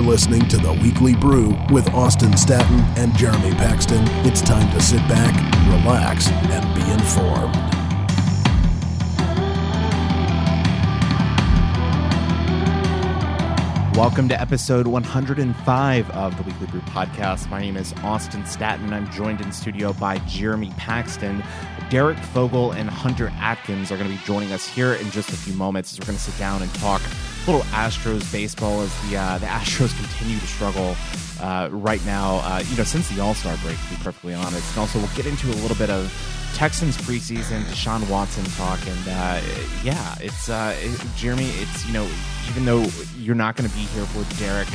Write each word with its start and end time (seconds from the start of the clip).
You're 0.00 0.08
listening 0.08 0.48
to 0.48 0.56
the 0.56 0.72
Weekly 0.72 1.14
Brew 1.14 1.54
with 1.70 1.86
Austin 1.90 2.34
Staton 2.34 2.80
and 2.96 3.14
Jeremy 3.18 3.50
Paxton. 3.50 4.02
It's 4.24 4.40
time 4.40 4.72
to 4.72 4.80
sit 4.80 5.06
back, 5.08 5.34
relax, 5.68 6.26
and 6.30 6.74
be 6.74 6.80
informed. 6.90 7.54
Welcome 13.94 14.30
to 14.30 14.40
episode 14.40 14.86
105 14.86 16.10
of 16.12 16.36
the 16.38 16.44
Weekly 16.44 16.66
Brew 16.68 16.80
podcast. 16.80 17.50
My 17.50 17.60
name 17.60 17.76
is 17.76 17.92
Austin 18.02 18.46
Staton. 18.46 18.94
I'm 18.94 19.10
joined 19.10 19.42
in 19.42 19.52
studio 19.52 19.92
by 19.92 20.16
Jeremy 20.20 20.72
Paxton. 20.78 21.44
Derek 21.90 22.16
Fogel 22.16 22.72
and 22.72 22.88
Hunter 22.88 23.30
Atkins 23.34 23.92
are 23.92 23.98
going 23.98 24.10
to 24.10 24.16
be 24.16 24.24
joining 24.24 24.52
us 24.52 24.66
here 24.66 24.94
in 24.94 25.10
just 25.10 25.28
a 25.28 25.36
few 25.36 25.52
moments 25.52 25.92
as 25.92 26.00
we're 26.00 26.06
going 26.06 26.16
to 26.16 26.24
sit 26.24 26.38
down 26.38 26.62
and 26.62 26.72
talk 26.76 27.02
little 27.46 27.62
Astros 27.72 28.30
baseball 28.32 28.82
as 28.82 29.08
the 29.08 29.16
uh, 29.16 29.38
the 29.38 29.46
Astros 29.46 29.96
continue 30.00 30.38
to 30.38 30.46
struggle 30.46 30.96
uh, 31.40 31.68
right 31.70 32.04
now. 32.04 32.40
Uh, 32.44 32.62
you 32.68 32.76
know, 32.76 32.84
since 32.84 33.08
the 33.08 33.20
All 33.20 33.34
Star 33.34 33.56
break, 33.58 33.76
to 33.76 33.90
be 33.90 33.96
perfectly 33.96 34.34
honest. 34.34 34.70
And 34.70 34.80
also, 34.80 34.98
we'll 34.98 35.14
get 35.16 35.26
into 35.26 35.48
a 35.48 35.58
little 35.62 35.76
bit 35.76 35.90
of 35.90 36.12
Texans 36.54 36.96
preseason, 36.98 37.62
Deshaun 37.64 38.08
Watson 38.10 38.44
talk, 38.56 38.80
and 38.86 39.08
uh, 39.08 39.40
yeah, 39.82 40.16
it's 40.20 40.48
uh, 40.48 40.76
it, 40.78 41.00
Jeremy. 41.16 41.48
It's 41.50 41.86
you 41.86 41.92
know, 41.92 42.08
even 42.50 42.64
though 42.64 42.86
you're 43.16 43.34
not 43.34 43.56
going 43.56 43.68
to 43.68 43.74
be 43.74 43.82
here 43.82 44.04
for 44.06 44.24
Derek 44.38 44.68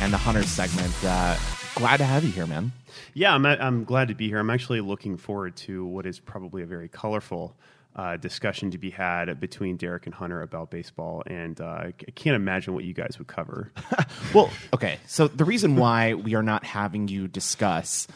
and 0.00 0.12
the 0.12 0.18
Hunter 0.18 0.42
segment, 0.42 0.94
uh, 1.04 1.36
glad 1.74 1.98
to 1.98 2.04
have 2.04 2.24
you 2.24 2.30
here, 2.30 2.46
man. 2.46 2.72
Yeah, 3.14 3.34
I'm, 3.34 3.46
I'm 3.46 3.84
glad 3.84 4.08
to 4.08 4.14
be 4.14 4.28
here. 4.28 4.38
I'm 4.38 4.50
actually 4.50 4.80
looking 4.80 5.16
forward 5.16 5.56
to 5.56 5.86
what 5.86 6.06
is 6.06 6.20
probably 6.20 6.62
a 6.62 6.66
very 6.66 6.88
colorful 6.88 7.54
uh, 7.96 8.16
discussion 8.18 8.70
to 8.70 8.78
be 8.78 8.90
had 8.90 9.40
between 9.40 9.76
Derek 9.76 10.06
and 10.06 10.14
Hunter 10.14 10.42
about 10.42 10.70
baseball, 10.70 11.22
and 11.26 11.58
uh, 11.60 11.64
I 11.64 11.92
can't 12.14 12.36
imagine 12.36 12.74
what 12.74 12.84
you 12.84 12.92
guys 12.92 13.16
would 13.18 13.26
cover. 13.26 13.72
well, 14.34 14.50
okay. 14.74 14.98
So 15.06 15.28
the 15.28 15.44
reason 15.44 15.76
why 15.76 16.14
we 16.14 16.34
are 16.34 16.42
not 16.42 16.64
having 16.64 17.08
you 17.08 17.26
discuss 17.26 18.06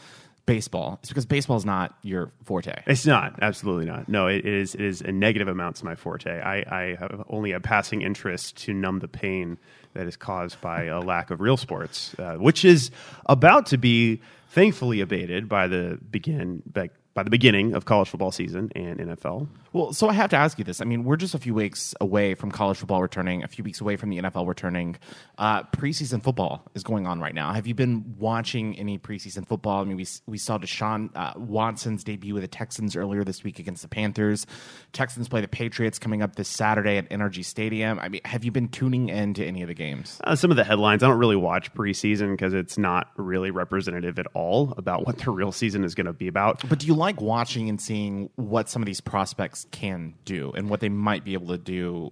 baseball 0.45 0.99
is 1.01 1.09
because 1.09 1.25
baseball 1.25 1.57
is 1.57 1.65
not 1.65 1.95
your 2.03 2.31
forte. 2.43 2.83
It's 2.85 3.05
not, 3.05 3.39
absolutely 3.41 3.85
not. 3.85 4.07
No, 4.07 4.27
it 4.27 4.45
is. 4.45 4.75
It 4.75 4.81
is 4.81 5.01
a 5.01 5.11
negative 5.11 5.47
amount 5.47 5.77
to 5.77 5.85
my 5.85 5.95
forte. 5.95 6.29
I, 6.29 6.57
I 6.69 6.95
have 6.99 7.23
only 7.29 7.51
a 7.51 7.59
passing 7.59 8.03
interest 8.03 8.57
to 8.57 8.73
numb 8.73 8.99
the 8.99 9.07
pain 9.07 9.57
that 9.93 10.07
is 10.07 10.15
caused 10.15 10.61
by 10.61 10.85
a 10.85 10.99
lack 10.99 11.31
of 11.31 11.41
real 11.41 11.57
sports, 11.57 12.15
uh, 12.19 12.35
which 12.35 12.63
is 12.63 12.91
about 13.25 13.65
to 13.67 13.77
be 13.77 14.21
thankfully 14.49 15.01
abated 15.01 15.49
by 15.49 15.67
the 15.67 15.97
begin 16.11 16.61
by, 16.71 16.89
by 17.13 17.23
the 17.23 17.29
beginning 17.29 17.73
of 17.73 17.85
college 17.85 18.09
football 18.09 18.31
season 18.31 18.71
and 18.75 18.99
NFL. 18.99 19.47
Well, 19.73 19.93
so 19.93 20.09
I 20.09 20.13
have 20.13 20.29
to 20.31 20.35
ask 20.35 20.57
you 20.57 20.65
this. 20.65 20.81
I 20.81 20.85
mean, 20.85 21.05
we're 21.05 21.15
just 21.15 21.33
a 21.33 21.39
few 21.39 21.53
weeks 21.53 21.95
away 22.01 22.35
from 22.35 22.51
college 22.51 22.77
football 22.77 23.01
returning, 23.01 23.41
a 23.43 23.47
few 23.47 23.63
weeks 23.63 23.79
away 23.79 23.95
from 23.95 24.09
the 24.09 24.17
NFL 24.17 24.45
returning. 24.45 24.97
Uh, 25.37 25.63
preseason 25.63 26.21
football 26.21 26.69
is 26.75 26.83
going 26.83 27.07
on 27.07 27.21
right 27.21 27.33
now. 27.33 27.53
Have 27.53 27.67
you 27.67 27.73
been 27.73 28.15
watching 28.19 28.77
any 28.77 28.99
preseason 28.99 29.47
football? 29.47 29.81
I 29.81 29.85
mean, 29.85 29.95
we 29.95 30.05
we 30.25 30.37
saw 30.37 30.57
Deshaun 30.57 31.09
uh, 31.15 31.33
Watson's 31.37 32.03
debut 32.03 32.33
with 32.33 32.43
the 32.43 32.49
Texans 32.49 32.97
earlier 32.97 33.23
this 33.23 33.45
week 33.45 33.59
against 33.59 33.81
the 33.81 33.87
Panthers. 33.87 34.45
Texans 34.91 35.29
play 35.29 35.39
the 35.39 35.47
Patriots 35.47 35.99
coming 35.99 36.21
up 36.21 36.35
this 36.35 36.49
Saturday 36.49 36.97
at 36.97 37.09
NRG 37.09 37.45
Stadium. 37.45 37.97
I 37.99 38.09
mean, 38.09 38.21
have 38.25 38.43
you 38.43 38.51
been 38.51 38.67
tuning 38.67 39.07
into 39.07 39.45
any 39.45 39.61
of 39.61 39.69
the 39.69 39.73
games? 39.73 40.19
Uh, 40.25 40.35
some 40.35 40.51
of 40.51 40.57
the 40.57 40.65
headlines. 40.65 41.01
I 41.01 41.07
don't 41.07 41.19
really 41.19 41.37
watch 41.37 41.73
preseason 41.73 42.31
because 42.31 42.53
it's 42.53 42.77
not 42.77 43.09
really 43.15 43.51
representative 43.51 44.19
at 44.19 44.27
all 44.33 44.73
about 44.75 45.05
what 45.07 45.17
the 45.19 45.31
real 45.31 45.53
season 45.53 45.85
is 45.85 45.95
going 45.95 46.07
to 46.07 46.13
be 46.13 46.27
about. 46.27 46.67
But 46.67 46.79
do 46.79 46.87
you 46.87 46.93
like 46.93 47.21
watching 47.21 47.69
and 47.69 47.79
seeing 47.79 48.29
what 48.35 48.69
some 48.69 48.81
of 48.81 48.85
these 48.85 48.99
prospects 48.99 49.60
can 49.71 50.15
do 50.25 50.51
and 50.55 50.69
what 50.69 50.79
they 50.79 50.89
might 50.89 51.23
be 51.23 51.33
able 51.33 51.47
to 51.47 51.57
do 51.57 52.11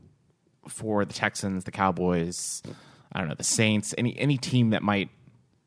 for 0.68 1.06
the 1.06 1.14
Texans, 1.14 1.64
the 1.64 1.72
Cowboys, 1.72 2.62
I 3.12 3.20
don't 3.20 3.30
know, 3.30 3.36
the 3.36 3.44
Saints, 3.44 3.94
any 3.98 4.18
any 4.18 4.38
team 4.38 4.72
that 4.72 4.84
might 4.84 5.10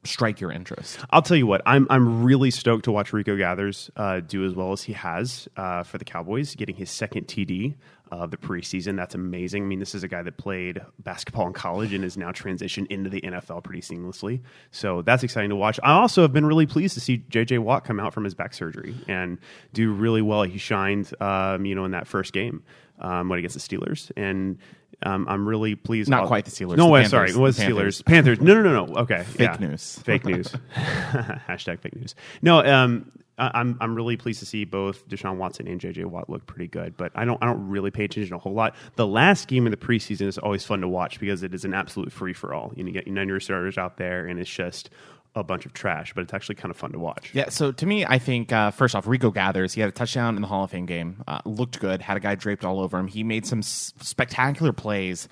strike 0.05 0.41
your 0.41 0.53
interest? 0.53 0.99
I'll 1.11 1.23
tell 1.23 1.37
you 1.37 1.47
what, 1.47 1.63
I'm 1.67 1.87
I'm 1.91 2.23
really 2.23 2.51
stoked 2.51 2.85
to 2.85 2.93
watch 2.93 3.13
Rico 3.13 3.37
Gathers 3.37 3.91
uh, 3.97 4.21
do 4.21 4.45
as 4.45 4.55
well 4.55 4.73
as 4.73 4.83
he 4.83 4.93
has 4.93 5.49
uh, 5.57 5.83
for 5.83 5.99
the 5.99 6.05
Cowboys, 6.05 6.55
getting 6.55 6.77
his 6.77 6.91
second 6.91 7.27
TD 7.27 7.75
of 8.12 8.31
the 8.31 8.37
preseason. 8.37 8.95
That's 8.95 9.15
amazing. 9.15 9.62
I 9.62 9.67
mean, 9.67 9.79
this 9.79 9.95
is 9.95 10.03
a 10.03 10.09
guy 10.09 10.23
that 10.23 10.37
played 10.37 10.83
basketball 10.99 11.47
in 11.47 11.55
college 11.55 11.95
and 11.95 12.05
is 12.05 12.19
now 12.19 12.31
transitioned 12.31 12.89
into 12.89 13.09
the 13.09 13.23
NFL 13.23 13.65
pretty 13.65 13.81
seamlessly. 13.81 14.43
So 14.71 15.01
that's 15.01 15.23
exciting 15.23 15.49
to 15.49 15.57
watch. 15.57 15.81
I 15.83 15.93
also 15.93 16.21
have 16.21 16.33
been 16.33 16.45
really 16.45 16.67
pleased 16.67 16.93
to 16.95 17.01
see 17.01 17.25
JJ 17.31 17.61
Watt 17.61 17.85
come 17.85 17.99
out 17.99 18.12
from 18.12 18.25
his 18.25 18.35
back 18.35 18.53
surgery 18.53 18.95
and 19.09 19.39
do 19.73 19.91
really 19.93 20.21
well. 20.21 20.43
He 20.43 20.59
shined, 20.59 21.11
um, 21.23 21.65
you 21.65 21.75
know, 21.75 21.87
in 21.87 21.93
that 21.93 22.07
first 22.07 22.35
game 22.35 22.62
um, 23.03 23.29
when 23.29 23.39
against 23.39 23.55
the 23.55 23.77
Steelers, 23.77 24.11
and 24.17 24.59
um, 25.03 25.27
I'm 25.29 25.47
really 25.47 25.75
pleased. 25.75 26.09
Not 26.09 26.27
quite 26.29 26.45
the 26.45 26.51
Steelers. 26.51 26.77
No, 26.77 26.87
the 26.87 26.91
way. 26.93 27.01
Panthers. 27.03 27.11
Sorry, 27.11 27.31
it 27.31 27.37
was 27.37 27.57
The 27.57 27.65
Steelers. 27.65 28.05
Panthers. 28.05 28.41
No, 28.41 28.55
no, 28.55 28.63
no, 28.63 28.87
no. 28.87 28.95
Okay, 29.03 29.25
Fake 29.25 29.41
yeah. 29.41 29.57
news. 29.69 29.99
Fake 30.05 30.25
news. 30.25 30.49
Hashtag 30.75 31.81
fake 31.81 31.97
news. 31.97 32.15
No, 32.41 32.61
um, 32.61 33.11
I- 33.39 33.51
I'm 33.55 33.77
I'm 33.81 33.95
really 33.95 34.17
pleased 34.17 34.41
to 34.41 34.47
see 34.47 34.65
both 34.65 35.09
Deshaun 35.09 35.37
Watson 35.37 35.67
and 35.67 35.81
JJ 35.81 36.05
Watt 36.07 36.31
look 36.31 36.47
pretty 36.47 36.69
good, 36.69 36.97
but 36.97 37.12
I 37.15 37.25
don't 37.25 37.43
I 37.43 37.47
don't 37.47 37.69
really 37.69 37.91
pay 37.91 38.05
attention 38.05 38.35
a 38.35 38.39
whole 38.39 38.53
lot. 38.55 38.75
The 38.97 39.07
last 39.07 39.49
game 39.49 39.67
of 39.67 39.71
the 39.73 39.77
preseason 39.77 40.27
is 40.27 40.39
always 40.39 40.65
fun 40.65 40.81
to 40.83 40.89
watch 40.89 41.19
because 41.19 41.43
it 41.43 41.55
is 41.55 41.65
an 41.65 41.75
absolute 41.75 42.12
free 42.12 42.33
for 42.33 42.55
all. 42.55 42.73
You, 42.77 42.87
you 42.87 42.93
get 42.93 43.07
none 43.07 43.23
of 43.25 43.29
your 43.29 43.41
starters 43.41 43.79
out 43.79 43.97
there, 43.97 44.27
and 44.27 44.39
it's 44.39 44.51
just 44.51 44.91
a 45.34 45.43
bunch 45.43 45.65
of 45.65 45.72
trash, 45.72 46.12
but 46.15 46.20
it's 46.22 46.34
actually 46.34 46.56
kind 46.56 46.70
of 46.70 46.76
fun 46.76 46.93
to 46.93 46.98
watch. 46.98 47.31
Yeah, 47.34 47.48
so 47.48 47.72
to 47.72 47.87
me, 47.87 48.04
I 48.04 48.19
think 48.19 48.53
uh, 48.53 48.70
first 48.70 48.94
off, 48.94 49.06
Rico 49.06 49.31
Gathers. 49.31 49.72
He 49.72 49.81
had 49.81 49.88
a 49.88 49.93
touchdown 49.93 50.37
in 50.37 50.43
the 50.43 50.48
Hall 50.48 50.65
of 50.65 50.70
Fame 50.70 50.84
game. 50.84 51.22
Uh, 51.26 51.41
looked 51.47 51.81
good. 51.81 52.03
Had 52.03 52.19
a 52.19 52.20
guy 52.20 52.34
draped 52.34 52.65
all 52.66 52.81
over 52.81 52.98
him. 52.98 53.06
He 53.09 53.25
made 53.25 53.47
some 53.47 53.60
s- 53.60 53.94
spectacular 54.03 54.72
plays 54.75 55.28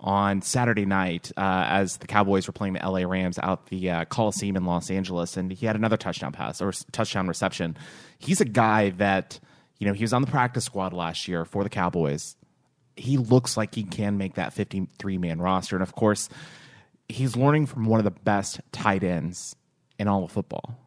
on 0.00 0.42
Saturday 0.42 0.84
night 0.84 1.30
uh, 1.36 1.66
as 1.68 1.98
the 1.98 2.06
Cowboys 2.08 2.46
were 2.48 2.52
playing 2.52 2.74
the 2.74 2.80
LA 2.80 3.00
Rams 3.08 3.38
out 3.42 3.66
the 3.66 3.90
uh, 3.90 4.04
Coliseum 4.06 4.56
in 4.56 4.64
Los 4.64 4.90
Angeles, 4.90 5.36
and 5.36 5.52
he 5.52 5.66
had 5.66 5.76
another 5.76 5.96
touchdown 5.96 6.32
pass 6.32 6.60
or 6.60 6.70
s- 6.70 6.84
touchdown 6.92 7.28
reception. 7.28 7.76
He's 8.18 8.40
a 8.40 8.44
guy 8.44 8.90
that 8.90 9.38
you 9.78 9.86
know 9.86 9.92
he 9.92 10.02
was 10.02 10.12
on 10.12 10.20
the 10.22 10.28
practice 10.30 10.64
squad 10.64 10.92
last 10.92 11.28
year 11.28 11.44
for 11.44 11.62
the 11.62 11.70
Cowboys. 11.70 12.34
He 12.96 13.16
looks 13.18 13.56
like 13.56 13.74
he 13.74 13.84
can 13.84 14.18
make 14.18 14.34
that 14.34 14.52
fifty-three 14.52 15.18
man 15.18 15.40
roster, 15.40 15.76
and 15.76 15.82
of 15.82 15.94
course 15.94 16.28
he's 17.08 17.36
learning 17.36 17.66
from 17.66 17.84
one 17.84 18.00
of 18.00 18.04
the 18.04 18.10
best 18.10 18.60
tight 18.72 19.04
ends 19.04 19.56
in 19.98 20.08
all 20.08 20.24
of 20.24 20.32
football. 20.32 20.78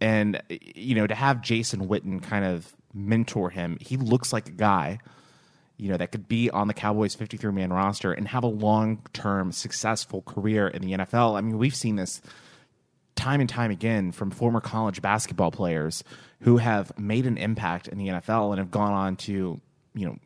And 0.00 0.42
you 0.48 0.94
know, 0.94 1.06
to 1.06 1.14
have 1.14 1.42
Jason 1.42 1.88
Witten 1.88 2.22
kind 2.22 2.44
of 2.44 2.74
mentor 2.94 3.50
him, 3.50 3.76
he 3.80 3.96
looks 3.96 4.32
like 4.32 4.48
a 4.48 4.52
guy, 4.52 4.98
you 5.76 5.90
know, 5.90 5.96
that 5.96 6.12
could 6.12 6.28
be 6.28 6.50
on 6.50 6.68
the 6.68 6.74
Cowboys 6.74 7.14
53 7.14 7.52
man 7.52 7.72
roster 7.72 8.12
and 8.12 8.28
have 8.28 8.44
a 8.44 8.48
long 8.48 9.02
term 9.12 9.52
successful 9.52 10.22
career 10.22 10.68
in 10.68 10.82
the 10.82 10.92
NFL. 10.92 11.36
I 11.36 11.40
mean, 11.40 11.58
we've 11.58 11.74
seen 11.74 11.96
this 11.96 12.20
time 13.14 13.40
and 13.40 13.50
time 13.50 13.70
again 13.70 14.12
from 14.12 14.30
former 14.30 14.60
college 14.60 15.02
basketball 15.02 15.50
players 15.50 16.02
who 16.40 16.56
have 16.56 16.96
made 16.98 17.26
an 17.26 17.36
impact 17.36 17.86
in 17.88 17.98
the 17.98 18.08
NFL 18.08 18.50
and 18.50 18.58
have 18.58 18.70
gone 18.70 18.92
on 18.92 19.16
to, 19.16 19.60
you 19.94 20.06
know, 20.06 20.16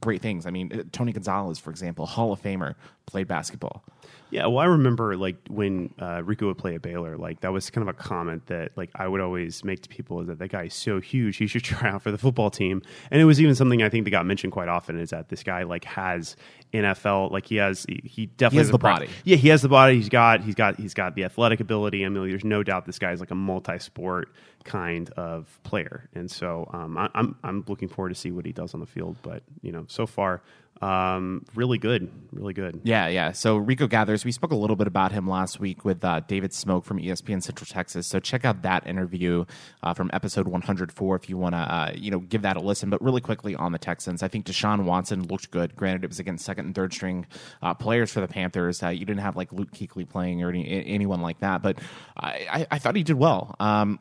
great 0.00 0.22
things. 0.22 0.46
I 0.46 0.50
mean, 0.50 0.88
Tony 0.92 1.12
Gonzalez, 1.12 1.58
for 1.58 1.70
example, 1.70 2.06
Hall 2.06 2.32
of 2.32 2.42
Famer, 2.42 2.74
played 3.06 3.28
basketball. 3.28 3.84
Yeah, 4.30 4.46
well, 4.46 4.58
I 4.58 4.66
remember 4.66 5.16
like 5.16 5.36
when 5.48 5.94
uh, 5.98 6.22
Rico 6.22 6.48
would 6.48 6.58
play 6.58 6.74
at 6.74 6.82
Baylor, 6.82 7.16
like 7.16 7.40
that 7.40 7.50
was 7.50 7.70
kind 7.70 7.88
of 7.88 7.94
a 7.94 7.96
comment 7.98 8.46
that 8.46 8.72
like 8.76 8.90
I 8.94 9.08
would 9.08 9.22
always 9.22 9.64
make 9.64 9.80
to 9.82 9.88
people 9.88 10.20
is 10.20 10.26
that 10.26 10.38
that 10.38 10.48
guy 10.48 10.64
is 10.64 10.74
so 10.74 11.00
huge, 11.00 11.38
he 11.38 11.46
should 11.46 11.64
try 11.64 11.88
out 11.88 12.02
for 12.02 12.10
the 12.10 12.18
football 12.18 12.50
team. 12.50 12.82
And 13.10 13.22
it 13.22 13.24
was 13.24 13.40
even 13.40 13.54
something 13.54 13.82
I 13.82 13.88
think 13.88 14.04
that 14.04 14.10
got 14.10 14.26
mentioned 14.26 14.52
quite 14.52 14.68
often 14.68 15.00
is 15.00 15.10
that 15.10 15.30
this 15.30 15.42
guy 15.42 15.62
like 15.62 15.84
has 15.84 16.36
NFL, 16.72 17.30
like 17.30 17.46
he 17.46 17.56
has, 17.56 17.84
he, 17.88 18.00
he 18.04 18.26
definitely 18.26 18.58
has 18.58 18.66
has 18.68 18.72
the 18.72 18.78
body. 18.78 19.08
Yeah, 19.24 19.36
he 19.36 19.48
has 19.48 19.62
the 19.62 19.68
body. 19.68 19.96
He's 19.96 20.08
got, 20.08 20.42
he's 20.42 20.54
got, 20.54 20.76
he's 20.76 20.94
got 20.94 21.14
the 21.14 21.24
athletic 21.24 21.60
ability. 21.60 22.04
I 22.04 22.08
mean, 22.08 22.28
there's 22.28 22.44
no 22.44 22.62
doubt 22.62 22.86
this 22.86 22.98
guy 22.98 23.12
is 23.12 23.20
like 23.20 23.30
a 23.30 23.36
multi-sport 23.36 24.30
kind 24.64 25.10
of 25.10 25.58
player, 25.62 26.08
and 26.14 26.30
so 26.30 26.68
um, 26.72 26.98
I, 26.98 27.08
I'm 27.14 27.36
I'm 27.42 27.64
looking 27.68 27.88
forward 27.88 28.10
to 28.10 28.14
see 28.14 28.30
what 28.30 28.44
he 28.44 28.52
does 28.52 28.74
on 28.74 28.80
the 28.80 28.86
field. 28.86 29.16
But 29.22 29.42
you 29.62 29.72
know, 29.72 29.84
so 29.88 30.06
far, 30.06 30.42
um, 30.80 31.44
really 31.54 31.78
good, 31.78 32.10
really 32.32 32.54
good. 32.54 32.80
Yeah, 32.84 33.08
yeah. 33.08 33.32
So 33.32 33.56
Rico 33.56 33.86
Gathers, 33.86 34.24
we 34.24 34.32
spoke 34.32 34.52
a 34.52 34.56
little 34.56 34.76
bit 34.76 34.86
about 34.86 35.12
him 35.12 35.28
last 35.28 35.58
week 35.58 35.84
with 35.84 36.04
uh, 36.04 36.20
David 36.20 36.52
Smoke 36.52 36.84
from 36.84 36.98
ESPN 36.98 37.42
Central 37.42 37.66
Texas. 37.66 38.06
So 38.06 38.20
check 38.20 38.44
out 38.44 38.62
that 38.62 38.86
interview 38.86 39.44
uh, 39.82 39.94
from 39.94 40.10
episode 40.12 40.46
104 40.46 41.16
if 41.16 41.28
you 41.28 41.36
want 41.36 41.54
to, 41.54 41.58
uh, 41.58 41.92
you 41.94 42.10
know, 42.10 42.20
give 42.20 42.42
that 42.42 42.56
a 42.56 42.60
listen. 42.60 42.90
But 42.90 43.02
really 43.02 43.20
quickly 43.20 43.56
on 43.56 43.72
the 43.72 43.78
Texans, 43.78 44.22
I 44.22 44.28
think 44.28 44.46
Deshaun 44.46 44.84
Watson 44.84 45.24
looked 45.26 45.50
good. 45.50 45.74
Granted, 45.74 46.04
it 46.04 46.10
was 46.10 46.20
against 46.20 46.44
second 46.44 46.66
and 46.66 46.74
third 46.74 46.92
string 46.92 47.26
uh, 47.60 47.74
players 47.74 48.12
for 48.12 48.20
the 48.20 48.28
Panthers. 48.28 48.82
Uh, 48.82 48.88
you 48.88 49.04
didn't 49.04 49.22
have 49.22 49.36
like 49.36 49.52
Luke 49.52 49.72
Kuechly 49.72 50.08
playing 50.08 50.42
or 50.42 50.50
any, 50.50 50.84
anyone 50.86 51.20
like 51.20 51.40
that, 51.40 51.60
but 51.62 51.78
I, 52.16 52.46
I, 52.50 52.66
I 52.72 52.78
thought 52.78 52.94
he 52.94 53.02
did 53.02 53.16
well. 53.16 53.56
Um, 53.58 53.98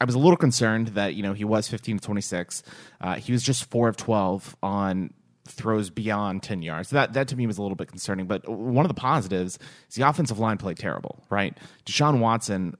I 0.00 0.04
was 0.04 0.14
a 0.14 0.18
little 0.18 0.36
concerned 0.36 0.88
that 0.88 1.14
you 1.14 1.22
know 1.22 1.34
he 1.34 1.44
was 1.44 1.68
15 1.68 1.98
to 1.98 2.04
26. 2.04 2.62
Uh, 3.00 3.16
he 3.16 3.32
was 3.32 3.42
just 3.42 3.64
four 3.70 3.88
of 3.88 3.96
12 3.96 4.56
on 4.62 5.12
throws 5.46 5.90
beyond 5.90 6.42
10 6.42 6.62
yards. 6.62 6.90
That 6.90 7.12
that 7.14 7.28
to 7.28 7.36
me 7.36 7.46
was 7.46 7.58
a 7.58 7.62
little 7.62 7.76
bit 7.76 7.88
concerning. 7.88 8.26
But 8.26 8.48
one 8.48 8.84
of 8.84 8.88
the 8.88 9.00
positives 9.00 9.58
is 9.88 9.94
the 9.94 10.08
offensive 10.08 10.38
line 10.38 10.58
played 10.58 10.78
terrible. 10.78 11.24
Right, 11.30 11.56
Deshaun 11.86 12.20
Watson 12.20 12.76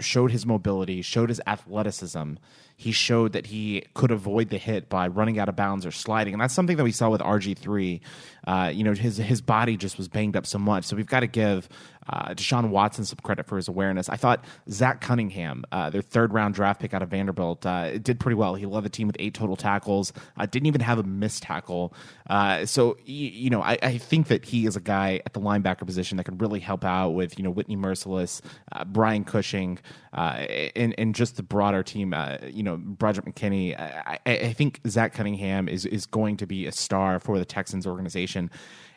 showed 0.00 0.32
his 0.32 0.44
mobility, 0.44 1.02
showed 1.02 1.28
his 1.28 1.40
athleticism. 1.46 2.34
He 2.76 2.90
showed 2.90 3.32
that 3.32 3.46
he 3.46 3.84
could 3.94 4.10
avoid 4.10 4.50
the 4.50 4.58
hit 4.58 4.88
by 4.88 5.06
running 5.06 5.38
out 5.38 5.48
of 5.48 5.54
bounds 5.54 5.86
or 5.86 5.92
sliding, 5.92 6.34
and 6.34 6.40
that's 6.40 6.54
something 6.54 6.76
that 6.76 6.82
we 6.82 6.90
saw 6.90 7.08
with 7.08 7.20
RG 7.20 7.56
three. 7.56 8.00
Uh, 8.46 8.70
you 8.74 8.82
know, 8.82 8.92
his 8.92 9.16
his 9.16 9.40
body 9.40 9.76
just 9.76 9.96
was 9.96 10.08
banged 10.08 10.36
up 10.36 10.46
so 10.46 10.58
much. 10.58 10.84
So 10.84 10.96
we've 10.96 11.06
got 11.06 11.20
to 11.20 11.28
give 11.28 11.68
uh, 12.08 12.34
Deshaun 12.34 12.68
Watson 12.70 13.04
some 13.04 13.18
credit 13.22 13.46
for 13.46 13.56
his 13.56 13.68
awareness. 13.68 14.08
I 14.08 14.16
thought 14.16 14.44
Zach 14.70 15.00
Cunningham, 15.00 15.64
uh, 15.72 15.90
their 15.90 16.02
third 16.02 16.32
round 16.32 16.54
draft 16.54 16.80
pick 16.80 16.94
out 16.94 17.02
of 17.02 17.10
Vanderbilt, 17.10 17.64
uh, 17.64 17.98
did 17.98 18.20
pretty 18.20 18.34
well. 18.34 18.54
He 18.54 18.66
led 18.66 18.84
the 18.84 18.88
team 18.88 19.06
with 19.06 19.16
eight 19.18 19.34
total 19.34 19.56
tackles, 19.56 20.12
uh, 20.36 20.46
didn't 20.46 20.66
even 20.66 20.80
have 20.80 20.98
a 20.98 21.02
missed 21.02 21.42
tackle. 21.42 21.94
Uh, 22.28 22.66
so, 22.66 22.96
you, 23.04 23.50
know, 23.50 23.62
I, 23.62 23.78
I, 23.82 23.98
think 23.98 24.28
that 24.28 24.44
he 24.44 24.66
is 24.66 24.76
a 24.76 24.80
guy 24.80 25.20
at 25.26 25.34
the 25.34 25.40
linebacker 25.40 25.86
position 25.86 26.16
that 26.16 26.24
could 26.24 26.40
really 26.40 26.60
help 26.60 26.84
out 26.84 27.10
with, 27.10 27.38
you 27.38 27.44
know, 27.44 27.50
Whitney 27.50 27.76
Mercilus, 27.76 28.40
uh, 28.72 28.84
Brian 28.84 29.24
Cushing, 29.24 29.78
and, 30.12 30.94
and 30.96 31.14
just 31.14 31.36
the 31.36 31.42
broader 31.42 31.82
team, 31.82 32.14
you 32.46 32.62
know, 32.62 32.76
Benardrick 32.76 33.32
McKinney. 33.32 33.78
I, 33.78 34.18
I 34.26 34.52
think 34.52 34.80
Zach 34.86 35.12
Cunningham 35.12 35.68
is, 35.68 35.84
is 35.86 36.06
going 36.06 36.36
to 36.38 36.46
be 36.46 36.66
a 36.66 36.72
star 36.72 37.20
for 37.20 37.38
the 37.38 37.44
Texans 37.44 37.86
organization. 37.86 38.50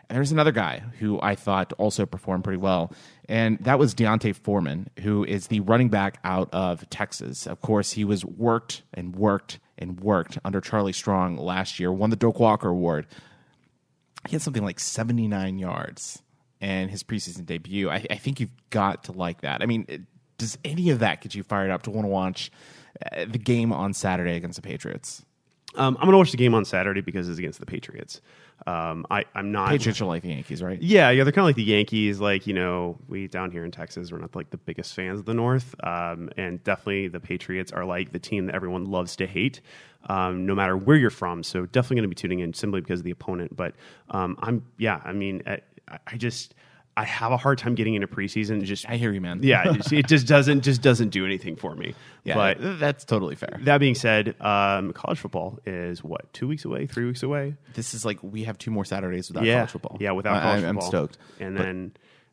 And 0.09 0.15
there's 0.15 0.31
another 0.31 0.54
guy 0.54 0.83
who 1.00 1.19
I 1.21 1.36
thought 1.36 1.74
also 1.77 2.06
performed 2.06 2.45
pretty 2.45 2.59
well, 2.59 2.94
and 3.27 3.59
that 3.59 3.77
was 3.77 3.94
D'Onta 3.94 4.33
Foreman, 4.33 4.89
who 5.01 5.25
is 5.25 5.48
the 5.48 5.59
running 5.59 5.89
back 5.89 6.19
out 6.24 6.50
of 6.54 6.89
Texas. 6.89 7.45
Of 7.45 7.62
course, 7.62 7.92
he 7.92 8.06
was 8.06 8.24
worked 8.24 8.83
and 8.94 9.15
worked 9.15 9.59
and 9.77 10.00
worked 10.00 10.38
under 10.45 10.62
Charlie 10.62 10.94
Strong 10.94 11.38
last 11.38 11.80
year, 11.80 11.92
won 11.92 12.09
the 12.09 12.15
Doak 12.15 12.39
Walker 12.39 12.69
Award. 12.69 13.06
He 14.27 14.33
had 14.33 14.42
something 14.42 14.63
like 14.63 14.80
79 14.80 15.59
yards 15.59 16.24
in 16.59 16.89
his 16.89 17.04
preseason 17.04 17.45
debut. 17.45 17.89
I, 17.89 18.06
I 18.09 18.15
think 18.15 18.39
you've 18.39 18.56
got 18.69 19.06
to 19.06 19.12
like 19.12 19.42
that. 19.42 19.62
I 19.62 19.65
mean, 19.65 20.07
does 20.38 20.57
any 20.63 20.89
of 20.89 21.00
that 21.00 21.21
get 21.21 21.36
you 21.36 21.44
fired 21.44 21.69
up 21.69 21.83
to 21.83 21.92
want 21.92 22.06
to 22.06 22.09
watch 22.09 22.51
uh, 23.12 23.25
the 23.25 23.38
game 23.38 23.71
on 23.71 23.94
Saturday 23.94 24.36
against 24.36 24.56
the 24.56 24.62
Patriots? 24.62 25.24
Um, 25.75 25.95
I'm 26.00 26.06
going 26.06 26.13
to 26.13 26.18
watch 26.18 26.31
the 26.31 26.38
game 26.38 26.56
on 26.56 26.65
Saturday 26.65 27.01
because 27.01 27.30
it's 27.30 27.39
against 27.39 27.59
the 27.59 27.65
Patriots. 27.65 28.21
Um, 28.68 29.06
I, 29.10 29.24
I'm 29.34 29.54
not. 29.54 29.69
Patriots 29.69 30.02
are 30.02 30.06
like 30.06 30.24
the 30.24 30.30
Yankees, 30.30 30.62
right? 30.62 30.81
Yeah, 30.81 31.10
yeah, 31.10 31.24
they're 31.24 31.31
kind 31.31 31.44
of 31.44 31.48
like 31.48 31.56
the 31.56 31.64
Yankees. 31.64 32.19
Like 32.19 32.46
you 32.48 32.54
know, 32.54 32.98
we 33.08 33.28
down 33.28 33.50
here 33.50 33.64
in 33.64 33.72
Texas, 33.72 34.12
we're 34.12 34.18
not 34.18 34.36
like 34.36 34.50
the 34.50 34.58
biggest 34.58 34.94
fans 34.94 35.22
of 35.22 35.25
the 35.25 35.34
North, 35.34 35.74
um, 35.86 36.30
and 36.36 36.62
definitely 36.66 37.08
the 37.08 37.22
Patriots 37.22 37.72
are 37.72 37.86
like 37.86 38.12
the 38.12 38.19
team 38.19 38.46
that 38.48 38.56
everyone 38.56 38.84
loves 38.84 39.16
to 39.16 39.25
hate, 39.25 39.62
um, 40.10 40.46
no 40.46 40.54
matter 40.54 40.75
where 40.75 40.98
you're 40.98 41.10
from. 41.10 41.44
So 41.44 41.66
definitely 41.66 41.96
going 41.96 42.10
to 42.10 42.16
be 42.16 42.16
tuning 42.16 42.40
in 42.40 42.54
simply 42.54 42.81
because 42.81 43.00
of 43.00 43.06
the 43.06 43.12
opponent. 43.12 43.56
But 43.56 43.74
um, 44.10 44.38
I'm, 44.42 44.66
yeah, 44.78 45.00
I 45.06 45.14
mean, 45.14 45.44
I, 45.48 45.60
I 46.06 46.18
just. 46.18 46.54
I 46.97 47.03
have 47.03 47.31
a 47.31 47.38
hard 47.38 47.59
time 47.59 47.75
getting 47.75 47.94
into 47.94 48.07
preseason. 48.07 48.63
Just 48.63 48.89
I 48.89 48.95
hear 48.97 49.11
you, 49.11 49.21
man. 49.21 49.41
yeah, 49.44 49.71
it, 49.75 49.94
it 49.94 50.07
just 50.07 50.25
doesn't 50.25 50.61
just 50.61 50.81
doesn't 50.81 51.09
do 51.09 51.25
anything 51.25 51.55
for 51.55 51.75
me. 51.75 51.94
Yeah, 52.23 52.33
but 52.33 52.79
that's 52.79 53.05
totally 53.05 53.35
fair. 53.35 53.59
that 53.61 53.77
being 53.77 53.94
said, 53.94 54.35
um, 54.41 54.94
college 54.94 55.19
football 55.19 55.59
is 55.65 56.03
what 56.03 56.33
two 56.33 56.47
weeks 56.47 56.65
away, 56.65 56.88
three 56.88 57.05
weeks 57.05 57.21
away. 57.21 57.55
This 57.75 57.94
is 57.94 58.03
like 58.03 58.17
we 58.23 58.45
have 58.45 58.57
two 58.57 58.71
more 58.71 58.83
Saturdays 58.83 59.29
without 59.29 59.45
yeah, 59.45 59.57
college 59.57 59.69
football. 59.71 59.97
Yeah, 59.99 60.11
without 60.11 60.38
I- 60.38 60.41
college 60.41 60.63
I'm, 60.63 60.75
football. 60.75 60.83
I'm 60.85 60.89
stoked. 60.89 61.17
And 61.39 61.55
But- 61.55 61.63
then 61.63 61.91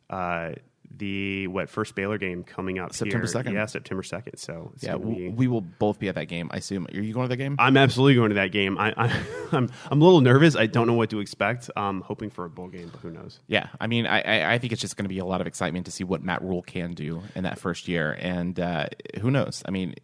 uh, 0.09 0.51
the 0.97 1.47
what 1.47 1.69
first 1.69 1.95
Baylor 1.95 2.17
game 2.17 2.43
coming 2.43 2.79
up 2.79 2.93
September 2.93 3.27
2nd. 3.27 3.53
Yeah, 3.53 3.65
September 3.65 4.03
second. 4.03 4.37
So 4.37 4.71
yeah, 4.79 4.95
we, 4.95 5.15
be- 5.15 5.29
we 5.29 5.47
will 5.47 5.61
both 5.61 5.99
be 5.99 6.07
at 6.09 6.15
that 6.15 6.25
game. 6.25 6.49
I 6.53 6.57
assume. 6.57 6.87
Are 6.93 7.01
you 7.01 7.13
going 7.13 7.25
to 7.25 7.29
the 7.29 7.37
game? 7.37 7.55
I'm 7.59 7.77
absolutely 7.77 8.15
going 8.15 8.29
to 8.29 8.35
that 8.35 8.51
game. 8.51 8.77
I, 8.77 8.93
I, 8.97 9.21
I'm 9.51 9.69
I'm 9.91 10.01
a 10.01 10.03
little 10.05 10.21
nervous. 10.21 10.55
I 10.55 10.65
don't 10.67 10.87
know 10.87 10.93
what 10.93 11.09
to 11.11 11.19
expect. 11.19 11.69
I'm 11.75 12.01
hoping 12.01 12.29
for 12.29 12.45
a 12.45 12.49
bowl 12.49 12.67
game, 12.67 12.89
but 12.91 13.01
who 13.01 13.11
knows? 13.11 13.39
Yeah, 13.47 13.67
I 13.79 13.87
mean, 13.87 14.05
I, 14.07 14.21
I- 14.21 14.53
I 14.55 14.57
think 14.59 14.73
it's 14.73 14.81
just 14.81 14.95
going 14.97 15.05
to 15.05 15.09
be 15.09 15.19
a 15.19 15.25
lot 15.25 15.41
of 15.41 15.47
excitement 15.47 15.85
to 15.87 15.91
see 15.91 16.03
what 16.03 16.23
Matt 16.23 16.41
Rhule 16.41 16.61
can 16.61 16.93
do 16.93 17.21
in 17.35 17.43
that 17.43 17.57
first 17.59 17.87
year, 17.87 18.17
and 18.19 18.59
uh, 18.59 18.87
who 19.21 19.31
knows? 19.31 19.63
I 19.65 19.71
mean, 19.71 19.95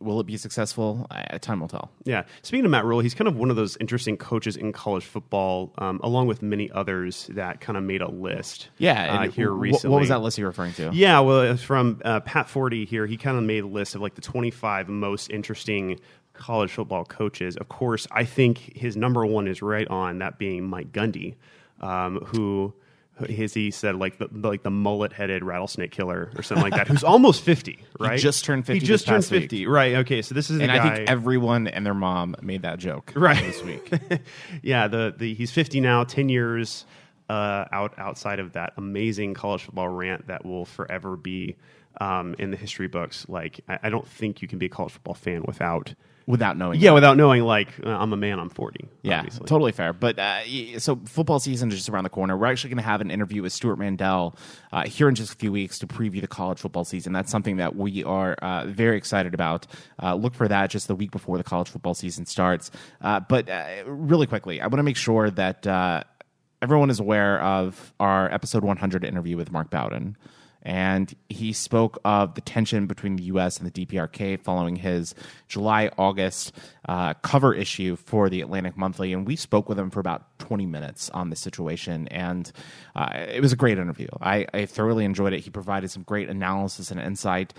will 0.00 0.20
it 0.20 0.26
be 0.26 0.36
successful? 0.36 1.06
I, 1.10 1.38
time 1.38 1.60
will 1.60 1.68
tell. 1.68 1.90
Yeah. 2.04 2.24
Speaking 2.42 2.64
of 2.64 2.70
Matt 2.70 2.84
Rhule, 2.84 3.00
he's 3.00 3.14
kind 3.14 3.28
of 3.28 3.36
one 3.36 3.50
of 3.50 3.56
those 3.56 3.76
interesting 3.80 4.16
coaches 4.16 4.56
in 4.56 4.72
college 4.72 5.04
football, 5.04 5.72
um, 5.78 6.00
along 6.02 6.26
with 6.26 6.42
many 6.42 6.70
others 6.70 7.28
that 7.32 7.60
kind 7.60 7.76
of 7.76 7.84
made 7.84 8.02
a 8.02 8.10
list. 8.10 8.68
Yeah, 8.78 9.20
uh, 9.20 9.28
here 9.30 9.50
wh- 9.54 9.60
recently. 9.60 9.92
What 9.92 10.00
was 10.00 10.08
that 10.10 10.20
list 10.22 10.33
you're 10.38 10.48
referring 10.48 10.72
to? 10.74 10.90
Yeah, 10.92 11.20
well, 11.20 11.40
it's 11.42 11.62
from 11.62 12.00
uh, 12.04 12.20
Pat 12.20 12.46
Forde 12.48 12.86
here. 12.86 13.06
He 13.06 13.16
kind 13.16 13.36
of 13.36 13.44
made 13.44 13.64
a 13.64 13.66
list 13.66 13.94
of 13.94 14.00
like 14.00 14.14
the 14.14 14.20
25 14.22 14.88
most 14.88 15.30
interesting 15.30 15.98
college 16.32 16.72
football 16.72 17.04
coaches. 17.04 17.56
Of 17.56 17.68
course, 17.68 18.06
I 18.10 18.24
think 18.24 18.58
his 18.76 18.96
number 18.96 19.24
one 19.24 19.46
is 19.48 19.62
right 19.62 19.86
on 19.88 20.18
that 20.18 20.38
being 20.38 20.64
Mike 20.68 20.92
Gundy, 20.92 21.34
um, 21.80 22.18
who 22.26 22.74
his 23.28 23.54
he 23.54 23.70
said 23.70 23.94
like 23.94 24.18
the 24.18 24.28
like 24.32 24.64
the 24.64 24.70
mullet 24.72 25.12
headed 25.12 25.44
rattlesnake 25.44 25.92
killer 25.92 26.32
or 26.36 26.42
something 26.42 26.64
like 26.64 26.74
that. 26.74 26.88
Who's 26.88 27.04
almost 27.04 27.42
50, 27.44 27.78
right? 28.00 28.18
just 28.18 28.44
turned 28.44 28.66
50 28.66 28.80
He 28.80 28.84
just 28.84 29.06
turned 29.06 29.22
past 29.22 29.30
week. 29.30 29.42
50, 29.42 29.66
right? 29.68 29.94
Okay, 29.98 30.20
so 30.20 30.34
this 30.34 30.50
is 30.50 30.58
the 30.58 30.64
and 30.64 30.72
guy. 30.72 30.92
I 30.92 30.96
think 30.96 31.08
everyone 31.08 31.68
and 31.68 31.86
their 31.86 31.94
mom 31.94 32.34
made 32.42 32.62
that 32.62 32.80
joke 32.80 33.12
Right. 33.14 33.40
this 33.40 33.62
week. 33.62 33.92
yeah, 34.62 34.88
the, 34.88 35.14
the 35.16 35.32
he's 35.34 35.52
50 35.52 35.78
now, 35.80 36.02
10 36.02 36.28
years 36.28 36.86
uh, 37.28 37.64
out 37.72 37.94
outside 37.98 38.38
of 38.38 38.52
that 38.52 38.72
amazing 38.76 39.34
college 39.34 39.62
football 39.62 39.88
rant 39.88 40.26
that 40.26 40.44
will 40.44 40.64
forever 40.64 41.16
be 41.16 41.56
um, 42.00 42.34
in 42.38 42.50
the 42.50 42.56
history 42.56 42.88
books. 42.88 43.26
Like, 43.28 43.60
I, 43.68 43.78
I 43.84 43.90
don't 43.90 44.06
think 44.06 44.42
you 44.42 44.48
can 44.48 44.58
be 44.58 44.66
a 44.66 44.70
college 44.70 44.92
football 44.92 45.14
fan 45.14 45.42
without, 45.46 45.94
Without 46.26 46.56
knowing, 46.56 46.80
yeah, 46.80 46.88
that. 46.88 46.94
without 46.94 47.16
knowing 47.18 47.42
like 47.42 47.68
uh, 47.84 47.90
I'm 47.90 48.14
a 48.14 48.16
man, 48.16 48.38
I'm 48.38 48.48
40. 48.48 48.88
Yeah, 49.02 49.18
obviously. 49.18 49.44
totally 49.44 49.72
fair. 49.72 49.92
But 49.92 50.18
uh, 50.18 50.78
so 50.78 50.96
football 51.04 51.38
season 51.38 51.68
is 51.70 51.76
just 51.76 51.90
around 51.90 52.04
the 52.04 52.08
corner. 52.10 52.34
We're 52.34 52.46
actually 52.46 52.70
going 52.70 52.78
to 52.82 52.88
have 52.88 53.02
an 53.02 53.10
interview 53.10 53.42
with 53.42 53.52
Stewart 53.52 53.78
Mandel 53.78 54.34
uh, 54.72 54.86
here 54.86 55.10
in 55.10 55.14
just 55.14 55.34
a 55.34 55.36
few 55.36 55.52
weeks 55.52 55.78
to 55.80 55.86
preview 55.86 56.22
the 56.22 56.26
college 56.26 56.58
football 56.58 56.86
season. 56.86 57.12
That's 57.12 57.30
something 57.30 57.56
that 57.58 57.76
we 57.76 58.04
are 58.04 58.32
uh, 58.40 58.64
very 58.66 58.96
excited 58.96 59.34
about. 59.34 59.66
Uh, 60.02 60.14
look 60.14 60.34
for 60.34 60.48
that 60.48 60.70
just 60.70 60.88
the 60.88 60.94
week 60.94 61.10
before 61.10 61.36
the 61.36 61.44
college 61.44 61.68
football 61.68 61.92
season 61.92 62.24
starts. 62.24 62.70
Uh, 63.02 63.20
but 63.20 63.50
uh, 63.50 63.66
really 63.84 64.26
quickly, 64.26 64.62
I 64.62 64.64
want 64.68 64.78
to 64.78 64.82
make 64.82 64.96
sure 64.96 65.30
that 65.30 65.66
uh, 65.66 66.04
everyone 66.64 66.88
is 66.88 66.98
aware 66.98 67.42
of 67.42 67.92
our 68.00 68.32
episode 68.32 68.64
100 68.64 69.04
interview 69.04 69.36
with 69.36 69.52
Mark 69.52 69.68
Bowden. 69.68 70.16
And 70.62 71.14
he 71.28 71.52
spoke 71.52 71.98
of 72.06 72.36
the 72.36 72.40
tension 72.40 72.86
between 72.86 73.16
the 73.16 73.24
U.S. 73.24 73.58
and 73.58 73.70
the 73.70 73.84
DPRK 73.84 74.40
following 74.40 74.76
his 74.76 75.14
July 75.46 75.90
August 75.98 76.52
uh, 76.88 77.12
cover 77.20 77.52
issue 77.52 77.96
for 77.96 78.30
the 78.30 78.40
Atlantic 78.40 78.78
Monthly. 78.78 79.12
And 79.12 79.26
we 79.26 79.36
spoke 79.36 79.68
with 79.68 79.78
him 79.78 79.90
for 79.90 80.00
about 80.00 80.38
20 80.38 80.64
minutes 80.64 81.10
on 81.10 81.28
this 81.28 81.40
situation. 81.40 82.08
And 82.08 82.50
uh, 82.96 83.10
it 83.12 83.42
was 83.42 83.52
a 83.52 83.56
great 83.56 83.76
interview. 83.76 84.08
I, 84.22 84.46
I 84.54 84.64
thoroughly 84.64 85.04
enjoyed 85.04 85.34
it. 85.34 85.40
He 85.40 85.50
provided 85.50 85.90
some 85.90 86.02
great 86.02 86.30
analysis 86.30 86.90
and 86.90 86.98
insight. 86.98 87.52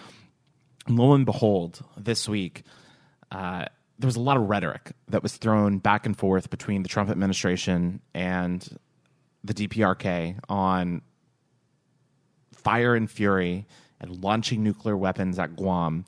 And 0.87 0.97
lo 0.97 1.13
and 1.13 1.27
behold, 1.27 1.85
this 1.95 2.27
week, 2.27 2.63
uh, 3.31 3.65
there 3.99 4.07
was 4.07 4.15
a 4.15 4.21
lot 4.21 4.37
of 4.37 4.49
rhetoric 4.49 4.93
that 5.09 5.21
was 5.21 5.37
thrown 5.37 5.77
back 5.77 6.07
and 6.07 6.17
forth 6.17 6.49
between 6.49 6.81
the 6.81 6.89
Trump 6.89 7.11
administration 7.11 8.01
and 8.15 8.67
the 9.45 9.53
DPRK 9.53 10.39
on 10.49 11.01
fire 12.53 12.95
and 12.95 13.09
fury 13.09 13.65
and 13.99 14.23
launching 14.23 14.63
nuclear 14.63 14.97
weapons 14.97 15.37
at 15.39 15.55
Guam. 15.55 16.05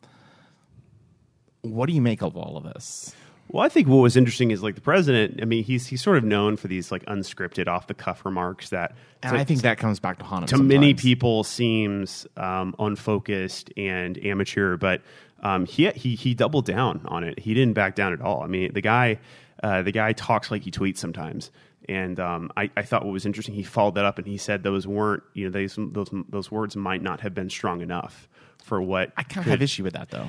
What 1.61 1.87
do 1.87 1.93
you 1.93 2.01
make 2.01 2.21
of 2.21 2.35
all 2.35 2.57
of 2.57 2.63
this? 2.63 3.13
Well, 3.49 3.63
I 3.63 3.69
think 3.69 3.87
what 3.87 3.97
was 3.97 4.17
interesting 4.17 4.51
is 4.51 4.61
like 4.61 4.75
the 4.75 4.81
president. 4.81 5.39
I 5.41 5.45
mean, 5.45 5.63
he's 5.63 5.87
he's 5.87 6.01
sort 6.01 6.17
of 6.17 6.23
known 6.25 6.57
for 6.57 6.67
these 6.67 6.91
like 6.91 7.05
unscripted, 7.05 7.67
off 7.67 7.87
the 7.87 7.93
cuff 7.93 8.25
remarks 8.25 8.69
that 8.69 8.95
And 9.23 9.37
I 9.37 9.45
think 9.45 9.61
that 9.61 9.77
comes 9.77 9.99
back 9.99 10.19
to 10.19 10.25
haunt 10.25 10.51
him. 10.51 10.57
to 10.57 10.63
many 10.63 10.93
people 10.93 11.45
seems 11.45 12.27
um, 12.35 12.75
unfocused 12.77 13.71
and 13.77 14.17
amateur, 14.25 14.75
but 14.75 15.01
um, 15.43 15.65
he 15.65 15.89
he 15.91 16.15
he 16.15 16.33
doubled 16.33 16.65
down 16.65 17.01
on 17.05 17.23
it. 17.23 17.39
He 17.39 17.53
didn't 17.53 17.73
back 17.73 17.95
down 17.95 18.11
at 18.11 18.19
all. 18.19 18.41
I 18.43 18.47
mean, 18.47 18.73
the 18.73 18.81
guy 18.81 19.19
uh, 19.63 19.81
the 19.81 19.91
guy 19.91 20.11
talks 20.11 20.51
like 20.51 20.63
he 20.63 20.71
tweets 20.71 20.97
sometimes. 20.97 21.49
And 21.89 22.19
um, 22.19 22.51
I, 22.57 22.69
I 22.75 22.81
thought 22.81 23.05
what 23.05 23.13
was 23.13 23.25
interesting, 23.25 23.55
he 23.55 23.63
followed 23.63 23.95
that 23.95 24.05
up 24.05 24.17
and 24.17 24.27
he 24.27 24.37
said 24.37 24.63
those 24.63 24.85
weren't, 24.85 25.23
you 25.33 25.49
know, 25.49 25.51
those 25.51 25.77
those 25.77 26.09
those 26.29 26.51
words 26.51 26.75
might 26.75 27.01
not 27.01 27.21
have 27.21 27.33
been 27.33 27.49
strong 27.49 27.81
enough 27.81 28.27
for 28.63 28.81
what 28.81 29.13
I 29.15 29.23
kind 29.23 29.45
of 29.45 29.51
have 29.51 29.61
issue 29.61 29.83
with 29.83 29.93
that, 29.93 30.09
though. 30.09 30.27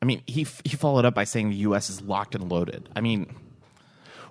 I 0.00 0.04
mean, 0.04 0.22
he 0.26 0.46
he 0.64 0.76
followed 0.76 1.04
up 1.04 1.14
by 1.14 1.24
saying 1.24 1.50
the 1.50 1.56
U.S. 1.56 1.90
is 1.90 2.00
locked 2.00 2.34
and 2.34 2.50
loaded. 2.50 2.88
I 2.94 3.00
mean, 3.00 3.34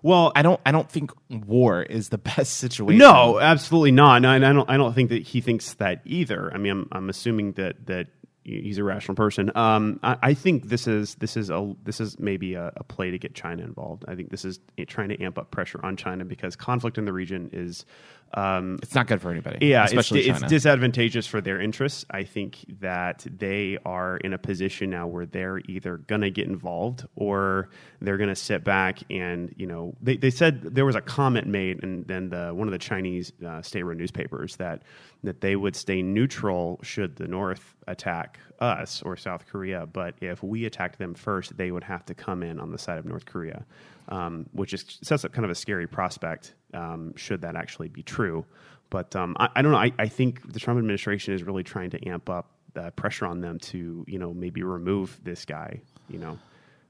well, 0.02 0.32
I 0.36 0.42
don't 0.42 0.60
I 0.66 0.72
don't 0.72 0.90
think 0.90 1.12
war 1.30 1.84
is 1.84 2.10
the 2.10 2.18
best 2.38 2.54
situation. 2.58 3.00
No, 3.00 3.40
absolutely 3.40 3.92
not. 3.92 4.22
No, 4.22 4.32
and 4.32 4.46
I 4.46 4.54
don't. 4.54 4.70
I 4.70 4.78
don't 4.78 4.94
think 4.94 5.10
that 5.10 5.24
he 5.24 5.42
thinks 5.42 5.74
that 5.76 6.02
either. 6.06 6.52
I 6.54 6.58
mean, 6.58 6.72
I'm, 6.72 6.88
I'm 6.92 7.10
assuming 7.10 7.54
that 7.54 7.86
that 7.88 8.08
he's 8.44 8.78
a 8.78 8.84
rational 8.84 9.16
person. 9.16 9.52
Um, 9.56 10.00
I, 10.04 10.18
I 10.22 10.34
think 10.34 10.70
this 10.70 10.88
is 10.88 11.16
this 11.16 11.38
is 11.38 11.50
a 11.50 11.74
this 11.84 12.00
is 12.00 12.20
maybe 12.20 12.56
a, 12.56 12.72
a 12.76 12.84
play 12.84 13.12
to 13.12 13.20
get 13.20 13.36
China 13.36 13.64
involved. 13.64 14.06
I 14.08 14.16
think 14.16 14.30
this 14.30 14.46
is 14.46 14.60
trying 14.88 15.10
to 15.10 15.22
amp 15.22 15.38
up 15.38 15.52
pressure 15.52 15.80
on 15.84 15.98
China 15.98 16.26
because 16.26 16.56
conflict 16.56 16.98
in 16.98 17.06
the 17.06 17.14
region 17.14 17.50
is. 17.54 17.86
Um, 18.34 18.78
it's 18.84 18.94
not 18.94 19.08
good 19.08 19.22
for 19.22 19.32
anybody. 19.32 19.66
yeah, 19.66 19.84
it's, 19.84 19.92
especially 19.92 20.22
it's 20.22 20.40
China. 20.40 20.50
disadvantageous 20.50 21.26
for 21.26 21.42
their 21.42 21.60
interests. 21.60 22.06
I 22.12 22.24
think 22.24 22.64
that 22.80 23.26
they 23.30 23.78
are 23.86 24.18
in 24.18 24.34
a 24.34 24.38
position 24.38 24.92
now 24.92 25.08
where 25.08 25.26
they're 25.26 25.60
either 25.68 25.98
going 25.98 26.22
to 26.22 26.30
get 26.30 26.48
involved 26.48 27.06
or 27.16 27.70
they're 28.02 28.18
going 28.18 28.30
to 28.30 28.36
sit 28.36 28.64
back 28.64 29.00
and 29.10 29.54
you 29.58 29.66
know 29.66 29.96
they, 30.02 30.18
they 30.18 30.30
said 30.30 30.62
there 30.62 30.86
was 30.86 30.96
a 30.96 31.02
comment 31.02 31.48
made 31.48 31.84
and 31.84 32.06
then 32.08 32.30
the 32.30 32.52
one 32.54 32.68
of 32.68 32.72
the 32.72 32.78
Chinese 32.78 33.32
uh, 33.46 33.62
state-run 33.62 33.98
newspapers 33.98 34.56
that 34.58 34.84
that 35.24 35.42
they 35.42 35.56
would 35.56 35.76
stay 35.76 36.02
neutral 36.02 36.80
should 36.84 37.16
the 37.16 37.28
North 37.28 37.76
attack 37.88 38.40
us 38.60 39.02
or 39.02 39.16
South 39.18 39.46
Korea, 39.48 39.86
but 39.86 40.16
if 40.22 40.44
we 40.44 40.66
attacked 40.66 41.00
them 41.00 41.14
first, 41.14 41.56
they 41.58 41.72
would 41.72 41.84
have 41.84 42.06
to 42.06 42.14
come 42.14 42.44
in 42.44 42.60
on 42.60 42.72
the 42.72 42.78
side 42.78 42.98
of 42.98 43.06
North 43.06 43.26
Korea, 43.26 43.66
um, 44.10 44.46
which 44.52 44.74
is, 44.74 45.00
sets 45.02 45.26
up 45.26 45.34
kind 45.34 45.46
of 45.46 45.52
a 45.52 45.56
scary 45.56 45.88
prospect 45.88 46.56
um, 46.74 47.14
should 47.16 47.42
that 47.42 47.56
actually 47.56 47.88
be 47.88 48.04
true. 48.04 48.46
But 48.90 49.16
um, 49.16 49.36
I, 49.40 49.50
I, 49.56 49.62
don't 49.62 49.72
know. 49.72 49.78
I, 49.78 49.92
I, 50.00 50.08
think 50.08 50.52
the 50.52 50.60
Trump 50.60 50.80
administration 50.80 51.34
is 51.34 51.44
really 51.44 51.64
trying 51.64 51.92
to 51.92 52.08
amp 52.08 52.30
up 52.30 52.52
the 52.74 52.92
pressure 52.92 53.26
on 53.26 53.42
them 53.42 53.60
to, 53.60 54.04
you 54.08 54.20
know, 54.20 54.34
maybe 54.34 54.64
remove 54.64 55.20
this 55.24 55.46
guy, 55.46 55.82
you 56.10 56.20
know. 56.20 56.40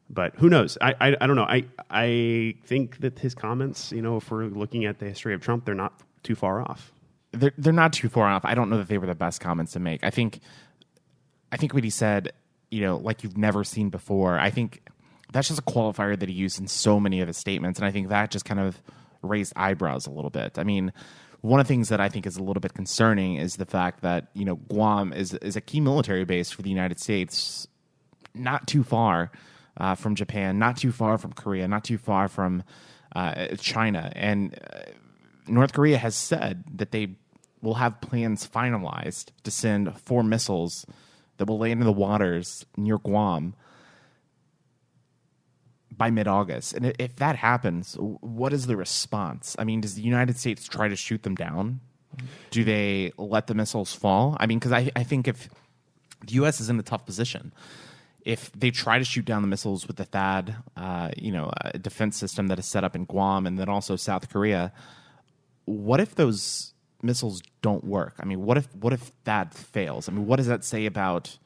But 0.09 0.35
who 0.35 0.49
knows? 0.49 0.77
I, 0.81 0.95
I, 0.99 1.15
I 1.21 1.27
don't 1.27 1.35
know. 1.35 1.43
I, 1.43 1.65
I 1.89 2.55
think 2.65 3.01
that 3.01 3.19
his 3.19 3.35
comments, 3.35 3.91
you 3.91 4.01
know, 4.01 4.17
if 4.17 4.31
we're 4.31 4.45
looking 4.45 4.85
at 4.85 4.99
the 4.99 5.05
history 5.05 5.33
of 5.33 5.41
Trump, 5.41 5.65
they're 5.65 5.75
not 5.75 5.93
too 6.23 6.35
far 6.35 6.61
off 6.61 6.93
they're 7.31 7.53
they're 7.57 7.73
not 7.73 7.93
too 7.93 8.09
far 8.09 8.27
off. 8.27 8.43
I 8.45 8.55
don't 8.55 8.69
know 8.69 8.77
that 8.77 8.87
they 8.87 8.97
were 8.97 9.07
the 9.07 9.15
best 9.15 9.41
comments 9.41 9.73
to 9.73 9.79
make. 9.79 10.03
I 10.03 10.09
think 10.09 10.39
I 11.51 11.57
think 11.57 11.73
what 11.73 11.83
he 11.83 11.89
said, 11.89 12.31
you 12.69 12.81
know, 12.81 12.97
like 12.97 13.23
you've 13.23 13.37
never 13.37 13.63
seen 13.63 13.89
before. 13.89 14.39
I 14.39 14.49
think 14.49 14.81
that's 15.31 15.47
just 15.47 15.59
a 15.59 15.63
qualifier 15.63 16.17
that 16.19 16.29
he 16.29 16.35
used 16.35 16.59
in 16.59 16.67
so 16.67 16.99
many 16.99 17.21
of 17.21 17.27
his 17.27 17.37
statements, 17.37 17.79
and 17.79 17.87
I 17.87 17.91
think 17.91 18.09
that 18.09 18.31
just 18.31 18.45
kind 18.45 18.59
of 18.59 18.81
raised 19.21 19.53
eyebrows 19.55 20.07
a 20.07 20.11
little 20.11 20.29
bit. 20.29 20.57
I 20.57 20.63
mean, 20.63 20.93
one 21.41 21.59
of 21.59 21.67
the 21.67 21.73
things 21.73 21.89
that 21.89 21.99
I 21.99 22.09
think 22.09 22.25
is 22.25 22.37
a 22.37 22.43
little 22.43 22.61
bit 22.61 22.73
concerning 22.73 23.35
is 23.35 23.55
the 23.55 23.65
fact 23.65 24.01
that 24.01 24.27
you 24.33 24.45
know 24.45 24.55
Guam 24.55 25.13
is 25.13 25.33
is 25.35 25.55
a 25.55 25.61
key 25.61 25.79
military 25.79 26.25
base 26.25 26.51
for 26.51 26.61
the 26.61 26.69
United 26.69 26.99
States, 26.99 27.67
not 28.33 28.67
too 28.67 28.83
far 28.83 29.31
uh, 29.77 29.95
from 29.95 30.15
Japan, 30.15 30.59
not 30.59 30.77
too 30.77 30.91
far 30.91 31.17
from 31.17 31.33
Korea, 31.33 31.67
not 31.67 31.83
too 31.83 31.97
far 31.97 32.27
from 32.27 32.63
uh, 33.15 33.47
China, 33.57 34.11
and 34.15 34.57
uh, 34.73 34.81
North 35.47 35.73
Korea 35.73 35.97
has 35.97 36.15
said 36.15 36.63
that 36.75 36.91
they 36.91 37.15
will 37.61 37.75
have 37.75 37.99
plans 38.01 38.47
finalized 38.47 39.31
to 39.43 39.51
send 39.51 39.99
four 39.99 40.23
missiles 40.23 40.85
that 41.39 41.47
will 41.47 41.57
land 41.57 41.79
in 41.79 41.85
the 41.85 41.91
waters 41.91 42.65
near 42.77 42.97
Guam 42.99 43.55
by 45.91 46.11
mid 46.11 46.27
August. 46.27 46.73
And 46.73 46.93
if 46.99 47.15
that 47.15 47.37
happens, 47.37 47.95
what 47.99 48.53
is 48.53 48.67
the 48.67 48.77
response? 48.77 49.55
I 49.57 49.63
mean, 49.63 49.81
does 49.81 49.95
the 49.95 50.01
United 50.01 50.37
States 50.37 50.67
try 50.67 50.87
to 50.87 50.95
shoot 50.95 51.23
them 51.23 51.35
down? 51.35 51.79
Do 52.51 52.63
they 52.63 53.13
let 53.17 53.47
the 53.47 53.53
missiles 53.53 53.93
fall? 53.93 54.35
I 54.39 54.45
mean, 54.45 54.59
because 54.59 54.73
I, 54.73 54.91
I 54.95 55.03
think 55.03 55.27
if 55.27 55.49
the 56.25 56.33
U.S. 56.33 56.59
is 56.59 56.69
in 56.69 56.77
a 56.77 56.83
tough 56.83 57.05
position, 57.05 57.53
if 58.25 58.51
they 58.51 58.71
try 58.71 58.99
to 58.99 59.05
shoot 59.05 59.25
down 59.25 59.41
the 59.41 59.47
missiles 59.47 59.87
with 59.87 59.95
the 59.95 60.05
THAAD, 60.05 60.55
uh, 60.75 61.11
you 61.17 61.31
know, 61.31 61.51
defense 61.81 62.17
system 62.17 62.47
that 62.47 62.59
is 62.59 62.65
set 62.65 62.83
up 62.83 62.95
in 62.95 63.05
Guam 63.05 63.47
and 63.47 63.57
then 63.57 63.69
also 63.69 63.95
South 63.95 64.29
Korea, 64.29 64.73
what 65.65 66.01
if 66.01 66.15
those 66.15 66.73
missiles 67.01 67.41
don't 67.61 67.83
work? 67.83 68.15
I 68.19 68.25
mean, 68.25 68.43
what 68.43 68.57
if 68.57 68.73
what 68.75 68.93
if 68.93 69.11
that 69.23 69.53
fails? 69.53 70.09
I 70.09 70.11
mean, 70.11 70.25
what 70.25 70.37
does 70.37 70.47
that 70.47 70.63
say 70.63 70.85
about 70.85 71.37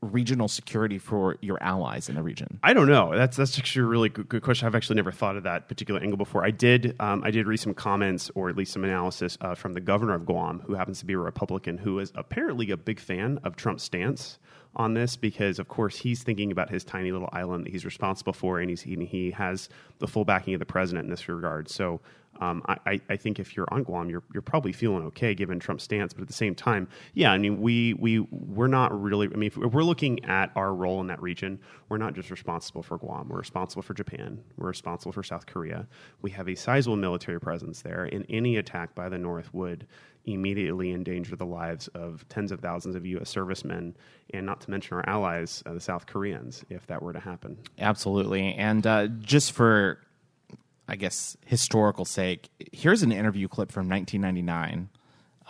regional 0.00 0.46
security 0.46 0.96
for 0.96 1.36
your 1.40 1.60
allies 1.62 2.08
in 2.08 2.14
the 2.14 2.22
region? 2.22 2.60
I 2.62 2.72
don't 2.72 2.88
know. 2.88 3.14
That's 3.14 3.36
that's 3.36 3.58
actually 3.58 3.82
a 3.82 3.88
really 3.88 4.08
good, 4.08 4.28
good 4.28 4.42
question. 4.42 4.66
I've 4.66 4.74
actually 4.74 4.96
never 4.96 5.12
thought 5.12 5.36
of 5.36 5.42
that 5.42 5.68
particular 5.68 6.00
angle 6.00 6.16
before. 6.16 6.44
I 6.44 6.50
did 6.50 6.94
um, 7.00 7.22
I 7.24 7.30
did 7.30 7.46
read 7.46 7.60
some 7.60 7.74
comments 7.74 8.30
or 8.34 8.48
at 8.48 8.56
least 8.56 8.72
some 8.72 8.84
analysis 8.84 9.36
uh, 9.40 9.54
from 9.54 9.74
the 9.74 9.80
governor 9.80 10.14
of 10.14 10.26
Guam, 10.26 10.60
who 10.66 10.74
happens 10.74 11.00
to 11.00 11.06
be 11.06 11.14
a 11.14 11.18
Republican, 11.18 11.78
who 11.78 11.98
is 11.98 12.12
apparently 12.14 12.70
a 12.70 12.76
big 12.76 13.00
fan 13.00 13.38
of 13.44 13.56
Trump's 13.56 13.82
stance 13.82 14.38
on 14.76 14.94
this 14.94 15.16
because, 15.16 15.58
of 15.58 15.68
course, 15.68 15.96
he's 15.96 16.22
thinking 16.22 16.52
about 16.52 16.70
his 16.70 16.84
tiny 16.84 17.10
little 17.10 17.28
island 17.32 17.64
that 17.64 17.70
he's 17.70 17.84
responsible 17.84 18.32
for, 18.32 18.60
and 18.60 18.70
he's, 18.70 18.82
he, 18.82 18.96
he 19.06 19.30
has 19.32 19.68
the 19.98 20.06
full 20.06 20.24
backing 20.24 20.54
of 20.54 20.60
the 20.60 20.66
president 20.66 21.06
in 21.06 21.10
this 21.10 21.28
regard. 21.28 21.68
So 21.68 22.00
um, 22.40 22.62
I, 22.68 23.00
I, 23.08 23.16
think 23.16 23.40
if 23.40 23.56
you're 23.56 23.66
on 23.70 23.82
Guam, 23.82 24.08
you're, 24.10 24.22
you're 24.32 24.42
probably 24.42 24.72
feeling 24.72 25.04
okay 25.06 25.34
given 25.34 25.58
Trump's 25.58 25.84
stance. 25.84 26.12
But 26.12 26.22
at 26.22 26.28
the 26.28 26.34
same 26.34 26.54
time, 26.54 26.88
yeah, 27.14 27.32
I 27.32 27.38
mean, 27.38 27.60
we, 27.60 27.94
we, 27.94 28.20
we're 28.30 28.68
not 28.68 28.98
really, 29.00 29.26
I 29.26 29.36
mean, 29.36 29.48
if 29.48 29.56
we're 29.56 29.82
looking 29.82 30.24
at 30.24 30.52
our 30.54 30.72
role 30.72 31.00
in 31.00 31.08
that 31.08 31.20
region, 31.20 31.58
we're 31.88 31.98
not 31.98 32.14
just 32.14 32.30
responsible 32.30 32.82
for 32.82 32.96
Guam. 32.98 33.28
We're 33.28 33.38
responsible 33.38 33.82
for 33.82 33.94
Japan. 33.94 34.42
We're 34.56 34.68
responsible 34.68 35.12
for 35.12 35.22
South 35.22 35.46
Korea. 35.46 35.86
We 36.22 36.30
have 36.30 36.48
a 36.48 36.54
sizable 36.54 36.96
military 36.96 37.40
presence 37.40 37.82
there, 37.82 38.04
and 38.04 38.24
any 38.28 38.56
attack 38.56 38.94
by 38.94 39.08
the 39.08 39.18
North 39.18 39.52
would 39.52 39.86
immediately 40.26 40.92
endanger 40.92 41.36
the 41.36 41.46
lives 41.46 41.88
of 41.88 42.28
tens 42.28 42.52
of 42.52 42.60
thousands 42.60 42.94
of 42.94 43.06
U.S. 43.06 43.28
servicemen, 43.28 43.96
and 44.34 44.46
not 44.46 44.60
to 44.60 44.70
mention 44.70 44.96
our 44.96 45.08
allies, 45.08 45.62
uh, 45.66 45.72
the 45.72 45.80
South 45.80 46.06
Koreans, 46.06 46.64
if 46.68 46.86
that 46.86 47.02
were 47.02 47.12
to 47.12 47.20
happen. 47.20 47.58
Absolutely. 47.78 48.54
And 48.54 48.86
uh, 48.86 49.06
just 49.06 49.52
for, 49.52 49.98
I 50.88 50.96
guess, 50.96 51.36
historical 51.44 52.06
sake, 52.06 52.48
here's 52.72 53.02
an 53.02 53.12
interview 53.12 53.46
clip 53.46 53.70
from 53.70 53.88
1999 53.90 54.88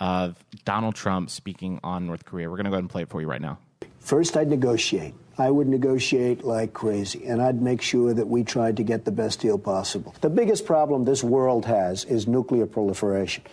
of 0.00 0.36
Donald 0.64 0.96
Trump 0.96 1.30
speaking 1.30 1.78
on 1.84 2.06
North 2.06 2.24
Korea. 2.24 2.50
We're 2.50 2.56
going 2.56 2.64
to 2.64 2.70
go 2.70 2.74
ahead 2.74 2.84
and 2.84 2.90
play 2.90 3.02
it 3.02 3.08
for 3.08 3.20
you 3.20 3.28
right 3.28 3.40
now. 3.40 3.58
First, 4.00 4.36
I'd 4.36 4.48
negotiate. 4.48 5.14
I 5.38 5.50
would 5.50 5.68
negotiate 5.68 6.42
like 6.42 6.72
crazy, 6.72 7.24
and 7.26 7.40
I'd 7.40 7.62
make 7.62 7.80
sure 7.80 8.12
that 8.12 8.26
we 8.26 8.42
tried 8.42 8.76
to 8.78 8.82
get 8.82 9.04
the 9.04 9.12
best 9.12 9.38
deal 9.38 9.58
possible. 9.58 10.12
The 10.20 10.30
biggest 10.30 10.66
problem 10.66 11.04
this 11.04 11.22
world 11.22 11.64
has 11.66 12.04
is 12.04 12.26
nuclear 12.26 12.66
proliferation. 12.66 13.44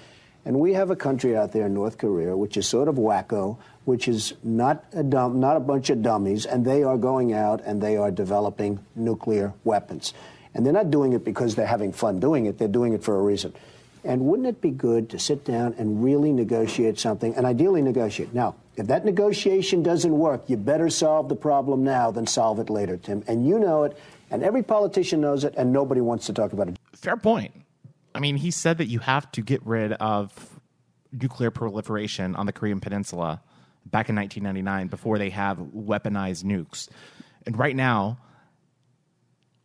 And 0.46 0.60
we 0.60 0.74
have 0.74 0.90
a 0.90 0.96
country 0.96 1.36
out 1.36 1.52
there, 1.52 1.70
North 1.70 1.98
Korea, 1.98 2.36
which 2.36 2.58
is 2.58 2.68
sort 2.68 2.88
of 2.88 2.96
wacko, 2.96 3.58
which 3.86 4.08
is 4.08 4.34
not 4.44 4.86
a 4.94 5.04
dumb, 5.04 5.40
not 5.40 5.58
a 5.58 5.60
bunch 5.60 5.92
of 5.92 6.02
dummies, 6.02 6.46
and 6.46 6.66
they 6.66 6.84
are 6.84 6.98
going 6.98 7.34
out 7.34 7.62
and 7.66 7.82
they 7.82 7.98
are 7.98 8.12
developing 8.12 8.80
nuclear 8.96 9.54
weapons. 9.64 10.14
And 10.56 10.66
they're 10.66 10.74
not 10.74 10.90
doing 10.90 11.14
it 11.14 11.24
because 11.24 11.54
they're 11.54 11.68
having 11.68 11.92
fun 11.92 12.20
doing 12.20 12.48
it, 12.48 12.58
they're 12.58 12.68
doing 12.68 12.94
it 12.94 13.04
for 13.04 13.20
a 13.20 13.22
reason. 13.22 13.54
And 14.04 14.22
wouldn't 14.22 14.48
it 14.48 14.62
be 14.62 14.72
good 14.72 15.10
to 15.10 15.20
sit 15.20 15.46
down 15.46 15.76
and 15.78 16.04
really 16.04 16.32
negotiate 16.32 16.98
something, 16.98 17.36
and 17.36 17.46
ideally 17.46 17.82
negotiate? 17.82 18.34
Now, 18.34 18.56
if 18.78 18.88
that 18.88 19.04
negotiation 19.04 19.84
doesn't 19.84 20.18
work, 20.18 20.44
you 20.48 20.58
better 20.58 20.90
solve 20.90 21.28
the 21.28 21.36
problem 21.36 21.84
now 21.84 22.12
than 22.12 22.26
solve 22.26 22.60
it 22.60 22.70
later, 22.70 22.98
Tim. 22.98 23.24
And 23.28 23.48
you 23.48 23.60
know 23.60 23.84
it, 23.84 23.98
and 24.32 24.44
every 24.44 24.64
politician 24.64 25.22
knows 25.22 25.44
it, 25.44 25.54
and 25.58 25.74
nobody 25.74 26.02
wants 26.02 26.28
to 26.28 26.34
talk 26.34 26.54
about 26.54 26.70
it. 26.70 26.78
Fair 26.94 27.18
point. 27.18 27.54
I 28.14 28.20
mean, 28.20 28.38
he 28.38 28.52
said 28.52 28.78
that 28.78 28.88
you 28.88 29.00
have 29.00 29.30
to 29.34 29.42
get 29.42 29.66
rid 29.66 29.94
of 29.94 30.60
nuclear 31.12 31.52
proliferation 31.52 32.36
on 32.36 32.46
the 32.46 32.54
Korean 32.54 32.80
Peninsula 32.80 33.42
back 33.86 34.10
in 34.10 34.16
1999 34.16 34.88
before 34.88 35.18
they 35.18 35.32
have 35.32 35.58
weaponized 35.58 36.44
nukes. 36.44 36.90
And 37.46 37.58
right 37.58 37.76
now, 37.76 38.18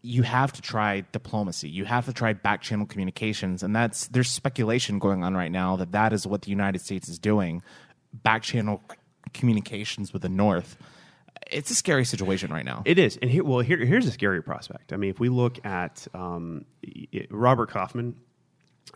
you 0.03 0.23
have 0.23 0.53
to 0.53 0.63
try 0.63 1.05
diplomacy. 1.13 1.69
You 1.69 1.85
have 1.85 2.07
to 2.07 2.13
try 2.13 2.33
back 2.33 2.63
channel 2.63 2.87
communications, 2.87 3.63
and 3.63 3.75
that's 3.75 4.07
there's 4.09 4.31
speculation 4.31 4.99
going 4.99 5.25
on 5.25 5.35
right 5.35 5.53
now 5.53 5.77
that 5.77 5.93
that 5.93 6.13
is 6.13 6.27
what 6.27 6.43
the 6.43 6.51
United 6.51 6.81
States 6.81 7.09
is 7.09 7.19
doing, 7.19 7.63
back 8.13 8.43
channel 8.43 8.83
communications 9.35 10.13
with 10.13 10.23
the 10.23 10.29
North. 10.29 10.77
It's 11.51 11.71
a 11.71 11.75
scary 11.75 12.05
situation 12.05 12.53
right 12.53 12.65
now. 12.65 12.83
It 12.85 12.99
is, 12.99 13.19
and 13.21 13.43
well, 13.43 13.61
here, 13.61 13.79
here's 13.79 14.07
a 14.07 14.11
scary 14.11 14.43
prospect. 14.43 14.93
I 14.93 14.97
mean, 14.97 15.11
if 15.11 15.21
we 15.21 15.29
look 15.29 15.65
at 15.65 16.07
um, 16.15 16.65
Robert 17.31 17.71
Kaufman, 17.71 18.17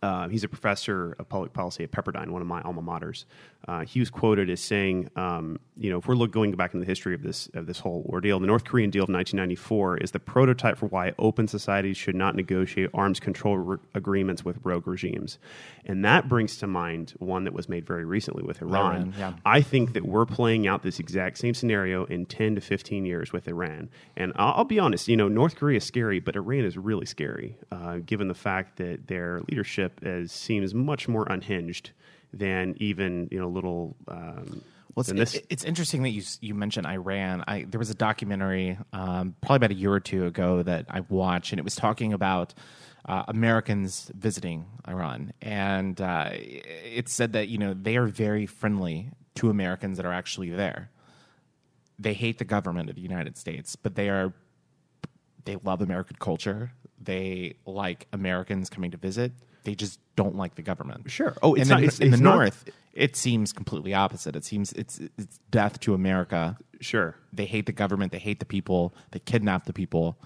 uh, 0.03 0.29
he's 0.29 0.45
a 0.45 0.49
professor 0.49 1.15
of 1.19 1.29
public 1.29 1.53
policy 1.53 1.85
at 1.85 1.91
Pepperdine, 1.93 2.31
one 2.31 2.43
of 2.43 2.49
my 2.49 2.61
alma 2.63 2.83
maters. 2.83 3.25
Uh, 3.67 3.85
he 3.85 3.99
was 4.01 4.11
quoted 4.11 4.51
as 4.51 4.61
saying, 4.61 5.09
um, 5.17 5.59
"You 5.77 5.91
know, 5.91 5.99
if 5.99 6.07
we're 6.07 6.15
look, 6.15 6.31
going 6.31 6.53
back 6.53 6.75
into 6.75 6.85
the 6.85 6.91
history 6.91 7.15
of 7.15 7.23
this 7.23 7.49
of 7.55 7.67
this 7.67 7.79
whole 7.79 8.05
ordeal, 8.09 8.39
the 8.41 8.47
North 8.47 8.65
Korean 8.65 8.91
deal 8.91 9.05
of 9.05 9.09
1994 9.09 9.99
is 9.99 10.11
the 10.11 10.21
prototype 10.21 10.77
for 10.79 10.87
why 10.87 11.13
open 11.19 11.49
societies 11.49 11.97
should 11.97 12.15
not 12.15 12.35
negotiate 12.35 12.91
arms 12.93 13.21
control 13.21 13.57
re- 13.57 13.79
agreements 13.95 14.45
with 14.45 14.59
rogue 14.63 14.87
regimes." 14.87 15.39
And 15.87 16.05
that 16.05 16.29
brings 16.29 16.57
to 16.59 16.67
mind 16.67 17.15
one 17.19 17.45
that 17.45 17.53
was 17.53 17.69
made 17.69 17.87
very 17.87 18.05
recently 18.05 18.43
with 18.43 18.63
Iran. 18.63 18.97
Iran 18.97 19.15
yeah. 19.19 19.33
I 19.45 19.61
think 19.61 19.93
that 19.95 20.05
we're 20.05 20.27
playing 20.27 20.67
out 20.67 20.83
this 20.83 20.99
exact 20.99 21.39
same 21.39 21.55
scenario 21.55 22.05
in 22.07 22.27
10 22.27 22.55
to 22.55 22.61
15 22.61 23.05
years 23.05 23.33
with 23.33 23.49
Iran. 23.49 23.91
And 24.17 24.33
I'll, 24.37 24.55
I'll 24.59 24.65
be 24.65 24.79
honest, 24.79 25.09
you 25.09 25.17
know, 25.17 25.29
North 25.29 25.57
Korea 25.57 25.79
is 25.79 25.85
scary, 25.85 26.21
but 26.21 26.37
Iran 26.37 26.65
is 26.65 26.77
really 26.77 27.07
scary, 27.07 27.57
uh, 27.71 27.99
given 27.99 28.29
the 28.29 28.35
fact 28.35 28.77
that 28.79 29.07
their 29.07 29.41
leadership 29.49 29.84
is, 30.03 30.33
seems 30.33 30.75
much 30.75 31.09
more 31.09 31.27
unhinged 31.29 31.93
than 32.33 32.75
even 32.79 33.29
you 33.31 33.39
know 33.39 33.49
little. 33.49 33.97
Um, 34.09 34.63
well, 34.95 35.05
it's, 35.09 35.37
it's 35.51 35.65
interesting 35.65 36.05
that 36.05 36.11
you 36.11 36.23
you 36.41 36.55
mentioned 36.55 36.87
Iran. 36.87 37.43
I, 37.49 37.65
there 37.69 37.81
was 37.81 37.91
a 37.91 37.95
documentary 37.95 38.79
um, 38.93 39.35
probably 39.41 39.57
about 39.57 39.71
a 39.73 39.75
year 39.75 39.93
or 39.93 40.01
two 40.01 40.27
ago 40.27 40.63
that 40.63 40.87
I 40.89 41.01
watched, 41.01 41.53
and 41.53 41.59
it 41.59 41.65
was 41.65 41.75
talking 41.75 42.13
about 42.13 42.55
uh, 43.05 43.25
Americans 43.27 44.11
visiting 44.15 44.67
Iran, 44.87 45.33
and 45.43 46.01
uh, 46.01 46.31
it 46.33 47.09
said 47.09 47.33
that 47.33 47.49
you 47.49 47.59
know 47.59 47.75
they 47.75 47.97
are 47.97 48.07
very 48.07 48.47
friendly 48.47 49.11
to 49.37 49.51
Americans 49.51 49.97
that 49.97 50.07
are 50.07 50.13
actually 50.13 50.51
there. 50.51 50.91
They 51.99 52.15
hate 52.15 52.39
the 52.39 52.45
government 52.45 52.89
of 52.89 52.97
the 52.97 53.03
United 53.03 53.37
States, 53.37 53.75
but 53.75 53.97
they 53.97 54.09
are 54.09 54.33
they 55.45 55.57
love 55.57 55.83
American 55.83 56.17
culture. 56.21 56.73
They 57.01 57.55
like 57.67 58.07
Americans 58.13 58.71
coming 58.71 58.93
to 58.93 58.97
visit 58.97 59.33
they 59.65 59.75
just 59.75 59.99
don't 60.17 60.37
like 60.37 60.55
the 60.55 60.63
government. 60.63 61.11
Sure. 61.11 61.35
Oh, 61.43 61.55
it's, 61.55 61.69
not, 61.69 61.83
it's 61.83 61.99
in 61.99 62.09
it's 62.09 62.19
the 62.19 62.23
not, 62.23 62.37
North. 62.37 62.65
It 62.93 63.17
seems 63.17 63.53
completely 63.53 63.93
opposite. 63.95 64.37
It 64.37 64.45
seems 64.45 64.73
it's 64.73 65.01
it's 65.19 65.39
death 65.51 65.81
to 65.81 65.95
America. 65.95 66.57
Sure. 66.81 67.17
They 67.33 67.47
hate 67.47 67.67
the 67.67 67.73
government. 67.73 68.13
They 68.13 68.19
hate 68.19 68.39
the 68.39 68.47
people. 68.47 68.95
They 69.11 69.19
kidnap 69.19 69.65
the 69.67 69.73
people. 69.73 70.17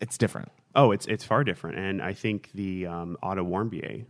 It's 0.00 0.18
different. 0.18 0.50
Oh, 0.74 0.90
it's 0.90 1.06
it's 1.06 1.24
far 1.24 1.44
different. 1.44 1.78
And 1.78 2.02
I 2.02 2.12
think 2.12 2.50
the 2.54 2.86
um, 2.86 3.16
Otto 3.22 3.44
Warmbier, 3.44 4.04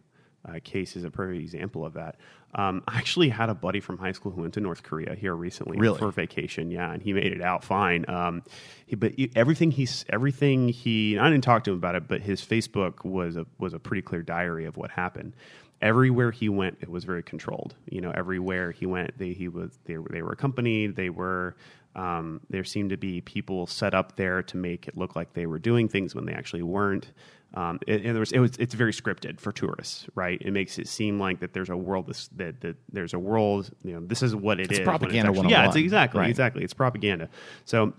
uh, 0.49 0.59
case 0.63 0.97
is 0.97 1.05
a 1.05 1.11
perfect 1.11 1.41
example 1.41 1.85
of 1.85 1.95
that. 1.95 2.17
Um, 2.55 2.83
I 2.89 2.99
actually 2.99 3.29
had 3.29 3.51
a 3.51 3.55
buddy 3.55 3.81
from 3.81 3.99
high 3.99 4.13
school 4.13 4.33
who 4.33 4.41
went 4.43 4.55
to 4.55 4.61
North 4.61 4.83
Korea 4.83 5.15
here 5.15 5.35
recently 5.35 5.79
Really? 5.79 5.99
for 5.99 6.11
vacation. 6.11 6.71
Yeah, 6.71 6.91
and 6.93 7.03
he 7.03 7.13
made 7.13 7.33
it 7.33 7.43
out 7.43 7.65
fine. 7.65 8.05
Um, 8.09 8.43
he, 8.87 8.97
but 8.97 9.13
everything 9.35 9.71
he's 9.71 10.05
everything 10.09 10.69
he 10.69 11.19
I 11.19 11.29
didn't 11.29 11.45
talk 11.45 11.65
to 11.65 11.73
him 11.73 11.77
about 11.77 11.97
it, 11.97 12.09
but 12.09 12.23
his 12.23 12.41
Facebook 12.41 13.05
was 13.05 13.37
a 13.37 13.47
was 13.59 13.75
a 13.75 13.79
pretty 13.79 14.03
clear 14.03 14.23
diary 14.23 14.65
of 14.65 14.77
what 14.77 14.91
happened. 14.91 15.35
Everywhere 15.83 16.31
he 16.31 16.49
went, 16.49 16.79
it 16.81 16.89
was 16.89 17.05
very 17.05 17.23
controlled. 17.23 17.75
You 17.91 18.01
know, 18.01 18.11
everywhere 18.11 18.71
he 18.71 18.87
went, 18.87 19.19
they 19.19 19.33
he 19.35 19.49
was 19.49 19.79
they 19.85 19.99
were 19.99 20.09
they 20.11 20.23
were 20.23 20.33
accompanied. 20.33 20.97
They 20.97 21.11
were 21.11 21.57
um, 21.95 22.41
there 22.49 22.65
seemed 22.65 22.91
to 22.91 22.97
be 22.97 23.21
people 23.21 23.67
set 23.67 23.93
up 23.95 24.17
there 24.17 24.43
to 24.45 24.57
make 24.57 24.87
it 24.89 24.97
look 24.97 25.17
like 25.17 25.33
they 25.35 25.47
were 25.47 25.59
doing 25.59 25.89
things 25.89 26.15
when 26.15 26.25
they 26.25 26.33
actually 26.33 26.63
weren't. 26.63 27.11
Um, 27.57 27.81
and 27.89 28.05
there 28.05 28.21
was, 28.21 28.33
it 28.33 28.39
was 28.39 28.53
it's 28.59 28.75
very 28.75 28.93
scripted 28.93 29.41
for 29.41 29.51
tourists, 29.51 30.07
right? 30.15 30.39
It 30.43 30.51
makes 30.53 30.79
it 30.79 30.87
seem 30.87 31.19
like 31.19 31.41
that 31.41 31.55
there's 31.55 31.71
a 31.71 31.77
world 31.77 32.07
this, 32.07 32.29
that 32.37 32.61
that 32.61 32.77
there's 32.93 33.15
a 33.15 33.19
world. 33.19 33.71
You 33.83 33.95
know, 33.95 34.01
this 34.07 34.23
is 34.23 34.37
what 34.37 34.61
it 34.61 34.71
It's 34.71 34.81
is 34.81 34.85
propaganda 34.85 35.31
actually- 35.31 35.51
yeah, 35.51 35.67
it's 35.67 35.77
exactly 35.77 36.21
right. 36.21 36.29
exactly 36.31 36.63
it's 36.65 36.75
propaganda. 36.75 37.31
So 37.65 37.95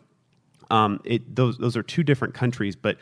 um, 0.70 1.00
it, 1.04 1.36
those 1.36 1.58
those 1.58 1.76
are 1.76 1.82
two 1.84 2.04
different 2.04 2.36
countries, 2.36 2.76
but 2.76 2.98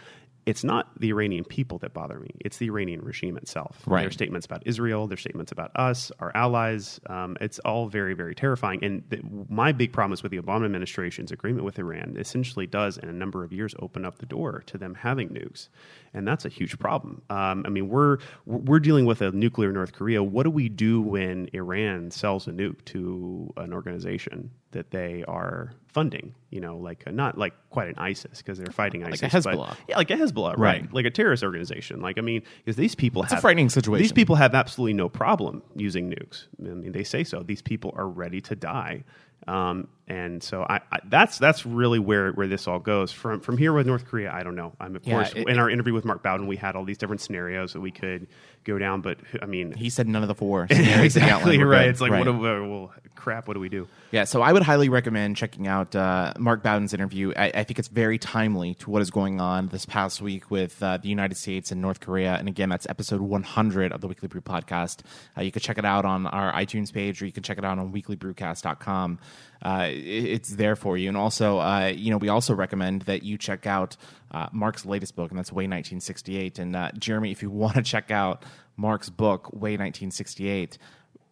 it's 0.45 0.63
not 0.63 0.99
the 0.99 1.09
Iranian 1.09 1.43
people 1.43 1.79
that 1.79 1.93
bother 1.93 2.19
me. 2.19 2.29
It's 2.39 2.57
the 2.57 2.67
Iranian 2.67 3.01
regime 3.01 3.35
itself. 3.37 3.81
Right. 3.87 4.01
Their 4.01 4.11
statements 4.11 4.45
about 4.45 4.63
Israel, 4.65 5.07
their 5.07 5.17
statements 5.17 5.51
about 5.51 5.71
us, 5.75 6.11
our 6.19 6.31
allies. 6.35 6.99
Um, 7.07 7.35
it's 7.41 7.57
all 7.59 7.87
very, 7.87 8.13
very 8.13 8.35
terrifying. 8.35 8.83
And 8.83 9.03
the, 9.09 9.21
my 9.49 9.71
big 9.71 9.91
problem 9.91 10.13
is 10.13 10.21
with 10.21 10.31
the 10.31 10.39
Obama 10.39 10.65
administration's 10.65 11.31
agreement 11.31 11.65
with 11.65 11.79
Iran 11.79 12.15
essentially 12.19 12.67
does, 12.67 12.97
in 12.97 13.09
a 13.09 13.13
number 13.13 13.43
of 13.43 13.51
years, 13.51 13.73
open 13.79 14.05
up 14.05 14.19
the 14.19 14.25
door 14.25 14.63
to 14.67 14.77
them 14.77 14.93
having 14.93 15.29
nukes, 15.29 15.69
and 16.13 16.27
that's 16.27 16.45
a 16.45 16.49
huge 16.49 16.77
problem. 16.77 17.21
Um, 17.29 17.63
I 17.65 17.69
mean, 17.69 17.89
we're 17.89 18.19
we're 18.45 18.79
dealing 18.79 19.05
with 19.05 19.21
a 19.21 19.31
nuclear 19.31 19.71
North 19.71 19.93
Korea. 19.93 20.21
What 20.21 20.43
do 20.43 20.51
we 20.51 20.69
do 20.69 21.01
when 21.01 21.49
Iran 21.53 22.11
sells 22.11 22.47
a 22.47 22.51
nuke 22.51 22.85
to 22.85 23.51
an 23.57 23.73
organization 23.73 24.51
that 24.75 24.91
they 24.91 25.23
are 25.27 25.73
funding? 25.87 26.35
You 26.51 26.61
know, 26.61 26.77
like 26.77 27.11
not 27.11 27.37
like 27.37 27.53
quite 27.69 27.87
an 27.87 27.95
ISIS 27.97 28.37
because 28.37 28.57
they're 28.57 28.71
fighting 28.71 29.03
a 29.03 29.07
ISIS, 29.07 29.33
Hezbollah. 29.33 29.69
but, 29.69 29.77
yeah, 29.87 29.97
like 29.97 30.11
a 30.11 30.15
Hezbollah, 30.15 30.57
right? 30.57 30.81
Right. 30.81 30.93
Like 30.93 31.05
a 31.05 31.09
terrorist 31.09 31.43
organization. 31.43 32.01
Like 32.01 32.17
I 32.17 32.21
mean, 32.21 32.43
because 32.59 32.75
these 32.75 32.95
people 32.95 33.23
It's 33.23 33.33
a 33.33 33.41
frightening 33.41 33.69
situation. 33.69 34.03
These 34.03 34.11
people 34.11 34.35
have 34.35 34.53
absolutely 34.53 34.93
no 34.93 35.09
problem 35.09 35.63
using 35.75 36.09
nukes. 36.11 36.45
I 36.59 36.73
mean, 36.73 36.91
they 36.91 37.03
say 37.03 37.23
so. 37.23 37.43
These 37.43 37.61
people 37.61 37.93
are 37.95 38.07
ready 38.07 38.41
to 38.41 38.55
die. 38.55 39.03
Um, 39.47 39.87
and 40.07 40.43
so 40.43 40.63
I, 40.69 40.81
I, 40.91 40.99
that's 41.05 41.37
that's 41.39 41.65
really 41.65 41.99
where, 41.99 42.31
where 42.31 42.47
this 42.47 42.67
all 42.67 42.79
goes 42.79 43.11
from 43.11 43.39
from 43.39 43.57
here 43.57 43.73
with 43.73 43.87
North 43.87 44.05
Korea. 44.05 44.31
I 44.31 44.43
don't 44.43 44.55
know. 44.55 44.73
I'm 44.79 44.95
of 44.95 45.05
Yeah, 45.05 45.13
course 45.15 45.33
it- 45.35 45.47
in 45.47 45.57
our 45.57 45.69
interview 45.69 45.93
with 45.93 46.05
Mark 46.05 46.21
Bowden, 46.23 46.47
we 46.47 46.57
had 46.57 46.75
all 46.75 46.85
these 46.85 46.97
different 46.97 47.21
scenarios 47.21 47.73
that 47.73 47.79
we 47.81 47.91
could 47.91 48.27
go 48.63 48.77
down. 48.77 49.01
But 49.01 49.17
I 49.41 49.45
mean, 49.45 49.73
He 49.73 49.89
said 49.89 50.07
none 50.07 50.21
of 50.21 50.27
the 50.27 50.35
four. 50.35 50.67
scenarios 50.71 51.13
that 51.15 51.23
he 51.23 51.29
outlined 51.29 51.55
exactly 51.55 51.63
right. 51.63 51.81
good. 51.85 51.89
It's 51.89 52.01
like 52.01 52.11
Right. 52.11 52.25
what 52.27 52.35
we, 52.35 52.41
well, 52.69 52.93
crap. 53.15 53.47
What 53.47 53.55
do 53.55 53.59
we 53.59 53.69
do? 53.69 53.87
Yeah, 54.11 54.23
so 54.25 54.41
I 54.41 54.53
would 54.53 54.61
highly 54.63 54.89
recommend 54.89 55.35
checking 55.37 55.67
out 55.67 55.95
uh, 55.95 56.33
Mark 56.37 56.61
Bowden's 56.63 56.93
interview. 56.93 57.33
I, 57.35 57.45
I 57.55 57.63
think 57.63 57.79
it's 57.79 57.87
very 57.87 58.17
timely 58.17 58.75
to 58.75 58.89
what 58.91 59.01
is 59.01 59.09
going 59.09 59.41
on 59.41 59.67
this 59.69 59.85
past 59.85 60.21
week 60.21 60.49
with 60.51 60.81
uh, 60.83 60.97
the 60.97 61.09
United 61.09 61.35
States 61.35 61.71
and 61.71 61.81
North 61.81 61.99
Korea. 61.99 62.35
And 62.35 62.47
again, 62.47 62.69
that's 62.69 62.87
episode 62.87 63.21
100 63.21 63.91
of 63.91 64.01
the 64.01 64.07
Weekly 64.07 64.27
Brew 64.27 64.41
podcast. 64.41 65.01
Uh, 65.37 65.41
you 65.41 65.51
can 65.51 65.61
check 65.61 65.77
it 65.77 65.85
out 65.85 66.05
on 66.05 66.27
our 66.27 66.53
iTunes 66.53 66.93
page, 66.93 67.21
or 67.21 67.25
you 67.25 67.31
can 67.31 67.43
check 67.43 67.57
it 67.57 67.65
out 67.65 67.77
on 67.79 67.91
weeklybrewcast.com. 67.91 69.19
Uh, 69.65 69.89
it's 69.89 70.49
there 70.49 70.75
for 70.75 70.95
you. 70.95 71.07
And 71.07 71.17
also, 71.17 71.57
uh, 71.57 71.87
you 71.87 72.11
know, 72.11 72.17
we 72.17 72.29
also 72.29 72.53
recommend 72.53 73.01
that 73.03 73.23
you 73.23 73.35
check 73.35 73.65
out 73.65 73.97
uh, 74.29 74.47
Mark's 74.51 74.85
latest 74.85 75.15
book, 75.15 75.31
and 75.31 75.39
that's 75.39 75.49
Hue 75.49 75.55
1968. 75.55 76.59
And 76.59 76.75
uh, 76.75 76.91
Jeremy, 76.99 77.31
if 77.31 77.41
you 77.41 77.49
want 77.63 77.73
to 77.73 77.81
check 77.81 78.11
out 78.11 78.45
Mark's 78.77 79.09
book, 79.09 79.47
Hue 79.53 79.59
1968, 79.59 80.77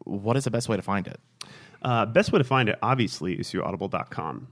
what 0.06 0.36
is 0.36 0.46
the 0.46 0.52
best 0.52 0.68
way 0.68 0.76
to 0.76 0.82
find 0.82 1.06
it? 1.06 1.20
Uh, 1.84 2.08
best 2.08 2.32
way 2.32 2.40
to 2.40 2.44
find 2.44 2.70
it, 2.70 2.80
obviously, 2.82 3.36
is 3.36 3.52
through 3.52 3.64
audible.com. 3.64 4.48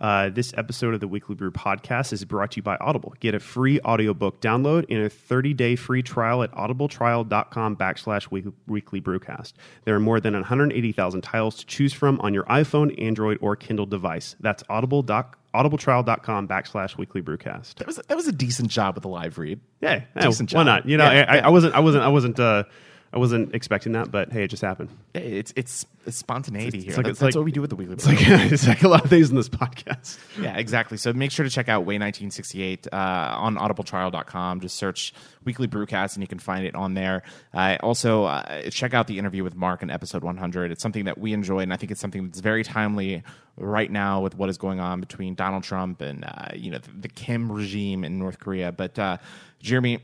Uh, 0.00 0.30
this 0.30 0.54
episode 0.56 0.94
of 0.94 1.00
the 1.00 1.06
Weekly 1.08 1.34
Brew 1.34 1.50
podcast 1.50 2.12
is 2.12 2.24
brought 2.24 2.52
to 2.52 2.56
you 2.56 2.62
by 2.62 2.76
Audible. 2.76 3.12
Get 3.20 3.34
a 3.34 3.38
free 3.40 3.80
audiobook 3.80 4.40
download 4.40 4.86
and 4.88 5.00
a 5.04 5.10
30-day 5.10 5.76
free 5.76 6.02
trial 6.02 6.42
at 6.42 6.50
audibletrial.com 6.52 7.76
backslash 7.76 8.30
weekly 8.66 9.00
brewcast. 9.00 9.52
There 9.84 9.94
are 9.94 10.00
more 10.00 10.18
than 10.18 10.32
180,000 10.32 11.20
titles 11.20 11.56
to 11.56 11.66
choose 11.66 11.92
from 11.92 12.18
on 12.20 12.32
your 12.32 12.44
iPhone, 12.44 12.98
Android, 13.02 13.36
or 13.42 13.56
Kindle 13.56 13.84
device. 13.84 14.36
That's 14.40 14.64
audible 14.70 15.02
doc, 15.02 15.38
audibletrial.com 15.54 16.48
backslash 16.48 16.96
weekly 16.96 17.20
brewcast. 17.20 17.74
That 17.74 17.86
was 17.86 17.96
that 17.96 18.16
was 18.16 18.26
a 18.26 18.32
decent 18.32 18.70
job 18.70 18.94
with 18.94 19.02
the 19.02 19.08
live 19.08 19.36
read. 19.36 19.60
Yeah, 19.82 20.04
yeah, 20.16 20.22
Decent 20.22 20.50
why 20.52 20.60
job. 20.60 20.66
not? 20.66 20.86
You 20.86 20.96
know, 20.96 21.10
Yeah, 21.10 21.26
I. 21.28 21.38
I 21.40 21.48
wasn't, 21.48 21.74
I 21.74 21.80
wasn't, 21.80 22.04
I 22.04 22.08
wasn't, 22.08 22.40
uh, 22.40 22.64
I 23.12 23.18
wasn't 23.18 23.56
expecting 23.56 23.92
that, 23.92 24.12
but 24.12 24.30
hey, 24.32 24.44
it 24.44 24.48
just 24.48 24.62
happened. 24.62 24.88
It's 25.14 25.52
it's, 25.56 25.84
it's 26.06 26.16
spontaneity 26.16 26.78
It's 26.78 26.86
here. 26.86 26.94
like- 26.96 27.06
that's 27.06 27.10
it's 27.14 27.18
that's 27.20 27.34
like- 27.34 27.40
what 27.40 27.44
we 27.44 27.50
do 27.50 27.60
with 27.60 27.70
the 27.70 27.76
weekly. 27.76 27.94
It's 27.94 28.06
like, 28.06 28.18
it's 28.20 28.68
like 28.68 28.84
a 28.84 28.88
lot 28.88 29.02
of 29.04 29.10
things 29.10 29.30
in 29.30 29.36
this 29.36 29.48
podcast. 29.48 30.16
yeah, 30.40 30.56
exactly. 30.56 30.96
So 30.96 31.12
make 31.12 31.32
sure 31.32 31.42
to 31.44 31.50
check 31.50 31.68
out 31.68 31.80
Hue 31.80 31.98
1968 31.98 32.86
uh, 32.92 32.96
on 32.96 33.56
audibletrial.com. 33.56 34.60
Just 34.60 34.76
search 34.76 35.12
Weekly 35.44 35.66
Brewcast 35.66 36.14
and 36.14 36.22
you 36.22 36.28
can 36.28 36.38
find 36.38 36.64
it 36.64 36.74
on 36.76 36.94
there. 36.94 37.22
Uh, 37.52 37.78
also, 37.80 38.24
uh, 38.24 38.70
check 38.70 38.94
out 38.94 39.08
the 39.08 39.18
interview 39.18 39.42
with 39.42 39.56
Mark 39.56 39.82
in 39.82 39.90
episode 39.90 40.22
100. 40.22 40.70
It's 40.70 40.82
something 40.82 41.06
that 41.06 41.18
we 41.18 41.32
enjoy, 41.32 41.58
and 41.60 41.72
I 41.72 41.76
think 41.76 41.90
it's 41.90 42.00
something 42.00 42.26
that's 42.26 42.40
very 42.40 42.62
timely 42.62 43.24
right 43.56 43.90
now 43.90 44.20
with 44.20 44.36
what 44.36 44.48
is 44.48 44.56
going 44.56 44.78
on 44.78 45.00
between 45.00 45.34
Donald 45.34 45.64
Trump 45.64 46.00
and 46.00 46.24
uh, 46.24 46.48
you 46.54 46.70
know 46.70 46.78
the, 46.78 46.90
the 47.00 47.08
Kim 47.08 47.50
regime 47.50 48.04
in 48.04 48.18
North 48.20 48.38
Korea. 48.38 48.70
But 48.70 48.98
uh, 48.98 49.16
Jeremy, 49.60 49.98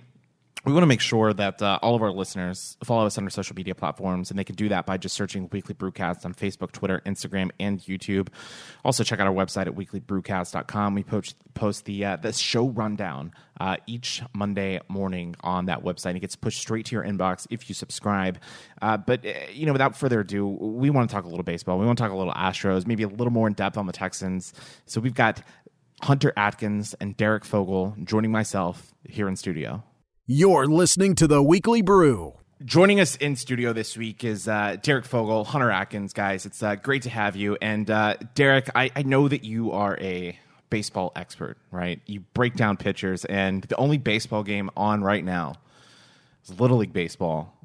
we 0.66 0.72
want 0.72 0.82
to 0.82 0.88
make 0.88 1.00
sure 1.00 1.32
that 1.32 1.62
uh, 1.62 1.78
all 1.80 1.94
of 1.94 2.02
our 2.02 2.10
listeners 2.10 2.76
follow 2.82 3.06
us 3.06 3.16
on 3.16 3.24
our 3.24 3.30
social 3.30 3.54
media 3.54 3.74
platforms, 3.74 4.30
and 4.30 4.38
they 4.38 4.42
can 4.42 4.56
do 4.56 4.68
that 4.68 4.84
by 4.84 4.96
just 4.96 5.14
searching 5.14 5.48
Weekly 5.52 5.76
Brewcast 5.76 6.24
on 6.24 6.34
Facebook, 6.34 6.72
Twitter, 6.72 7.00
Instagram, 7.06 7.50
and 7.60 7.78
YouTube. 7.78 8.28
Also, 8.84 9.04
check 9.04 9.20
out 9.20 9.28
our 9.28 9.32
website 9.32 9.68
at 9.68 9.76
weeklybrewcast.com. 9.76 10.94
We 10.94 11.04
post, 11.04 11.36
post 11.54 11.84
the 11.84 12.04
uh, 12.04 12.16
the 12.16 12.32
show 12.32 12.66
rundown 12.68 13.32
uh, 13.60 13.76
each 13.86 14.22
Monday 14.34 14.80
morning 14.88 15.36
on 15.40 15.66
that 15.66 15.84
website. 15.84 16.16
It 16.16 16.20
gets 16.20 16.34
pushed 16.34 16.60
straight 16.60 16.86
to 16.86 16.96
your 16.96 17.04
inbox 17.04 17.46
if 17.48 17.68
you 17.68 17.74
subscribe. 17.76 18.38
Uh, 18.82 18.96
but 18.96 19.24
uh, 19.24 19.32
you 19.52 19.66
know, 19.66 19.72
without 19.72 19.96
further 19.96 20.20
ado, 20.20 20.48
we 20.48 20.90
want 20.90 21.08
to 21.08 21.14
talk 21.14 21.24
a 21.24 21.28
little 21.28 21.44
baseball. 21.44 21.78
We 21.78 21.86
want 21.86 21.96
to 21.98 22.02
talk 22.02 22.10
a 22.12 22.16
little 22.16 22.34
Astros, 22.34 22.88
maybe 22.88 23.04
a 23.04 23.08
little 23.08 23.32
more 23.32 23.46
in 23.46 23.54
depth 23.54 23.76
on 23.76 23.86
the 23.86 23.92
Texans. 23.92 24.52
So 24.84 25.00
we've 25.00 25.14
got 25.14 25.42
Hunter 26.02 26.32
Atkins 26.36 26.94
and 27.00 27.16
Derek 27.16 27.44
Fogel 27.44 27.94
joining 28.02 28.32
myself 28.32 28.92
here 29.04 29.28
in 29.28 29.36
studio. 29.36 29.84
You're 30.28 30.66
listening 30.66 31.14
to 31.16 31.28
the 31.28 31.40
Weekly 31.40 31.82
Brew. 31.82 32.34
Joining 32.64 32.98
us 32.98 33.14
in 33.14 33.36
studio 33.36 33.72
this 33.72 33.96
week 33.96 34.24
is 34.24 34.48
uh, 34.48 34.74
Derek 34.82 35.04
Fogel, 35.04 35.44
Hunter 35.44 35.70
Atkins, 35.70 36.12
guys. 36.12 36.44
It's 36.46 36.64
uh, 36.64 36.74
great 36.74 37.02
to 37.02 37.10
have 37.10 37.36
you. 37.36 37.56
And 37.62 37.88
uh, 37.88 38.16
Derek, 38.34 38.68
I, 38.74 38.90
I 38.96 39.04
know 39.04 39.28
that 39.28 39.44
you 39.44 39.70
are 39.70 39.96
a 40.00 40.36
baseball 40.68 41.12
expert, 41.14 41.58
right? 41.70 42.00
You 42.06 42.24
break 42.34 42.56
down 42.56 42.76
pitchers, 42.76 43.24
and 43.24 43.62
the 43.62 43.76
only 43.76 43.98
baseball 43.98 44.42
game 44.42 44.68
on 44.76 45.00
right 45.00 45.24
now 45.24 45.54
is 46.42 46.58
Little 46.58 46.78
League 46.78 46.92
Baseball. 46.92 47.56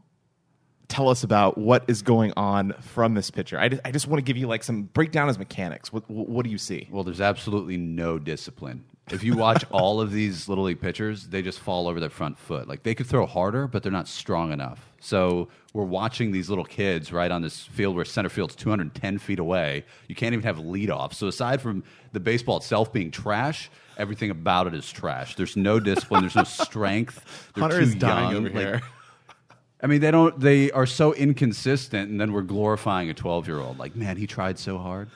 Tell 0.87 1.09
us 1.09 1.23
about 1.23 1.57
what 1.57 1.85
is 1.87 2.03
going 2.03 2.31
on 2.37 2.73
from 2.73 3.15
this 3.15 3.31
pitcher. 3.31 3.57
I 3.57 3.69
just, 3.69 3.81
I 3.83 3.89
just 3.89 4.05
want 4.05 4.19
to 4.19 4.23
give 4.23 4.37
you 4.37 4.45
like 4.45 4.63
some 4.63 4.83
breakdown 4.83 5.29
as 5.29 5.39
mechanics. 5.39 5.91
What, 5.91 6.07
what 6.07 6.45
do 6.45 6.51
you 6.51 6.59
see? 6.59 6.87
Well, 6.91 7.03
there's 7.03 7.21
absolutely 7.21 7.77
no 7.77 8.19
discipline. 8.19 8.83
If 9.11 9.23
you 9.23 9.35
watch 9.35 9.65
all 9.71 9.99
of 9.99 10.11
these 10.11 10.47
little 10.47 10.63
league 10.63 10.81
pitchers, 10.81 11.27
they 11.27 11.41
just 11.41 11.59
fall 11.59 11.87
over 11.87 11.99
their 11.99 12.09
front 12.09 12.37
foot. 12.37 12.67
Like 12.67 12.83
they 12.83 12.95
could 12.95 13.07
throw 13.07 13.25
harder, 13.25 13.67
but 13.67 13.83
they're 13.83 13.91
not 13.91 14.07
strong 14.07 14.51
enough. 14.51 14.91
So 14.99 15.49
we're 15.73 15.85
watching 15.85 16.31
these 16.31 16.49
little 16.49 16.65
kids 16.65 17.11
right 17.11 17.31
on 17.31 17.41
this 17.41 17.63
field 17.63 17.95
where 17.95 18.05
center 18.05 18.29
field's 18.29 18.55
210 18.55 19.17
feet 19.17 19.39
away. 19.39 19.85
You 20.07 20.15
can't 20.15 20.33
even 20.33 20.43
have 20.43 20.57
leadoff. 20.57 21.13
So 21.13 21.27
aside 21.27 21.61
from 21.61 21.83
the 22.13 22.19
baseball 22.19 22.57
itself 22.57 22.93
being 22.93 23.11
trash, 23.11 23.69
everything 23.97 24.29
about 24.29 24.67
it 24.67 24.73
is 24.73 24.89
trash. 24.91 25.35
There's 25.35 25.57
no 25.57 25.79
discipline. 25.79 26.21
There's 26.21 26.35
no 26.35 26.43
strength. 26.43 27.51
They're 27.55 27.63
Hunter 27.63 27.81
is 27.81 27.95
dying 27.95 28.31
young. 28.31 28.45
over 28.45 28.55
Like, 28.55 28.65
here. 28.65 28.81
I 29.83 29.87
mean, 29.87 30.01
they 30.01 30.11
don't. 30.11 30.39
They 30.39 30.69
are 30.71 30.85
so 30.85 31.13
inconsistent, 31.13 32.11
and 32.11 32.21
then 32.21 32.33
we're 32.33 32.43
glorifying 32.43 33.09
a 33.09 33.15
12 33.15 33.47
year 33.47 33.59
old. 33.59 33.79
Like, 33.79 33.95
man, 33.95 34.15
he 34.15 34.27
tried 34.27 34.59
so 34.59 34.77
hard. 34.77 35.09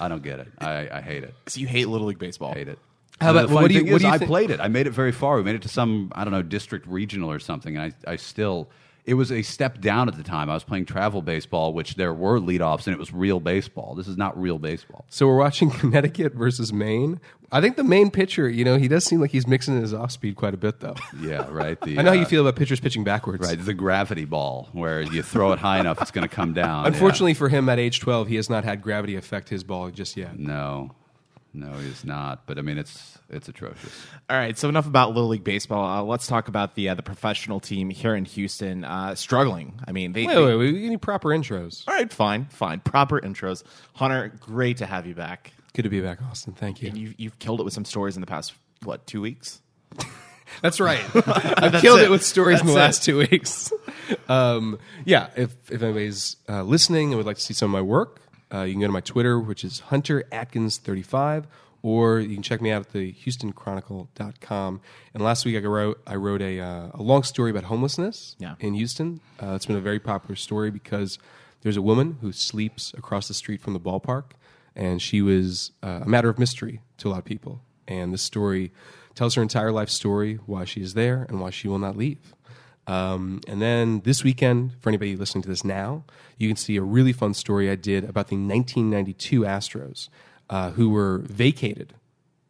I 0.00 0.08
don't 0.08 0.22
get 0.22 0.40
it. 0.40 0.48
I, 0.58 0.88
I 0.90 1.00
hate 1.00 1.24
it. 1.24 1.34
So 1.46 1.60
you 1.60 1.66
hate 1.66 1.86
Little 1.88 2.06
League 2.06 2.18
Baseball. 2.18 2.50
I 2.52 2.54
hate 2.54 2.68
it. 2.68 2.78
How 3.20 3.28
And 3.28 3.38
about- 3.38 3.48
the 3.48 3.54
funny 3.54 3.62
what 3.64 3.68
do 3.68 3.74
you- 3.74 3.80
thing 3.82 3.92
what 3.92 3.96
is, 3.96 4.02
do 4.02 4.08
you 4.08 4.14
I 4.14 4.18
think- 4.18 4.28
played 4.30 4.50
it. 4.50 4.60
I 4.60 4.68
made 4.68 4.86
it 4.86 4.92
very 4.92 5.12
far. 5.12 5.36
We 5.36 5.42
made 5.42 5.54
it 5.56 5.62
to 5.62 5.68
some 5.68 6.10
I 6.14 6.24
don't 6.24 6.32
know 6.32 6.42
district 6.42 6.86
regional 6.86 7.30
or 7.30 7.38
something, 7.38 7.76
and 7.76 7.92
I 8.06 8.12
I 8.12 8.16
still. 8.16 8.70
It 9.06 9.14
was 9.14 9.32
a 9.32 9.42
step 9.42 9.80
down 9.80 10.08
at 10.08 10.16
the 10.16 10.22
time. 10.22 10.50
I 10.50 10.54
was 10.54 10.64
playing 10.64 10.86
travel 10.86 11.22
baseball, 11.22 11.72
which 11.72 11.94
there 11.94 12.12
were 12.14 12.38
leadoffs, 12.38 12.86
and 12.86 12.94
it 12.94 12.98
was 12.98 13.12
real 13.12 13.40
baseball. 13.40 13.94
This 13.94 14.08
is 14.08 14.16
not 14.16 14.40
real 14.40 14.58
baseball. 14.58 15.04
So 15.08 15.26
we're 15.26 15.36
watching 15.38 15.70
Connecticut 15.80 16.34
versus 16.34 16.72
Maine. 16.72 17.20
I 17.52 17.60
think 17.60 17.76
the 17.76 17.84
Maine 17.84 18.10
pitcher, 18.10 18.48
you 18.48 18.64
know, 18.64 18.76
he 18.76 18.86
does 18.86 19.04
seem 19.04 19.20
like 19.20 19.32
he's 19.32 19.46
mixing 19.46 19.80
his 19.80 19.92
off 19.92 20.12
speed 20.12 20.36
quite 20.36 20.54
a 20.54 20.56
bit, 20.56 20.80
though. 20.80 20.94
Yeah, 21.20 21.46
right. 21.50 21.80
The, 21.80 21.98
I 21.98 22.02
know 22.02 22.10
how 22.10 22.16
you 22.16 22.22
uh, 22.22 22.26
feel 22.26 22.46
about 22.46 22.56
pitchers 22.56 22.80
pitching 22.80 23.04
backwards. 23.04 23.46
Right, 23.46 23.62
the 23.62 23.74
gravity 23.74 24.24
ball, 24.24 24.68
where 24.72 25.02
you 25.02 25.22
throw 25.22 25.52
it 25.52 25.58
high 25.58 25.80
enough, 25.80 26.00
it's 26.00 26.10
going 26.10 26.26
to 26.26 26.34
come 26.34 26.54
down. 26.54 26.86
Unfortunately 26.86 27.34
for 27.34 27.48
him, 27.48 27.68
at 27.68 27.78
age 27.78 28.00
12, 28.00 28.28
he 28.28 28.36
has 28.36 28.48
not 28.48 28.64
had 28.64 28.80
gravity 28.80 29.16
affect 29.16 29.48
his 29.48 29.64
ball 29.64 29.90
just 29.90 30.16
yet. 30.16 30.38
No. 30.38 30.92
No, 31.52 31.72
he's 31.72 32.04
not. 32.04 32.46
But 32.46 32.58
I 32.58 32.62
mean, 32.62 32.78
it's 32.78 33.18
it's 33.28 33.48
atrocious. 33.48 33.92
All 34.28 34.36
right, 34.36 34.56
so 34.56 34.68
enough 34.68 34.86
about 34.86 35.08
Little 35.14 35.28
League 35.28 35.42
baseball. 35.44 35.84
Uh, 35.84 36.02
let's 36.02 36.26
talk 36.28 36.46
about 36.48 36.74
the 36.76 36.88
uh, 36.90 36.94
the 36.94 37.02
professional 37.02 37.58
team 37.60 37.90
here 37.90 38.14
in 38.14 38.24
Houston 38.24 38.84
uh, 38.84 39.14
struggling. 39.16 39.80
I 39.86 39.92
mean, 39.92 40.12
they, 40.12 40.26
Wait, 40.26 40.34
they- 40.34 40.40
wait, 40.44 40.56
wait. 40.56 40.72
We 40.74 40.88
need 40.88 41.02
proper 41.02 41.30
intros. 41.30 41.86
All 41.88 41.94
right, 41.94 42.12
fine, 42.12 42.46
fine. 42.46 42.80
Proper 42.80 43.20
intros. 43.20 43.64
Hunter, 43.94 44.32
great 44.40 44.76
to 44.78 44.86
have 44.86 45.06
you 45.06 45.14
back. 45.14 45.52
Good 45.74 45.82
to 45.82 45.88
be 45.88 46.00
back, 46.00 46.20
Austin. 46.22 46.52
Thank 46.52 46.82
you. 46.82 46.88
And 46.88 46.98
you, 46.98 47.14
you've 47.16 47.38
killed 47.38 47.60
it 47.60 47.64
with 47.64 47.72
some 47.72 47.84
stories 47.84 48.16
in 48.16 48.20
the 48.20 48.26
past 48.26 48.52
what 48.84 49.06
two 49.06 49.20
weeks? 49.20 49.60
That's 50.62 50.80
right. 50.80 51.00
I've 51.14 51.80
killed 51.80 52.00
it. 52.00 52.04
it. 52.06 52.10
with 52.10 52.24
stories 52.24 52.60
in 52.60 52.66
the 52.66 52.72
That's 52.74 52.98
last 52.98 53.04
two 53.04 53.18
weeks. 53.18 53.72
um, 54.28 54.78
yeah, 55.04 55.28
if, 55.36 55.54
if 55.70 55.82
anybody's 55.82 56.36
uh, 56.48 56.62
listening 56.62 57.08
and 57.10 57.16
would 57.18 57.26
like 57.26 57.36
to 57.36 57.42
see 57.42 57.54
some 57.54 57.66
of 57.66 57.72
my 57.72 57.82
work, 57.82 58.20
uh, 58.52 58.62
you 58.62 58.72
can 58.74 58.80
go 58.80 58.86
to 58.86 58.92
my 58.92 59.00
Twitter, 59.00 59.38
which 59.38 59.64
is 59.64 59.80
Hunter 59.80 60.24
Atkins35, 60.32 61.44
or 61.82 62.20
you 62.20 62.34
can 62.34 62.42
check 62.42 62.60
me 62.60 62.70
out 62.70 62.82
at 62.86 62.92
the 62.92 63.12
HoustonChronicle.com. 63.14 64.80
And 65.14 65.22
last 65.22 65.44
week 65.44 65.56
I 65.56 65.66
wrote, 65.66 66.00
I 66.06 66.16
wrote 66.16 66.42
a, 66.42 66.60
uh, 66.60 66.88
a 66.94 67.02
long 67.02 67.22
story 67.22 67.50
about 67.50 67.64
homelessness 67.64 68.36
Yeah. 68.38 68.54
in 68.60 68.74
Houston. 68.74 69.20
Uh, 69.42 69.54
it's 69.54 69.66
been 69.66 69.76
a 69.76 69.80
very 69.80 69.98
popular 70.00 70.36
story 70.36 70.70
because 70.70 71.18
there's 71.62 71.76
a 71.76 71.82
woman 71.82 72.18
who 72.20 72.32
sleeps 72.32 72.92
across 72.96 73.28
the 73.28 73.34
street 73.34 73.60
from 73.60 73.72
the 73.72 73.80
ballpark, 73.80 74.32
and 74.74 75.00
she 75.00 75.22
was 75.22 75.72
uh, 75.82 76.00
a 76.02 76.08
matter 76.08 76.28
of 76.28 76.38
mystery 76.38 76.80
to 76.98 77.08
a 77.08 77.10
lot 77.10 77.18
of 77.18 77.24
people. 77.24 77.60
And 77.88 78.12
this 78.12 78.22
story 78.22 78.72
tells 79.14 79.34
her 79.34 79.42
entire 79.42 79.72
life 79.72 79.90
story, 79.90 80.36
why 80.46 80.64
she 80.64 80.80
is 80.80 80.94
there, 80.94 81.26
and 81.28 81.40
why 81.40 81.50
she 81.50 81.66
will 81.68 81.78
not 81.78 81.96
leave. 81.96 82.34
Um, 82.90 83.40
and 83.46 83.62
then 83.62 84.00
this 84.00 84.24
weekend, 84.24 84.72
for 84.80 84.90
anybody 84.90 85.14
listening 85.14 85.42
to 85.42 85.48
this 85.48 85.64
now, 85.64 86.02
you 86.38 86.48
can 86.48 86.56
see 86.56 86.76
a 86.76 86.82
really 86.82 87.12
fun 87.12 87.34
story 87.34 87.70
I 87.70 87.76
did 87.76 88.02
about 88.02 88.26
the 88.26 88.34
1992 88.34 89.42
Astros, 89.42 90.08
uh, 90.48 90.70
who 90.72 90.90
were 90.90 91.18
vacated 91.18 91.94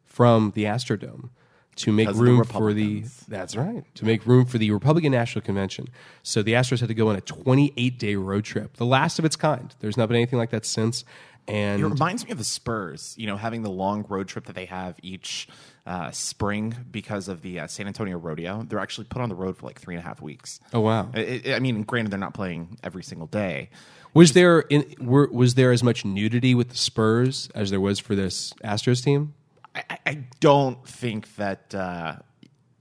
from 0.07 0.53
the 0.55 0.64
Astrodome 0.64 1.29
to 1.76 1.92
make 1.92 2.09
of 2.09 2.16
the 2.16 2.22
room 2.22 2.44
for 2.44 2.72
the 2.72 3.05
that's 3.29 3.55
right, 3.55 3.85
to 3.96 4.05
make 4.07 4.24
room 4.26 4.46
for 4.46 4.57
the 4.57 4.70
Republican 4.70 5.12
National 5.12 5.42
Convention. 5.42 5.88
So 6.22 6.42
the 6.42 6.55
Astros 6.55 6.81
had 6.81 6.88
to 6.88 6.94
go 6.94 7.09
on 7.09 7.16
a 7.16 7.20
28 7.20 7.98
day 7.98 8.16
road 8.16 8.44
trip, 8.44 8.79
the 8.79 8.87
last 8.87 9.18
of 9.18 9.26
its 9.26 9.37
kind. 9.37 9.74
There's 9.81 9.98
not 9.98 10.09
been 10.09 10.16
anything 10.16 10.38
like 10.38 10.50
that 10.50 10.64
since. 10.64 11.05
And 11.50 11.80
It 11.82 11.86
reminds 11.86 12.24
me 12.24 12.30
of 12.30 12.38
the 12.38 12.44
Spurs, 12.44 13.14
you 13.18 13.26
know, 13.26 13.36
having 13.36 13.62
the 13.62 13.70
long 13.70 14.04
road 14.08 14.28
trip 14.28 14.44
that 14.46 14.54
they 14.54 14.66
have 14.66 14.96
each 15.02 15.48
uh, 15.86 16.10
spring 16.12 16.74
because 16.90 17.28
of 17.28 17.42
the 17.42 17.60
uh, 17.60 17.66
San 17.66 17.86
Antonio 17.86 18.18
Rodeo. 18.18 18.62
They're 18.68 18.78
actually 18.78 19.04
put 19.06 19.20
on 19.20 19.28
the 19.28 19.34
road 19.34 19.56
for 19.56 19.66
like 19.66 19.80
three 19.80 19.94
and 19.94 20.04
a 20.04 20.06
half 20.06 20.20
weeks. 20.22 20.60
oh 20.72 20.80
wow, 20.80 21.10
I- 21.14 21.42
I 21.46 21.54
I 21.54 21.58
mean, 21.58 21.82
granted, 21.82 22.10
they're 22.12 22.18
not 22.20 22.34
playing 22.34 22.78
every 22.84 23.02
single 23.02 23.26
day. 23.26 23.70
was 24.14 24.32
there 24.32 24.60
in, 24.60 24.94
were, 25.00 25.28
was 25.32 25.54
there 25.54 25.72
as 25.72 25.82
much 25.82 26.04
nudity 26.04 26.54
with 26.54 26.68
the 26.68 26.76
Spurs 26.76 27.48
as 27.54 27.70
there 27.70 27.80
was 27.80 27.98
for 27.98 28.14
this 28.14 28.52
Astros 28.64 29.02
team? 29.02 29.34
I, 29.74 29.82
I- 29.90 29.98
I 30.06 30.14
don't 30.40 30.86
think 30.86 31.34
that. 31.36 31.74
Uh, 31.74 32.16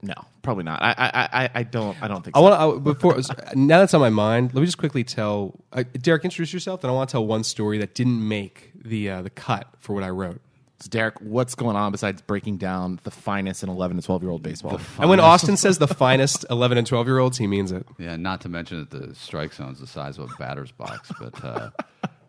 no, 0.02 0.14
probably 0.42 0.64
not. 0.64 0.82
I, 0.82 0.90
I, 0.96 1.44
I, 1.44 1.50
I 1.56 1.62
don't. 1.62 2.00
I 2.02 2.08
don't 2.08 2.22
think. 2.22 2.36
I 2.36 2.40
So. 2.40 2.42
want 2.42 2.74
to 2.74 2.80
before 2.80 3.20
now 3.54 3.78
that's 3.80 3.94
on 3.94 4.00
my 4.00 4.10
mind. 4.10 4.54
Let 4.54 4.60
me 4.60 4.66
just 4.66 4.78
quickly 4.78 5.04
tell 5.04 5.58
uh, 5.72 5.84
Derek. 6.00 6.24
Introduce 6.24 6.52
yourself, 6.52 6.82
and 6.84 6.90
I 6.90 6.94
want 6.94 7.08
to 7.10 7.12
tell 7.12 7.26
one 7.26 7.44
story 7.44 7.78
that 7.78 7.94
didn't 7.94 8.26
make 8.26 8.70
the 8.74 9.10
uh, 9.10 9.22
the 9.22 9.30
cut 9.30 9.68
for 9.78 9.94
what 9.94 10.02
I 10.04 10.10
wrote. 10.10 10.40
So, 10.82 10.88
Derek, 10.88 11.20
what's 11.20 11.54
going 11.54 11.76
on 11.76 11.92
besides 11.92 12.22
breaking 12.22 12.56
down 12.56 13.00
the 13.04 13.10
finest 13.10 13.62
in 13.62 13.68
eleven 13.68 13.98
to 13.98 14.02
twelve 14.02 14.22
year 14.22 14.30
old 14.30 14.42
baseball? 14.42 14.80
And 14.98 15.10
when 15.10 15.20
Austin 15.20 15.56
says 15.58 15.76
the 15.78 15.86
finest 15.86 16.46
eleven 16.48 16.78
and 16.78 16.86
twelve 16.86 17.06
year 17.06 17.18
olds, 17.18 17.36
he 17.36 17.46
means 17.46 17.70
it. 17.70 17.86
Yeah, 17.98 18.16
not 18.16 18.40
to 18.42 18.48
mention 18.48 18.80
that 18.80 18.90
the 18.90 19.14
strike 19.14 19.52
zone's 19.52 19.78
the 19.80 19.86
size 19.86 20.16
of 20.18 20.30
a 20.30 20.34
batter's 20.38 20.72
box. 20.72 21.12
But 21.20 21.44
uh, 21.44 21.70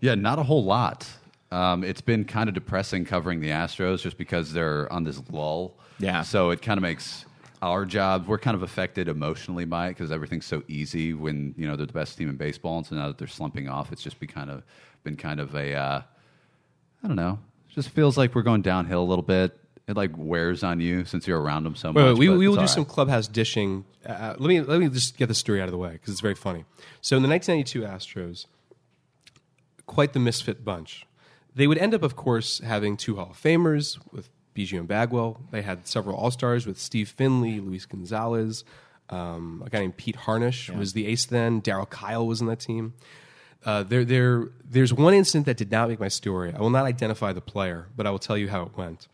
yeah, 0.01 0.15
not 0.15 0.37
a 0.37 0.43
whole 0.43 0.65
lot. 0.65 1.07
Um, 1.49 1.83
it's 1.83 2.01
been 2.01 2.25
kind 2.25 2.47
of 2.49 2.55
depressing 2.55 3.03
covering 3.05 3.39
the 3.41 3.49
Astros 3.49 4.01
just 4.01 4.17
because 4.17 4.51
they're 4.53 4.91
on 4.91 5.03
this 5.05 5.21
lull. 5.29 5.77
Yeah. 5.99 6.21
So 6.21 6.49
it 6.49 6.61
kind 6.61 6.77
of 6.77 6.81
makes 6.81 7.25
our 7.61 7.85
job. 7.85 8.27
We're 8.27 8.39
kind 8.39 8.55
of 8.55 8.63
affected 8.63 9.07
emotionally 9.07 9.65
by 9.65 9.87
it 9.87 9.89
because 9.91 10.11
everything's 10.11 10.45
so 10.45 10.63
easy 10.67 11.13
when 11.13 11.53
you 11.57 11.67
know 11.67 11.75
they're 11.75 11.85
the 11.85 11.93
best 11.93 12.17
team 12.17 12.29
in 12.29 12.35
baseball, 12.35 12.77
and 12.77 12.87
so 12.87 12.95
now 12.95 13.07
that 13.07 13.17
they're 13.17 13.27
slumping 13.27 13.69
off, 13.69 13.91
it's 13.91 14.01
just 14.01 14.19
been 14.19 14.29
kind 14.29 14.49
of 14.49 14.63
been 15.03 15.15
kind 15.15 15.39
of 15.39 15.55
a 15.55 15.73
uh, 15.73 16.01
I 17.03 17.07
don't 17.07 17.15
know. 17.15 17.39
It 17.69 17.73
just 17.73 17.89
feels 17.89 18.17
like 18.17 18.35
we're 18.35 18.41
going 18.41 18.61
downhill 18.61 19.01
a 19.01 19.05
little 19.05 19.23
bit. 19.23 19.57
It 19.87 19.95
like 19.97 20.11
wears 20.15 20.63
on 20.63 20.79
you 20.79 21.05
since 21.05 21.27
you're 21.27 21.41
around 21.41 21.63
them 21.63 21.75
so 21.75 21.91
much. 21.91 22.03
wait, 22.03 22.17
we, 22.17 22.29
we 22.29 22.47
will 22.47 22.55
do 22.55 22.61
all 22.61 22.67
some 22.67 22.85
clubhouse 22.85 23.27
dishing. 23.27 23.85
Uh, 24.05 24.35
let 24.37 24.47
me 24.47 24.61
let 24.61 24.79
me 24.79 24.89
just 24.89 25.17
get 25.17 25.27
the 25.27 25.35
story 25.35 25.61
out 25.61 25.65
of 25.65 25.71
the 25.71 25.77
way 25.77 25.91
because 25.93 26.09
it's 26.09 26.21
very 26.21 26.35
funny. 26.35 26.65
So 27.01 27.17
in 27.17 27.23
the 27.23 27.29
1992 27.29 27.81
Astros, 27.81 28.45
quite 29.85 30.13
the 30.13 30.19
misfit 30.19 30.63
bunch. 30.63 31.05
They 31.53 31.67
would 31.67 31.77
end 31.77 31.93
up, 31.93 32.01
of 32.01 32.15
course, 32.15 32.59
having 32.59 32.95
two 32.95 33.17
Hall 33.17 33.31
of 33.31 33.41
Famers 33.41 33.99
with 34.13 34.29
Biggio 34.55 34.79
and 34.79 34.87
Bagwell. 34.87 35.41
They 35.51 35.61
had 35.61 35.87
several 35.87 36.15
All 36.15 36.31
Stars 36.31 36.65
with 36.65 36.79
Steve 36.79 37.09
Finley, 37.09 37.59
Luis 37.59 37.85
Gonzalez, 37.85 38.63
um, 39.11 39.61
a 39.65 39.69
guy 39.69 39.79
named 39.79 39.97
Pete 39.97 40.15
Harnisch 40.15 40.75
was 40.75 40.93
the 40.93 41.05
ace 41.05 41.25
then. 41.25 41.61
Darryl 41.61 41.89
Kile 41.89 42.25
was 42.25 42.39
in 42.41 42.47
that 42.47 42.59
team. 42.59 42.93
Uh, 43.63 43.83
there, 43.83 44.03
there, 44.03 44.47
there's 44.63 44.93
one 44.93 45.13
incident 45.13 45.45
that 45.45 45.57
did 45.57 45.69
not 45.69 45.89
make 45.89 45.99
my 45.99 46.07
story. 46.07 46.53
I 46.53 46.59
will 46.59 46.69
not 46.69 46.85
identify 46.85 47.33
the 47.33 47.41
player, 47.41 47.87
but 47.95 48.07
I 48.07 48.11
will 48.11 48.19
tell 48.19 48.37
you 48.37 48.49
how 48.49 48.63
it 48.63 48.75
went. 48.75 49.07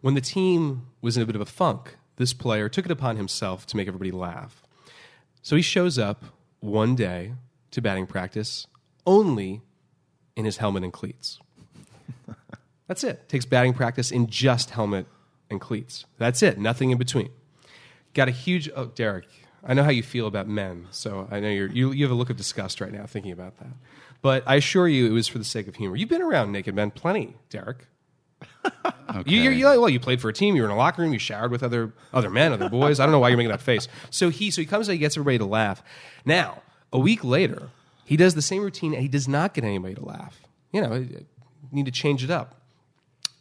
When 0.00 0.14
the 0.14 0.20
team 0.20 0.86
was 1.02 1.16
in 1.16 1.22
a 1.22 1.26
bit 1.26 1.34
of 1.34 1.42
a 1.42 1.46
funk, 1.46 1.96
this 2.16 2.32
player 2.32 2.68
took 2.68 2.84
it 2.84 2.90
upon 2.90 3.16
himself 3.16 3.66
to 3.66 3.76
make 3.76 3.88
everybody 3.88 4.12
laugh. 4.12 4.62
So 5.42 5.56
he 5.56 5.62
shows 5.62 5.98
up 5.98 6.24
one 6.60 6.94
day 6.94 7.34
to 7.72 7.82
batting 7.82 8.06
practice 8.06 8.66
only 9.06 9.60
in 10.36 10.44
his 10.44 10.58
helmet 10.58 10.84
and 10.84 10.92
cleats. 10.92 11.40
That's 12.88 13.04
it. 13.04 13.28
Takes 13.28 13.44
batting 13.44 13.74
practice 13.74 14.10
in 14.10 14.26
just 14.26 14.70
helmet 14.70 15.06
and 15.50 15.60
cleats. 15.60 16.06
That's 16.18 16.42
it. 16.42 16.58
Nothing 16.58 16.90
in 16.90 16.98
between. 16.98 17.30
Got 18.14 18.28
a 18.28 18.32
huge. 18.32 18.68
Oh, 18.74 18.86
Derek, 18.86 19.26
I 19.62 19.74
know 19.74 19.84
how 19.84 19.90
you 19.90 20.02
feel 20.02 20.26
about 20.26 20.48
men, 20.48 20.88
so 20.90 21.28
I 21.30 21.40
know 21.40 21.48
you're, 21.50 21.68
you 21.68 21.92
you 21.92 22.04
have 22.04 22.10
a 22.10 22.14
look 22.14 22.30
of 22.30 22.36
disgust 22.36 22.80
right 22.80 22.92
now 22.92 23.06
thinking 23.06 23.32
about 23.32 23.58
that. 23.58 23.72
But 24.22 24.42
I 24.46 24.56
assure 24.56 24.88
you, 24.88 25.06
it 25.06 25.12
was 25.12 25.28
for 25.28 25.38
the 25.38 25.44
sake 25.44 25.68
of 25.68 25.76
humor. 25.76 25.94
You've 25.94 26.08
been 26.08 26.22
around 26.22 26.50
naked 26.50 26.74
men 26.74 26.90
plenty, 26.90 27.36
Derek. 27.50 27.86
Okay. 29.08 29.30
You, 29.30 29.40
you're, 29.40 29.52
you 29.52 29.64
well, 29.64 29.88
you 29.88 29.98
played 29.98 30.20
for 30.20 30.28
a 30.28 30.34
team. 30.34 30.54
You 30.54 30.60
were 30.60 30.68
in 30.68 30.74
a 30.74 30.76
locker 30.76 31.00
room. 31.00 31.14
You 31.14 31.18
showered 31.18 31.50
with 31.50 31.62
other 31.62 31.94
other 32.12 32.28
men, 32.28 32.52
other 32.52 32.68
boys. 32.68 33.00
I 33.00 33.04
don't 33.06 33.12
know 33.12 33.18
why 33.18 33.30
you're 33.30 33.38
making 33.38 33.52
that 33.52 33.62
face. 33.62 33.88
So 34.10 34.28
he 34.28 34.50
so 34.50 34.60
he 34.60 34.66
comes 34.66 34.86
and 34.86 34.92
he 34.92 34.98
gets 34.98 35.16
everybody 35.16 35.38
to 35.38 35.46
laugh. 35.46 35.82
Now 36.26 36.60
a 36.92 36.98
week 36.98 37.24
later, 37.24 37.70
he 38.04 38.18
does 38.18 38.34
the 38.34 38.42
same 38.42 38.62
routine 38.62 38.92
and 38.92 39.00
he 39.00 39.08
does 39.08 39.26
not 39.26 39.54
get 39.54 39.64
anybody 39.64 39.94
to 39.94 40.04
laugh. 40.04 40.42
You 40.72 40.82
know, 40.82 40.94
you 40.94 41.26
need 41.72 41.86
to 41.86 41.90
change 41.90 42.22
it 42.22 42.30
up. 42.30 42.57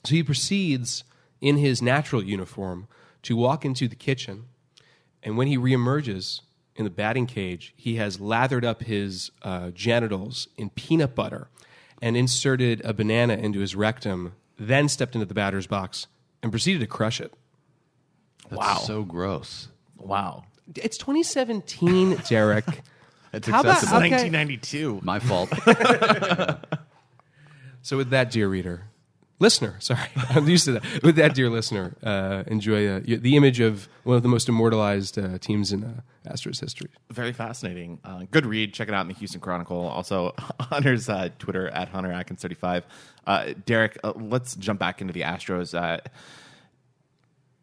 So 0.08 0.15
he 0.15 0.24
proceeds 0.24 1.04
in 1.41 1.58
his 1.58 1.82
natural 1.82 2.24
uniform 2.24 2.88
to 3.24 3.36
walk 3.36 3.65
into 3.65 3.89
the 3.89 3.96
kitchen, 3.98 4.46
and 5.22 5.36
when 5.38 5.48
he 5.48 5.58
reemerges 5.58 6.39
in 6.78 6.86
the 6.86 6.89
batting 6.89 7.26
cage, 7.26 7.74
he 7.76 7.98
has 7.98 8.22
lathered 8.22 8.63
up 8.63 8.84
his 8.84 9.32
uh, 9.41 9.72
genitals 9.72 10.48
in 10.56 10.70
peanut 10.70 11.13
butter 11.13 11.50
and 12.02 12.15
inserted 12.15 12.80
a 12.86 12.93
banana 12.93 13.34
into 13.34 13.60
his 13.60 13.76
rectum, 13.76 14.32
then 14.58 14.88
stepped 14.88 15.13
into 15.13 15.26
the 15.26 15.34
batter's 15.34 15.67
box 15.67 16.08
and 16.41 16.54
proceeded 16.54 16.80
to 16.80 16.88
crush 16.88 17.20
it. 17.20 17.34
That's 18.50 18.56
Wow. 18.58 18.76
so 18.78 19.04
gross. 19.04 19.67
wow, 19.98 20.46
It's 20.76 20.98
2017, 20.98 22.22
Derek. 22.30 22.63
It's 23.34 23.46
How 23.50 23.60
about- 23.60 23.84
okay. 23.84 23.91
1992. 24.10 25.02
My 25.04 25.20
fault. 25.20 25.52
So, 27.82 27.96
with 27.96 28.10
that, 28.10 28.32
dear 28.32 28.50
reader, 28.50 28.84
listener, 29.39 29.76
sorry, 29.80 30.10
I'm 30.30 30.47
used 30.47 30.65
to 30.65 30.73
that. 30.73 31.04
With 31.04 31.15
that, 31.17 31.36
dear 31.36 31.50
listener, 31.50 31.95
uh, 32.04 32.43
enjoy 32.47 32.88
uh, 32.88 33.02
the 33.06 33.36
image 33.36 33.60
of 33.60 33.88
one 34.04 34.17
of 34.17 34.23
the 34.23 34.30
most 34.30 34.50
immortalized 34.50 35.17
uh, 35.17 35.38
teams 35.38 35.71
in 35.71 35.84
uh, 35.84 36.02
Astros 36.32 36.60
history. 36.60 36.89
Very 37.12 37.34
fascinating. 37.34 38.00
Uh, 38.04 38.23
good 38.32 38.45
read. 38.45 38.73
Check 38.73 38.88
it 38.88 38.93
out 38.93 39.02
in 39.02 39.08
the 39.08 39.13
Houston 39.13 39.39
Chronicle. 39.39 39.88
Also, 39.88 40.34
Hunter's 40.60 41.10
uh, 41.10 41.30
Twitter 41.39 41.67
at 41.69 41.89
Hunter 41.89 42.12
Atkins 42.12 42.41
thirty 42.41 42.56
five. 42.56 42.86
Uh, 43.26 43.54
Derek, 43.65 43.97
let's 44.15 44.56
jump 44.56 44.80
back 44.80 45.02
into 45.02 45.13
the 45.13 45.21
Astros. 45.21 45.73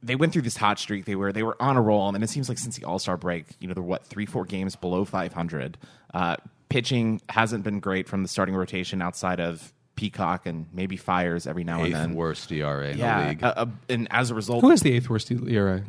They 0.03 0.17
went 0.17 0.35
through 0.35 0.43
this 0.43 0.59
hot 0.59 0.79
streak. 0.79 1.07
They 1.07 1.15
were 1.17 1.33
they 1.33 1.43
were 1.43 1.57
on 1.61 1.79
a 1.79 1.83
roll, 1.83 2.15
and 2.15 2.23
it 2.23 2.29
seems 2.29 2.51
like 2.51 2.59
since 2.59 2.77
the 2.77 2.85
All 2.85 2.99
Star 2.99 3.17
break, 3.17 3.47
you 3.59 3.67
know, 3.69 3.73
they're 3.73 3.83
what 3.83 4.05
three 4.05 4.27
four 4.27 4.45
games 4.45 4.77
below 4.77 5.07
five 5.07 5.33
hundred. 5.33 5.79
Uh, 6.13 6.37
pitching 6.69 7.23
hasn't 7.31 7.65
been 7.65 7.81
great 7.81 8.09
from 8.09 8.23
the 8.23 8.29
starting 8.29 8.55
rotation 8.55 9.01
outside 9.01 9.41
of 9.41 9.73
Peacock 9.97 10.47
and 10.47 10.67
maybe 10.73 10.97
Fiers 10.97 11.47
every 11.47 11.65
now 11.65 11.83
and 11.83 11.93
then. 11.95 12.01
Eighth 12.03 12.09
then. 12.09 12.15
worst 12.17 12.51
ERA 12.53 12.87
in 12.91 12.93
the 12.93 12.99
yeah, 12.99 13.29
league. 13.29 13.43
uh, 13.45 13.55
uh, 13.57 13.67
and 13.89 14.09
as 14.11 14.31
a 14.31 14.35
result, 14.35 14.61
Who 14.63 14.71
has 14.71 14.81
the 14.83 14.93
eighth 14.93 15.09
worst 15.09 15.31
ERA? 15.31 15.83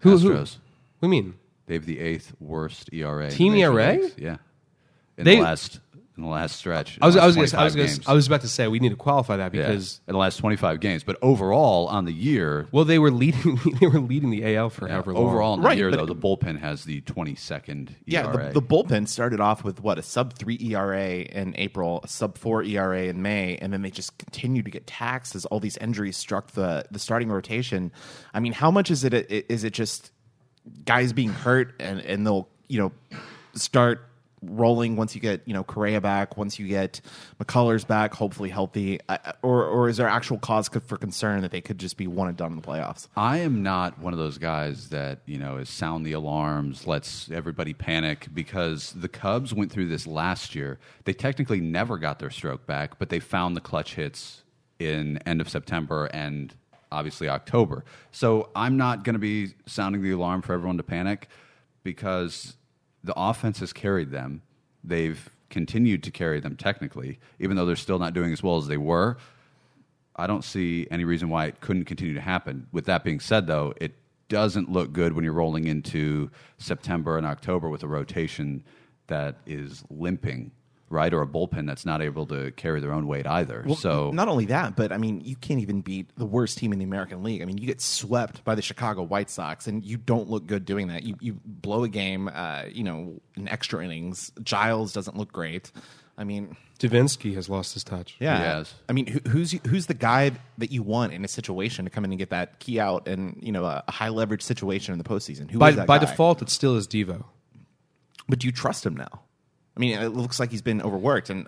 Who, 0.00 0.16
who? 0.18 0.28
What 0.28 0.36
Astros. 0.38 0.52
do 0.54 0.58
you 1.02 1.08
mean? 1.08 1.34
They 1.66 1.74
have 1.74 1.86
the 1.86 1.98
eighth 1.98 2.32
worst 2.40 2.90
ERA. 2.92 3.30
Team 3.30 3.54
ERA? 3.54 3.92
Leagues. 3.98 4.14
Yeah. 4.18 4.36
In 5.18 5.24
They- 5.24 5.36
the 5.36 5.42
last 5.42 5.80
in 6.16 6.22
the 6.22 6.28
last 6.28 6.56
stretch. 6.56 6.98
I 7.02 7.06
was, 7.06 7.16
I 7.16 7.26
was, 7.26 7.36
gonna, 7.36 7.48
I, 7.60 7.64
was 7.64 7.74
gonna. 7.76 7.90
I 8.06 8.14
was 8.14 8.26
about 8.26 8.40
to 8.40 8.48
say 8.48 8.66
we 8.68 8.78
need 8.78 8.88
to 8.88 8.96
qualify 8.96 9.36
that 9.36 9.52
Yeah, 9.54 9.66
because 9.66 10.00
in 10.08 10.12
the 10.12 10.18
last 10.18 10.38
25 10.38 10.80
games. 10.80 11.04
But 11.04 11.18
overall, 11.20 11.88
on 11.88 12.06
the 12.06 12.12
year, 12.12 12.68
well 12.72 12.84
they 12.86 12.98
were 12.98 13.10
leading 13.10 13.58
they 13.80 13.86
were 13.86 14.00
leading 14.00 14.30
the 14.30 14.56
AL 14.56 14.70
for 14.70 14.86
yeah, 14.86 14.94
however 14.94 15.12
long. 15.12 15.26
overall 15.26 15.52
on 15.52 15.60
the 15.60 15.66
Right, 15.66 15.76
year, 15.76 15.90
but- 15.90 15.96
though, 15.98 16.06
the 16.06 16.16
bullpen 16.16 16.58
has 16.60 16.84
the 16.84 17.02
22nd 17.02 17.90
Yeah, 18.06 18.32
ERA. 18.32 18.46
the, 18.52 18.60
the 18.60 18.62
bullpen 18.66 19.06
started 19.08 19.40
off 19.40 19.62
with 19.62 19.80
what 19.80 19.98
a 19.98 20.02
sub 20.02 20.32
three 20.34 20.58
ERA 20.60 21.06
in 21.20 21.54
April, 21.56 22.00
a 22.02 22.08
sub 22.08 22.38
four 22.38 22.62
ERA 22.62 23.04
in 23.04 23.20
May, 23.20 23.56
and 23.56 23.72
then 23.72 23.82
they 23.82 23.90
just 23.90 24.16
continued 24.18 24.64
to 24.64 24.70
get 24.70 24.86
taxed 24.86 25.34
as 25.34 25.44
all 25.46 25.60
these 25.60 25.76
injuries 25.78 26.16
struck 26.16 26.52
the 26.52 26.84
the 26.90 26.98
starting 26.98 27.28
rotation. 27.28 27.92
I 28.32 28.40
mean, 28.40 28.52
how 28.52 28.70
much 28.70 28.90
is 28.90 29.04
it? 29.04 29.12
Is 29.50 29.64
it 29.64 29.74
just 29.74 30.12
guys 30.84 31.12
being 31.12 31.28
hurt 31.30 31.74
and 31.78 32.00
and 32.00 32.26
they'll 32.26 32.48
you 32.68 32.78
know 32.80 32.92
start 33.54 34.08
rolling 34.50 34.96
once 34.96 35.14
you 35.14 35.20
get 35.20 35.42
you 35.46 35.54
know 35.54 35.64
Correa 35.64 36.00
back, 36.00 36.36
once 36.36 36.58
you 36.58 36.66
get 36.68 37.00
McCullers 37.42 37.86
back, 37.86 38.14
hopefully 38.14 38.48
healthy, 38.48 39.00
or 39.42 39.64
or 39.64 39.88
is 39.88 39.96
there 39.96 40.08
actual 40.08 40.38
cause 40.38 40.68
for 40.68 40.96
concern 40.96 41.42
that 41.42 41.50
they 41.50 41.60
could 41.60 41.78
just 41.78 41.96
be 41.96 42.06
one 42.06 42.28
and 42.28 42.36
done 42.36 42.52
in 42.52 42.56
the 42.56 42.66
playoffs? 42.66 43.08
I 43.16 43.38
am 43.38 43.62
not 43.62 43.98
one 43.98 44.12
of 44.12 44.18
those 44.18 44.38
guys 44.38 44.88
that 44.90 45.20
you 45.26 45.38
know 45.38 45.56
is 45.56 45.68
sound 45.68 46.06
the 46.06 46.12
alarms, 46.12 46.86
lets 46.86 47.30
everybody 47.30 47.74
panic 47.74 48.28
because 48.32 48.92
the 48.92 49.08
Cubs 49.08 49.52
went 49.52 49.70
through 49.72 49.88
this 49.88 50.06
last 50.06 50.54
year. 50.54 50.78
They 51.04 51.12
technically 51.12 51.60
never 51.60 51.98
got 51.98 52.18
their 52.18 52.30
stroke 52.30 52.66
back, 52.66 52.98
but 52.98 53.08
they 53.08 53.20
found 53.20 53.56
the 53.56 53.60
clutch 53.60 53.94
hits 53.94 54.42
in 54.78 55.18
end 55.26 55.40
of 55.40 55.48
September 55.48 56.06
and 56.12 56.54
obviously 56.92 57.28
October. 57.28 57.84
So 58.12 58.50
I'm 58.54 58.76
not 58.76 59.04
going 59.04 59.14
to 59.14 59.20
be 59.20 59.54
sounding 59.66 60.02
the 60.02 60.12
alarm 60.12 60.42
for 60.42 60.52
everyone 60.52 60.76
to 60.76 60.82
panic 60.82 61.28
because 61.82 62.55
the 63.06 63.14
offense 63.16 63.60
has 63.60 63.72
carried 63.72 64.10
them. 64.10 64.42
They've 64.84 65.30
continued 65.48 66.02
to 66.02 66.10
carry 66.10 66.40
them 66.40 66.56
technically, 66.56 67.18
even 67.38 67.56
though 67.56 67.64
they're 67.64 67.76
still 67.76 67.98
not 67.98 68.14
doing 68.14 68.32
as 68.32 68.42
well 68.42 68.58
as 68.58 68.66
they 68.66 68.76
were. 68.76 69.16
I 70.16 70.26
don't 70.26 70.44
see 70.44 70.86
any 70.90 71.04
reason 71.04 71.28
why 71.28 71.46
it 71.46 71.60
couldn't 71.60 71.84
continue 71.84 72.14
to 72.14 72.20
happen. 72.20 72.66
With 72.72 72.86
that 72.86 73.04
being 73.04 73.20
said, 73.20 73.46
though, 73.46 73.74
it 73.80 73.94
doesn't 74.28 74.70
look 74.70 74.92
good 74.92 75.12
when 75.12 75.24
you're 75.24 75.32
rolling 75.32 75.66
into 75.66 76.30
September 76.58 77.16
and 77.16 77.26
October 77.26 77.68
with 77.68 77.82
a 77.82 77.88
rotation 77.88 78.64
that 79.06 79.36
is 79.46 79.84
limping, 79.88 80.50
right? 80.88 81.12
Or 81.12 81.22
a 81.22 81.26
bullpen 81.26 81.66
that's 81.66 81.84
not 81.84 82.00
able 82.02 82.26
to 82.26 82.50
carry 82.52 82.80
their 82.80 82.92
own 82.92 83.06
weight 83.06 83.26
either. 83.26 83.64
so 83.76 84.10
not 84.12 84.28
only 84.28 84.46
that, 84.46 84.76
but 84.76 84.92
I 84.92 84.98
mean, 84.98 85.20
you 85.24 85.36
can't 85.36 85.60
even 85.60 85.80
beat 85.80 86.10
the 86.16 86.26
worst 86.26 86.58
team 86.58 86.72
in 86.72 86.78
the 86.78 86.84
American 86.84 87.22
League. 87.22 87.42
I 87.42 87.44
mean, 87.44 87.58
you 87.58 87.66
get 87.66 87.80
swept 87.80 88.44
by 88.44 88.54
the 88.54 88.62
Chicago 88.62 89.02
White 89.02 89.30
Sox, 89.30 89.66
and 89.66 89.84
you 89.84 89.96
don't 89.96 90.28
look 90.28 90.46
good 90.46 90.64
doing 90.64 90.88
that. 90.88 91.02
You 91.02 91.16
you 91.20 91.40
blow 91.44 91.84
a 91.84 91.88
game, 91.88 92.28
uh, 92.32 92.64
you 92.70 92.84
know, 92.84 93.20
in 93.36 93.48
extra 93.48 93.84
innings. 93.84 94.32
Giles 94.42 94.92
doesn't 94.92 95.16
look 95.16 95.32
great. 95.32 95.72
I 96.18 96.24
mean, 96.24 96.56
Devenski 96.78 97.34
has 97.34 97.48
lost 97.50 97.74
his 97.74 97.84
touch. 97.84 98.16
yeah. 98.18 98.38
He 98.38 98.44
has. 98.44 98.74
I 98.88 98.92
mean, 98.94 99.06
who, 99.06 99.20
who's 99.28 99.52
who's 99.66 99.86
the 99.86 99.94
guy 99.94 100.30
that 100.58 100.70
you 100.70 100.82
want 100.82 101.12
in 101.12 101.24
a 101.24 101.28
situation 101.28 101.84
to 101.84 101.90
come 101.90 102.04
in 102.04 102.12
and 102.12 102.18
get 102.18 102.30
that 102.30 102.58
key 102.58 102.80
out 102.80 103.06
and 103.06 103.38
you 103.42 103.52
know 103.52 103.64
a, 103.64 103.84
a 103.86 103.92
high 103.92 104.08
leverage 104.08 104.42
situation 104.42 104.92
in 104.92 104.98
the 104.98 105.04
postseason? 105.04 105.50
Who 105.50 105.58
By, 105.58 105.70
is 105.70 105.76
that 105.76 105.86
by 105.86 105.98
guy? 105.98 106.06
default, 106.06 106.40
it 106.42 106.48
still 106.48 106.76
is 106.76 106.86
Devo. 106.88 107.24
But 108.28 108.38
do 108.38 108.46
you 108.46 108.52
trust 108.52 108.86
him 108.86 108.96
now? 108.96 109.20
I 109.76 109.80
mean, 109.80 109.98
it 109.98 110.08
looks 110.08 110.40
like 110.40 110.50
he's 110.50 110.62
been 110.62 110.80
overworked, 110.80 111.28
and 111.28 111.46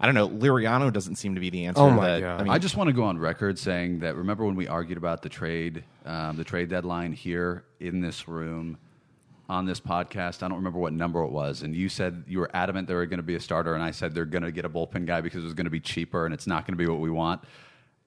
I 0.00 0.06
don't 0.06 0.14
know. 0.14 0.28
Liriano 0.28 0.92
doesn't 0.92 1.16
seem 1.16 1.34
to 1.34 1.40
be 1.40 1.50
the 1.50 1.66
answer. 1.66 1.80
Oh, 1.80 1.90
my 1.90 2.08
that- 2.12 2.20
God. 2.20 2.40
I 2.40 2.44
mean, 2.44 2.52
I 2.52 2.58
just 2.58 2.76
want 2.76 2.88
to 2.88 2.92
go 2.94 3.04
on 3.04 3.18
record 3.18 3.58
saying 3.58 4.00
that 4.00 4.16
remember 4.16 4.44
when 4.44 4.54
we 4.54 4.66
argued 4.66 4.98
about 4.98 5.22
the 5.22 5.28
trade, 5.28 5.84
um, 6.04 6.36
the 6.36 6.44
trade 6.44 6.68
deadline 6.68 7.12
here 7.12 7.64
in 7.80 8.00
this 8.00 8.28
room 8.28 8.78
on 9.48 9.66
this 9.66 9.78
podcast? 9.78 10.42
I 10.42 10.48
don't 10.48 10.56
remember 10.56 10.78
what 10.78 10.92
number 10.92 11.22
it 11.22 11.30
was, 11.30 11.62
and 11.62 11.74
you 11.74 11.88
said 11.88 12.24
you 12.26 12.38
were 12.38 12.50
adamant 12.54 12.88
they 12.88 12.94
were 12.94 13.06
going 13.06 13.18
to 13.18 13.22
be 13.22 13.34
a 13.36 13.40
starter, 13.40 13.74
and 13.74 13.82
I 13.82 13.90
said 13.90 14.14
they're 14.14 14.24
going 14.24 14.42
to 14.42 14.52
get 14.52 14.64
a 14.64 14.70
bullpen 14.70 15.06
guy 15.06 15.20
because 15.20 15.42
it 15.42 15.44
was 15.44 15.54
going 15.54 15.66
to 15.66 15.70
be 15.70 15.80
cheaper 15.80 16.24
and 16.24 16.32
it's 16.32 16.46
not 16.46 16.66
going 16.66 16.76
to 16.76 16.82
be 16.82 16.88
what 16.90 17.00
we 17.00 17.10
want. 17.10 17.42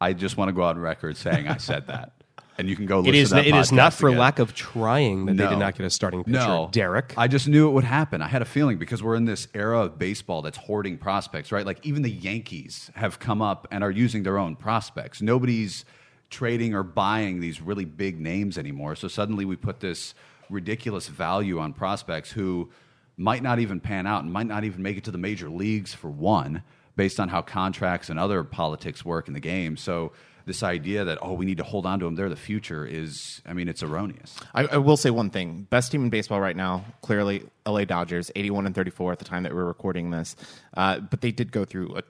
I 0.02 0.14
just 0.14 0.38
want 0.38 0.50
to 0.50 0.54
go 0.54 0.64
on 0.64 0.80
record 0.80 1.18
saying 1.18 1.48
I 1.48 1.58
said 1.58 1.88
that, 1.88 2.14
and 2.60 2.70
you 2.70 2.76
can 2.76 2.86
go. 2.86 3.00
Listen 3.00 3.16
It 3.16 3.18
is. 3.18 3.30
To 3.30 3.36
that 3.36 3.48
It 3.48 3.56
is 3.56 3.72
not 3.72 3.94
for 3.94 4.10
again. 4.10 4.20
lack 4.20 4.38
of 4.40 4.54
trying 4.54 5.26
that 5.26 5.38
they 5.38 5.48
did 5.48 5.58
not 5.58 5.76
get 5.76 5.86
a 5.86 5.90
starting 5.90 6.24
pitcher. 6.24 6.38
No, 6.38 6.70
Derek. 6.72 7.14
I 7.18 7.28
just 7.28 7.48
knew 7.48 7.68
it 7.70 7.72
would 7.72 7.86
happen. 7.86 8.22
I 8.22 8.28
had 8.28 8.42
a 8.42 8.46
feeling 8.46 8.78
because 8.78 9.02
we're 9.02 9.16
in 9.16 9.26
this 9.26 9.48
era 9.54 9.82
of 9.86 9.98
baseball 9.98 10.42
that's 10.42 10.58
hoarding 10.58 10.98
prospects, 10.98 11.52
right? 11.52 11.66
Like 11.66 11.84
even 11.86 12.04
the 12.04 12.12
Yankees 12.12 12.92
have 12.96 13.18
come 13.20 13.42
up 13.42 13.68
and 13.72 13.84
are 13.84 13.92
using 13.92 14.24
their 14.24 14.38
own 14.38 14.56
prospects. 14.56 15.22
Nobody's 15.22 15.86
trading 16.30 16.76
or 16.76 16.84
buying 16.84 17.40
these 17.40 17.62
really 17.62 17.86
big 17.86 18.20
names 18.20 18.58
anymore. 18.58 18.96
So 18.96 19.08
suddenly 19.08 19.46
we 19.46 19.56
put 19.56 19.80
this 19.80 20.14
ridiculous 20.50 21.08
value 21.08 21.60
on 21.60 21.74
prospects 21.74 22.32
who 22.32 22.70
might 23.18 23.42
not 23.42 23.60
even 23.60 23.80
pan 23.80 24.06
out 24.06 24.24
and 24.24 24.32
might 24.32 24.48
not 24.48 24.64
even 24.64 24.84
make 24.84 24.98
it 24.98 25.04
to 25.06 25.12
the 25.12 25.18
major 25.18 25.50
leagues 25.50 25.94
for 25.94 26.10
one, 26.10 26.64
based 26.96 27.20
on 27.20 27.30
how 27.30 27.42
contracts 27.42 28.10
and 28.10 28.20
other 28.20 28.44
politics 28.44 29.06
work 29.06 29.28
in 29.28 29.34
the 29.34 29.40
game. 29.40 29.78
So 29.78 30.12
this 30.50 30.64
idea 30.64 31.06
that 31.06 31.20
oh 31.22 31.34
we 31.34 31.46
need 31.46 31.58
to 31.58 31.64
hold 31.64 31.86
on 31.86 32.00
to 32.00 32.06
them, 32.06 32.16
they're 32.16 32.28
the 32.28 32.36
future 32.36 32.84
is, 32.86 33.40
I 33.46 33.54
mean, 33.54 33.70
it's 33.70 33.84
erroneous. 33.84 34.36
I, 34.54 34.66
I 34.66 34.78
will 34.78 34.98
say 34.98 35.12
one 35.12 35.30
thing: 35.30 35.68
best 35.70 35.92
team 35.92 36.04
in 36.04 36.10
baseball 36.10 36.42
right 36.42 36.56
now, 36.56 36.84
clearly, 37.02 37.44
L.A. 37.68 37.86
Dodgers, 37.86 38.32
eighty-one 38.36 38.66
and 38.66 38.74
thirty-four 38.74 39.12
at 39.12 39.20
the 39.20 39.26
time 39.26 39.44
that 39.44 39.54
we 39.54 39.60
are 39.60 39.66
recording 39.66 40.10
this. 40.10 40.36
Uh, 40.76 41.00
but 41.00 41.22
they 41.22 41.32
did 41.32 41.52
go 41.52 41.66
through 41.66 41.96
a 41.96 42.04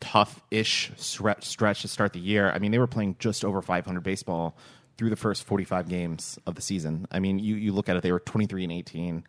tough-ish 0.00 0.92
stretch 0.96 1.82
to 1.82 1.88
start 1.88 2.12
the 2.12 2.20
year. 2.20 2.50
I 2.50 2.58
mean, 2.58 2.70
they 2.70 2.78
were 2.78 2.86
playing 2.86 3.16
just 3.18 3.44
over 3.44 3.62
five 3.62 3.86
hundred 3.86 4.02
baseball 4.02 4.56
through 4.98 5.10
the 5.10 5.16
first 5.16 5.44
forty-five 5.44 5.88
games 5.88 6.38
of 6.46 6.54
the 6.54 6.62
season. 6.62 7.06
I 7.10 7.18
mean, 7.18 7.38
you 7.38 7.56
you 7.56 7.72
look 7.72 7.88
at 7.88 7.96
it; 7.96 8.02
they 8.02 8.12
were 8.12 8.20
twenty-three 8.20 8.62
and 8.62 8.72
eighteen. 8.72 9.24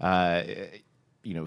Uh, 0.00 0.44
you 1.24 1.34
know, 1.34 1.46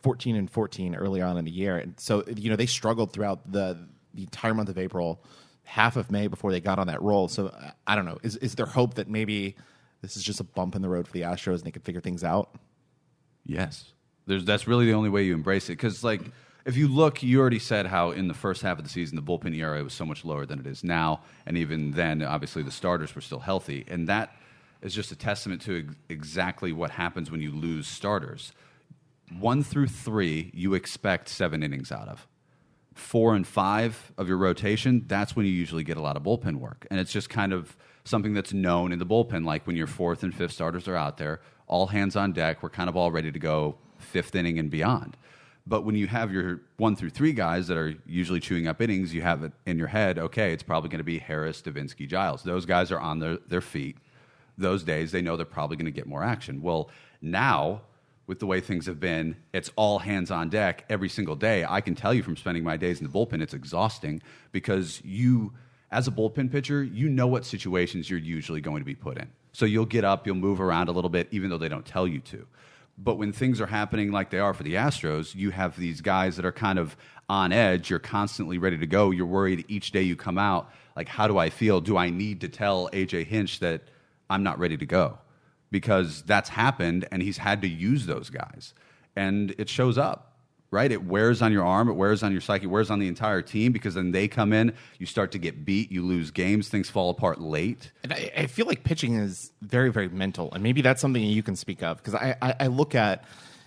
fourteen 0.00 0.34
and 0.34 0.50
fourteen 0.50 0.94
early 0.94 1.20
on 1.20 1.36
in 1.36 1.44
the 1.44 1.50
year, 1.50 1.76
and 1.76 2.00
so 2.00 2.24
you 2.26 2.48
know 2.48 2.56
they 2.56 2.64
struggled 2.64 3.12
throughout 3.12 3.52
the 3.52 3.86
the 4.14 4.22
entire 4.22 4.54
month 4.54 4.70
of 4.70 4.78
April 4.78 5.22
half 5.70 5.96
of 5.96 6.10
May 6.10 6.26
before 6.26 6.50
they 6.50 6.60
got 6.60 6.80
on 6.80 6.88
that 6.88 7.00
roll. 7.00 7.28
So 7.28 7.54
I 7.86 7.94
don't 7.94 8.04
know. 8.04 8.18
Is 8.22 8.36
is 8.36 8.56
there 8.56 8.66
hope 8.66 8.94
that 8.94 9.08
maybe 9.08 9.54
this 10.02 10.16
is 10.16 10.24
just 10.24 10.40
a 10.40 10.44
bump 10.44 10.74
in 10.74 10.82
the 10.82 10.88
road 10.88 11.06
for 11.06 11.12
the 11.12 11.22
Astros 11.22 11.58
and 11.58 11.62
they 11.62 11.70
can 11.70 11.82
figure 11.82 12.00
things 12.00 12.24
out? 12.24 12.54
Yes. 13.46 13.92
There's 14.26 14.44
that's 14.44 14.66
really 14.66 14.86
the 14.86 14.94
only 14.94 15.10
way 15.10 15.22
you 15.22 15.32
embrace 15.32 15.70
it 15.70 15.76
cuz 15.76 16.02
like 16.02 16.22
if 16.64 16.76
you 16.76 16.88
look 16.88 17.22
you 17.22 17.40
already 17.40 17.60
said 17.60 17.86
how 17.86 18.10
in 18.10 18.26
the 18.26 18.34
first 18.34 18.62
half 18.62 18.78
of 18.78 18.84
the 18.84 18.90
season 18.90 19.14
the 19.14 19.22
bullpen 19.22 19.56
ERA 19.56 19.82
was 19.82 19.94
so 19.94 20.04
much 20.04 20.24
lower 20.24 20.44
than 20.44 20.58
it 20.58 20.66
is 20.66 20.82
now 20.82 21.22
and 21.46 21.56
even 21.56 21.92
then 21.92 22.20
obviously 22.22 22.62
the 22.62 22.70
starters 22.70 23.14
were 23.14 23.20
still 23.20 23.40
healthy 23.40 23.84
and 23.88 24.08
that 24.08 24.36
is 24.82 24.92
just 24.92 25.12
a 25.12 25.16
testament 25.16 25.62
to 25.62 25.78
ex- 25.78 25.94
exactly 26.08 26.72
what 26.72 26.90
happens 26.90 27.30
when 27.30 27.40
you 27.40 27.52
lose 27.52 27.86
starters. 27.86 28.52
1 29.38 29.62
through 29.62 29.86
3 29.86 30.50
you 30.52 30.74
expect 30.74 31.28
7 31.28 31.62
innings 31.62 31.92
out 31.92 32.08
of. 32.08 32.26
Four 33.00 33.34
and 33.34 33.46
five 33.46 34.12
of 34.18 34.28
your 34.28 34.36
rotation, 34.36 35.04
that's 35.08 35.34
when 35.34 35.46
you 35.46 35.52
usually 35.52 35.82
get 35.82 35.96
a 35.96 36.02
lot 36.02 36.16
of 36.16 36.22
bullpen 36.22 36.56
work. 36.56 36.86
And 36.90 37.00
it's 37.00 37.10
just 37.10 37.28
kind 37.28 37.52
of 37.52 37.76
something 38.04 38.34
that's 38.34 38.52
known 38.52 38.92
in 38.92 38.98
the 38.98 39.06
bullpen. 39.06 39.44
Like 39.44 39.66
when 39.66 39.74
your 39.74 39.86
fourth 39.86 40.22
and 40.22 40.34
fifth 40.34 40.52
starters 40.52 40.86
are 40.86 40.94
out 40.94 41.16
there, 41.16 41.40
all 41.66 41.88
hands 41.88 42.14
on 42.14 42.32
deck, 42.32 42.62
we're 42.62 42.70
kind 42.70 42.88
of 42.88 42.96
all 42.96 43.10
ready 43.10 43.32
to 43.32 43.38
go 43.38 43.78
fifth 43.98 44.34
inning 44.34 44.58
and 44.58 44.70
beyond. 44.70 45.16
But 45.66 45.84
when 45.84 45.96
you 45.96 46.06
have 46.08 46.32
your 46.32 46.60
one 46.76 46.94
through 46.94 47.10
three 47.10 47.32
guys 47.32 47.68
that 47.68 47.76
are 47.76 47.94
usually 48.06 48.38
chewing 48.38 48.68
up 48.68 48.80
innings, 48.80 49.14
you 49.14 49.22
have 49.22 49.42
it 49.42 49.52
in 49.66 49.78
your 49.78 49.88
head, 49.88 50.18
okay, 50.18 50.52
it's 50.52 50.62
probably 50.62 50.90
going 50.90 50.98
to 50.98 51.04
be 51.04 51.18
Harris, 51.18 51.62
Devenski, 51.62 52.06
Giles. 52.06 52.42
Those 52.42 52.66
guys 52.66 52.92
are 52.92 53.00
on 53.00 53.18
their, 53.18 53.38
their 53.48 53.60
feet. 53.60 53.96
Those 54.58 54.84
days, 54.84 55.10
they 55.10 55.22
know 55.22 55.36
they're 55.36 55.46
probably 55.46 55.76
going 55.76 55.86
to 55.86 55.90
get 55.90 56.06
more 56.06 56.22
action. 56.22 56.60
Well, 56.60 56.90
now, 57.22 57.82
with 58.30 58.38
the 58.38 58.46
way 58.46 58.60
things 58.60 58.86
have 58.86 59.00
been, 59.00 59.34
it's 59.52 59.72
all 59.74 59.98
hands 59.98 60.30
on 60.30 60.48
deck 60.48 60.84
every 60.88 61.08
single 61.08 61.34
day. 61.34 61.66
I 61.68 61.80
can 61.80 61.96
tell 61.96 62.14
you 62.14 62.22
from 62.22 62.36
spending 62.36 62.62
my 62.62 62.76
days 62.76 63.00
in 63.00 63.04
the 63.04 63.12
bullpen, 63.12 63.42
it's 63.42 63.54
exhausting 63.54 64.22
because 64.52 65.02
you, 65.04 65.52
as 65.90 66.06
a 66.06 66.12
bullpen 66.12 66.48
pitcher, 66.48 66.84
you 66.84 67.08
know 67.08 67.26
what 67.26 67.44
situations 67.44 68.08
you're 68.08 68.20
usually 68.20 68.60
going 68.60 68.78
to 68.78 68.84
be 68.84 68.94
put 68.94 69.18
in. 69.18 69.28
So 69.50 69.66
you'll 69.66 69.84
get 69.84 70.04
up, 70.04 70.28
you'll 70.28 70.36
move 70.36 70.60
around 70.60 70.88
a 70.88 70.92
little 70.92 71.10
bit, 71.10 71.26
even 71.32 71.50
though 71.50 71.58
they 71.58 71.68
don't 71.68 71.84
tell 71.84 72.06
you 72.06 72.20
to. 72.20 72.46
But 72.96 73.16
when 73.16 73.32
things 73.32 73.60
are 73.60 73.66
happening 73.66 74.12
like 74.12 74.30
they 74.30 74.38
are 74.38 74.54
for 74.54 74.62
the 74.62 74.74
Astros, 74.74 75.34
you 75.34 75.50
have 75.50 75.76
these 75.76 76.00
guys 76.00 76.36
that 76.36 76.44
are 76.44 76.52
kind 76.52 76.78
of 76.78 76.96
on 77.28 77.50
edge. 77.50 77.90
You're 77.90 77.98
constantly 77.98 78.58
ready 78.58 78.78
to 78.78 78.86
go. 78.86 79.10
You're 79.10 79.26
worried 79.26 79.64
each 79.66 79.90
day 79.90 80.02
you 80.02 80.14
come 80.14 80.38
out, 80.38 80.70
like, 80.94 81.08
how 81.08 81.26
do 81.26 81.36
I 81.36 81.50
feel? 81.50 81.80
Do 81.80 81.96
I 81.96 82.10
need 82.10 82.42
to 82.42 82.48
tell 82.48 82.88
AJ 82.90 83.26
Hinch 83.26 83.58
that 83.58 83.82
I'm 84.28 84.44
not 84.44 84.60
ready 84.60 84.76
to 84.76 84.86
go? 84.86 85.18
Because 85.70 86.22
that's 86.22 86.48
happened 86.48 87.06
and 87.12 87.22
he's 87.22 87.38
had 87.38 87.62
to 87.62 87.68
use 87.68 88.06
those 88.06 88.30
guys. 88.30 88.74
And 89.14 89.54
it 89.58 89.68
shows 89.68 89.98
up, 89.98 90.30
right? 90.70 90.90
It 90.90 91.04
wears 91.04 91.42
on 91.42 91.52
your 91.52 91.64
arm, 91.64 91.88
it 91.88 91.94
wears 91.94 92.22
on 92.22 92.32
your 92.32 92.40
psyche, 92.40 92.64
it 92.64 92.68
wears 92.68 92.90
on 92.90 92.98
the 92.98 93.08
entire 93.08 93.42
team 93.42 93.72
because 93.72 93.94
then 93.94 94.12
they 94.12 94.28
come 94.28 94.52
in, 94.52 94.72
you 94.98 95.06
start 95.06 95.32
to 95.32 95.38
get 95.38 95.64
beat, 95.64 95.90
you 95.90 96.04
lose 96.04 96.30
games, 96.30 96.68
things 96.68 96.88
fall 96.88 97.10
apart 97.10 97.40
late. 97.40 97.90
And 98.02 98.12
I, 98.12 98.30
I 98.36 98.46
feel 98.46 98.66
like 98.66 98.84
pitching 98.84 99.16
is 99.16 99.52
very, 99.62 99.90
very 99.90 100.08
mental, 100.08 100.52
and 100.52 100.62
maybe 100.62 100.80
that's 100.80 101.00
something 101.00 101.22
you 101.22 101.42
can 101.42 101.56
speak 101.56 101.82
of 101.82 101.98
because 101.98 102.14
I, 102.14 102.36
I, 102.40 102.54
I 102.60 102.66
look 102.68 102.94
at, 102.94 103.24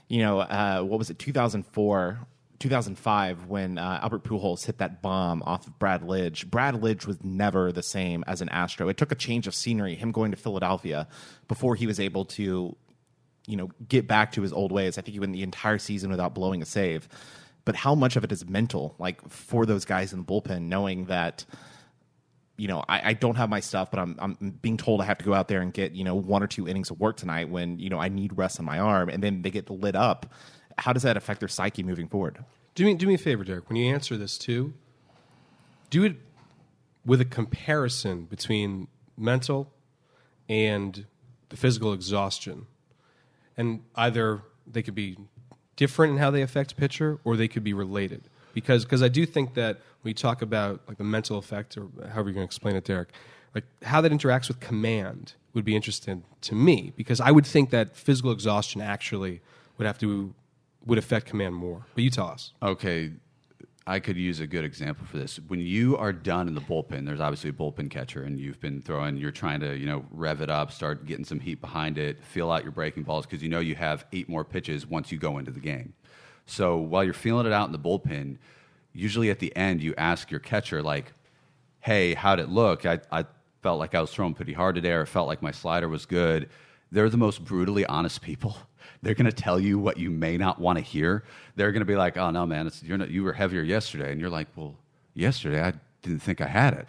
you 0.07 0.19
know, 0.21 0.39
uh, 0.39 0.81
what 0.81 0.97
was 0.97 1.09
it, 1.09 1.19
2004, 1.19 2.19
2005, 2.63 3.45
when 3.45 3.77
uh, 3.77 3.99
Albert 4.01 4.23
Pujols 4.23 4.65
hit 4.65 4.77
that 4.77 5.01
bomb 5.01 5.43
off 5.43 5.67
of 5.67 5.77
Brad 5.77 6.01
Lidge. 6.01 6.49
Brad 6.49 6.75
Lidge 6.75 7.05
was 7.05 7.23
never 7.23 7.71
the 7.71 7.83
same 7.83 8.23
as 8.25 8.41
an 8.41 8.49
Astro. 8.49 8.87
It 8.87 8.97
took 8.97 9.11
a 9.11 9.15
change 9.15 9.47
of 9.47 9.53
scenery, 9.53 9.95
him 9.95 10.11
going 10.11 10.31
to 10.31 10.37
Philadelphia, 10.37 11.07
before 11.47 11.75
he 11.75 11.85
was 11.85 11.99
able 11.99 12.25
to, 12.25 12.75
you 13.45 13.57
know, 13.57 13.69
get 13.87 14.07
back 14.07 14.31
to 14.31 14.41
his 14.41 14.53
old 14.53 14.71
ways. 14.71 14.97
I 14.97 15.01
think 15.01 15.13
he 15.13 15.19
went 15.19 15.33
the 15.33 15.43
entire 15.43 15.77
season 15.77 16.09
without 16.09 16.33
blowing 16.33 16.61
a 16.61 16.65
save. 16.65 17.07
but 17.65 17.75
how 17.75 17.95
much 17.95 18.15
of 18.15 18.23
it 18.23 18.31
is 18.31 18.45
mental, 18.47 18.95
like 18.97 19.25
for 19.29 19.65
those 19.65 19.85
guys 19.85 20.11
in 20.11 20.19
the 20.19 20.25
bullpen, 20.25 20.63
knowing 20.63 21.05
that 21.05 21.45
you 22.55 22.67
know, 22.67 22.83
I, 22.87 23.09
I, 23.09 23.13
don't 23.13 23.35
have 23.35 23.49
my 23.49 23.59
stuff, 23.59 23.89
but 23.89 23.99
I'm 23.99 24.15
I'm 24.19 24.59
being 24.61 24.77
told 24.77 25.01
I 25.01 25.05
have 25.05 25.17
to 25.17 25.25
go 25.25 25.33
out 25.33 25.47
there 25.47 25.61
and 25.61 25.73
get 25.73 25.93
you 25.93 26.03
know 26.03 26.15
one 26.15 26.43
or 26.43 26.47
two 26.47 26.67
innings 26.67 26.91
of 26.91 26.99
work 26.99 27.17
tonight 27.17 27.49
when 27.49 27.79
you 27.79 27.89
know 27.89 27.97
I 27.99 28.09
need 28.09 28.37
rest 28.37 28.59
on 28.59 28.65
my 28.65 28.79
arm, 28.79 29.09
and 29.09 29.23
then 29.23 29.41
they 29.41 29.49
get 29.49 29.69
lit 29.69 29.95
up. 29.95 30.31
How 30.77 30.93
does 30.93 31.03
that 31.03 31.17
affect 31.17 31.39
their 31.39 31.49
psyche 31.49 31.83
moving 31.83 32.07
forward? 32.07 32.43
Do 32.75 32.85
me 32.85 32.93
do 32.95 33.07
me 33.07 33.15
a 33.15 33.17
favor, 33.17 33.43
Derek. 33.43 33.69
When 33.69 33.75
you 33.75 33.93
answer 33.93 34.17
this 34.17 34.37
too, 34.37 34.73
do 35.89 36.03
it 36.03 36.15
with 37.05 37.21
a 37.21 37.25
comparison 37.25 38.25
between 38.25 38.87
mental 39.17 39.71
and 40.49 41.05
the 41.49 41.57
physical 41.57 41.93
exhaustion, 41.93 42.65
and 43.57 43.83
either 43.95 44.41
they 44.65 44.81
could 44.81 44.95
be 44.95 45.17
different 45.75 46.13
in 46.13 46.19
how 46.19 46.31
they 46.31 46.41
affect 46.41 46.77
pitcher, 46.77 47.19
or 47.23 47.35
they 47.35 47.47
could 47.47 47.63
be 47.63 47.73
related 47.73 48.29
because 48.53 48.85
because 48.85 49.03
I 49.03 49.07
do 49.09 49.25
think 49.25 49.55
that 49.55 49.79
when 50.01 50.09
you 50.09 50.15
talk 50.15 50.41
about 50.41 50.81
like 50.87 50.97
the 50.97 51.03
mental 51.03 51.37
effect 51.37 51.77
or 51.77 51.87
however 52.09 52.29
you're 52.29 52.35
going 52.35 52.47
to 52.47 52.49
explain 52.49 52.75
it, 52.75 52.85
Derek, 52.85 53.09
like 53.53 53.65
how 53.83 54.01
that 54.01 54.11
interacts 54.11 54.47
with 54.47 54.59
command 54.59 55.33
would 55.53 55.65
be 55.65 55.75
interesting 55.75 56.23
to 56.41 56.55
me 56.55 56.93
because 56.95 57.19
I 57.19 57.31
would 57.31 57.45
think 57.45 57.69
that 57.71 57.95
physical 57.95 58.31
exhaustion 58.31 58.81
actually 58.81 59.41
would 59.77 59.85
have 59.85 59.97
to 59.99 60.33
would 60.85 60.97
affect 60.97 61.27
command 61.27 61.55
more. 61.55 61.85
But 61.95 62.03
you 62.03 62.09
tell 62.09 62.27
us. 62.27 62.53
Okay, 62.61 63.11
I 63.85 63.99
could 63.99 64.15
use 64.15 64.39
a 64.39 64.47
good 64.47 64.63
example 64.63 65.05
for 65.05 65.17
this. 65.17 65.39
When 65.47 65.59
you 65.59 65.97
are 65.97 66.13
done 66.13 66.47
in 66.47 66.55
the 66.55 66.61
bullpen, 66.61 67.05
there's 67.05 67.19
obviously 67.19 67.49
a 67.49 67.53
bullpen 67.53 67.89
catcher, 67.89 68.23
and 68.23 68.39
you've 68.39 68.59
been 68.61 68.81
throwing. 68.81 69.17
You're 69.17 69.31
trying 69.31 69.59
to, 69.59 69.77
you 69.77 69.85
know, 69.85 70.05
rev 70.11 70.41
it 70.41 70.49
up, 70.49 70.71
start 70.71 71.05
getting 71.05 71.25
some 71.25 71.39
heat 71.39 71.59
behind 71.59 71.97
it, 71.97 72.23
feel 72.23 72.49
out 72.49 72.63
your 72.63 72.71
breaking 72.71 73.03
balls 73.03 73.25
because 73.25 73.43
you 73.43 73.49
know 73.49 73.59
you 73.59 73.75
have 73.75 74.05
eight 74.13 74.29
more 74.29 74.45
pitches 74.45 74.87
once 74.87 75.11
you 75.11 75.17
go 75.17 75.37
into 75.37 75.51
the 75.51 75.59
game. 75.59 75.93
So 76.45 76.77
while 76.77 77.03
you're 77.03 77.13
feeling 77.13 77.45
it 77.45 77.53
out 77.53 77.67
in 77.67 77.73
the 77.73 77.79
bullpen, 77.79 78.37
usually 78.93 79.29
at 79.29 79.39
the 79.39 79.53
end 79.55 79.81
you 79.81 79.93
ask 79.97 80.31
your 80.31 80.39
catcher 80.39 80.81
like, 80.81 81.11
"Hey, 81.81 82.13
how'd 82.13 82.39
it 82.39 82.49
look? 82.49 82.85
I, 82.85 82.99
I 83.11 83.25
felt 83.61 83.79
like 83.79 83.95
I 83.95 84.01
was 84.01 84.11
throwing 84.11 84.33
pretty 84.33 84.53
hard 84.53 84.75
today, 84.75 84.91
or 84.91 85.05
felt 85.05 85.27
like 85.27 85.41
my 85.41 85.51
slider 85.51 85.89
was 85.89 86.05
good." 86.05 86.49
They're 86.93 87.09
the 87.09 87.17
most 87.17 87.43
brutally 87.43 87.85
honest 87.85 88.21
people. 88.21 88.55
They're 89.01 89.15
going 89.15 89.25
to 89.25 89.33
tell 89.33 89.59
you 89.59 89.79
what 89.79 89.97
you 89.97 90.09
may 90.09 90.37
not 90.37 90.59
want 90.59 90.77
to 90.77 90.83
hear. 90.83 91.25
They're 91.55 91.71
going 91.71 91.81
to 91.81 91.85
be 91.85 91.95
like, 91.95 92.15
"Oh 92.17 92.29
no, 92.29 92.45
man, 92.45 92.71
not, 92.87 93.09
you 93.09 93.23
were 93.23 93.33
heavier 93.33 93.61
yesterday," 93.61 94.11
and 94.11 94.21
you're 94.21 94.29
like, 94.29 94.47
"Well, 94.55 94.75
yesterday 95.13 95.61
I 95.61 95.73
didn't 96.01 96.19
think 96.19 96.39
I 96.39 96.47
had 96.47 96.73
it." 96.73 96.87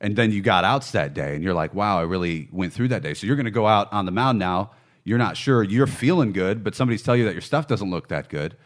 And 0.00 0.16
then 0.16 0.32
you 0.32 0.40
got 0.40 0.64
outs 0.64 0.92
that 0.92 1.12
day, 1.12 1.34
and 1.34 1.44
you're 1.44 1.54
like, 1.54 1.74
"Wow, 1.74 1.98
I 1.98 2.02
really 2.02 2.48
went 2.52 2.72
through 2.72 2.88
that 2.88 3.02
day." 3.02 3.12
So 3.12 3.26
you're 3.26 3.36
going 3.36 3.44
to 3.44 3.50
go 3.50 3.66
out 3.66 3.92
on 3.92 4.06
the 4.06 4.12
mound 4.12 4.38
now. 4.38 4.70
You're 5.04 5.18
not 5.18 5.36
sure. 5.36 5.62
You're 5.62 5.86
feeling 5.86 6.32
good, 6.32 6.64
but 6.64 6.74
somebody's 6.74 7.02
telling 7.02 7.20
you 7.20 7.26
that 7.26 7.34
your 7.34 7.42
stuff 7.42 7.66
doesn't 7.66 7.90
look 7.90 8.08
that 8.08 8.28
good 8.28 8.56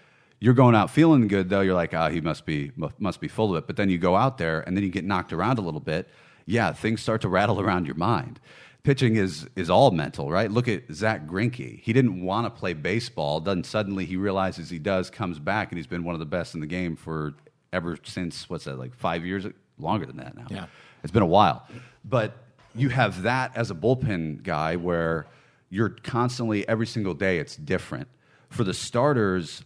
you're 0.41 0.55
going 0.55 0.75
out 0.75 0.91
feeling 0.91 1.29
good 1.29 1.51
though. 1.51 1.61
You're 1.61 1.75
like, 1.75 1.95
oh, 1.95 2.09
he 2.09 2.21
must 2.21 2.47
be 2.47 2.73
must 2.99 3.21
be 3.21 3.29
full 3.29 3.55
of 3.55 3.63
it. 3.63 3.67
But 3.67 3.77
then 3.77 3.91
you 3.91 3.99
go 3.99 4.17
out 4.17 4.39
there 4.39 4.61
and 4.61 4.77
then 4.77 4.83
you 4.83 4.91
get 4.91 5.05
knocked 5.05 5.33
around 5.33 5.59
a 5.59 5.63
little 5.63 5.81
bit. 5.81 6.09
Yeah, 6.47 6.73
things 6.73 7.03
start 7.03 7.21
to 7.21 7.29
rattle 7.29 7.61
around 7.61 7.87
your 7.87 7.95
mind. 7.95 8.41
Pitching 8.83 9.17
is 9.17 9.47
is 9.57 9.69
all 9.69 9.91
mental, 9.91 10.31
right? 10.31 10.51
Look 10.51 10.67
at 10.67 10.85
Zack 10.93 11.27
Greinke. 11.27 11.81
He 11.81 11.93
didn't 11.93 12.23
want 12.23 12.47
to 12.47 12.51
play 12.51 12.73
baseball. 12.73 13.41
Then 13.41 13.63
suddenly 13.63 14.07
he 14.07 14.17
realizes 14.17 14.71
he 14.71 14.79
does, 14.79 15.11
comes 15.11 15.39
back, 15.39 15.71
and 15.71 15.79
he's 15.79 15.87
been 15.87 16.05
one 16.05 16.15
of 16.15 16.19
the 16.19 16.27
best 16.27 16.55
in 16.55 16.61
the 16.61 16.67
game 16.67 16.97
for 16.97 17.35
ever 17.73 17.99
since 18.05 18.49
what's 18.49 18.65
that 18.65 18.79
like 18.79 18.95
five 18.95 19.25
years, 19.25 19.47
longer 19.79 20.07
than 20.07 20.17
that 20.17 20.37
now. 20.37 20.47
Yeah, 20.51 20.67
it's 21.03 21.13
been 21.13 21.23
a 21.23 21.27
while. 21.27 21.67
But 22.05 22.37
you 22.75 22.89
have 22.89 23.23
that 23.23 23.57
as 23.57 23.71
a 23.71 23.75
bullpen 23.75 24.43
guy 24.43 24.77
where 24.77 25.27
you're 25.69 25.91
constantly 25.91 26.67
every 26.69 26.87
single 26.87 27.15
day 27.15 27.39
it's 27.39 27.57
different. 27.57 28.09
For 28.49 28.65
the 28.65 28.75
starters, 28.75 29.63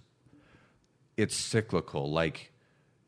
it's 1.16 1.36
cyclical. 1.36 2.10
Like 2.10 2.50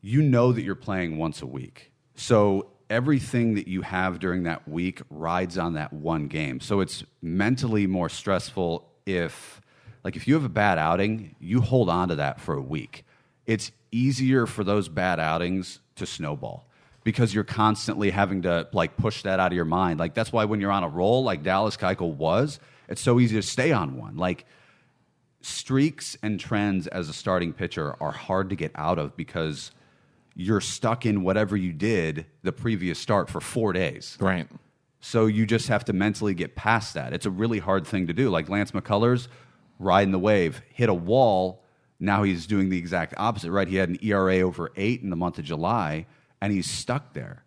you 0.01 0.21
know 0.21 0.51
that 0.51 0.61
you're 0.61 0.75
playing 0.75 1.17
once 1.17 1.41
a 1.41 1.47
week. 1.47 1.91
So 2.15 2.71
everything 2.89 3.55
that 3.55 3.67
you 3.67 3.81
have 3.81 4.19
during 4.19 4.43
that 4.43 4.67
week 4.67 5.01
rides 5.09 5.57
on 5.57 5.73
that 5.73 5.91
one 5.93 6.27
game. 6.27 6.59
So 6.59 6.79
it's 6.79 7.03
mentally 7.21 7.87
more 7.87 8.09
stressful 8.09 8.87
if 9.05 9.61
like 10.03 10.15
if 10.15 10.27
you 10.27 10.35
have 10.35 10.45
a 10.45 10.49
bad 10.49 10.77
outing, 10.77 11.35
you 11.39 11.61
hold 11.61 11.89
on 11.89 12.09
to 12.09 12.15
that 12.15 12.39
for 12.39 12.55
a 12.55 12.61
week. 12.61 13.03
It's 13.45 13.71
easier 13.91 14.45
for 14.45 14.63
those 14.63 14.89
bad 14.89 15.19
outings 15.19 15.79
to 15.95 16.05
snowball 16.05 16.67
because 17.03 17.33
you're 17.33 17.43
constantly 17.43 18.09
having 18.09 18.41
to 18.43 18.67
like 18.73 18.97
push 18.97 19.23
that 19.23 19.39
out 19.39 19.51
of 19.51 19.55
your 19.55 19.65
mind. 19.65 19.99
Like 19.99 20.13
that's 20.13 20.31
why 20.31 20.45
when 20.45 20.61
you're 20.61 20.71
on 20.71 20.83
a 20.83 20.89
roll 20.89 21.23
like 21.23 21.43
Dallas 21.43 21.77
Keuchel 21.77 22.13
was, 22.15 22.59
it's 22.87 23.01
so 23.01 23.19
easy 23.19 23.35
to 23.35 23.41
stay 23.41 23.71
on 23.71 23.97
one. 23.97 24.17
Like 24.17 24.45
streaks 25.41 26.17
and 26.21 26.39
trends 26.39 26.87
as 26.87 27.09
a 27.09 27.13
starting 27.13 27.53
pitcher 27.53 27.95
are 28.01 28.11
hard 28.11 28.49
to 28.49 28.55
get 28.55 28.71
out 28.75 28.99
of 28.99 29.15
because 29.15 29.71
you're 30.37 30.61
stuck 30.61 31.05
in 31.05 31.23
whatever 31.23 31.57
you 31.57 31.73
did 31.73 32.27
the 32.43 32.51
previous 32.51 32.99
start 32.99 33.27
for 33.27 33.41
four 33.41 33.73
days. 33.73 34.15
Right. 34.19 34.47
So 34.99 35.25
you 35.25 35.47
just 35.47 35.67
have 35.67 35.83
to 35.85 35.93
mentally 35.93 36.35
get 36.35 36.55
past 36.55 36.93
that. 36.93 37.11
It's 37.11 37.25
a 37.25 37.31
really 37.31 37.57
hard 37.57 37.87
thing 37.87 38.05
to 38.07 38.13
do. 38.13 38.29
Like 38.29 38.47
Lance 38.47 38.71
McCullers 38.71 39.27
riding 39.79 40.11
the 40.11 40.19
wave, 40.19 40.61
hit 40.69 40.89
a 40.89 40.93
wall. 40.93 41.63
Now 41.99 42.21
he's 42.21 42.45
doing 42.45 42.69
the 42.69 42.77
exact 42.77 43.15
opposite, 43.17 43.51
right? 43.51 43.67
He 43.67 43.77
had 43.77 43.89
an 43.89 43.97
ERA 44.03 44.41
over 44.41 44.71
eight 44.75 45.01
in 45.01 45.09
the 45.09 45.15
month 45.15 45.39
of 45.39 45.45
July, 45.45 46.05
and 46.39 46.53
he's 46.53 46.69
stuck 46.69 47.13
there 47.13 47.43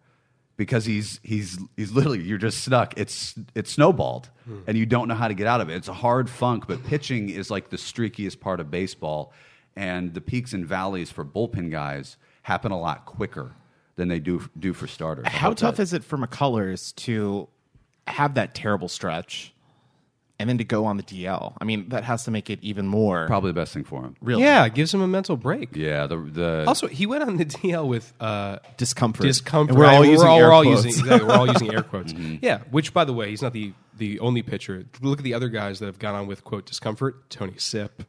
because 0.57 0.85
he's 0.85 1.21
he's 1.23 1.61
he's 1.77 1.93
literally 1.93 2.21
you're 2.21 2.39
just 2.39 2.65
stuck. 2.65 2.99
It's 2.99 3.37
it's 3.55 3.71
snowballed, 3.71 4.31
hmm. 4.47 4.61
and 4.67 4.77
you 4.77 4.85
don't 4.85 5.07
know 5.07 5.15
how 5.15 5.29
to 5.29 5.35
get 5.35 5.47
out 5.47 5.61
of 5.61 5.71
it. 5.71 5.77
It's 5.77 5.89
a 5.89 5.95
hard 5.95 6.29
funk, 6.29 6.67
but 6.67 6.83
pitching 6.85 7.31
is 7.31 7.53
like 7.53 7.71
the 7.71 7.77
streakiest 7.77 8.41
part 8.41 8.59
of 8.59 8.69
baseball, 8.69 9.33
and 9.77 10.13
the 10.13 10.21
peaks 10.21 10.53
and 10.53 10.67
valleys 10.67 11.13
for 11.13 11.25
bullpen 11.25 11.71
guys 11.71 12.17
happen 12.51 12.73
a 12.73 12.79
lot 12.81 13.07
quicker 13.07 13.53
than 13.97 14.09
they 14.09 14.19
do 14.19 14.43
do 14.59 14.73
for 14.73 14.87
starters. 14.87 15.27
How 15.29 15.53
tough 15.53 15.77
that. 15.77 15.83
is 15.83 15.93
it 15.93 16.03
for 16.05 16.19
McCullers 16.19 16.95
to 17.07 17.49
have 18.09 18.35
that 18.35 18.55
terrible 18.55 18.89
stretch 18.89 19.53
and 20.41 20.49
then 20.49 20.57
to 20.59 20.65
go 20.65 20.87
on 20.87 20.97
the 20.97 21.03
DL. 21.03 21.53
I 21.61 21.65
mean, 21.65 21.91
that 21.91 22.03
has 22.05 22.25
to 22.25 22.31
make 22.31 22.49
it 22.49 22.59
even 22.63 22.87
more. 22.87 23.27
Probably 23.27 23.51
the 23.51 23.61
best 23.61 23.75
thing 23.75 23.85
for 23.85 24.03
him. 24.03 24.17
Really? 24.23 24.43
Yeah, 24.43 24.65
it 24.65 24.73
gives 24.75 24.93
him 24.95 25.03
a 25.03 25.07
mental 25.07 25.37
break. 25.37 25.77
Yeah. 25.77 26.07
The 26.07 26.17
the 26.17 26.65
Also, 26.67 26.87
he 26.89 27.05
went 27.07 27.23
on 27.23 27.37
the 27.37 27.45
DL 27.45 27.87
with 27.87 28.13
uh, 28.21 28.59
discomfort. 28.79 29.23
discomfort. 29.27 29.71
And 29.73 29.79
we're 29.79 29.85
all 29.87 30.01
Right, 30.01 30.09
using 30.11 30.27
we're 30.27 30.31
all, 30.33 30.39
air 30.39 30.53
all 30.53 30.63
quotes. 30.63 30.85
using 30.87 31.01
exactly, 31.03 31.29
we're 31.29 31.35
all 31.37 31.47
using 31.47 31.73
air 31.75 31.83
quotes. 31.93 32.13
Yeah, 32.41 32.61
which 32.71 32.93
by 32.95 33.05
the 33.05 33.13
way, 33.13 33.29
he's 33.31 33.43
not 33.43 33.53
the 33.53 33.75
the 33.99 34.19
only 34.21 34.43
pitcher. 34.43 34.87
Look 35.03 35.19
at 35.19 35.25
the 35.25 35.35
other 35.35 35.51
guys 35.51 35.79
that 35.81 35.87
have 35.87 35.99
gone 35.99 36.15
on 36.15 36.27
with 36.27 36.43
quote 36.43 36.65
discomfort. 36.65 37.29
Tony 37.29 37.55
Sipp, 37.59 38.03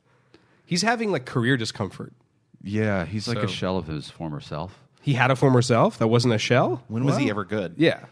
he's 0.65 0.83
having 0.83 1.11
like 1.11 1.25
career 1.25 1.57
discomfort. 1.57 2.13
Yeah, 2.63 3.05
he's 3.05 3.27
like 3.27 3.37
a 3.37 3.41
So- 3.41 3.47
shell 3.47 3.77
of 3.77 3.87
his 3.87 4.09
former 4.09 4.39
self. 4.39 4.77
He 5.01 5.13
had 5.13 5.31
a 5.31 5.35
former 5.35 5.61
self 5.63 5.97
that 5.97 6.07
wasn't 6.07 6.33
a 6.35 6.37
shell. 6.37 6.83
when 6.87 7.03
was 7.05 7.17
he 7.17 7.29
ever 7.29 7.43
good? 7.43 7.73
Yeah. 7.77 8.05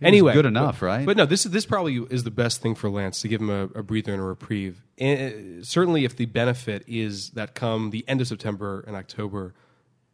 anyway, 0.00 0.32
good 0.32 0.46
enough, 0.46 0.80
but- 0.80 0.86
right? 0.86 1.06
But 1.06 1.16
no, 1.16 1.24
this 1.26 1.46
is 1.46 1.52
this 1.52 1.64
probably 1.66 1.96
is 2.10 2.24
the 2.24 2.30
best 2.32 2.60
thing 2.60 2.74
for 2.74 2.90
Lance 2.90 3.20
to 3.20 3.28
give 3.28 3.40
him 3.40 3.50
a, 3.50 3.62
a 3.78 3.82
breather 3.84 4.12
and 4.12 4.20
a 4.20 4.24
reprieve. 4.24 4.82
And 4.98 5.60
uh, 5.60 5.64
certainly, 5.64 6.04
if 6.04 6.16
the 6.16 6.26
benefit 6.26 6.82
is 6.88 7.30
that 7.30 7.54
come 7.54 7.90
the 7.90 8.04
end 8.08 8.20
of 8.20 8.26
September 8.26 8.82
and 8.88 8.96
October, 8.96 9.54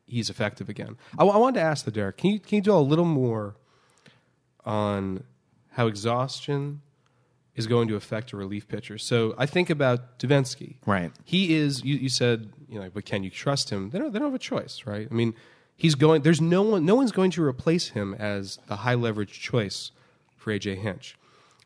he's 0.07 0.29
effective 0.29 0.69
again. 0.69 0.99
I, 1.19 1.25
I 1.25 1.37
wanted 1.39 1.61
to 1.61 1.65
ask 1.65 1.87
the 1.87 1.91
Derek, 1.91 2.19
can 2.19 2.31
you 2.33 2.41
can 2.41 2.57
you 2.57 2.63
do 2.63 2.75
a 2.75 2.81
little 2.81 3.07
more 3.07 3.57
on 4.67 5.25
how 5.73 5.87
exhaustion 5.87 6.83
is 7.59 7.67
going 7.67 7.89
to 7.89 7.97
affect 7.97 8.33
a 8.33 8.37
relief 8.37 8.69
pitcher? 8.69 8.99
So 8.99 9.35
I 9.37 9.47
think 9.47 9.71
about 9.71 10.19
Devenski. 10.19 10.77
Right. 10.87 11.13
He 11.25 11.55
is. 11.55 11.85
You, 11.85 11.97
you 11.97 12.09
said 12.09 12.51
you 12.69 12.79
know, 12.79 12.91
but 12.93 13.05
can 13.05 13.25
you 13.25 13.31
trust 13.31 13.71
him? 13.71 13.91
They 13.91 13.99
don't. 13.99 14.13
They 14.13 14.19
don't 14.19 14.29
have 14.29 14.35
a 14.35 14.39
choice, 14.39 14.83
right? 14.87 15.09
I 15.11 15.15
mean, 15.15 15.35
he's 15.77 15.95
going. 15.95 16.23
There's 16.23 16.41
no 16.41 16.63
one. 16.63 16.85
No 16.85 16.95
one's 16.95 17.13
going 17.13 17.31
to 17.33 17.43
replace 17.43 17.89
him 17.89 18.15
as 18.15 18.59
the 18.67 18.77
high 18.77 18.95
leverage 18.95 19.41
choice 19.41 19.91
for 20.37 20.53
AJ 20.53 20.79
Hinch. 20.79 21.17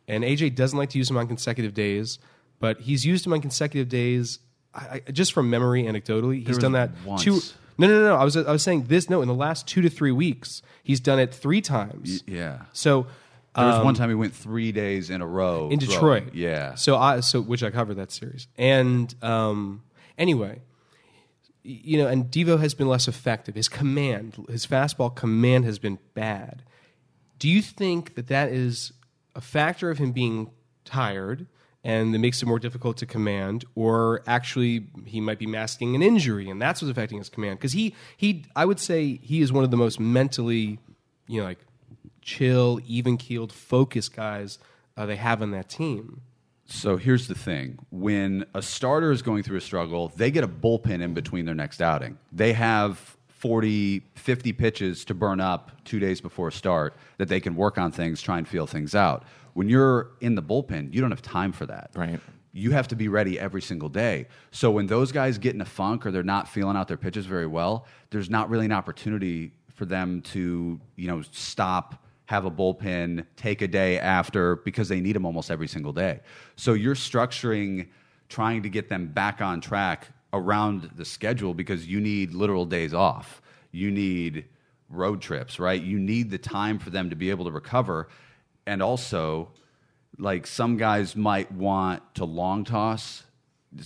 And 0.08 0.24
AJ 0.24 0.54
doesn't 0.54 0.78
like 0.78 0.90
to 0.90 0.98
use 0.98 1.10
him 1.10 1.16
on 1.16 1.26
consecutive 1.26 1.74
days, 1.74 2.18
but 2.60 2.80
he's 2.80 3.04
used 3.04 3.26
him 3.26 3.32
on 3.32 3.40
consecutive 3.40 3.88
days. 3.88 4.38
I, 4.74 5.02
I, 5.06 5.10
just 5.10 5.32
from 5.32 5.50
memory, 5.50 5.84
anecdotally, 5.84 6.46
he's 6.46 6.58
done 6.58 6.72
that 6.72 6.90
once. 7.04 7.22
two. 7.22 7.40
No, 7.78 7.86
no, 7.86 8.00
no, 8.00 8.08
no. 8.08 8.16
I 8.16 8.24
was 8.24 8.36
I 8.36 8.52
was 8.52 8.62
saying 8.62 8.84
this. 8.84 9.10
No, 9.10 9.22
in 9.22 9.28
the 9.28 9.34
last 9.34 9.66
two 9.66 9.80
to 9.82 9.88
three 9.88 10.12
weeks, 10.12 10.62
he's 10.82 11.00
done 11.00 11.18
it 11.18 11.34
three 11.34 11.60
times. 11.60 12.22
Yeah. 12.26 12.62
So 12.72 13.06
There 13.54 13.66
was 13.66 13.84
one 13.84 13.94
time 13.94 14.08
he 14.08 14.14
went 14.14 14.34
three 14.34 14.72
days 14.72 15.10
in 15.10 15.20
a 15.20 15.26
row 15.26 15.68
in. 15.70 15.78
Detroit. 15.78 16.34
Yeah. 16.34 16.74
So 16.74 16.96
I 16.96 17.20
so 17.20 17.40
which 17.40 17.62
I 17.62 17.70
covered 17.70 17.96
that 17.96 18.10
series. 18.10 18.48
And 18.56 19.14
um, 19.22 19.82
anyway, 20.16 20.62
you 21.62 21.98
know, 21.98 22.08
and 22.08 22.30
Devo 22.30 22.58
has 22.58 22.74
been 22.74 22.88
less 22.88 23.08
effective. 23.08 23.54
His 23.54 23.68
command, 23.68 24.46
his 24.48 24.66
fastball 24.66 25.14
command 25.14 25.64
has 25.66 25.78
been 25.78 25.98
bad. 26.14 26.62
Do 27.38 27.48
you 27.48 27.60
think 27.60 28.14
that 28.14 28.28
that 28.28 28.50
is 28.50 28.92
a 29.34 29.40
factor 29.40 29.90
of 29.90 29.98
him 29.98 30.12
being 30.12 30.50
tired 30.84 31.46
and 31.84 32.14
that 32.14 32.20
makes 32.20 32.40
it 32.40 32.46
more 32.46 32.60
difficult 32.60 32.96
to 32.98 33.06
command, 33.06 33.64
or 33.74 34.22
actually 34.26 34.86
he 35.04 35.20
might 35.20 35.38
be 35.38 35.46
masking 35.46 35.96
an 35.96 36.02
injury 36.02 36.48
and 36.48 36.62
that's 36.62 36.80
what's 36.80 36.90
affecting 36.90 37.18
his 37.18 37.28
command? 37.28 37.58
Because 37.58 37.72
he 37.72 37.94
he 38.16 38.44
I 38.56 38.64
would 38.64 38.80
say 38.80 39.18
he 39.22 39.40
is 39.42 39.52
one 39.52 39.64
of 39.64 39.70
the 39.70 39.76
most 39.76 40.00
mentally, 40.00 40.78
you 41.26 41.40
know, 41.40 41.46
like 41.46 41.58
chill, 42.22 42.80
even 42.86 43.16
keeled, 43.16 43.52
focused 43.52 44.14
guys 44.14 44.58
uh, 44.96 45.06
they 45.06 45.16
have 45.16 45.42
on 45.42 45.50
that 45.52 45.68
team. 45.68 46.22
So 46.66 46.96
here's 46.96 47.28
the 47.28 47.34
thing 47.34 47.78
when 47.90 48.46
a 48.54 48.62
starter 48.62 49.12
is 49.12 49.20
going 49.20 49.42
through 49.42 49.58
a 49.58 49.62
struggle, 49.62 50.12
they 50.16 50.30
get 50.30 50.44
a 50.44 50.48
bullpen 50.48 51.02
in 51.02 51.12
between 51.12 51.44
their 51.44 51.54
next 51.54 51.82
outing. 51.82 52.18
They 52.32 52.52
have 52.54 53.16
40, 53.28 54.02
50 54.14 54.52
pitches 54.52 55.04
to 55.06 55.14
burn 55.14 55.40
up 55.40 55.72
two 55.84 55.98
days 55.98 56.20
before 56.20 56.48
a 56.48 56.52
start 56.52 56.94
that 57.18 57.28
they 57.28 57.40
can 57.40 57.56
work 57.56 57.76
on 57.76 57.90
things, 57.90 58.22
try 58.22 58.38
and 58.38 58.46
feel 58.46 58.66
things 58.66 58.94
out. 58.94 59.24
When 59.54 59.68
you're 59.68 60.12
in 60.20 60.34
the 60.34 60.42
bullpen, 60.42 60.94
you 60.94 61.00
don't 61.00 61.10
have 61.10 61.22
time 61.22 61.52
for 61.52 61.66
that. 61.66 61.90
Right. 61.94 62.20
You 62.52 62.70
have 62.70 62.88
to 62.88 62.96
be 62.96 63.08
ready 63.08 63.38
every 63.38 63.60
single 63.60 63.88
day. 63.88 64.28
So 64.50 64.70
when 64.70 64.86
those 64.86 65.10
guys 65.10 65.38
get 65.38 65.54
in 65.54 65.60
a 65.60 65.66
funk 65.66 66.06
or 66.06 66.10
they're 66.10 66.22
not 66.22 66.48
feeling 66.48 66.76
out 66.76 66.88
their 66.88 66.96
pitches 66.96 67.26
very 67.26 67.46
well, 67.46 67.86
there's 68.10 68.30
not 68.30 68.48
really 68.48 68.66
an 68.66 68.72
opportunity 68.72 69.52
for 69.74 69.86
them 69.86 70.22
to, 70.22 70.80
you 70.96 71.08
know, 71.08 71.22
stop 71.32 72.04
have 72.32 72.46
a 72.46 72.50
bullpen, 72.50 73.26
take 73.36 73.60
a 73.60 73.68
day 73.68 73.98
after 73.98 74.56
because 74.56 74.88
they 74.88 75.02
need 75.02 75.14
them 75.14 75.26
almost 75.26 75.50
every 75.50 75.68
single 75.68 75.92
day. 75.92 76.20
So 76.56 76.72
you're 76.72 76.94
structuring 76.94 77.88
trying 78.30 78.62
to 78.62 78.70
get 78.70 78.88
them 78.88 79.08
back 79.08 79.42
on 79.42 79.60
track 79.60 80.08
around 80.32 80.88
the 80.96 81.04
schedule 81.04 81.52
because 81.52 81.86
you 81.86 82.00
need 82.00 82.32
literal 82.32 82.64
days 82.64 82.94
off. 82.94 83.42
You 83.70 83.90
need 83.90 84.46
road 84.88 85.20
trips, 85.20 85.58
right? 85.58 85.82
You 85.82 85.98
need 85.98 86.30
the 86.30 86.38
time 86.38 86.78
for 86.78 86.88
them 86.88 87.10
to 87.10 87.16
be 87.16 87.28
able 87.28 87.44
to 87.44 87.50
recover. 87.50 88.08
And 88.66 88.82
also, 88.82 89.50
like 90.16 90.46
some 90.46 90.78
guys 90.78 91.14
might 91.14 91.52
want 91.52 92.02
to 92.14 92.24
long 92.24 92.64
toss 92.64 93.24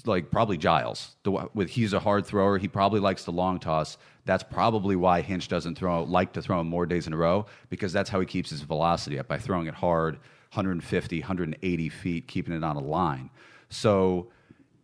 like 0.04 0.30
probably 0.30 0.56
Giles. 0.56 1.16
The, 1.24 1.48
with 1.52 1.70
he's 1.70 1.92
a 1.92 2.00
hard 2.00 2.26
thrower, 2.26 2.58
he 2.58 2.68
probably 2.68 3.00
likes 3.00 3.24
the 3.24 3.32
long 3.32 3.58
toss. 3.58 3.98
That's 4.26 4.42
probably 4.42 4.96
why 4.96 5.22
Hinch 5.22 5.48
doesn't 5.48 5.78
throw 5.78 6.02
like 6.02 6.32
to 6.34 6.42
throw 6.42 6.60
him 6.60 6.66
more 6.66 6.84
days 6.84 7.06
in 7.06 7.12
a 7.12 7.16
row 7.16 7.46
because 7.70 7.92
that's 7.92 8.10
how 8.10 8.20
he 8.20 8.26
keeps 8.26 8.50
his 8.50 8.60
velocity 8.60 9.18
up 9.18 9.28
by 9.28 9.38
throwing 9.38 9.68
it 9.68 9.74
hard, 9.74 10.14
150, 10.52 11.20
180 11.20 11.88
feet, 11.88 12.28
keeping 12.28 12.54
it 12.54 12.64
on 12.64 12.76
a 12.76 12.80
line. 12.80 13.30
So 13.70 14.28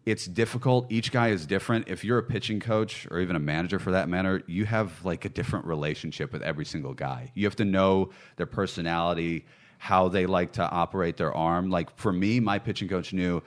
it's 0.06 0.26
difficult. 0.26 0.86
Each 0.90 1.12
guy 1.12 1.28
is 1.28 1.46
different. 1.46 1.88
If 1.88 2.04
you're 2.04 2.18
a 2.18 2.22
pitching 2.22 2.60
coach 2.60 3.06
or 3.10 3.20
even 3.20 3.36
a 3.36 3.40
manager 3.40 3.78
for 3.78 3.92
that 3.92 4.08
matter, 4.08 4.42
you 4.46 4.64
have 4.64 5.04
like 5.04 5.24
a 5.24 5.28
different 5.28 5.66
relationship 5.66 6.32
with 6.32 6.42
every 6.42 6.64
single 6.64 6.94
guy. 6.94 7.32
You 7.34 7.44
have 7.46 7.56
to 7.56 7.64
know 7.64 8.10
their 8.36 8.46
personality, 8.46 9.44
how 9.78 10.08
they 10.08 10.26
like 10.26 10.52
to 10.52 10.68
operate 10.68 11.16
their 11.16 11.34
arm. 11.34 11.70
Like 11.70 11.96
for 11.96 12.12
me, 12.12 12.40
my 12.40 12.58
pitching 12.58 12.88
coach 12.88 13.12
knew 13.12 13.42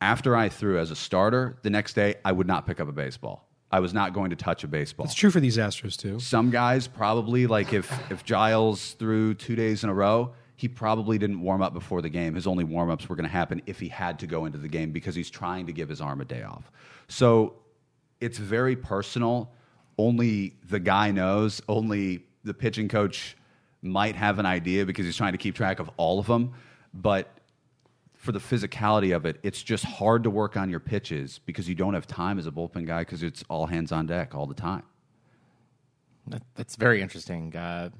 after 0.00 0.36
I 0.36 0.48
threw 0.48 0.78
as 0.78 0.90
a 0.90 0.96
starter, 0.96 1.58
the 1.62 1.70
next 1.70 1.94
day 1.94 2.16
I 2.24 2.32
would 2.32 2.46
not 2.46 2.66
pick 2.66 2.80
up 2.80 2.88
a 2.88 2.92
baseball. 2.92 3.47
I 3.70 3.80
was 3.80 3.92
not 3.92 4.14
going 4.14 4.30
to 4.30 4.36
touch 4.36 4.64
a 4.64 4.68
baseball. 4.68 5.04
It's 5.04 5.14
true 5.14 5.30
for 5.30 5.40
these 5.40 5.58
Astros 5.58 5.96
too. 5.96 6.18
Some 6.20 6.50
guys 6.50 6.86
probably 6.88 7.46
like 7.46 7.72
if 7.72 7.90
if 8.10 8.24
Giles 8.24 8.94
threw 8.94 9.34
two 9.34 9.56
days 9.56 9.84
in 9.84 9.90
a 9.90 9.94
row, 9.94 10.32
he 10.56 10.68
probably 10.68 11.18
didn't 11.18 11.40
warm 11.40 11.62
up 11.62 11.74
before 11.74 12.02
the 12.02 12.08
game. 12.08 12.34
His 12.34 12.46
only 12.46 12.64
warm 12.64 12.90
ups 12.90 13.08
were 13.08 13.16
going 13.16 13.26
to 13.26 13.32
happen 13.32 13.62
if 13.66 13.78
he 13.78 13.88
had 13.88 14.18
to 14.20 14.26
go 14.26 14.46
into 14.46 14.58
the 14.58 14.68
game 14.68 14.90
because 14.90 15.14
he's 15.14 15.30
trying 15.30 15.66
to 15.66 15.72
give 15.72 15.88
his 15.88 16.00
arm 16.00 16.20
a 16.20 16.24
day 16.24 16.42
off. 16.42 16.70
So 17.08 17.54
it's 18.20 18.38
very 18.38 18.74
personal. 18.74 19.52
Only 19.98 20.56
the 20.68 20.80
guy 20.80 21.10
knows. 21.10 21.60
Only 21.68 22.24
the 22.44 22.54
pitching 22.54 22.88
coach 22.88 23.36
might 23.82 24.16
have 24.16 24.38
an 24.38 24.46
idea 24.46 24.86
because 24.86 25.04
he's 25.06 25.16
trying 25.16 25.32
to 25.32 25.38
keep 25.38 25.54
track 25.54 25.78
of 25.78 25.90
all 25.96 26.18
of 26.18 26.26
them. 26.26 26.54
But 26.94 27.37
for 28.18 28.32
the 28.32 28.40
physicality 28.40 29.14
of 29.14 29.24
it, 29.24 29.38
it's 29.42 29.62
just 29.62 29.84
hard 29.84 30.24
to 30.24 30.30
work 30.30 30.56
on 30.56 30.68
your 30.68 30.80
pitches 30.80 31.40
because 31.46 31.68
you 31.68 31.74
don't 31.74 31.94
have 31.94 32.06
time 32.06 32.38
as 32.38 32.46
a 32.46 32.50
bullpen 32.50 32.84
guy 32.86 33.00
because 33.02 33.22
it's 33.22 33.44
all 33.48 33.66
hands 33.66 33.92
on 33.92 34.06
deck 34.06 34.34
all 34.34 34.46
the 34.46 34.54
time. 34.54 34.82
That, 36.26 36.42
that's 36.56 36.76
very 36.76 37.00
interesting. 37.00 37.56
Uh, 37.56 37.90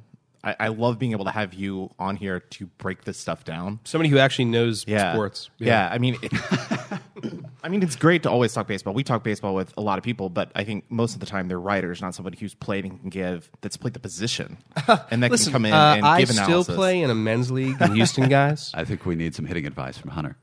I, 0.45 0.57
I, 0.61 0.69
love 0.69 0.99
being 0.99 1.13
able 1.13 1.25
to 1.25 1.31
have 1.31 1.55
you 1.55 1.91
on 1.99 2.17
here 2.17 2.41
to 2.41 2.67
break 2.67 3.05
this 3.05 3.17
stuff 3.17 3.45
down. 3.45 3.81
Somebody 3.85 4.11
who 4.11 4.19
actually 4.19 4.47
knows 4.47 4.85
yeah. 4.87 5.13
sports. 5.13 5.51
Yeah, 5.59 5.89
yeah 5.89 5.95
I 5.95 5.99
mean, 5.99 6.19
it, 6.21 6.33
I 7.63 7.69
mean, 7.69 7.83
it's 7.83 7.97
great 7.97 8.23
to 8.25 8.31
always 8.31 8.53
talk 8.53 8.67
baseball. 8.67 8.95
We 8.95 9.03
talk 9.05 9.25
baseball 9.25 9.55
with 9.55 9.73
a 9.77 9.81
lot 9.81 9.99
of 9.99 10.05
people, 10.05 10.29
but 10.29 10.51
I 10.55 10.65
think 10.65 10.91
most 10.91 11.15
of 11.15 11.21
the 11.21 11.27
time 11.27 11.49
they're 11.49 11.61
writers, 11.61 12.01
not 12.01 12.15
somebody 12.15 12.39
who's 12.39 12.55
played 12.55 12.85
and 12.85 13.01
can 13.01 13.11
give 13.11 13.51
that's 13.61 13.77
played 13.77 13.95
the 13.95 14.01
position 14.01 14.59
and 15.11 15.23
that 15.23 15.31
Listen, 15.31 15.47
can 15.47 15.53
come 15.53 15.65
in 15.67 15.73
uh, 15.73 15.95
and 15.97 16.07
I 16.07 16.21
give 16.21 16.31
still 16.31 16.65
play 16.65 17.03
in 17.03 17.11
a 17.11 17.15
men's 17.15 17.51
league 17.51 17.81
in 17.81 17.95
Houston, 17.95 18.29
guys. 18.31 18.71
I 18.75 18.85
think 18.85 19.07
we 19.07 19.15
need 19.15 19.35
some 19.35 19.47
hitting 19.47 19.67
advice 19.67 19.99
from 19.99 20.11
Hunter. 20.11 20.37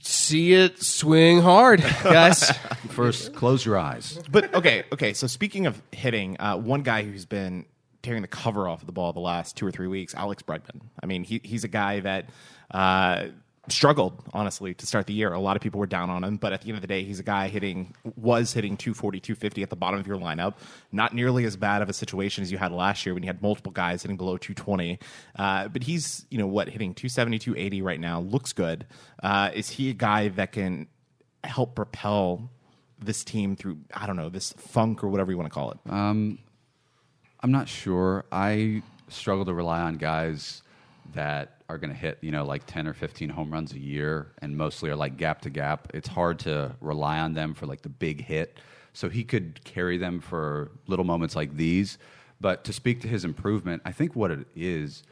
See 0.00 0.54
it 0.54 0.82
swing 0.82 1.40
hard, 1.40 1.82
guys. 2.02 2.50
First, 2.90 3.34
close 3.34 3.66
your 3.66 3.76
eyes. 3.76 4.18
but 4.30 4.54
okay, 4.54 4.84
okay. 4.92 5.12
So 5.12 5.26
speaking 5.26 5.66
of 5.66 5.82
hitting, 5.92 6.40
uh, 6.40 6.56
one 6.56 6.82
guy 6.82 7.02
who's 7.02 7.26
been 7.26 7.66
tearing 8.02 8.22
the 8.22 8.28
cover 8.28 8.68
off 8.68 8.80
of 8.80 8.86
the 8.86 8.92
ball 8.92 9.12
the 9.12 9.20
last 9.20 9.56
two 9.56 9.66
or 9.66 9.70
three 9.70 9.88
weeks, 9.88 10.14
Alex 10.14 10.42
Bregman. 10.42 10.80
I 11.02 11.06
mean, 11.06 11.24
he, 11.24 11.40
he's 11.44 11.64
a 11.64 11.68
guy 11.68 12.00
that 12.00 12.26
uh, 12.70 13.26
struggled 13.72 14.22
honestly 14.32 14.74
to 14.74 14.86
start 14.86 15.06
the 15.06 15.12
year. 15.12 15.32
A 15.32 15.40
lot 15.40 15.56
of 15.56 15.62
people 15.62 15.80
were 15.80 15.86
down 15.86 16.10
on 16.10 16.24
him, 16.24 16.36
but 16.36 16.52
at 16.52 16.62
the 16.62 16.68
end 16.68 16.76
of 16.76 16.82
the 16.82 16.88
day, 16.88 17.02
he's 17.04 17.20
a 17.20 17.22
guy 17.22 17.48
hitting 17.48 17.94
was 18.16 18.52
hitting 18.52 18.76
240, 18.76 19.20
250 19.20 19.62
at 19.62 19.70
the 19.70 19.76
bottom 19.76 19.98
of 20.00 20.06
your 20.06 20.16
lineup. 20.18 20.54
Not 20.92 21.14
nearly 21.14 21.44
as 21.44 21.56
bad 21.56 21.82
of 21.82 21.88
a 21.88 21.92
situation 21.92 22.42
as 22.42 22.52
you 22.52 22.58
had 22.58 22.72
last 22.72 23.04
year 23.06 23.14
when 23.14 23.22
you 23.22 23.28
had 23.28 23.42
multiple 23.42 23.72
guys 23.72 24.02
hitting 24.02 24.16
below 24.16 24.36
220. 24.36 24.98
Uh, 25.36 25.68
but 25.68 25.82
he's 25.82 26.26
you 26.30 26.38
know 26.38 26.46
what 26.46 26.68
hitting 26.68 26.94
270, 26.94 27.38
280 27.38 27.82
right 27.82 28.00
now. 28.00 28.20
Looks 28.20 28.52
good. 28.52 28.86
Uh, 29.22 29.50
is 29.54 29.70
he 29.70 29.90
a 29.90 29.94
guy 29.94 30.28
that 30.28 30.52
can 30.52 30.88
help 31.44 31.74
propel? 31.74 32.50
This 33.00 33.22
team 33.22 33.54
through 33.54 33.78
I 33.94 34.08
don't 34.08 34.16
know 34.16 34.28
this 34.28 34.52
funk 34.54 35.04
or 35.04 35.08
whatever 35.08 35.30
you 35.30 35.38
want 35.38 35.48
to 35.48 35.54
call 35.54 35.70
it. 35.70 35.78
I'm 37.40 37.52
not 37.52 37.68
sure. 37.68 38.24
I 38.32 38.82
struggle 39.08 39.44
to 39.44 39.54
rely 39.54 39.80
on 39.80 39.94
guys 39.94 40.62
that 41.14 41.57
are 41.68 41.76
going 41.76 41.92
to 41.92 41.96
hit, 41.96 42.18
you 42.22 42.30
know, 42.30 42.44
like 42.44 42.64
10 42.66 42.86
or 42.86 42.94
15 42.94 43.28
home 43.28 43.52
runs 43.52 43.72
a 43.74 43.78
year 43.78 44.32
and 44.40 44.56
mostly 44.56 44.88
are 44.88 44.96
like 44.96 45.16
gap 45.18 45.42
to 45.42 45.50
gap. 45.50 45.88
It's 45.92 46.08
hard 46.08 46.38
to 46.40 46.74
rely 46.80 47.18
on 47.18 47.34
them 47.34 47.52
for 47.52 47.66
like 47.66 47.82
the 47.82 47.90
big 47.90 48.24
hit. 48.24 48.58
So 48.94 49.08
he 49.10 49.22
could 49.22 49.62
carry 49.64 49.98
them 49.98 50.20
for 50.20 50.70
little 50.86 51.04
moments 51.04 51.36
like 51.36 51.56
these. 51.56 51.98
But 52.40 52.64
to 52.64 52.72
speak 52.72 53.02
to 53.02 53.08
his 53.08 53.24
improvement, 53.24 53.82
I 53.84 53.92
think 53.92 54.16
what 54.16 54.30
it 54.30 54.46
is, 54.56 55.02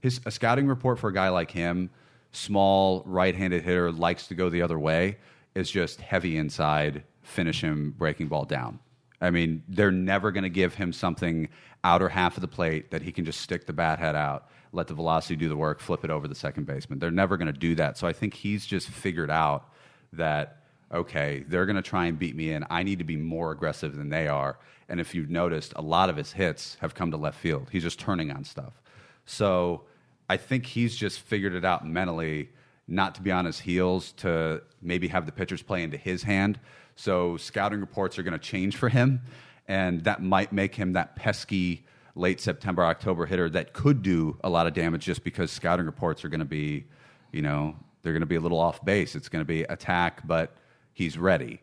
his 0.00 0.20
a 0.24 0.30
scouting 0.30 0.66
report 0.66 0.98
for 0.98 1.08
a 1.08 1.12
guy 1.12 1.28
like 1.28 1.50
him, 1.50 1.90
small 2.32 3.02
right-handed 3.04 3.62
hitter, 3.62 3.92
likes 3.92 4.26
to 4.28 4.34
go 4.34 4.48
the 4.48 4.62
other 4.62 4.78
way, 4.78 5.18
is 5.54 5.70
just 5.70 6.00
heavy 6.00 6.38
inside, 6.38 7.02
finish 7.22 7.60
him 7.60 7.94
breaking 7.96 8.28
ball 8.28 8.44
down. 8.44 8.78
I 9.20 9.30
mean, 9.30 9.62
they're 9.68 9.90
never 9.90 10.30
going 10.30 10.44
to 10.44 10.50
give 10.50 10.74
him 10.74 10.92
something 10.92 11.48
outer 11.84 12.08
half 12.08 12.36
of 12.36 12.40
the 12.40 12.48
plate 12.48 12.90
that 12.90 13.02
he 13.02 13.12
can 13.12 13.24
just 13.24 13.40
stick 13.40 13.66
the 13.66 13.72
bat 13.72 13.98
head 13.98 14.14
out, 14.14 14.48
let 14.72 14.86
the 14.86 14.94
velocity 14.94 15.36
do 15.36 15.48
the 15.48 15.56
work, 15.56 15.80
flip 15.80 16.04
it 16.04 16.10
over 16.10 16.28
the 16.28 16.34
second 16.34 16.66
baseman. 16.66 16.98
They're 16.98 17.10
never 17.10 17.36
going 17.36 17.52
to 17.52 17.58
do 17.58 17.74
that. 17.76 17.98
So 17.98 18.06
I 18.06 18.12
think 18.12 18.34
he's 18.34 18.66
just 18.66 18.88
figured 18.88 19.30
out 19.30 19.68
that 20.12 20.62
okay, 20.92 21.44
they're 21.48 21.66
going 21.66 21.76
to 21.76 21.82
try 21.82 22.06
and 22.06 22.18
beat 22.18 22.36
me 22.36 22.52
in. 22.52 22.64
I 22.70 22.82
need 22.82 23.00
to 23.00 23.04
be 23.04 23.16
more 23.16 23.50
aggressive 23.50 23.96
than 23.96 24.08
they 24.08 24.28
are. 24.28 24.58
And 24.88 25.00
if 25.00 25.14
you've 25.14 25.30
noticed, 25.30 25.72
a 25.74 25.82
lot 25.82 26.10
of 26.10 26.16
his 26.16 26.32
hits 26.32 26.76
have 26.80 26.94
come 26.94 27.10
to 27.10 27.16
left 27.16 27.38
field. 27.38 27.68
He's 27.72 27.82
just 27.82 27.98
turning 27.98 28.30
on 28.30 28.44
stuff. 28.44 28.80
So 29.24 29.82
I 30.28 30.36
think 30.36 30.66
he's 30.66 30.94
just 30.94 31.20
figured 31.20 31.54
it 31.54 31.64
out 31.64 31.86
mentally 31.86 32.50
not 32.88 33.16
to 33.16 33.22
be 33.22 33.32
on 33.32 33.46
his 33.46 33.58
heels, 33.58 34.12
to 34.12 34.62
maybe 34.80 35.08
have 35.08 35.26
the 35.26 35.32
pitchers 35.32 35.60
play 35.60 35.82
into 35.82 35.96
his 35.96 36.22
hand. 36.22 36.60
So 36.94 37.36
scouting 37.36 37.80
reports 37.80 38.18
are 38.18 38.22
going 38.22 38.32
to 38.32 38.38
change 38.38 38.76
for 38.76 38.88
him, 38.88 39.22
and 39.66 40.04
that 40.04 40.22
might 40.22 40.52
make 40.52 40.76
him 40.76 40.92
that 40.92 41.16
pesky 41.16 41.84
late 42.16 42.40
September, 42.40 42.84
October 42.84 43.26
hitter 43.26 43.48
that 43.50 43.72
could 43.72 44.02
do 44.02 44.36
a 44.42 44.48
lot 44.48 44.66
of 44.66 44.74
damage 44.74 45.04
just 45.04 45.22
because 45.22 45.50
scouting 45.52 45.86
reports 45.86 46.24
are 46.24 46.28
going 46.28 46.40
to 46.40 46.46
be, 46.46 46.84
you 47.30 47.42
know, 47.42 47.76
they're 48.02 48.12
going 48.12 48.20
to 48.20 48.26
be 48.26 48.36
a 48.36 48.40
little 48.40 48.58
off 48.58 48.84
base. 48.84 49.14
It's 49.14 49.28
going 49.28 49.42
to 49.42 49.46
be 49.46 49.62
attack, 49.64 50.26
but 50.26 50.56
he's 50.92 51.18
ready. 51.18 51.60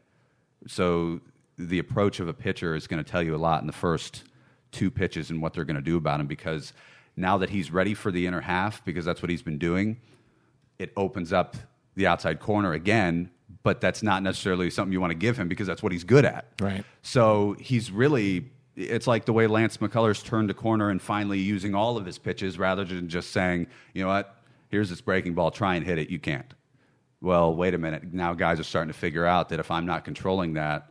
So 0.67 1.19
the 1.57 1.79
approach 1.79 2.19
of 2.19 2.27
a 2.27 2.33
pitcher 2.33 2.75
is 2.75 2.87
going 2.87 3.03
to 3.03 3.09
tell 3.09 3.21
you 3.21 3.35
a 3.35 3.37
lot 3.37 3.61
in 3.61 3.67
the 3.67 3.73
first 3.73 4.23
two 4.71 4.89
pitches 4.89 5.29
and 5.29 5.41
what 5.41 5.53
they're 5.53 5.65
going 5.65 5.75
to 5.75 5.81
do 5.81 5.97
about 5.97 6.19
him 6.19 6.27
because 6.27 6.73
now 7.15 7.37
that 7.37 7.49
he's 7.49 7.71
ready 7.71 7.93
for 7.93 8.11
the 8.11 8.25
inner 8.25 8.41
half, 8.41 8.83
because 8.85 9.05
that's 9.05 9.21
what 9.21 9.29
he's 9.29 9.43
been 9.43 9.59
doing, 9.59 9.97
it 10.79 10.91
opens 10.97 11.31
up 11.31 11.55
the 11.95 12.07
outside 12.07 12.39
corner 12.39 12.73
again, 12.73 13.29
but 13.61 13.81
that's 13.81 14.01
not 14.01 14.23
necessarily 14.23 14.69
something 14.69 14.91
you 14.91 14.99
want 14.99 15.11
to 15.11 15.17
give 15.17 15.37
him 15.37 15.47
because 15.47 15.67
that's 15.67 15.83
what 15.83 15.91
he's 15.91 16.03
good 16.03 16.25
at. 16.25 16.47
Right. 16.59 16.83
So 17.03 17.55
he's 17.59 17.91
really, 17.91 18.49
it's 18.76 19.07
like 19.07 19.26
the 19.26 19.34
way 19.34 19.47
Lance 19.47 19.78
McCullers 19.78 20.24
turned 20.24 20.49
a 20.49 20.53
corner 20.53 20.89
and 20.89 21.01
finally 21.01 21.39
using 21.39 21.76
all 21.76 21.97
of 21.97 22.05
his 22.05 22.17
pitches 22.17 22.57
rather 22.57 22.84
than 22.84 23.07
just 23.07 23.32
saying, 23.32 23.67
you 23.93 24.03
know 24.03 24.09
what, 24.09 24.36
here's 24.69 24.89
this 24.89 25.01
breaking 25.01 25.34
ball, 25.34 25.51
try 25.51 25.76
and 25.76 25.86
hit 25.86 25.97
it. 25.97 26.09
You 26.09 26.19
can't. 26.19 26.53
Well, 27.21 27.55
wait 27.55 27.74
a 27.74 27.78
minute. 27.78 28.13
Now 28.13 28.34
guys 28.34 28.59
are 28.59 28.63
starting 28.63 28.91
to 28.91 28.97
figure 28.97 29.26
out 29.26 29.49
that 29.49 29.59
if 29.59 29.71
I'm 29.71 29.86
not 29.86 30.05
controlling 30.05 30.53
that, 30.53 30.89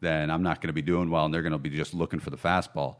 then 0.00 0.30
I'm 0.30 0.42
not 0.42 0.60
going 0.60 0.68
to 0.68 0.72
be 0.72 0.82
doing 0.82 1.10
well 1.10 1.24
and 1.26 1.32
they're 1.32 1.42
going 1.42 1.52
to 1.52 1.58
be 1.58 1.70
just 1.70 1.94
looking 1.94 2.20
for 2.20 2.30
the 2.30 2.38
fastball. 2.38 2.96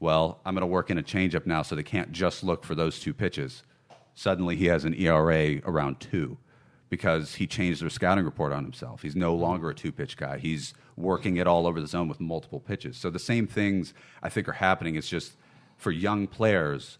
Well, 0.00 0.40
I'm 0.44 0.54
going 0.54 0.62
to 0.62 0.66
work 0.66 0.90
in 0.90 0.98
a 0.98 1.02
changeup 1.02 1.46
now 1.46 1.62
so 1.62 1.74
they 1.74 1.82
can't 1.82 2.12
just 2.12 2.42
look 2.42 2.64
for 2.64 2.74
those 2.74 3.00
two 3.00 3.12
pitches 3.12 3.62
suddenly 4.18 4.56
he 4.56 4.66
has 4.66 4.84
an 4.84 4.94
ERA 4.94 5.60
around 5.64 6.00
two 6.00 6.36
because 6.88 7.36
he 7.36 7.46
changed 7.46 7.80
their 7.80 7.88
scouting 7.88 8.24
report 8.24 8.52
on 8.52 8.64
himself. 8.64 9.02
He's 9.02 9.14
no 9.14 9.32
longer 9.32 9.70
a 9.70 9.74
two 9.74 9.92
pitch 9.92 10.16
guy. 10.16 10.38
He's 10.38 10.74
working 10.98 11.36
it 11.36 11.46
all 11.46 11.66
over 11.66 11.80
the 11.80 11.86
zone 11.86 12.08
with 12.08 12.20
multiple 12.20 12.60
pitches. 12.60 12.96
So 12.96 13.10
the 13.10 13.18
same 13.18 13.46
things 13.46 13.94
I 14.22 14.28
think 14.28 14.48
are 14.48 14.52
happening. 14.52 14.96
It's 14.96 15.08
just 15.08 15.32
for 15.76 15.92
young 15.92 16.26
players, 16.26 16.98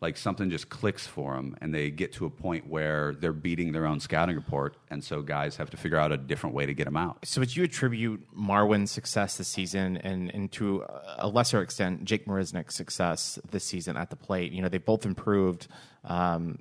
like 0.00 0.16
something 0.16 0.50
just 0.50 0.68
clicks 0.68 1.06
for 1.06 1.34
them 1.34 1.56
and 1.60 1.74
they 1.74 1.90
get 1.90 2.12
to 2.12 2.26
a 2.26 2.30
point 2.30 2.68
where 2.68 3.14
they're 3.14 3.32
beating 3.32 3.72
their 3.72 3.86
own 3.86 3.98
scouting 4.00 4.36
report 4.36 4.76
and 4.90 5.02
so 5.02 5.22
guys 5.22 5.56
have 5.56 5.70
to 5.70 5.76
figure 5.76 5.98
out 5.98 6.12
a 6.12 6.16
different 6.16 6.54
way 6.54 6.66
to 6.66 6.72
get 6.72 6.84
them 6.84 6.96
out 6.96 7.18
So 7.24 7.40
would 7.40 7.54
you 7.54 7.64
attribute 7.64 8.24
Marwin's 8.36 8.92
success 8.92 9.36
this 9.36 9.48
season 9.48 9.96
and, 9.98 10.32
and 10.32 10.52
to 10.52 10.84
a 11.16 11.26
lesser 11.26 11.60
extent 11.62 12.04
Jake 12.04 12.26
Marisnick's 12.26 12.76
success 12.76 13.38
this 13.50 13.64
season 13.64 13.96
at 13.96 14.10
the 14.10 14.16
plate? 14.16 14.52
You 14.52 14.62
know, 14.62 14.68
they 14.68 14.78
both 14.78 15.04
improved 15.04 15.66
um, 16.04 16.60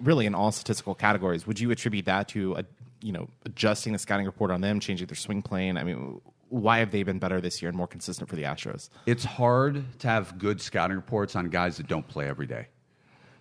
really 0.00 0.26
in 0.26 0.34
all 0.34 0.50
statistical 0.50 0.94
categories. 0.94 1.46
Would 1.46 1.60
you 1.60 1.70
attribute 1.70 2.06
that 2.06 2.28
to 2.28 2.54
a, 2.56 2.64
you 3.04 3.12
know 3.12 3.28
adjusting 3.44 3.92
the 3.92 3.98
scouting 3.98 4.24
report 4.24 4.50
on 4.50 4.62
them, 4.62 4.80
changing 4.80 5.06
their 5.06 5.14
swing 5.14 5.42
plane? 5.42 5.76
I 5.76 5.84
mean, 5.84 6.20
why 6.48 6.78
have 6.78 6.90
they 6.90 7.02
been 7.02 7.18
better 7.18 7.40
this 7.40 7.60
year 7.60 7.68
and 7.68 7.76
more 7.76 7.86
consistent 7.86 8.28
for 8.28 8.36
the 8.36 8.44
Astros? 8.44 8.88
it's 9.06 9.24
hard 9.24 9.84
to 10.00 10.08
have 10.08 10.38
good 10.38 10.60
scouting 10.60 10.96
reports 10.96 11.36
on 11.36 11.50
guys 11.50 11.76
that 11.76 11.86
don't 11.86 12.08
play 12.08 12.26
every 12.28 12.46
day. 12.46 12.68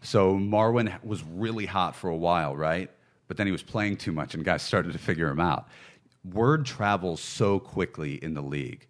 So 0.01 0.35
Marwin 0.35 1.01
was 1.03 1.23
really 1.23 1.65
hot 1.65 1.95
for 1.95 2.09
a 2.09 2.15
while, 2.15 2.57
right? 2.57 2.91
But 3.29 3.37
then 3.37 3.47
he 3.47 3.51
was 3.53 3.63
playing 3.63 3.97
too 3.97 4.11
much, 4.11 4.33
and 4.33 4.43
guys 4.43 4.61
started 4.61 4.91
to 4.91 4.99
figure 4.99 5.29
him 5.29 5.39
out. 5.39 5.69
Word 6.29 6.65
travels 6.65 7.21
so 7.21 7.57
quickly 7.57 8.15
in 8.15 8.33
the 8.33 8.41
league. 8.41 8.85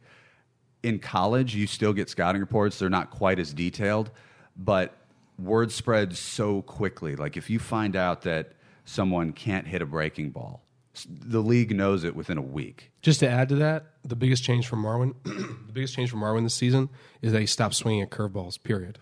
In 0.81 0.97
college, 0.97 1.55
you 1.55 1.67
still 1.67 1.93
get 1.93 2.09
scouting 2.09 2.41
reports. 2.41 2.79
They're 2.79 2.89
not 2.89 3.11
quite 3.11 3.37
as 3.37 3.53
detailed, 3.53 4.09
but 4.57 4.97
word 5.37 5.71
spreads 5.71 6.17
so 6.17 6.63
quickly. 6.63 7.15
Like 7.15 7.37
if 7.37 7.49
you 7.49 7.59
find 7.59 7.95
out 7.95 8.23
that 8.23 8.53
someone 8.85 9.33
can't 9.33 9.67
hit 9.67 9.81
a 9.81 9.85
breaking 9.85 10.31
ball, 10.31 10.63
the 11.07 11.41
league 11.41 11.75
knows 11.75 12.03
it 12.03 12.15
within 12.15 12.37
a 12.37 12.41
week. 12.41 12.91
Just 13.01 13.19
to 13.21 13.29
add 13.29 13.49
to 13.49 13.55
that, 13.55 13.85
the 14.03 14.15
biggest 14.15 14.43
change 14.43 14.67
from 14.67 14.83
Marwin, 14.83 15.13
the 15.23 15.73
biggest 15.73 15.95
change 15.95 16.09
from 16.11 16.19
Marwin 16.21 16.43
this 16.43 16.53
season 16.55 16.89
is 17.21 17.31
that 17.31 17.39
he 17.41 17.47
stopped 17.47 17.75
swinging 17.75 18.01
at 18.01 18.09
curveballs. 18.11 18.61
Period. 18.61 18.99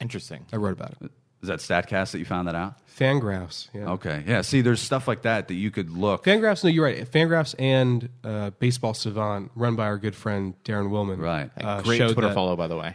Interesting. 0.00 0.46
I 0.52 0.56
wrote 0.56 0.72
about 0.72 0.94
it. 1.00 1.10
Is 1.40 1.48
that 1.48 1.60
Statcast 1.60 2.10
that 2.12 2.18
you 2.18 2.24
found 2.24 2.48
that 2.48 2.56
out? 2.56 2.74
Fangraphs. 2.98 3.68
Yeah. 3.72 3.90
Okay. 3.92 4.24
Yeah. 4.26 4.40
See, 4.42 4.60
there's 4.60 4.80
stuff 4.80 5.06
like 5.06 5.22
that 5.22 5.46
that 5.48 5.54
you 5.54 5.70
could 5.70 5.90
look. 5.90 6.24
Fangraphs. 6.24 6.64
No, 6.64 6.70
you're 6.70 6.84
right. 6.84 7.08
Fangraphs 7.08 7.54
and 7.60 8.08
uh, 8.24 8.50
Baseball 8.58 8.92
Savant, 8.92 9.50
run 9.54 9.76
by 9.76 9.84
our 9.84 9.98
good 9.98 10.16
friend 10.16 10.54
Daren 10.64 10.90
Willman. 10.90 11.18
Right. 11.18 11.50
Uh, 11.60 11.80
Great 11.82 11.98
Twitter 11.98 12.22
that- 12.22 12.34
follow, 12.34 12.56
by 12.56 12.66
the 12.66 12.76
way. 12.76 12.94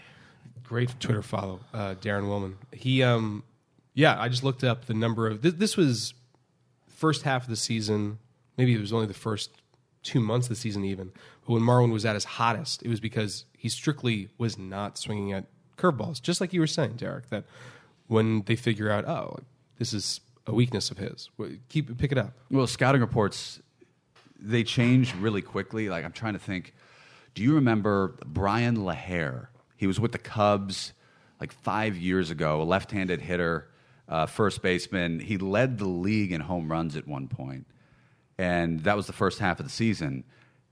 Great 0.63 0.93
Twitter 0.99 1.21
follow, 1.21 1.59
uh, 1.73 1.95
Daren 2.01 2.23
Willman. 2.23 2.55
He, 2.71 3.03
um, 3.03 3.43
yeah, 3.93 4.19
I 4.19 4.29
just 4.29 4.43
looked 4.43 4.63
up 4.63 4.85
the 4.85 4.93
number 4.93 5.27
of 5.27 5.41
this, 5.41 5.53
this 5.53 5.77
was 5.77 6.13
first 6.87 7.23
half 7.23 7.43
of 7.43 7.49
the 7.49 7.55
season. 7.55 8.19
Maybe 8.57 8.73
it 8.73 8.79
was 8.79 8.93
only 8.93 9.07
the 9.07 9.13
first 9.13 9.51
two 10.03 10.19
months 10.19 10.47
of 10.47 10.49
the 10.49 10.55
season, 10.55 10.83
even. 10.83 11.11
But 11.45 11.53
when 11.53 11.61
Marwin 11.61 11.91
was 11.91 12.05
at 12.05 12.15
his 12.15 12.23
hottest, 12.23 12.83
it 12.83 12.89
was 12.89 12.99
because 12.99 13.45
he 13.57 13.69
strictly 13.69 14.29
was 14.37 14.57
not 14.57 14.97
swinging 14.97 15.31
at 15.33 15.45
curveballs, 15.77 16.21
just 16.21 16.39
like 16.39 16.53
you 16.53 16.59
were 16.59 16.67
saying, 16.67 16.93
Derek. 16.97 17.29
That 17.29 17.45
when 18.07 18.43
they 18.43 18.55
figure 18.55 18.91
out, 18.91 19.05
oh, 19.05 19.39
this 19.77 19.93
is 19.93 20.21
a 20.45 20.53
weakness 20.53 20.91
of 20.91 20.97
his, 20.97 21.29
keep 21.69 21.97
pick 21.97 22.11
it 22.11 22.17
up. 22.17 22.33
Well, 22.51 22.67
scouting 22.67 23.01
reports 23.01 23.61
they 24.43 24.63
change 24.63 25.15
really 25.15 25.41
quickly. 25.41 25.89
Like 25.89 26.03
I'm 26.05 26.11
trying 26.11 26.33
to 26.33 26.39
think. 26.39 26.73
Do 27.33 27.41
you 27.41 27.55
remember 27.55 28.15
Bryan 28.25 28.77
LaHair? 28.77 29.47
He 29.77 29.87
was 29.87 29.99
with 29.99 30.11
the 30.11 30.19
Cubs 30.19 30.93
like 31.39 31.51
five 31.51 31.97
years 31.97 32.29
ago. 32.29 32.61
A 32.61 32.63
left-handed 32.63 33.21
hitter, 33.21 33.67
uh, 34.07 34.25
first 34.25 34.61
baseman. 34.61 35.19
He 35.19 35.37
led 35.37 35.77
the 35.77 35.87
league 35.87 36.31
in 36.31 36.41
home 36.41 36.71
runs 36.71 36.95
at 36.95 37.07
one 37.07 37.27
point, 37.27 37.67
and 38.37 38.81
that 38.81 38.95
was 38.95 39.07
the 39.07 39.13
first 39.13 39.39
half 39.39 39.59
of 39.59 39.65
the 39.65 39.71
season. 39.71 40.23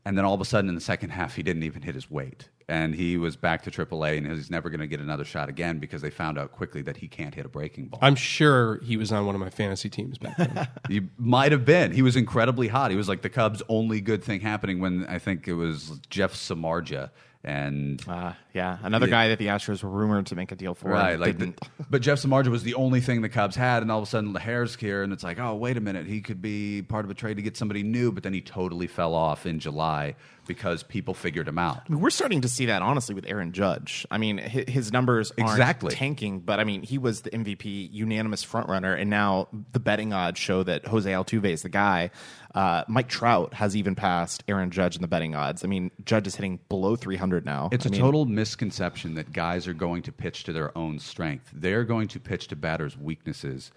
And 0.03 0.17
then 0.17 0.25
all 0.25 0.34
of 0.34 0.41
a 0.41 0.45
sudden, 0.45 0.67
in 0.67 0.75
the 0.75 0.82
second 0.82 1.11
half, 1.11 1.36
he 1.36 1.43
didn't 1.43 1.61
even 1.63 1.84
hit 1.84 1.93
his 1.93 2.09
weight, 2.09 2.49
and 2.67 2.95
he 2.95 3.17
was 3.17 3.36
back 3.36 3.61
to 3.63 3.71
AAA, 3.71 4.17
and 4.17 4.25
he's 4.25 4.49
never 4.49 4.69
going 4.71 4.79
to 4.79 4.88
get 4.88 4.99
another 4.99 5.23
shot 5.23 5.47
again 5.47 5.77
because 5.77 6.01
they 6.01 6.09
found 6.09 6.39
out 6.39 6.51
quickly 6.51 6.82
that 6.82 6.97
he 6.97 7.07
can't 7.07 7.36
hit 7.36 7.45
a 7.45 7.49
breaking 7.49 7.88
ball. 7.88 7.99
I'm 8.01 8.15
sure 8.15 8.79
he 8.79 8.97
was 8.97 9.11
on 9.11 9.27
one 9.27 9.36
of 9.36 9.41
my 9.41 9.51
fantasy 9.51 9.89
teams 9.89 10.17
back 10.17 10.38
then. 10.38 10.67
He 10.89 11.01
might 11.17 11.51
have 11.51 11.65
been. 11.65 11.91
He 11.91 12.01
was 12.01 12.15
incredibly 12.15 12.67
hot. 12.67 12.89
He 12.89 12.97
was 12.97 13.07
like 13.07 13.21
the 13.21 13.29
Cubs' 13.29 13.61
only 13.69 14.01
good 14.01 14.23
thing 14.23 14.41
happening 14.41 14.79
when 14.79 15.05
I 15.05 15.19
think 15.19 15.47
it 15.47 15.53
was 15.53 15.99
Jeff 16.09 16.34
Samardzija 16.34 17.11
and 17.43 18.01
Uh, 18.07 18.33
yeah, 18.53 18.77
another 18.83 19.07
guy 19.07 19.29
that 19.29 19.39
the 19.39 19.47
Astros 19.47 19.83
were 19.83 19.89
rumored 19.89 20.27
to 20.27 20.35
make 20.35 20.51
a 20.51 20.55
deal 20.55 20.75
for. 20.75 20.89
right, 20.89 21.19
like. 21.19 21.37
The, 21.37 21.53
but 21.89 22.01
Jeff 22.01 22.19
Samardzija 22.21 22.49
was 22.49 22.63
the 22.63 22.75
only 22.75 23.01
thing 23.01 23.21
the 23.21 23.29
Cubs 23.29 23.55
had, 23.55 23.81
and 23.81 23.91
all 23.91 23.99
of 23.99 24.03
a 24.03 24.07
sudden 24.07 24.33
the 24.33 24.39
hair's 24.39 24.75
here, 24.75 25.03
and 25.03 25.11
it's 25.11 25.23
like, 25.23 25.39
oh 25.39 25.55
wait 25.55 25.77
a 25.77 25.81
minute, 25.81 26.05
he 26.05 26.21
could 26.21 26.41
be 26.41 26.81
part 26.83 27.05
of 27.05 27.11
a 27.11 27.13
trade 27.13 27.37
to 27.37 27.41
get 27.41 27.57
somebody 27.57 27.83
new. 27.83 28.11
But 28.11 28.23
then 28.23 28.33
he 28.33 28.41
totally 28.41 28.87
fell 28.87 29.15
off 29.15 29.45
in 29.45 29.59
July 29.59 30.15
because 30.47 30.83
people 30.83 31.13
figured 31.13 31.47
him 31.47 31.57
out. 31.59 31.81
I 31.87 31.91
mean, 31.91 32.01
we're 32.01 32.09
starting 32.09 32.41
to 32.41 32.49
see 32.49 32.65
that 32.65 32.81
honestly 32.81 33.13
with 33.15 33.25
Aaron 33.27 33.51
Judge. 33.53 34.05
I 34.11 34.17
mean, 34.17 34.37
hi- 34.39 34.65
his 34.67 34.91
numbers 34.91 35.31
aren't 35.37 35.51
Exactly. 35.51 35.93
tanking, 35.93 36.39
but 36.39 36.59
I 36.59 36.63
mean, 36.63 36.81
he 36.83 36.97
was 36.97 37.21
the 37.21 37.29
MVP 37.29 37.89
unanimous 37.91 38.43
frontrunner, 38.43 38.99
and 38.99 39.09
now 39.09 39.47
the 39.71 39.79
betting 39.79 40.13
odds 40.13 40.39
show 40.39 40.63
that 40.63 40.85
Jose 40.87 41.09
Altuve 41.09 41.45
is 41.45 41.61
the 41.61 41.69
guy. 41.69 42.09
Uh, 42.53 42.83
Mike 42.89 43.07
Trout 43.07 43.53
has 43.53 43.77
even 43.77 43.95
passed 43.95 44.43
Aaron 44.47 44.71
Judge 44.71 44.95
in 44.97 45.01
the 45.01 45.07
betting 45.07 45.35
odds. 45.35 45.63
I 45.63 45.67
mean, 45.67 45.89
Judge 46.03 46.27
is 46.27 46.35
hitting 46.35 46.59
below 46.67 46.95
300 46.97 47.45
now. 47.45 47.69
It's 47.71 47.85
a 47.85 47.89
a 47.89 47.91
total 47.91 48.25
misconception 48.25 49.13
that 49.15 49.31
guys 49.31 49.67
are 49.67 49.73
going 49.73 50.01
to 50.03 50.11
pitch 50.11 50.43
to 50.45 50.53
their 50.53 50.77
own 50.77 50.99
strength. 50.99 51.49
They're 51.53 51.85
going 51.85 52.07
to 52.09 52.19
pitch 52.19 52.47
to 52.49 52.55
batters' 52.57 52.97
weaknesses, 52.97 53.71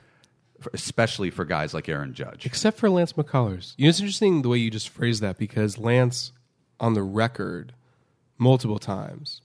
especially 0.73 1.31
for 1.31 1.45
guys 1.45 1.75
like 1.75 1.89
Aaron 1.89 2.15
Judge. 2.15 2.47
Except 2.47 2.79
for 2.79 2.89
Lance 2.91 3.13
McCullers. 3.13 3.75
You 3.77 3.85
know, 3.85 3.91
it's 3.91 4.01
interesting 4.01 4.43
the 4.43 4.49
way 4.49 4.59
you 4.59 4.71
just 4.71 4.89
phrased 4.89 5.23
that 5.23 5.39
because 5.39 5.79
Lance, 5.79 6.33
on 6.81 6.95
the 6.95 7.03
record, 7.03 7.75
multiple 8.39 8.79
times, 8.79 9.41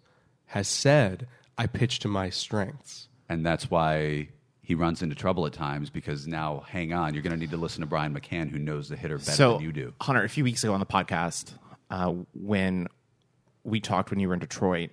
has 0.48 0.68
said, 0.68 1.28
I 1.58 1.68
pitch 1.68 2.00
to 2.00 2.08
my 2.08 2.30
strengths. 2.30 3.08
and 3.28 3.46
that's 3.46 3.70
why 3.70 4.30
he 4.62 4.76
runs 4.76 5.02
into 5.02 5.16
trouble 5.16 5.46
at 5.48 5.54
times 5.54 5.90
because 5.90 6.28
now, 6.28 6.64
hang 6.68 6.94
on, 6.94 7.14
you're 7.14 7.24
going 7.24 7.34
to 7.34 7.40
need 7.40 7.50
to 7.50 7.58
listen 7.58 7.82
to 7.82 7.88
Brian 7.88 8.14
McCann, 8.14 8.52
who 8.52 8.60
knows 8.60 8.88
the 8.88 8.96
hitter 8.96 9.18
better 9.18 9.32
so, 9.32 9.54
than 9.54 9.64
you 9.64 9.72
do. 9.72 9.94
Hunter, 10.00 10.24
a 10.24 10.30
few 10.30 10.44
weeks 10.44 10.64
ago 10.64 10.74
on 10.74 10.80
the 10.80 10.86
podcast, 10.86 11.54
uh, 11.90 12.14
when 12.34 12.88
we 13.64 13.80
talked 13.80 14.12
when 14.12 14.20
you 14.20 14.28
were 14.28 14.36
in 14.36 14.40
Detroit, 14.40 14.92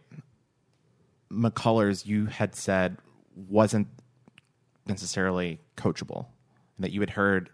McCullers, 1.31 2.07
you 2.07 2.27
had 2.27 2.55
said 2.55 2.97
wasn't 3.35 3.89
necessarily 4.87 5.61
coachable, 5.77 6.27
and 6.77 6.85
that 6.85 6.93
you 6.93 7.01
had 7.01 7.11
heard 7.11 7.51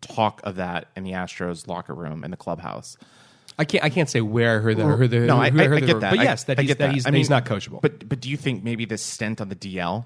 talk 0.00 0.40
of 0.42 0.56
that 0.56 0.88
in 0.96 1.04
the 1.04 1.12
Astros 1.12 1.68
locker 1.68 1.94
room 1.94 2.24
in 2.24 2.30
the 2.30 2.36
clubhouse. 2.36 2.96
I 3.58 3.64
can't. 3.64 3.84
I 3.84 3.88
can't 3.90 4.08
say 4.10 4.20
where 4.20 4.58
I 4.58 4.62
heard 4.62 4.76
that. 4.76 4.84
Or 4.84 5.06
the, 5.08 5.20
no, 5.20 5.38
I, 5.38 5.50
who 5.50 5.60
I, 5.60 5.76
I 5.76 5.80
get 5.80 6.00
that. 6.00 6.10
But 6.10 6.20
yes, 6.20 6.44
that 6.44 6.58
I 6.58 6.62
he's 6.62 6.68
get 6.68 6.78
that 6.78 6.86
that. 6.88 6.94
he's, 6.94 7.06
I 7.06 7.10
that 7.10 7.16
he's 7.16 7.30
not 7.30 7.44
coachable. 7.46 7.80
But 7.80 8.08
but 8.08 8.20
do 8.20 8.28
you 8.28 8.36
think 8.36 8.62
maybe 8.64 8.84
this 8.84 9.02
stint 9.02 9.40
on 9.40 9.48
the 9.48 9.56
DL 9.56 10.04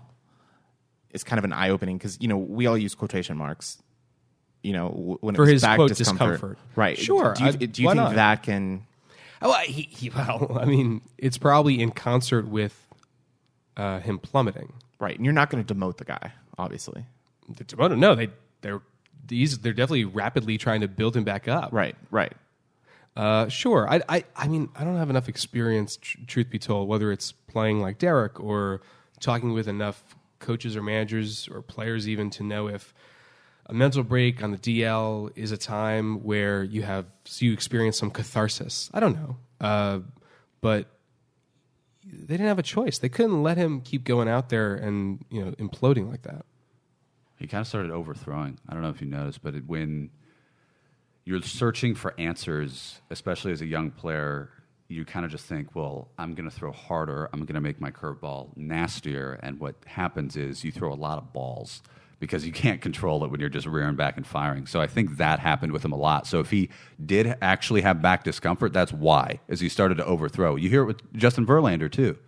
is 1.11 1.25
kind 1.25 1.39
of 1.39 1.45
an 1.45 1.53
eye 1.53 1.71
opening 1.71 1.99
because 1.99 2.17
you 2.21 2.29
know 2.29 2.39
we 2.39 2.67
all 2.67 2.79
use 2.79 2.95
quotation 2.95 3.37
marks. 3.37 3.79
You 4.63 4.73
know 4.75 5.19
when 5.21 5.35
For 5.35 5.47
his, 5.47 5.63
back 5.63 5.77
quote, 5.77 5.89
discomfort. 5.89 6.33
discomfort. 6.35 6.59
right? 6.77 6.97
Sure, 6.99 7.35
Do 7.35 7.45
you, 7.45 7.49
I- 7.51 7.53
do 7.53 7.83
you 7.83 7.89
think 7.89 7.97
not? 7.97 8.15
that 8.15 8.43
can? 8.43 8.87
Oh, 9.43 9.55
he, 9.65 9.89
he, 9.91 10.11
well, 10.11 10.59
I 10.61 10.67
mean, 10.67 11.01
it's 11.17 11.39
probably 11.39 11.81
in 11.81 11.93
concert 11.93 12.47
with 12.47 12.87
uh, 13.77 14.01
him 14.01 14.19
plummeting. 14.19 14.75
Right, 14.99 15.17
and 15.17 15.25
you're 15.25 15.33
not 15.33 15.49
going 15.49 15.65
to 15.65 15.75
demote 15.75 15.97
the 15.97 16.05
guy, 16.05 16.33
obviously. 16.59 17.07
Toronto, 17.67 17.97
no, 17.97 18.15
they 18.15 18.29
they're 18.61 18.83
these 19.27 19.59
they're 19.59 19.73
definitely 19.73 20.05
rapidly 20.05 20.59
trying 20.59 20.83
to 20.83 20.89
build 20.89 21.17
him 21.17 21.25
back 21.25 21.49
up. 21.49 21.73
Right, 21.73 21.97
right. 22.11 22.33
Uh, 23.17 23.49
sure. 23.49 23.89
I, 23.89 24.01
I, 24.09 24.25
I 24.37 24.49
mean, 24.49 24.69
I 24.77 24.85
don't 24.85 24.97
have 24.97 25.11
enough 25.11 25.29
experience, 25.29 25.97
tr- 25.97 26.19
truth 26.27 26.51
be 26.51 26.59
told, 26.59 26.89
whether 26.89 27.11
it's 27.13 27.33
playing 27.33 27.81
like 27.81 27.99
Derek 27.99 28.41
or 28.41 28.83
talking 29.19 29.53
with 29.53 29.69
enough 29.69 30.17
coaches 30.39 30.77
or 30.77 30.83
managers 30.83 31.49
or 31.49 31.61
players 31.61 32.09
even 32.09 32.31
to 32.31 32.43
know 32.43 32.69
if 32.69 32.95
a 33.67 33.75
mental 33.75 34.03
break 34.03 34.43
on 34.43 34.51
the 34.51 34.59
DL 34.59 35.31
is 35.37 35.53
a 35.53 35.57
time 35.57 36.25
where 36.25 36.65
you 36.65 36.83
have 36.83 37.07
so 37.25 37.45
you 37.45 37.53
experience 37.53 37.99
some 37.99 38.11
catharsis. 38.11 38.91
I 38.93 38.99
don't 38.99 39.15
know, 39.15 39.37
uh, 39.61 40.01
but 40.61 40.89
they 42.05 42.35
didn't 42.35 42.49
have 42.49 42.59
a 42.59 42.65
choice. 42.65 42.99
They 42.99 43.09
couldn't 43.09 43.43
let 43.43 43.57
him 43.57 43.81
keep 43.81 44.03
going 44.05 44.29
out 44.29 44.49
there 44.49 44.75
and 44.75 45.25
you 45.31 45.45
know 45.45 45.53
imploding 45.53 46.11
like 46.11 46.23
that. 46.23 46.45
He 47.37 47.47
kind 47.47 47.61
of 47.61 47.69
started 47.69 47.93
overthrowing. 47.93 48.59
I 48.69 48.75
don't 48.75 48.83
know 48.83 48.91
if 48.91 49.01
you 49.01 49.07
noticed, 49.07 49.43
but 49.43 49.55
it, 49.55 49.67
when 49.67 50.11
you're 51.31 51.41
searching 51.43 51.95
for 51.95 52.13
answers, 52.19 53.01
especially 53.09 53.53
as 53.53 53.61
a 53.61 53.67
young 53.67 53.93
player, 53.93 54.51
you 54.89 55.05
kind 55.05 55.25
of 55.25 55.31
just 55.31 55.47
think, 55.47 55.77
well, 55.77 56.09
I'm 56.19 56.35
going 56.35 56.51
to 56.51 56.55
throw 56.55 56.73
harder. 56.73 57.31
I'm 57.33 57.45
going 57.45 57.55
to 57.55 57.61
make 57.61 57.81
my 57.81 57.93
curveball 57.93 58.57
nastier. 58.57 59.39
And 59.41 59.61
what 59.61 59.77
happens 59.87 60.37
is 60.37 60.65
you 60.65 60.73
throw 60.73 60.93
a 60.93 60.95
lot 60.95 61.19
of 61.19 61.33
balls 61.33 61.83
because 62.19 62.45
you 62.45 62.53
can't 62.53 62.81
control 62.81 63.23
it 63.25 63.31
when 63.31 63.39
you're 63.39 63.49
just 63.49 63.69
rearing 63.69 63.95
back 63.95 64.17
and 64.17 64.27
firing. 64.27 64.67
So 64.67 64.81
I 64.81 64.89
think 64.89 65.19
that 65.19 65.39
happened 65.39 65.71
with 65.71 65.85
him 65.85 65.93
a 65.93 65.97
lot. 65.97 66.27
So 66.27 66.41
if 66.41 66.51
he 66.51 66.69
did 67.07 67.37
actually 67.41 67.83
have 67.83 68.03
back 68.03 68.25
discomfort, 68.25 68.73
that's 68.73 68.93
why, 68.93 69.39
as 69.49 69.61
he 69.61 69.69
started 69.69 69.99
to 69.99 70.05
overthrow. 70.05 70.57
You 70.57 70.69
hear 70.69 70.83
it 70.83 70.87
with 70.87 71.13
Justin 71.13 71.47
Verlander, 71.47 71.91
too. 71.91 72.19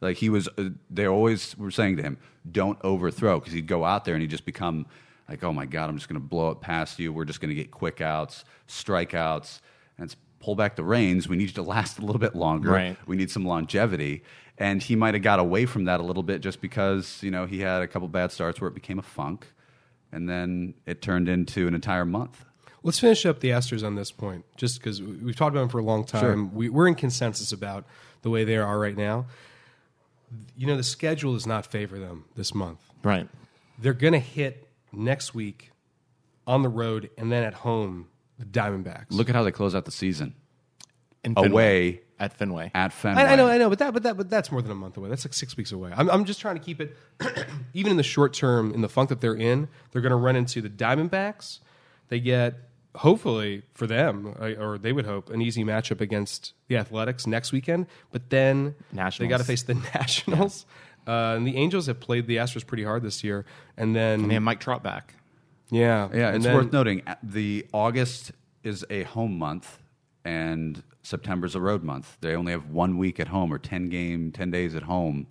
Like 0.00 0.18
he 0.18 0.28
was, 0.28 0.48
uh, 0.56 0.68
they 0.88 1.06
always 1.06 1.58
were 1.58 1.72
saying 1.72 1.96
to 1.96 2.02
him, 2.04 2.18
"Don't 2.50 2.78
overthrow," 2.84 3.40
because 3.40 3.54
he'd 3.54 3.66
go 3.66 3.84
out 3.84 4.04
there 4.04 4.14
and 4.14 4.20
he'd 4.20 4.30
just 4.30 4.44
become 4.44 4.86
like, 5.28 5.42
"Oh 5.42 5.52
my 5.52 5.66
God, 5.66 5.88
I'm 5.88 5.96
just 5.96 6.08
going 6.08 6.20
to 6.20 6.26
blow 6.26 6.50
it 6.50 6.60
past 6.60 6.98
you. 6.98 7.12
We're 7.12 7.24
just 7.24 7.40
going 7.40 7.50
to 7.50 7.54
get 7.54 7.70
quick 7.70 8.00
outs, 8.00 8.44
strikeouts." 8.68 9.60
And 9.98 10.06
it's 10.06 10.16
pull 10.44 10.54
back 10.54 10.76
the 10.76 10.84
reins. 10.84 11.28
We 11.28 11.36
need 11.36 11.48
you 11.48 11.54
to 11.54 11.62
last 11.62 11.98
a 11.98 12.02
little 12.04 12.20
bit 12.20 12.34
longer. 12.34 12.70
Right. 12.70 12.96
We 13.06 13.16
need 13.16 13.30
some 13.30 13.46
longevity. 13.46 14.22
And 14.58 14.82
he 14.82 14.94
might 14.94 15.14
have 15.14 15.22
got 15.22 15.40
away 15.40 15.66
from 15.66 15.86
that 15.86 16.00
a 16.00 16.02
little 16.02 16.22
bit 16.22 16.40
just 16.40 16.60
because, 16.60 17.22
you 17.22 17.30
know, 17.30 17.46
he 17.46 17.60
had 17.60 17.82
a 17.82 17.88
couple 17.88 18.06
bad 18.08 18.30
starts 18.30 18.60
where 18.60 18.68
it 18.68 18.74
became 18.74 18.98
a 18.98 19.02
funk. 19.02 19.46
And 20.12 20.28
then 20.28 20.74
it 20.86 21.02
turned 21.02 21.28
into 21.28 21.66
an 21.66 21.74
entire 21.74 22.04
month. 22.04 22.44
Let's 22.82 23.00
finish 23.00 23.24
up 23.24 23.40
the 23.40 23.48
Astros 23.48 23.84
on 23.84 23.94
this 23.94 24.12
point, 24.12 24.44
just 24.56 24.78
because 24.78 25.00
we've 25.00 25.34
talked 25.34 25.54
about 25.54 25.60
them 25.60 25.68
for 25.70 25.78
a 25.78 25.82
long 25.82 26.04
time. 26.04 26.20
Sure. 26.20 26.44
We, 26.44 26.68
we're 26.68 26.86
in 26.86 26.94
consensus 26.94 27.50
about 27.50 27.86
the 28.20 28.28
way 28.28 28.44
they 28.44 28.58
are 28.58 28.78
right 28.78 28.96
now. 28.96 29.26
You 30.56 30.66
know, 30.66 30.76
the 30.76 30.82
schedule 30.82 31.32
does 31.32 31.46
not 31.46 31.66
favor 31.66 31.98
them 31.98 32.26
this 32.36 32.54
month. 32.54 32.80
Right. 33.02 33.26
They're 33.78 33.94
going 33.94 34.12
to 34.12 34.18
hit 34.18 34.68
next 34.96 35.34
week 35.34 35.70
on 36.46 36.62
the 36.62 36.68
road 36.68 37.10
and 37.16 37.30
then 37.32 37.42
at 37.44 37.54
home 37.54 38.08
the 38.38 38.44
Diamondbacks. 38.44 39.06
Look 39.10 39.28
at 39.28 39.34
how 39.34 39.42
they 39.42 39.52
close 39.52 39.74
out 39.74 39.84
the 39.84 39.90
season. 39.90 40.34
In 41.22 41.34
Away 41.36 42.02
at 42.18 42.32
Fenway. 42.32 42.70
at 42.74 42.92
Fenway. 42.92 43.22
I, 43.22 43.32
I 43.32 43.36
know, 43.36 43.46
I 43.46 43.58
know, 43.58 43.68
but 43.68 43.78
that, 43.78 43.94
but 43.94 44.02
that, 44.02 44.16
but 44.16 44.30
that's 44.30 44.52
more 44.52 44.62
than 44.62 44.70
a 44.70 44.74
month 44.74 44.96
away. 44.96 45.08
That's 45.08 45.24
like 45.24 45.34
six 45.34 45.56
weeks 45.56 45.72
away. 45.72 45.90
I'm, 45.94 46.10
I'm 46.10 46.24
just 46.24 46.40
trying 46.40 46.56
to 46.56 46.60
keep 46.62 46.80
it, 46.80 46.96
even 47.74 47.90
in 47.90 47.96
the 47.96 48.02
short 48.02 48.34
term, 48.34 48.72
in 48.72 48.82
the 48.82 48.88
funk 48.88 49.08
that 49.08 49.20
they're 49.20 49.34
in. 49.34 49.68
They're 49.90 50.02
going 50.02 50.10
to 50.10 50.16
run 50.16 50.36
into 50.36 50.60
the 50.60 50.68
Diamondbacks. 50.68 51.60
They 52.08 52.20
get 52.20 52.56
hopefully 52.96 53.62
for 53.74 53.86
them, 53.86 54.34
uh, 54.38 54.52
or 54.62 54.78
they 54.78 54.92
would 54.92 55.06
hope, 55.06 55.30
an 55.30 55.42
easy 55.42 55.64
matchup 55.64 56.00
against 56.00 56.52
the 56.68 56.76
Athletics 56.76 57.26
next 57.26 57.52
weekend. 57.52 57.86
But 58.12 58.30
then 58.30 58.74
they 59.24 59.30
got 59.30 59.38
to 59.38 59.44
face 59.44 59.62
the 59.62 59.74
Nationals. 59.94 60.66
Uh, 61.06 61.34
and 61.36 61.46
the 61.46 61.56
Angels 61.56 61.86
have 61.86 62.00
played 62.00 62.26
the 62.26 62.36
Astros 62.36 62.66
pretty 62.66 62.84
hard 62.84 63.02
this 63.02 63.22
year. 63.24 63.44
And 63.76 63.94
then, 63.94 64.20
And 64.22 64.30
they 64.30 64.34
have 64.34 64.42
Mike 64.42 64.60
Trout 64.60 64.82
back. 64.82 65.14
yeah, 65.70 66.08
Yeah, 66.12 66.28
and 66.28 66.36
it's 66.36 66.44
then- 66.46 66.54
worth 66.54 66.72
noting 66.72 67.02
uh, 67.06 67.16
the 67.22 67.66
August 67.72 68.32
is 68.62 68.84
a 68.90 69.02
home 69.02 69.38
month 69.38 69.78
and 70.24 70.82
September's 71.02 71.54
a 71.54 71.60
road 71.60 71.82
month. 71.82 72.16
They 72.22 72.34
only 72.34 72.52
have 72.52 72.70
one 72.70 72.96
week 72.96 73.20
at 73.20 73.28
home 73.28 73.52
or 73.52 73.58
ten 73.58 73.88
game, 73.90 74.32
ten 74.32 74.50
days 74.50 74.74
at 74.74 74.84
home 74.84 75.26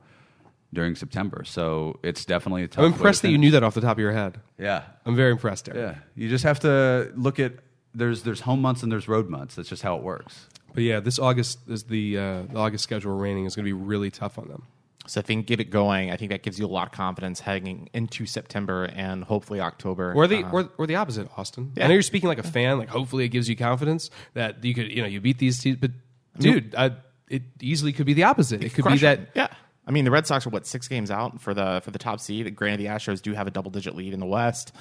during 0.72 0.96
September. 0.96 1.44
So 1.46 2.00
it's 2.04 2.26
definitely 2.26 2.64
a 2.64 2.68
tough. 2.68 2.86
I'm 2.86 2.92
way 2.92 2.96
impressed 2.98 3.22
to 3.22 3.28
that 3.28 3.32
you 3.32 3.38
knew 3.40 3.52
that 3.52 3.64
off 3.64 3.74
the 3.74 3.82
top 3.82 3.94
of 3.98 4.00
your 4.00 4.12
head. 4.12 4.40
Yeah, 4.60 4.84
I'm 5.06 5.16
very 5.16 5.32
impressed, 5.32 5.66
Derek. 5.66 5.80
yeah. 5.96 6.02
You 6.16 6.30
just 6.30 6.44
have 6.44 6.60
to 6.60 7.12
look 7.16 7.40
at 7.40 7.54
there's 7.96 8.22
there's 8.22 8.42
home 8.42 8.62
months 8.62 8.84
and 8.84 8.92
there's 8.92 9.08
road 9.08 9.30
months. 9.30 9.56
That's 9.56 9.70
just 9.70 9.82
how 9.82 9.96
it 9.98 10.04
works. 10.04 10.48
But 10.76 10.84
yeah, 10.84 11.00
this 11.00 11.18
August 11.20 11.60
is 11.68 11.84
the, 11.84 12.18
uh, 12.18 12.42
the 12.52 12.58
August 12.58 12.84
schedule 12.84 13.16
remaining 13.16 13.46
is 13.46 13.56
going 13.56 13.64
to 13.64 13.70
be 13.70 13.74
really 13.74 14.10
tough 14.10 14.40
on 14.40 14.48
them. 14.48 14.64
So 15.06 15.20
if 15.20 15.26
they 15.28 15.34
can 15.34 15.44
get 15.44 15.60
it 15.60 15.70
going, 15.70 16.12
I 16.12 16.16
think 16.18 16.32
that 16.32 16.44
gives 16.44 16.58
you 16.58 16.66
a 16.66 16.68
lot 16.68 16.88
of 16.88 16.94
confidence 16.94 17.42
heading 17.42 17.90
into 17.94 18.26
September 18.26 18.86
and 18.86 19.24
hopefully 19.24 19.60
October. 19.60 20.14
Or 20.14 20.28
the 20.28 20.44
Uh, 20.46 20.52
or, 20.52 20.70
or 20.78 20.88
the 20.88 20.96
opposite, 20.96 21.28
Austin. 21.38 21.74
Yeah. 21.76 21.84
I 21.84 21.88
know 21.88 21.94
you're 21.94 22.02
speaking 22.04 22.30
like 22.30 22.40
a 22.40 22.44
fan. 22.44 22.78
Like 22.78 22.88
hopefully 22.90 23.26
it 23.26 23.30
gives 23.30 23.50
you 23.50 23.56
confidence 23.58 24.10
that 24.34 24.64
you 24.64 24.74
could 24.74 24.90
you 24.92 25.02
know 25.02 25.08
you 25.08 25.20
beat 25.20 25.40
these 25.40 25.60
teams. 25.60 25.78
But 25.78 25.92
dude, 26.40 26.74
I, 26.76 26.92
it 27.28 27.44
easily 27.62 27.92
could 27.92 28.06
be 28.06 28.14
the 28.14 28.24
opposite. 28.24 28.64
It 28.64 28.74
could 28.74 28.86
be 28.86 28.98
that 29.00 29.18
them. 29.18 29.28
Yeah. 29.36 29.48
I 29.86 29.92
mean, 29.92 30.06
the 30.06 30.12
Red 30.12 30.26
Sox 30.26 30.48
are 30.48 30.50
what 30.50 30.66
six 30.66 30.88
games 30.88 31.12
out 31.12 31.42
for 31.42 31.54
the 31.54 31.82
for 31.84 31.92
the 31.92 32.00
top 32.00 32.22
seed. 32.22 32.56
Granted, 32.56 32.80
the 32.80 32.86
Astros 32.90 33.22
do 33.22 33.34
have 33.34 33.48
a 33.48 33.52
double 33.52 33.72
digit 33.72 33.96
lead 33.96 34.14
in 34.14 34.22
the 34.22 34.26
West. 34.26 34.72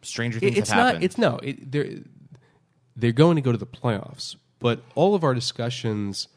Stranger 0.00 0.40
things 0.40 0.56
it- 0.56 0.60
it's 0.60 0.70
have 0.70 0.76
not. 0.78 0.86
happened. 0.86 1.04
It's 1.04 1.18
no. 1.18 1.36
It, 1.42 1.70
they're 1.70 1.90
they're 2.96 3.12
going 3.12 3.36
to 3.36 3.42
go 3.42 3.52
to 3.52 3.58
the 3.58 3.66
playoffs. 3.66 4.36
But 4.60 4.82
all 4.94 5.14
of 5.14 5.22
our 5.24 5.34
discussions 5.34 6.28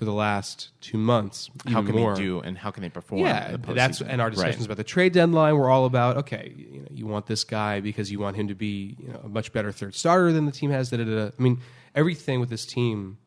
for 0.00 0.06
the 0.06 0.14
last 0.14 0.70
two 0.80 0.96
months, 0.96 1.50
how 1.66 1.82
can 1.82 1.94
more, 1.94 2.14
they 2.14 2.22
do 2.22 2.40
and 2.40 2.56
how 2.56 2.70
can 2.70 2.82
they 2.82 2.88
perform? 2.88 3.20
Yeah, 3.20 3.58
the 3.58 3.74
that's 3.74 4.00
and 4.00 4.18
our 4.18 4.30
discussions 4.30 4.60
Right. 4.60 4.64
about 4.68 4.78
the 4.78 4.84
trade 4.84 5.12
deadline 5.12 5.56
were 5.56 5.68
all 5.68 5.84
about 5.84 6.16
okay, 6.16 6.54
you 6.56 6.80
know, 6.80 6.88
you 6.90 7.06
want 7.06 7.26
this 7.26 7.44
guy 7.44 7.80
because 7.80 8.10
you 8.10 8.18
want 8.18 8.34
him 8.34 8.48
to 8.48 8.54
be 8.54 8.96
you 8.98 9.08
know 9.08 9.20
a 9.22 9.28
much 9.28 9.52
better 9.52 9.70
third 9.70 9.94
starter 9.94 10.32
than 10.32 10.46
the 10.46 10.52
team 10.52 10.70
has. 10.70 10.88
Da, 10.88 10.96
da, 10.96 11.04
da. 11.04 11.14
da. 11.16 11.26
I 11.38 11.42
mean, 11.42 11.60
everything 11.94 12.40
with 12.40 12.48
this 12.48 12.64
team 12.64 13.18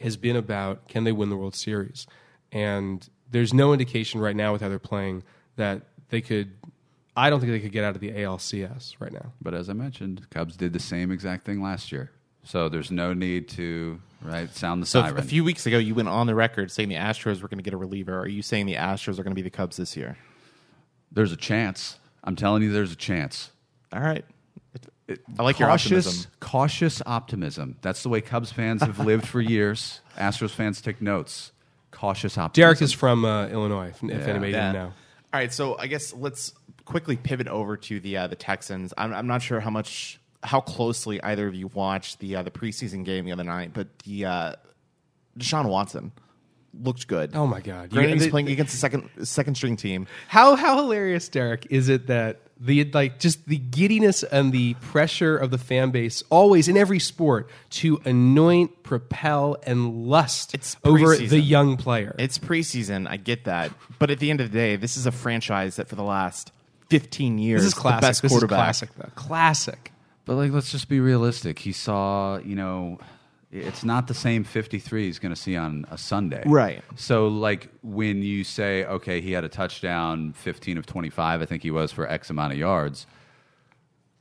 has 0.00 0.16
been 0.16 0.34
about 0.34 0.88
can 0.88 1.04
they 1.04 1.12
win 1.12 1.30
the 1.30 1.36
World 1.36 1.54
Series, 1.54 2.08
and 2.50 3.08
there's 3.30 3.54
no 3.54 3.72
indication 3.72 4.20
right 4.20 4.34
now 4.34 4.50
with 4.50 4.62
how 4.62 4.68
they're 4.68 4.80
playing 4.80 5.22
that 5.54 5.82
they 6.08 6.20
could. 6.20 6.56
I 7.16 7.30
don't 7.30 7.38
think 7.38 7.52
they 7.52 7.60
could 7.60 7.70
get 7.70 7.84
out 7.84 7.94
of 7.94 8.00
the 8.00 8.10
ALCS 8.10 8.96
right 8.98 9.12
now. 9.12 9.32
But 9.40 9.54
as 9.54 9.70
I 9.70 9.74
mentioned, 9.74 10.28
Cubs 10.30 10.56
did 10.56 10.72
the 10.72 10.80
same 10.80 11.12
exact 11.12 11.46
thing 11.46 11.62
last 11.62 11.92
year. 11.92 12.10
So 12.44 12.68
there's 12.68 12.90
no 12.90 13.12
need 13.12 13.48
to 13.50 14.00
right 14.22 14.48
sound 14.54 14.82
the 14.82 14.86
So 14.86 15.02
siren. 15.02 15.18
a 15.18 15.22
few 15.22 15.44
weeks 15.44 15.66
ago, 15.66 15.78
you 15.78 15.94
went 15.94 16.08
on 16.08 16.26
the 16.26 16.34
record 16.34 16.70
saying 16.70 16.88
the 16.88 16.94
Astros 16.96 17.42
were 17.42 17.48
going 17.48 17.58
to 17.58 17.62
get 17.64 17.74
a 17.74 17.76
reliever. 17.76 18.18
Are 18.18 18.28
you 18.28 18.42
saying 18.42 18.66
the 18.66 18.74
Astros 18.74 19.18
are 19.18 19.22
going 19.22 19.32
to 19.32 19.34
be 19.34 19.42
the 19.42 19.50
Cubs 19.50 19.76
this 19.76 19.96
year? 19.96 20.16
there's 21.12 21.32
a 21.32 21.36
chance. 21.36 21.98
I'm 22.22 22.36
telling 22.36 22.62
you, 22.62 22.72
there's 22.72 22.92
a 22.92 22.96
chance. 22.96 23.50
All 23.92 24.00
right. 24.00 24.24
I 25.38 25.42
like 25.42 25.58
your 25.58 25.68
cautious, 25.68 26.06
optimism. 26.06 26.30
cautious 26.38 27.02
optimism. 27.04 27.76
That's 27.82 28.04
the 28.04 28.08
way 28.08 28.20
Cubs 28.20 28.52
fans 28.52 28.80
have 28.82 29.00
lived 29.00 29.26
for 29.26 29.40
years. 29.40 30.00
Astros 30.16 30.50
fans 30.50 30.80
take 30.80 31.02
notes. 31.02 31.50
Cautious 31.90 32.38
optimism. 32.38 32.64
Derek 32.68 32.80
is 32.82 32.92
from 32.92 33.24
uh, 33.24 33.48
Illinois. 33.48 33.88
If, 33.88 34.04
if 34.04 34.28
anybody 34.28 34.52
Yeah. 34.52 34.72
didn't 34.72 34.72
know. 34.74 34.92
All 35.32 35.40
right, 35.40 35.52
so 35.52 35.76
I 35.78 35.88
guess 35.88 36.12
let's 36.14 36.52
quickly 36.84 37.16
pivot 37.16 37.48
over 37.48 37.76
to 37.76 37.98
the 37.98 38.16
uh, 38.18 38.26
the 38.28 38.36
Texans. 38.36 38.94
I'm, 38.96 39.12
I'm 39.12 39.26
not 39.26 39.42
sure 39.42 39.58
how 39.58 39.70
much 39.70 40.19
how 40.42 40.60
closely 40.60 41.22
either 41.22 41.46
of 41.46 41.54
you 41.54 41.68
watched 41.68 42.18
the 42.20 42.36
uh, 42.36 42.42
the 42.42 42.50
preseason 42.50 43.04
game 43.04 43.24
the 43.24 43.32
other 43.32 43.44
night, 43.44 43.72
but 43.74 43.98
the 44.00 44.24
uh, 44.24 44.52
Deshaun 45.38 45.68
Watson 45.68 46.12
looked 46.82 47.06
good. 47.08 47.32
Oh 47.34 47.46
my 47.46 47.60
God! 47.60 47.90
Granted, 47.90 48.20
he's 48.20 48.28
playing 48.28 48.48
against 48.48 48.72
the 48.72 48.78
second 48.78 49.08
second 49.24 49.56
string 49.56 49.76
team. 49.76 50.06
How 50.28 50.56
how 50.56 50.76
hilarious, 50.76 51.28
Derek, 51.28 51.66
is 51.70 51.88
it 51.88 52.06
that 52.06 52.40
the 52.62 52.84
like 52.92 53.18
just 53.18 53.46
the 53.46 53.56
giddiness 53.56 54.22
and 54.22 54.52
the 54.52 54.74
pressure 54.74 55.36
of 55.36 55.50
the 55.50 55.56
fan 55.58 55.90
base 55.90 56.22
always 56.30 56.68
in 56.68 56.76
every 56.76 56.98
sport 56.98 57.48
to 57.70 58.00
anoint, 58.04 58.82
propel, 58.82 59.56
and 59.64 60.06
lust 60.08 60.54
It's 60.54 60.76
over 60.84 60.98
preseason. 61.16 61.28
the 61.30 61.40
young 61.40 61.76
player. 61.78 62.14
It's 62.18 62.38
preseason, 62.38 63.08
I 63.08 63.16
get 63.16 63.44
that, 63.44 63.72
but 63.98 64.10
at 64.10 64.18
the 64.18 64.30
end 64.30 64.40
of 64.42 64.50
the 64.52 64.58
day, 64.58 64.76
this 64.76 64.96
is 64.98 65.06
a 65.06 65.12
franchise 65.12 65.76
that 65.76 65.88
for 65.88 65.96
the 65.96 66.02
last 66.04 66.52
15 66.90 67.38
years, 67.38 67.62
this 67.62 67.68
is 67.68 67.74
classic. 67.74 68.00
the 68.00 68.06
best 68.06 68.22
this 68.22 68.32
quarterback. 68.32 68.52
is 68.58 68.58
classic, 68.58 68.90
though. 68.98 69.10
Classic. 69.14 69.89
But 70.30 70.36
like, 70.36 70.52
let's 70.52 70.70
just 70.70 70.88
be 70.88 71.00
realistic. 71.00 71.58
He 71.58 71.72
saw, 71.72 72.38
you 72.38 72.54
know, 72.54 73.00
it's 73.50 73.82
not 73.82 74.06
the 74.06 74.14
same 74.14 74.44
53 74.44 75.06
he's 75.06 75.18
going 75.18 75.34
to 75.34 75.40
see 75.40 75.56
on 75.56 75.86
a 75.90 75.98
Sunday. 75.98 76.44
Right. 76.46 76.84
So, 76.94 77.26
like, 77.26 77.68
when 77.82 78.22
you 78.22 78.44
say, 78.44 78.84
okay, 78.84 79.20
he 79.20 79.32
had 79.32 79.42
a 79.42 79.48
touchdown, 79.48 80.32
15 80.34 80.78
of 80.78 80.86
25, 80.86 81.42
I 81.42 81.44
think 81.46 81.64
he 81.64 81.72
was 81.72 81.90
for 81.90 82.08
X 82.08 82.30
amount 82.30 82.52
of 82.52 82.60
yards. 82.60 83.08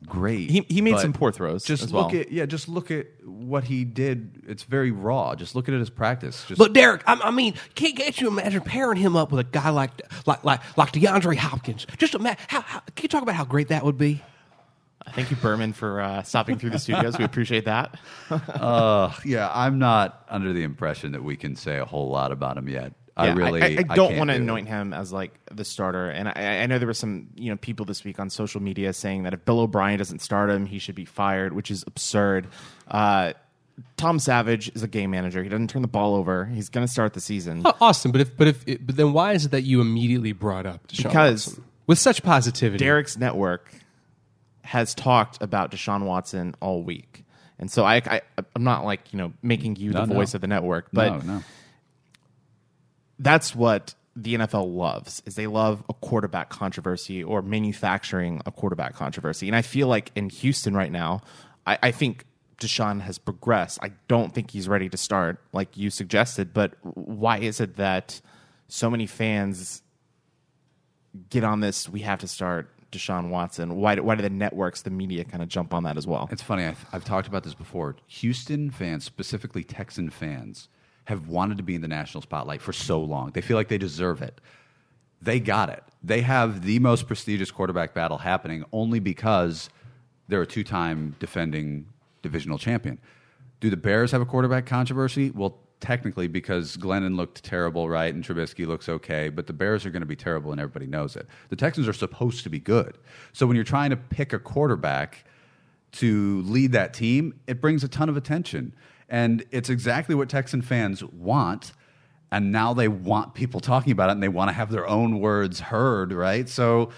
Great. 0.08 0.50
He- 0.50 0.66
he 0.68 0.82
made 0.82 0.94
But 0.94 1.02
some 1.02 1.14
poor 1.14 1.32
throws 1.32 1.64
Just 1.64 1.92
look 1.92 2.16
at 2.16 2.32
yeah. 2.32 2.48
Just 2.48 2.68
look 2.68 2.90
at 2.90 3.06
what 3.24 3.66
he 3.66 3.86
did. 3.86 4.46
It's 4.48 4.64
very 4.64 4.90
raw. 4.90 5.36
Just 5.36 5.54
look 5.54 5.68
at 5.68 5.76
it 5.76 5.80
as 5.80 5.92
practice. 5.92 6.44
Just 6.48 6.58
But 6.58 6.74
Derek, 6.74 7.04
I, 7.06 7.20
I 7.26 7.30
mean, 7.30 7.54
can't, 7.76 7.96
can't 7.96 8.20
you 8.20 8.30
imagine 8.30 8.62
pairing 8.62 8.98
him 8.98 9.16
up 9.16 9.32
with 9.32 9.42
a 9.42 9.50
guy 9.52 9.70
like 9.70 9.92
like 10.26 10.44
like 10.44 10.76
like 10.76 10.92
DeAndre 10.92 11.36
Hopkins? 11.36 11.86
Just 11.98 12.16
imagine 12.16 12.44
how, 12.48 12.62
how 12.62 12.80
can 12.96 13.04
you 13.04 13.10
talk 13.10 13.22
about 13.22 13.36
how 13.36 13.46
great 13.46 13.68
that 13.68 13.86
would 13.86 14.00
be? 14.00 14.24
Thank 15.14 15.32
you, 15.32 15.38
Berman, 15.38 15.74
for 15.74 16.02
uh, 16.02 16.24
stopping 16.24 16.58
through 16.58 16.72
the 16.72 16.80
studios. 16.80 17.18
We 17.18 17.24
appreciate 17.26 17.66
that. 17.66 17.98
yeah. 19.26 19.52
I'm 19.54 19.80
not 19.80 20.26
under 20.30 20.54
the 20.54 20.64
impression 20.64 21.12
that 21.14 21.24
we 21.24 21.36
can 21.36 21.56
say 21.56 21.78
a 21.78 21.86
whole 21.86 22.10
lot 22.10 22.32
about 22.32 22.58
him 22.58 22.68
yet. 22.70 22.94
I 23.18 23.32
really 23.34 23.62
I, 23.62 23.66
I 23.90 23.96
don't 23.96 24.10
can't 24.10 24.18
want 24.18 24.30
to 24.30 24.36
do 24.36 24.40
it. 24.42 24.44
anoint 24.44 24.68
him 24.70 24.94
as 24.94 25.12
like 25.12 25.34
the 25.52 25.66
starter. 25.66 26.10
And 26.10 26.30
I, 26.30 26.62
I 26.62 26.66
know 26.68 26.78
there 26.80 26.88
were 26.88 26.94
some 26.94 27.28
you 27.36 27.50
know 27.52 27.58
people 27.58 27.86
this 27.86 28.04
week 28.06 28.18
on 28.18 28.30
social 28.30 28.62
media 28.62 28.94
saying 28.94 29.24
that 29.24 29.34
if 29.34 29.44
Bill 29.44 29.60
O'Brien 29.60 29.98
doesn't 29.98 30.20
start 30.20 30.50
him, 30.50 30.66
he 30.66 30.80
should 30.80 30.96
be 30.96 31.04
fired, 31.06 31.52
which 31.52 31.70
is 31.70 31.84
absurd. 31.86 32.48
Uh, 32.88 33.34
Tom 33.98 34.20
Savage 34.20 34.72
is 34.74 34.84
a 34.84 34.88
game 34.88 35.12
manager. 35.12 35.44
He 35.44 35.50
doesn't 35.50 35.70
turn 35.70 35.82
the 35.82 35.88
ball 35.90 36.16
over. 36.16 36.46
He's 36.46 36.70
going 36.70 36.86
to 36.86 36.92
start 36.92 37.14
the 37.14 37.22
season. 37.22 37.62
Oh, 37.66 37.74
Austin, 37.82 38.12
but 38.12 38.22
if 38.22 38.38
but 38.38 38.48
if 38.48 38.66
but 38.86 38.96
then 38.96 39.12
why 39.12 39.34
is 39.34 39.46
it 39.46 39.52
that 39.52 39.64
you 39.64 39.82
immediately 39.82 40.32
brought 40.32 40.66
up 40.66 40.88
Deshaun 40.88 41.04
Because- 41.04 41.48
Watson? 41.48 41.64
with 41.88 42.00
such 42.00 42.24
positivity? 42.24 42.84
Derek's 42.84 43.18
network 43.18 43.74
has 44.70 44.94
talked 44.94 45.42
about 45.42 45.72
Deshaun 45.72 46.04
Watson 46.04 46.54
all 46.60 46.84
week. 46.84 47.26
And 47.58 47.72
so 47.72 47.84
I, 47.86 47.96
I 48.06 48.22
I'm 48.56 48.64
not 48.64 48.86
like 48.86 49.12
you 49.12 49.18
know 49.18 49.34
making 49.42 49.78
you 49.78 49.90
No, 49.92 50.02
the 50.02 50.06
no. 50.08 50.14
voice 50.14 50.36
of 50.36 50.42
the 50.42 50.48
network, 50.48 50.90
but 50.94 51.26
no, 51.26 51.34
no. 51.38 51.44
that's 53.18 53.56
what 53.56 53.96
the 54.16 54.36
NFL 54.36 54.76
loves 54.76 55.24
is 55.26 55.34
they 55.34 55.48
love 55.48 55.84
a 55.90 55.94
quarterback 55.96 56.50
controversy 56.50 57.24
or 57.24 57.42
manufacturing 57.42 58.42
a 58.46 58.52
quarterback 58.52 58.94
controversy. 58.94 59.48
And 59.48 59.56
I 59.56 59.64
feel 59.64 59.88
like 59.88 60.12
in 60.16 60.30
Houston 60.30 60.76
right 60.76 60.92
now, 60.92 61.22
I, 61.66 61.80
I 61.82 61.92
think 61.92 62.26
Deshaun 62.62 63.02
has 63.02 63.18
progressed. 63.18 63.80
I 63.82 63.94
don't 64.08 64.34
think 64.36 64.52
he's 64.52 64.68
ready 64.68 64.88
to 64.90 64.98
start 64.98 65.42
like 65.52 65.76
you 65.78 65.90
suggested, 65.90 66.54
but 66.54 66.76
why 66.84 67.40
is 67.40 67.60
it 67.60 67.78
that 67.78 68.22
so 68.68 68.90
many 68.90 69.08
fans 69.08 69.82
get 71.32 71.44
on 71.44 71.62
this? 71.62 71.90
We 71.90 72.02
have 72.02 72.20
to 72.20 72.28
start 72.28 72.70
Deshaun 72.92 73.30
Watson. 73.30 73.76
Why 73.76 73.96
do, 73.96 74.04
why 74.04 74.16
do 74.16 74.22
the 74.22 74.30
networks, 74.30 74.82
the 74.82 74.90
media, 74.90 75.24
kind 75.24 75.44
of 75.44 75.50
jump 75.50 75.74
on 75.74 75.84
that 75.84 75.98
as 75.98 76.08
well? 76.08 76.28
It's 76.32 76.42
funny. 76.42 76.66
I've, 76.66 76.86
I've 76.92 77.04
talked 77.06 77.28
about 77.28 77.44
this 77.44 77.54
before. 77.54 77.96
Houston 78.08 78.72
fans, 78.72 79.04
specifically 79.04 79.64
Texan 79.64 80.10
fans, 80.10 80.70
have 81.06 81.28
wanted 81.28 81.58
to 81.58 81.64
be 81.64 81.76
in 81.76 81.82
the 81.82 81.88
national 81.88 82.22
spotlight 82.22 82.62
for 82.62 82.74
so 82.74 83.02
long. 83.02 83.32
They 83.32 83.42
feel 83.42 83.58
like 83.58 83.68
they 83.68 83.78
deserve 83.78 84.22
it. 84.22 84.40
They 85.22 85.40
got 85.40 85.70
it. 85.70 85.84
They 86.04 86.22
have 86.22 86.64
the 86.64 86.80
most 86.80 87.08
prestigious 87.08 87.52
quarterback 87.52 87.94
battle 87.94 88.20
happening 88.20 88.64
only 88.72 89.00
because 89.00 89.70
they're 90.28 90.42
a 90.42 90.48
two 90.48 90.64
time 90.64 91.16
defending 91.20 91.88
divisional 92.22 92.58
champion. 92.58 93.00
Do 93.60 93.70
the 93.70 93.78
Bears 93.78 94.12
have 94.12 94.22
a 94.22 94.26
quarterback 94.26 94.66
controversy? 94.66 95.32
Well, 95.32 95.58
technically, 95.80 96.28
because 96.28 96.76
Glennon 96.78 97.16
looked 97.16 97.44
terrible, 97.44 97.90
right, 97.90 98.14
and 98.14 98.24
Trubisky 98.24 98.68
looks 98.68 98.90
okay, 98.90 99.30
but 99.30 99.48
the 99.48 99.54
Bears 99.54 99.86
are 99.86 99.90
going 99.90 100.02
to 100.02 100.06
be 100.08 100.16
terrible, 100.16 100.52
and 100.52 100.60
everybody 100.60 100.88
knows 100.88 101.16
it. 101.16 101.28
The 101.50 101.56
Texans 101.56 101.88
are 101.88 101.94
supposed 101.94 102.44
to 102.44 102.50
be 102.50 102.60
good. 102.60 102.98
So 103.34 103.48
when 103.48 103.56
you're 103.56 103.64
trying 103.64 103.90
to 103.92 103.98
pick 103.98 104.34
a 104.34 104.40
quarterback 104.40 105.24
to 105.94 106.42
lead 106.42 106.74
that 106.74 106.94
team, 106.94 107.40
it 107.48 107.62
brings 107.62 107.84
a 107.84 107.88
ton 107.88 108.10
of 108.10 108.18
attention. 108.18 108.74
And 109.08 109.44
it's 109.52 109.70
exactly 109.70 110.14
what 110.16 110.30
Texan 110.30 110.62
fans 110.62 111.04
want. 111.04 111.74
And 112.32 112.52
now 112.52 112.74
they 112.76 112.88
want 112.88 113.34
people 113.34 113.60
talking 113.60 113.92
about 113.92 114.10
it 114.10 114.14
and 114.14 114.22
they 114.22 114.28
want 114.28 114.50
to 114.50 114.54
have 114.54 114.72
their 114.72 114.88
own 114.88 115.20
words 115.20 115.60
heard, 115.60 116.12
right? 116.12 116.48
So 116.48 116.92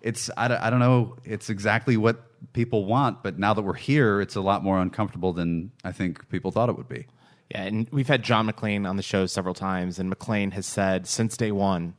it's, 0.00 0.30
I, 0.36 0.48
don't- 0.48 0.62
I 0.62 0.70
don't 0.70 0.78
know, 0.80 1.16
it's 1.24 1.50
exactly 1.50 1.96
what 1.98 2.24
people 2.54 2.86
want. 2.86 3.22
But 3.22 3.38
now 3.38 3.52
that 3.52 3.60
we're 3.60 3.74
here, 3.74 4.22
it's 4.22 4.36
a 4.36 4.40
lot 4.40 4.64
more 4.64 4.78
uncomfortable 4.80 5.34
than 5.34 5.70
I 5.84 5.92
think 5.92 6.26
people 6.30 6.50
thought 6.50 6.70
it 6.70 6.76
would 6.78 6.88
be. 6.88 7.06
Yeah, 7.50 7.62
and 7.62 7.88
we've 7.90 8.08
had 8.08 8.22
John 8.22 8.46
McClain 8.46 8.88
on 8.88 8.96
the 8.96 9.02
show 9.02 9.26
several 9.26 9.54
times, 9.54 9.98
and 9.98 10.14
McClain 10.14 10.52
has 10.52 10.66
said 10.66 11.06
since 11.06 11.36
day 11.36 11.50
one, 11.50 11.94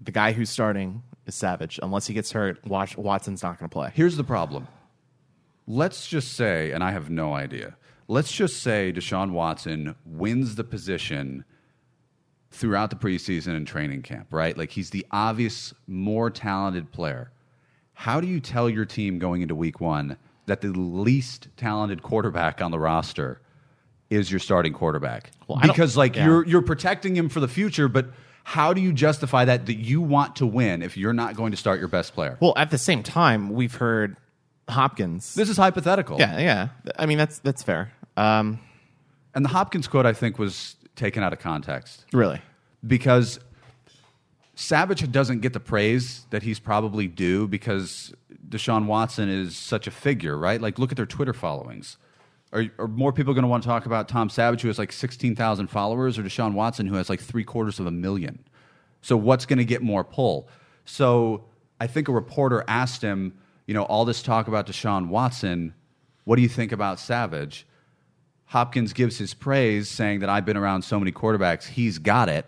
the 0.00 0.12
guy 0.12 0.32
who's 0.32 0.50
starting 0.50 1.02
is 1.26 1.34
Savage. 1.34 1.78
Unless 1.82 2.06
he 2.06 2.14
gets 2.14 2.32
hurt, 2.32 2.64
Watson's 2.66 3.42
not 3.42 3.58
going 3.58 3.68
to 3.68 3.72
play. 3.72 3.90
Here's 3.94 4.16
the 4.16 4.24
problem. 4.24 4.68
Let's 5.66 6.06
just 6.06 6.34
say, 6.34 6.72
and 6.72 6.82
I 6.84 6.90
have 6.90 7.08
no 7.08 7.34
idea, 7.34 7.76
let's 8.08 8.32
just 8.32 8.62
say 8.62 8.92
Deshaun 8.92 9.30
Watson 9.30 9.94
wins 10.04 10.56
the 10.56 10.64
position 10.64 11.44
throughout 12.50 12.90
the 12.90 12.96
preseason 12.96 13.56
and 13.56 13.66
training 13.66 14.02
camp, 14.02 14.26
right? 14.32 14.58
Like 14.58 14.72
he's 14.72 14.90
the 14.90 15.06
obvious 15.10 15.72
more 15.86 16.28
talented 16.28 16.92
player. 16.92 17.30
How 17.94 18.20
do 18.20 18.26
you 18.26 18.40
tell 18.40 18.68
your 18.68 18.84
team 18.84 19.18
going 19.18 19.40
into 19.40 19.54
week 19.54 19.80
one 19.80 20.18
that 20.46 20.60
the 20.60 20.68
least 20.68 21.48
talented 21.56 22.02
quarterback 22.02 22.60
on 22.60 22.70
the 22.70 22.78
roster 22.78 23.40
is 24.12 24.30
your 24.30 24.40
starting 24.40 24.72
quarterback? 24.72 25.30
Well, 25.48 25.58
because 25.60 25.96
like 25.96 26.16
yeah. 26.16 26.26
you're 26.26 26.46
you're 26.46 26.62
protecting 26.62 27.16
him 27.16 27.28
for 27.28 27.40
the 27.40 27.48
future, 27.48 27.88
but 27.88 28.06
how 28.44 28.72
do 28.72 28.80
you 28.80 28.92
justify 28.92 29.44
that 29.44 29.66
that 29.66 29.78
you 29.78 30.00
want 30.00 30.36
to 30.36 30.46
win 30.46 30.82
if 30.82 30.96
you're 30.96 31.12
not 31.12 31.34
going 31.34 31.50
to 31.52 31.56
start 31.56 31.78
your 31.78 31.88
best 31.88 32.12
player? 32.14 32.36
Well, 32.40 32.52
at 32.56 32.70
the 32.70 32.78
same 32.78 33.02
time, 33.02 33.50
we've 33.50 33.74
heard 33.74 34.16
Hopkins. 34.68 35.34
This 35.34 35.48
is 35.48 35.56
hypothetical. 35.56 36.18
yeah, 36.18 36.38
yeah. 36.38 36.68
I 36.98 37.06
mean, 37.06 37.18
that's 37.18 37.38
that's 37.38 37.62
fair. 37.62 37.92
Um, 38.16 38.58
And 39.34 39.44
the 39.44 39.48
Hopkins 39.48 39.88
quote, 39.88 40.04
I 40.06 40.12
think, 40.12 40.38
was 40.38 40.76
taken 40.94 41.22
out 41.22 41.32
of 41.32 41.38
context 41.38 42.04
really. 42.12 42.40
because 42.86 43.40
Savage 44.54 45.10
doesn't 45.10 45.40
get 45.40 45.54
the 45.54 45.60
praise 45.60 46.26
that 46.30 46.42
he's 46.42 46.60
probably 46.60 47.08
due 47.08 47.48
because 47.48 48.12
Deshaun 48.48 48.84
Watson 48.84 49.30
is 49.30 49.56
such 49.56 49.86
a 49.86 49.90
figure, 49.90 50.36
right? 50.36 50.60
Like, 50.60 50.78
look 50.78 50.90
at 50.92 50.96
their 50.96 51.06
Twitter 51.06 51.32
followings. 51.32 51.96
Are, 52.52 52.64
are 52.78 52.88
more 52.88 53.12
people 53.12 53.32
going 53.32 53.42
to 53.42 53.48
want 53.48 53.62
to 53.62 53.68
talk 53.68 53.86
about 53.86 54.08
Tom 54.08 54.28
Savage, 54.28 54.62
who 54.62 54.68
has 54.68 54.78
like 54.78 54.92
16,000 54.92 55.66
followers, 55.68 56.18
or 56.18 56.22
Deshaun 56.22 56.52
Watson, 56.52 56.86
who 56.86 56.96
has 56.96 57.08
like 57.08 57.20
three 57.20 57.44
quarters 57.44 57.80
of 57.80 57.86
a 57.86 57.90
million? 57.90 58.44
So, 59.00 59.16
what's 59.16 59.46
going 59.46 59.58
to 59.58 59.64
get 59.64 59.82
more 59.82 60.04
pull? 60.04 60.48
So, 60.84 61.44
I 61.80 61.86
think 61.86 62.08
a 62.08 62.12
reporter 62.12 62.64
asked 62.68 63.02
him, 63.02 63.34
you 63.66 63.74
know, 63.74 63.84
all 63.84 64.04
this 64.04 64.22
talk 64.22 64.48
about 64.48 64.66
Deshaun 64.66 65.08
Watson, 65.08 65.74
what 66.24 66.36
do 66.36 66.42
you 66.42 66.48
think 66.48 66.72
about 66.72 67.00
Savage? 67.00 67.66
Hopkins 68.46 68.92
gives 68.92 69.18
his 69.18 69.34
praise, 69.34 69.88
saying 69.88 70.20
that 70.20 70.28
I've 70.28 70.44
been 70.44 70.56
around 70.56 70.82
so 70.82 70.98
many 70.98 71.10
quarterbacks, 71.10 71.66
he's 71.68 71.98
got 71.98 72.28
it. 72.28 72.46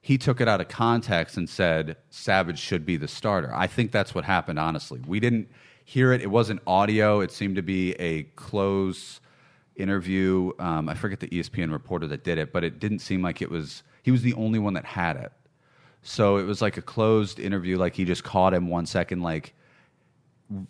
He 0.00 0.16
took 0.16 0.40
it 0.40 0.48
out 0.48 0.60
of 0.60 0.68
context 0.68 1.36
and 1.36 1.48
said 1.48 1.96
Savage 2.08 2.58
should 2.58 2.86
be 2.86 2.96
the 2.96 3.08
starter. 3.08 3.52
I 3.54 3.66
think 3.66 3.92
that's 3.92 4.14
what 4.14 4.24
happened, 4.24 4.58
honestly. 4.58 5.00
We 5.06 5.20
didn't 5.20 5.50
hear 5.84 6.12
it. 6.12 6.22
It 6.22 6.28
wasn't 6.28 6.60
audio, 6.66 7.20
it 7.20 7.32
seemed 7.32 7.56
to 7.56 7.62
be 7.62 7.92
a 7.94 8.22
close 8.36 9.19
interview. 9.80 10.52
Um, 10.58 10.88
I 10.88 10.94
forget 10.94 11.20
the 11.20 11.28
ESPN 11.28 11.72
reporter 11.72 12.06
that 12.08 12.24
did 12.24 12.38
it, 12.38 12.52
but 12.52 12.62
it 12.64 12.78
didn't 12.78 13.00
seem 13.00 13.22
like 13.22 13.40
it 13.42 13.50
was, 13.50 13.82
he 14.02 14.10
was 14.10 14.22
the 14.22 14.34
only 14.34 14.58
one 14.58 14.74
that 14.74 14.84
had 14.84 15.16
it. 15.16 15.32
So 16.02 16.36
it 16.38 16.44
was 16.44 16.62
like 16.62 16.76
a 16.76 16.82
closed 16.82 17.38
interview, 17.40 17.76
like 17.78 17.94
he 17.94 18.04
just 18.04 18.24
caught 18.24 18.54
him 18.54 18.68
one 18.68 18.86
second, 18.86 19.20
like 19.22 19.54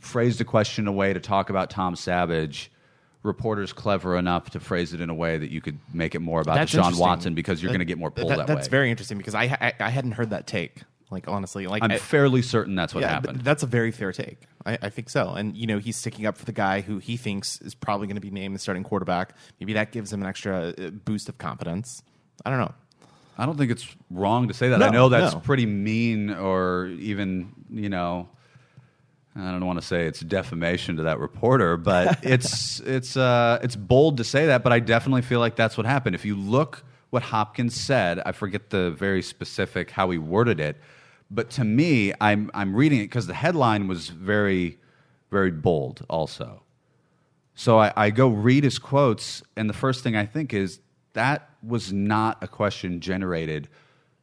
phrased 0.00 0.40
a 0.40 0.44
question 0.44 0.86
away 0.86 1.12
to 1.12 1.20
talk 1.20 1.50
about 1.50 1.70
Tom 1.70 1.96
Savage. 1.96 2.70
Reporters 3.22 3.72
clever 3.74 4.16
enough 4.16 4.48
to 4.50 4.60
phrase 4.60 4.94
it 4.94 5.00
in 5.02 5.10
a 5.10 5.14
way 5.14 5.36
that 5.36 5.50
you 5.50 5.60
could 5.60 5.78
make 5.92 6.14
it 6.14 6.20
more 6.20 6.40
about 6.40 6.54
That's 6.54 6.74
Deshaun. 6.74 6.98
Watson 6.98 7.34
because 7.34 7.62
you're 7.62 7.68
going 7.70 7.80
to 7.80 7.84
get 7.84 7.98
more 7.98 8.10
pull 8.10 8.28
that- 8.30 8.38
that, 8.38 8.46
That's 8.46 8.66
way. 8.66 8.70
very 8.70 8.90
interesting 8.90 9.18
because 9.18 9.34
I, 9.34 9.42
I 9.60 9.72
I 9.78 9.90
hadn't 9.90 10.12
heard 10.12 10.30
that 10.30 10.46
take. 10.46 10.82
Like 11.10 11.26
honestly, 11.28 11.66
like 11.66 11.82
I'm 11.82 11.90
I- 11.90 11.98
fairly 11.98 12.42
certain 12.42 12.74
that's 12.74 12.94
what 12.94 13.02
yeah, 13.02 13.08
happened. 13.08 13.38
th- 13.38 13.44
that's 13.44 13.62
a 13.62 13.66
very 13.66 13.90
fair 13.90 14.12
take. 14.12 14.42
I, 14.64 14.78
I 14.82 14.88
think 14.90 15.10
so. 15.10 15.30
And 15.30 15.56
you 15.56 15.66
know, 15.66 15.78
he's 15.78 15.96
sticking 15.96 16.26
up 16.26 16.36
for 16.36 16.44
the 16.44 16.52
guy 16.52 16.82
who 16.82 16.98
he 16.98 17.16
thinks 17.16 17.60
is 17.62 17.74
probably 17.74 18.06
going 18.06 18.16
to 18.16 18.20
be 18.20 18.30
named 18.30 18.54
the 18.54 18.58
starting 18.58 18.84
quarterback. 18.84 19.34
Maybe 19.58 19.72
that 19.72 19.90
gives 19.90 20.12
him 20.12 20.22
an 20.22 20.28
extra 20.28 20.68
uh, 20.68 20.90
boost 20.90 21.28
of 21.28 21.38
confidence. 21.38 22.02
I 22.44 22.50
don't 22.50 22.60
know. 22.60 22.74
I 23.36 23.46
don't 23.46 23.56
think 23.56 23.70
it's 23.70 23.88
wrong 24.10 24.48
to 24.48 24.54
say 24.54 24.68
that. 24.68 24.78
No, 24.78 24.86
I 24.86 24.90
know 24.90 25.08
that's 25.08 25.34
no. 25.34 25.40
pretty 25.40 25.66
mean, 25.66 26.30
or 26.30 26.86
even 26.98 27.52
you 27.70 27.88
know, 27.88 28.28
I 29.34 29.50
don't 29.50 29.64
want 29.64 29.80
to 29.80 29.86
say 29.86 30.06
it's 30.06 30.20
defamation 30.20 30.96
to 30.96 31.04
that 31.04 31.18
reporter, 31.18 31.76
but 31.76 32.18
it's 32.22 32.80
it's 32.80 33.16
uh, 33.16 33.58
it's 33.62 33.76
bold 33.76 34.18
to 34.18 34.24
say 34.24 34.46
that. 34.46 34.62
But 34.62 34.72
I 34.72 34.80
definitely 34.80 35.22
feel 35.22 35.40
like 35.40 35.56
that's 35.56 35.76
what 35.76 35.86
happened. 35.86 36.14
If 36.14 36.24
you 36.24 36.36
look 36.36 36.84
what 37.10 37.22
Hopkins 37.22 37.74
said, 37.74 38.20
I 38.24 38.32
forget 38.32 38.70
the 38.70 38.90
very 38.90 39.22
specific 39.22 39.90
how 39.90 40.10
he 40.10 40.18
worded 40.18 40.60
it, 40.60 40.76
but 41.30 41.50
to 41.50 41.64
me, 41.64 42.12
I'm 42.20 42.50
I'm 42.54 42.74
reading 42.74 43.00
it 43.00 43.04
because 43.04 43.26
the 43.26 43.34
headline 43.34 43.86
was 43.86 44.08
very 44.08 44.78
very 45.30 45.50
bold, 45.50 46.04
also. 46.08 46.62
So 47.54 47.78
I, 47.78 47.92
I 47.96 48.10
go 48.10 48.28
read 48.28 48.64
his 48.64 48.78
quotes, 48.78 49.42
and 49.56 49.68
the 49.68 49.74
first 49.74 50.02
thing 50.02 50.16
I 50.16 50.26
think 50.26 50.52
is 50.54 50.80
that 51.12 51.50
was 51.62 51.92
not 51.92 52.42
a 52.42 52.48
question 52.48 53.00
generated. 53.00 53.68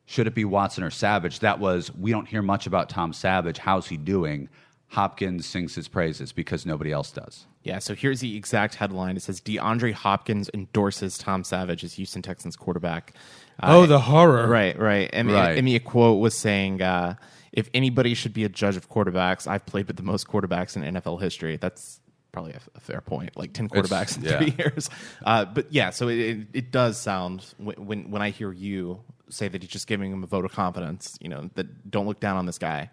Should 0.06 0.28
it 0.28 0.34
be 0.34 0.46
Watson 0.46 0.84
or 0.84 0.90
Savage? 0.90 1.40
That 1.40 1.60
was 1.60 1.94
we 1.94 2.12
don't 2.12 2.28
hear 2.28 2.42
much 2.42 2.66
about 2.66 2.90
Tom 2.90 3.14
Savage. 3.14 3.60
How's 3.60 3.88
he 3.88 3.98
doing? 3.98 4.50
Hopkins 4.90 5.46
sings 5.46 5.76
his 5.76 5.88
praises 5.88 6.32
because 6.32 6.66
nobody 6.66 6.92
else 6.92 7.12
does. 7.12 7.46
Yeah, 7.62 7.80
so 7.80 7.94
here's 7.94 8.22
the 8.22 8.38
exact 8.38 8.76
headline. 8.76 9.18
It 9.18 9.24
says 9.24 9.42
DeAndre 9.42 9.92
Hopkins 9.92 10.50
endorses 10.54 11.18
Tom 11.18 11.44
Savage 11.44 11.84
as 11.84 11.94
Houston 11.96 12.22
Texans 12.22 12.56
quarterback. 12.56 13.14
Uh, 13.60 13.78
Oh, 13.78 13.86
the 13.86 14.00
horror. 14.00 14.48
Right, 14.48 14.78
right. 14.78 15.10
And 15.14 15.32
Right. 15.32 15.58
I 15.58 15.62
mean, 15.62 15.76
a 15.76 15.80
quote 15.80 16.20
was 16.20 16.36
saying, 16.36 16.82
uh, 16.82 17.16
"If 17.52 17.70
anybody 17.74 18.14
should 18.14 18.34
be 18.34 18.44
a 18.44 18.50
judge 18.50 18.78
of 18.78 18.90
quarterbacks, 18.90 19.48
I've 19.48 19.66
played 19.66 19.88
with 19.88 19.98
the 19.98 20.04
most 20.04 20.28
quarterbacks 20.28 20.76
in 20.76 20.84
NFL 20.84 21.18
history." 21.22 21.58
That's 21.58 22.00
probably 22.32 22.54
a, 22.54 22.60
a 22.76 22.80
fair 22.80 23.02
point. 23.02 23.36
Like 23.36 23.54
ten 23.54 23.68
quarterbacks 23.68 24.18
in 24.18 24.24
yeah. 24.24 24.38
three 24.38 24.54
years. 24.60 24.90
Uh, 25.26 25.46
but 25.46 25.72
yeah, 25.72 25.90
so 25.90 26.08
it, 26.08 26.20
it, 26.20 26.48
it 26.54 26.72
does 26.72 27.00
sound 27.00 27.54
when, 27.58 27.76
when 27.86 28.12
when 28.12 28.22
I 28.22 28.30
hear 28.30 28.52
you 28.52 29.00
say 29.30 29.48
that 29.48 29.62
he's 29.62 29.72
just 29.72 29.88
giving 29.88 30.12
him 30.12 30.24
a 30.24 30.28
vote 30.28 30.46
of 30.46 30.52
confidence. 30.52 31.18
You 31.20 31.30
know 31.30 31.50
that 31.56 31.90
don't 31.90 32.06
look 32.08 32.20
down 32.20 32.38
on 32.38 32.46
this 32.46 32.58
guy. 32.60 32.92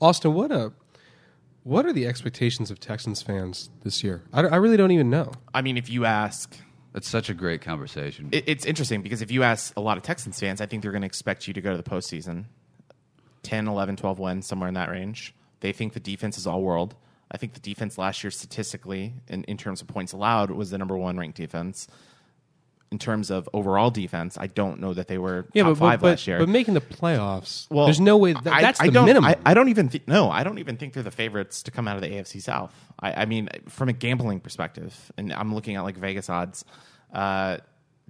Austin, 0.00 0.34
what 0.34 0.50
a 0.50 0.72
what 1.62 1.86
are 1.86 1.92
the 1.92 2.06
expectations 2.08 2.72
of 2.72 2.80
Texans 2.80 3.22
fans 3.22 3.70
this 3.84 4.02
year? 4.02 4.24
I, 4.32 4.40
I 4.40 4.56
really 4.56 4.76
don't 4.76 4.90
even 4.90 5.10
know. 5.10 5.30
I 5.54 5.62
mean, 5.62 5.76
if 5.76 5.88
you 5.88 6.04
ask 6.04 6.56
It's 6.94 7.08
such 7.08 7.30
a 7.30 7.34
great 7.34 7.62
conversation. 7.62 8.28
It, 8.32 8.44
it's 8.46 8.66
interesting 8.66 9.02
because 9.02 9.22
if 9.22 9.30
you 9.30 9.42
ask 9.42 9.72
a 9.76 9.80
lot 9.80 9.96
of 9.96 10.02
Texans 10.02 10.38
fans, 10.38 10.60
I 10.60 10.66
think 10.66 10.82
they're 10.82 10.92
going 10.92 11.02
to 11.02 11.06
expect 11.06 11.48
you 11.48 11.54
to 11.54 11.60
go 11.60 11.70
to 11.70 11.76
the 11.76 11.82
postseason 11.82 12.44
10, 13.42 13.66
11, 13.66 13.96
12 13.96 14.18
wins, 14.18 14.46
somewhere 14.46 14.68
in 14.68 14.74
that 14.74 14.90
range. 14.90 15.34
They 15.60 15.72
think 15.72 15.94
the 15.94 16.00
defense 16.00 16.38
is 16.38 16.46
all 16.46 16.62
world. 16.62 16.94
I 17.30 17.38
think 17.38 17.54
the 17.54 17.60
defense 17.60 17.96
last 17.96 18.22
year, 18.22 18.30
statistically, 18.30 19.14
in, 19.28 19.44
in 19.44 19.56
terms 19.56 19.80
of 19.80 19.88
points 19.88 20.12
allowed, 20.12 20.50
was 20.50 20.70
the 20.70 20.78
number 20.78 20.96
one 20.96 21.16
ranked 21.16 21.38
defense. 21.38 21.88
In 22.92 22.98
terms 22.98 23.30
of 23.30 23.48
overall 23.52 23.90
defense, 23.90 24.36
I 24.38 24.46
don't 24.46 24.78
know 24.78 24.92
that 24.94 25.08
they 25.08 25.18
were 25.18 25.42
top 25.42 25.50
but, 25.54 25.74
five 25.76 26.00
but, 26.00 26.06
last 26.10 26.26
year. 26.28 26.38
but 26.38 26.48
making 26.48 26.74
the 26.74 26.80
playoffs, 26.82 27.66
well, 27.70 27.86
there's 27.86 27.98
no 28.00 28.16
way. 28.18 28.34
That, 28.34 28.46
I- 28.46 28.60
that's 28.62 28.80
I 28.80 28.86
the 28.86 28.92
don't- 28.92 29.06
minimum. 29.06 29.24
I, 29.30 29.36
I 29.50 29.54
don't 29.54 29.70
even 29.70 29.88
think. 29.88 30.06
No, 30.06 30.30
I 30.30 30.44
don't 30.44 30.58
even 30.58 30.76
think 30.76 30.92
they're 30.92 31.02
the 31.02 31.10
favorites 31.10 31.62
to 31.64 31.70
come 31.70 31.88
out 31.88 31.96
of 31.96 32.02
the 32.02 32.08
AFC 32.10 32.40
South. 32.40 32.74
I, 33.00 33.22
I 33.22 33.24
mean, 33.24 33.48
from 33.68 33.88
a 33.88 33.92
gambling 33.92 34.40
perspective, 34.40 35.10
and 35.16 35.32
I'm 35.32 35.54
looking 35.54 35.74
at 35.76 35.82
like 35.82 35.96
Vegas 35.96 36.28
odds. 36.30 36.64
Uh, 37.12 37.56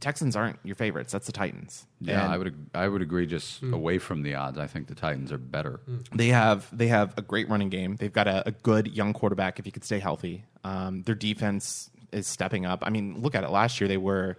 Texans 0.00 0.34
aren't 0.34 0.58
your 0.64 0.74
favorites. 0.74 1.12
That's 1.12 1.26
the 1.26 1.32
Titans. 1.32 1.86
yeah, 2.00 2.24
And 2.24 2.32
I 2.32 2.36
would 2.36 2.66
I 2.74 2.88
would 2.88 3.02
agree. 3.02 3.24
Just 3.24 3.62
away 3.62 3.98
from 3.98 4.22
the 4.22 4.34
odds, 4.34 4.58
I 4.58 4.66
think 4.66 4.88
the 4.88 4.96
Titans 4.96 5.30
are 5.30 5.38
better. 5.38 5.78
They 6.12 6.28
have 6.28 6.66
they 6.76 6.88
have 6.88 7.14
a 7.16 7.22
great 7.22 7.48
running 7.48 7.68
game. 7.68 7.94
They've 7.94 8.12
got 8.12 8.26
a, 8.26 8.48
a 8.48 8.50
good 8.50 8.88
young 8.88 9.12
quarterback 9.12 9.60
if 9.60 9.64
he 9.64 9.70
could 9.70 9.84
stay 9.84 10.00
healthy. 10.00 10.44
Um, 10.64 11.02
their 11.04 11.14
defense 11.14 11.88
is 12.10 12.26
stepping 12.26 12.66
up. 12.66 12.80
I 12.84 12.90
mean, 12.90 13.20
look 13.22 13.36
at 13.36 13.44
it. 13.44 13.50
Last 13.50 13.80
year 13.80 13.86
they 13.86 13.96
were 13.96 14.36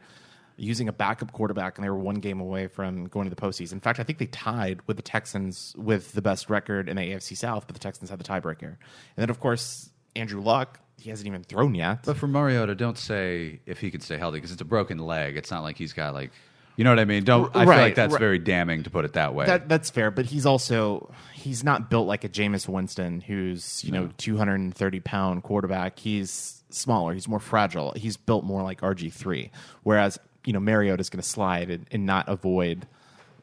using 0.56 0.88
a 0.88 0.94
backup 0.94 1.32
quarterback 1.32 1.78
and 1.78 1.86
they 1.86 1.90
were 1.90 1.98
one 1.98 2.16
game 2.16 2.40
away 2.40 2.68
from 2.68 3.06
going 3.06 3.30
to 3.30 3.34
the 3.34 3.42
postseason. 3.42 3.74
In 3.74 3.80
fact, 3.80 4.00
I 4.00 4.04
think 4.04 4.20
they 4.20 4.28
tied 4.28 4.82
with 4.88 4.98
the 4.98 5.04
Texans 5.04 5.74
with 5.78 6.12
the 6.14 6.22
best 6.22 6.50
record 6.50 6.90
in 6.90 6.96
the 6.96 7.02
AFC 7.02 7.36
South, 7.36 7.68
but 7.68 7.74
the 7.74 7.80
Texans 7.80 8.10
had 8.10 8.20
the 8.20 8.24
tiebreaker. 8.24 8.62
And 8.68 8.78
then 9.18 9.30
of 9.30 9.40
course 9.40 9.90
Andrew 10.16 10.42
Luck, 10.42 10.80
he 10.98 11.10
hasn't 11.10 11.28
even 11.28 11.44
thrown 11.44 11.76
yet. 11.76 12.04
But 12.06 12.18
for 12.18 12.28
Mariota, 12.28 12.76
don't 12.76 12.98
say 12.98 13.60
if 13.66 13.80
he 13.80 13.92
could 13.92 14.04
stay 14.04 14.18
healthy 14.18 14.38
because 14.38 14.52
it's 14.52 14.62
a 14.62 14.66
broken 14.66 15.00
leg. 15.00 15.38
It's 15.38 15.52
not 15.52 15.64
like 15.64 15.78
he's 15.78 15.94
got 15.94 16.14
like, 16.14 16.32
you 16.76 16.84
know 16.84 16.92
what 16.92 17.00
I 17.00 17.06
mean. 17.06 17.24
Don't. 17.24 17.56
I 17.56 17.66
feel 17.66 17.76
like 17.76 17.96
that's 17.96 18.14
right. 18.14 18.20
very 18.20 18.40
damning 18.40 18.84
to 18.84 18.90
put 18.90 19.06
it 19.06 19.14
that 19.14 19.36
way. 19.36 19.46
That 19.46 19.70
that's 19.70 19.90
fair, 19.92 20.10
but 20.10 20.26
he's 20.26 20.46
also 20.46 21.14
he's 21.34 21.64
not 21.64 21.90
built 21.90 22.08
like 22.08 22.24
a 22.24 22.30
Jameis 22.30 22.68
Winston, 22.68 23.22
who's 23.22 23.84
you 23.84 23.92
know 23.92 24.10
two 24.18 24.38
hundred 24.38 24.56
and 24.56 24.74
thirty 24.74 25.00
pound 25.00 25.44
quarterback. 25.44 26.00
He's 26.00 26.64
smaller. 26.72 27.14
He's 27.14 27.28
more 27.28 27.40
fragile. 27.40 27.94
He's 27.96 28.18
built 28.18 28.44
more 28.44 28.64
like 28.64 28.82
RG 28.82 29.14
three. 29.14 29.52
Whereas 29.84 30.18
you 30.46 30.54
know 30.54 30.60
Mariota 30.60 31.02
is 31.02 31.10
going 31.10 31.22
to 31.22 31.28
slide 31.28 31.70
and, 31.70 31.86
and 31.92 32.06
not 32.06 32.28
avoid. 32.30 32.88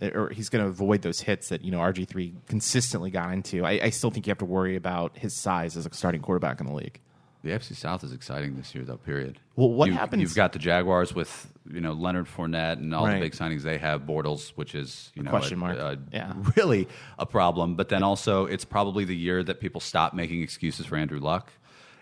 Or 0.03 0.31
he's 0.31 0.49
going 0.49 0.65
to 0.65 0.71
avoid 0.71 1.03
those 1.03 1.21
hits 1.21 1.51
that 1.51 1.63
you 1.63 1.71
know 1.71 1.79
RG 1.79 2.09
three 2.09 2.33
consistently 2.49 3.11
got 3.11 3.33
into. 3.35 3.67
I, 3.67 3.73
I 3.85 3.91
still 3.91 4.11
think 4.11 4.27
you 4.27 4.31
have 4.31 4.39
to 4.39 4.47
worry 4.47 4.75
about 4.77 5.19
his 5.19 5.35
size 5.35 5.77
as 5.77 5.85
a 5.85 5.93
starting 5.93 6.23
quarterback 6.23 6.59
in 6.61 6.67
the 6.67 6.73
league. 6.73 6.99
The 7.43 7.51
AFC 7.51 7.75
South 7.75 8.05
is 8.05 8.13
exciting 8.13 8.57
this 8.57 8.75
year, 8.75 8.85
though. 8.85 8.99
Period. 8.99 9.39
Well, 9.57 9.71
what 9.71 9.89
you, 9.89 9.95
happens- 9.95 10.21
You've 10.23 10.35
got 10.35 10.53
the 10.53 10.59
Jaguars 10.59 11.15
with 11.15 11.53
you 11.71 11.81
know 11.83 11.93
Leonard 11.93 12.27
Fournette 12.27 12.75
and 12.79 12.95
all 12.95 13.05
Right. 13.07 13.15
the 13.15 13.21
big 13.21 13.33
signings 13.33 13.61
they 13.63 13.77
have. 13.79 14.03
Bortles, 14.03 14.51
which 14.57 14.75
is 14.75 15.13
you 15.15 15.23
know 15.23 15.31
Question 15.31 15.59
a- 15.59 15.61
mark. 15.61 15.79
a- 15.79 15.99
Yeah. 16.13 16.33
really 16.57 16.89
a 17.19 17.27
problem. 17.27 17.77
But 17.77 17.91
then 17.91 18.03
also, 18.03 18.47
it's 18.47 18.65
probably 18.65 19.05
the 19.05 19.17
year 19.17 19.43
that 19.43 19.61
people 19.61 19.81
stop 19.83 20.15
making 20.15 20.41
excuses 20.43 20.87
for 20.87 20.97
Andrew 20.97 21.21
Luck. 21.21 21.51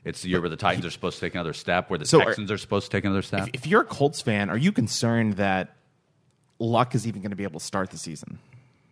It's 0.09 0.23
the 0.23 0.29
year 0.31 0.41
where 0.41 0.51
the 0.51 0.57
Titans 0.57 0.87
are 0.87 0.91
supposed 0.91 1.19
to 1.19 1.21
take 1.27 1.35
another 1.35 1.53
step, 1.53 1.91
where 1.91 1.99
the 1.99 2.07
So 2.07 2.21
are- 2.21 2.25
Texans 2.25 2.51
are 2.51 2.59
supposed 2.59 2.91
to 2.91 2.97
take 2.97 3.05
another 3.05 3.23
step. 3.23 3.49
If, 3.49 3.63
if 3.63 3.67
you're 3.67 3.83
a 3.83 3.85
Colts 3.85 4.21
fan, 4.23 4.51
are 4.51 4.57
you 4.57 4.73
concerned 4.73 5.35
that 5.35 5.77
Luck 6.59 6.95
is 6.95 7.07
even 7.07 7.21
going 7.23 7.31
to 7.31 7.37
be 7.37 7.45
able 7.45 7.61
to 7.61 7.65
start 7.67 7.91
the 7.91 7.99
season? 7.99 8.39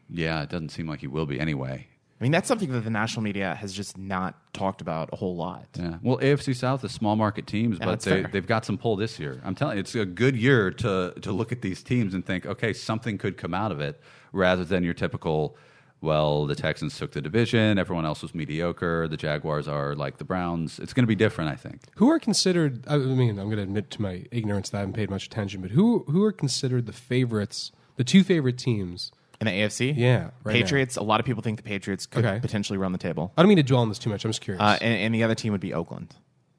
yeah, 0.08 0.42
it 0.42 0.48
doesn't 0.50 0.68
seem 0.68 0.86
like 0.88 1.00
he 1.00 1.08
will 1.08 1.26
be 1.26 1.40
anyway. 1.40 1.84
I 2.20 2.22
mean, 2.24 2.30
that's 2.32 2.46
something 2.48 2.70
that 2.72 2.80
the 2.80 2.90
national 2.90 3.22
media 3.24 3.54
has 3.56 3.72
just 3.74 3.98
not 3.98 4.36
talked 4.54 4.80
about 4.80 5.10
a 5.12 5.16
whole 5.16 5.34
lot. 5.36 5.66
Yeah. 5.78 5.98
Well, 6.00 6.16
AFC 6.18 6.54
South 6.54 6.82
is 6.84 6.92
small 6.92 7.16
market 7.16 7.46
teams, 7.46 7.78
but 7.78 8.00
they, 8.00 8.22
fair. 8.22 8.30
they've 8.32 8.46
got 8.46 8.64
some 8.64 8.78
pull 8.78 8.96
this 8.96 9.18
year. 9.18 9.40
I'm 9.44 9.54
telling 9.54 9.76
you, 9.76 9.80
it's 9.80 9.94
a 9.94 10.06
good 10.06 10.34
year 10.36 10.70
to 10.70 11.12
to 11.20 11.32
look 11.32 11.50
at 11.52 11.60
these 11.60 11.82
teams 11.82 12.14
and 12.14 12.24
think, 12.24 12.46
okay, 12.46 12.72
something 12.72 13.18
could 13.18 13.36
come 13.36 13.52
out 13.52 13.70
of 13.72 13.80
it, 13.80 14.00
rather 14.32 14.64
than 14.64 14.82
your 14.84 14.94
typical. 14.94 15.56
Well, 16.02 16.46
the 16.46 16.54
Texans 16.54 16.96
took 16.98 17.12
the 17.12 17.22
division. 17.22 17.78
Everyone 17.78 18.04
else 18.04 18.22
was 18.22 18.34
mediocre. 18.34 19.08
The 19.08 19.16
Jaguars 19.16 19.66
are 19.66 19.94
like 19.94 20.18
the 20.18 20.24
Browns. 20.24 20.78
It's 20.78 20.92
going 20.92 21.02
to 21.04 21.08
be 21.08 21.14
different, 21.16 21.50
I 21.50 21.56
think. 21.56 21.80
Who 21.96 22.10
are 22.10 22.18
considered? 22.18 22.84
I 22.86 22.98
mean, 22.98 23.38
I'm 23.38 23.46
going 23.46 23.56
to 23.56 23.62
admit 23.62 23.90
to 23.92 24.02
my 24.02 24.24
ignorance 24.30 24.70
that 24.70 24.76
I 24.78 24.80
haven't 24.80 24.94
paid 24.94 25.10
much 25.10 25.26
attention, 25.26 25.62
but 25.62 25.70
who 25.70 26.04
who 26.08 26.22
are 26.24 26.32
considered 26.32 26.86
the 26.86 26.92
favorites? 26.92 27.72
The 27.96 28.04
two 28.04 28.22
favorite 28.24 28.58
teams. 28.58 29.10
In 29.40 29.46
the 29.46 29.50
AFC, 29.52 29.94
Yeah, 29.96 30.30
right 30.44 30.52
Patriots. 30.54 30.96
A 30.96 31.02
lot 31.02 31.20
of 31.20 31.26
people 31.26 31.42
think 31.42 31.58
the 31.58 31.62
Patriots 31.62 32.06
could 32.06 32.24
Okay. 32.24 32.40
potentially 32.40 32.78
run 32.78 32.92
the 32.92 32.98
table, 32.98 33.32
I 33.36 33.42
don't 33.42 33.48
mean 33.50 33.58
to 33.58 33.62
dwell 33.62 33.82
on 33.82 33.90
this 33.90 33.98
too 33.98 34.08
much. 34.08 34.24
I'm 34.24 34.30
just 34.30 34.40
curious. 34.40 34.62
uh, 34.62 34.78
and, 34.80 34.94
and 34.98 35.14
the 35.14 35.24
other 35.24 35.34
team 35.34 35.52
would 35.52 35.60
be 35.60 35.74
Oakland. 35.74 36.14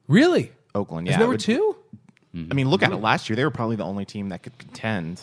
really? 0.06 0.52
Oakland, 0.76 1.08
Is 1.08 1.12
yeah, 1.12 1.18
number 1.18 1.34
it 1.34 1.48
would- 1.48 1.56
two? 1.56 1.76
I 2.50 2.54
mean, 2.54 2.68
look 2.68 2.84
at 2.84 2.92
it. 2.92 2.96
Last 2.96 3.28
year, 3.28 3.34
they 3.36 3.42
were 3.44 3.50
probably 3.50 3.74
the 3.74 3.84
only 3.84 4.04
team 4.04 4.28
that 4.28 4.44
could 4.44 4.56
contend 4.58 5.22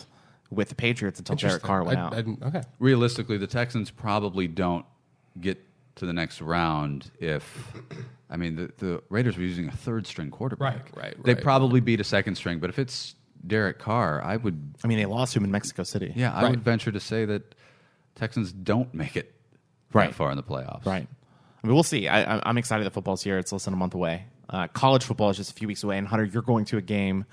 with 0.50 0.68
the 0.68 0.74
Patriots 0.74 1.18
until 1.18 1.36
Derek 1.36 1.62
Interesting. 1.62 1.66
Carr 1.66 1.84
went 1.84 1.98
I- 1.98 2.02
out. 2.02 2.14
I- 2.14 2.46
okay. 2.48 2.62
Realistically, 2.78 3.38
the 3.38 3.46
Texans 3.46 3.90
probably 3.90 4.46
don't 4.48 4.84
get 5.40 5.62
to 5.96 6.06
the 6.06 6.12
next 6.12 6.40
round 6.40 7.10
if. 7.20 7.72
I 8.28 8.36
mean, 8.36 8.56
the, 8.56 8.72
the 8.78 9.02
Raiders 9.08 9.36
were 9.36 9.44
using 9.44 9.68
a 9.68 9.72
third 9.72 10.04
string 10.06 10.30
quarterback. 10.32 10.90
Right, 10.96 11.04
right, 11.04 11.24
They 11.24 11.34
right. 11.34 11.42
probably 11.42 11.78
beat 11.80 12.00
a 12.00 12.04
second 12.04 12.34
string, 12.34 12.58
but 12.58 12.70
if 12.70 12.78
it's 12.78 13.14
Derek 13.46 13.78
Carr, 13.78 14.20
I 14.20 14.36
would 14.36 14.74
I 14.82 14.88
mean, 14.88 14.98
they 14.98 15.06
lost 15.06 15.36
him 15.36 15.44
in 15.44 15.50
Mexico 15.52 15.84
City. 15.84 16.12
Yeah, 16.16 16.34
I 16.34 16.42
Right. 16.42 16.50
would 16.50 16.62
venture 16.64 16.90
to 16.90 16.98
say 16.98 17.24
that 17.26 17.54
Texans 18.16 18.50
don't 18.52 18.92
make 18.94 19.16
it 19.16 19.32
Right. 19.92 20.08
that 20.10 20.16
far 20.16 20.30
in 20.32 20.36
the 20.36 20.42
playoffs. 20.42 20.84
Right. 20.84 21.06
I 21.62 21.66
mean, 21.66 21.74
we'll 21.74 21.84
see. 21.84 22.08
I, 22.08 22.36
I- 22.38 22.42
I'm 22.44 22.58
excited 22.58 22.84
that 22.84 22.92
football's 22.94 23.22
here. 23.22 23.38
It's 23.38 23.52
less 23.52 23.64
than 23.66 23.74
a 23.74 23.76
month 23.76 23.94
away. 23.94 24.24
Uh, 24.50 24.66
college 24.68 25.04
football 25.04 25.30
is 25.30 25.36
just 25.36 25.50
a 25.52 25.54
few 25.54 25.68
weeks 25.68 25.84
away. 25.84 25.96
And 25.96 26.06
Hunter, 26.08 26.24
you're 26.24 26.42
going 26.42 26.64
to 26.66 26.78
a 26.78 26.82
game. 26.82 27.26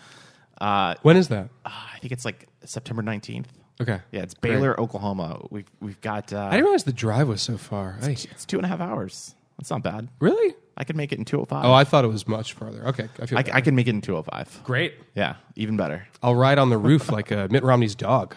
Uh, 0.62 0.94
When 1.02 1.18
is 1.18 1.30
that? 1.30 1.50
I 1.66 1.98
think 2.02 2.12
it's 2.12 2.24
like 2.26 2.48
September 2.66 3.02
19th. 3.04 3.46
Okay. 3.82 4.00
Yeah, 4.12 4.22
it's 4.22 4.34
Great. 4.36 4.54
Baylor, 4.54 4.80
Oklahoma. 4.80 5.46
We've 5.50 5.70
we've 5.80 6.00
got. 6.02 6.32
Uh, 6.32 6.44
I 6.46 6.52
didn't 6.52 6.66
realize 6.66 6.84
the 6.84 6.94
drive 6.94 7.28
was 7.28 7.42
so 7.42 7.58
far. 7.58 7.98
Hey, 8.02 8.14
it's 8.14 8.46
two 8.46 8.58
and 8.58 8.66
a 8.66 8.70
half 8.70 8.80
hours. 8.80 9.36
That's 9.58 9.70
not 9.72 9.84
bad. 9.84 10.10
really? 10.20 10.56
I 10.76 10.84
could 10.84 10.96
make 10.96 11.12
it 11.12 11.20
in 11.20 11.26
205. 11.26 11.66
Oh, 11.66 11.72
I 11.72 11.84
thought 11.84 12.04
it 12.04 12.08
was 12.08 12.28
much 12.28 12.54
farther. 12.54 12.88
Okay, 12.88 13.08
I 13.22 13.26
feel 13.28 13.38
I, 13.38 13.44
better. 13.44 13.58
I 13.58 13.62
can 13.62 13.76
make 13.76 13.88
it 13.88 13.92
in 13.92 14.02
205. 14.02 14.62
great. 14.64 14.96
Yeah, 15.14 15.36
even 15.56 15.78
better. 15.78 16.08
I'll 16.24 16.34
ride 16.36 16.58
on 16.58 16.72
the 16.72 16.80
roof 16.80 17.12
like 17.12 17.32
uh, 17.32 17.48
Mitt 17.52 17.64
Romney's 17.64 17.94
dog. 17.94 18.36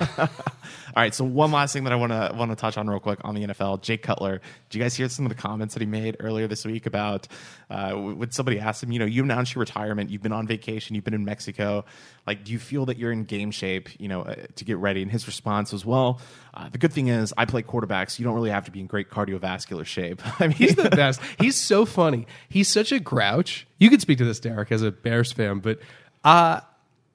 All 0.00 1.02
right, 1.02 1.14
so 1.14 1.24
one 1.24 1.52
last 1.52 1.72
thing 1.72 1.84
that 1.84 1.92
I 1.92 1.96
want 1.96 2.12
to 2.12 2.32
want 2.34 2.50
to 2.50 2.56
touch 2.56 2.78
on 2.78 2.88
real 2.88 3.00
quick 3.00 3.18
on 3.22 3.34
the 3.34 3.46
NFL. 3.46 3.82
Jake 3.82 4.02
Cutler. 4.02 4.40
Did 4.70 4.78
you 4.78 4.82
guys 4.82 4.94
hear 4.94 5.08
some 5.08 5.26
of 5.26 5.28
the 5.28 5.36
comments 5.36 5.74
that 5.74 5.80
he 5.80 5.86
made 5.86 6.16
earlier 6.20 6.48
this 6.48 6.64
week 6.64 6.86
about 6.86 7.28
uh, 7.68 7.92
when 7.92 8.30
somebody 8.30 8.58
asked 8.58 8.82
him, 8.82 8.92
you 8.92 8.98
know, 8.98 9.04
you 9.04 9.22
announced 9.22 9.54
your 9.54 9.60
retirement, 9.60 10.08
you've 10.08 10.22
been 10.22 10.32
on 10.32 10.46
vacation, 10.46 10.94
you've 10.94 11.04
been 11.04 11.14
in 11.14 11.24
Mexico, 11.24 11.84
like, 12.26 12.44
do 12.44 12.52
you 12.52 12.58
feel 12.58 12.86
that 12.86 12.96
you're 12.96 13.12
in 13.12 13.24
game 13.24 13.50
shape, 13.50 13.88
you 14.00 14.08
know, 14.08 14.22
uh, 14.22 14.34
to 14.56 14.64
get 14.64 14.78
ready? 14.78 15.02
And 15.02 15.10
his 15.10 15.26
response 15.26 15.72
was, 15.72 15.84
well, 15.84 16.20
uh, 16.54 16.68
the 16.68 16.78
good 16.78 16.92
thing 16.92 17.08
is 17.08 17.34
I 17.36 17.44
play 17.44 17.62
quarterback, 17.62 18.10
so 18.10 18.20
you 18.20 18.24
don't 18.24 18.34
really 18.34 18.50
have 18.50 18.64
to 18.64 18.70
be 18.70 18.80
in 18.80 18.86
great 18.86 19.10
cardiovascular 19.10 19.84
shape. 19.84 20.22
I 20.40 20.48
mean, 20.48 20.56
He's 20.56 20.76
the 20.76 20.90
best. 20.90 21.20
He's 21.38 21.56
so 21.56 21.84
funny. 21.84 22.26
He's 22.48 22.68
such 22.68 22.90
a 22.92 22.98
grouch. 22.98 23.66
You 23.78 23.90
could 23.90 24.00
speak 24.00 24.18
to 24.18 24.24
this, 24.24 24.40
Derek, 24.40 24.72
as 24.72 24.82
a 24.82 24.90
Bears 24.90 25.32
fan, 25.32 25.60
but 25.60 25.78
uh, 26.24 26.60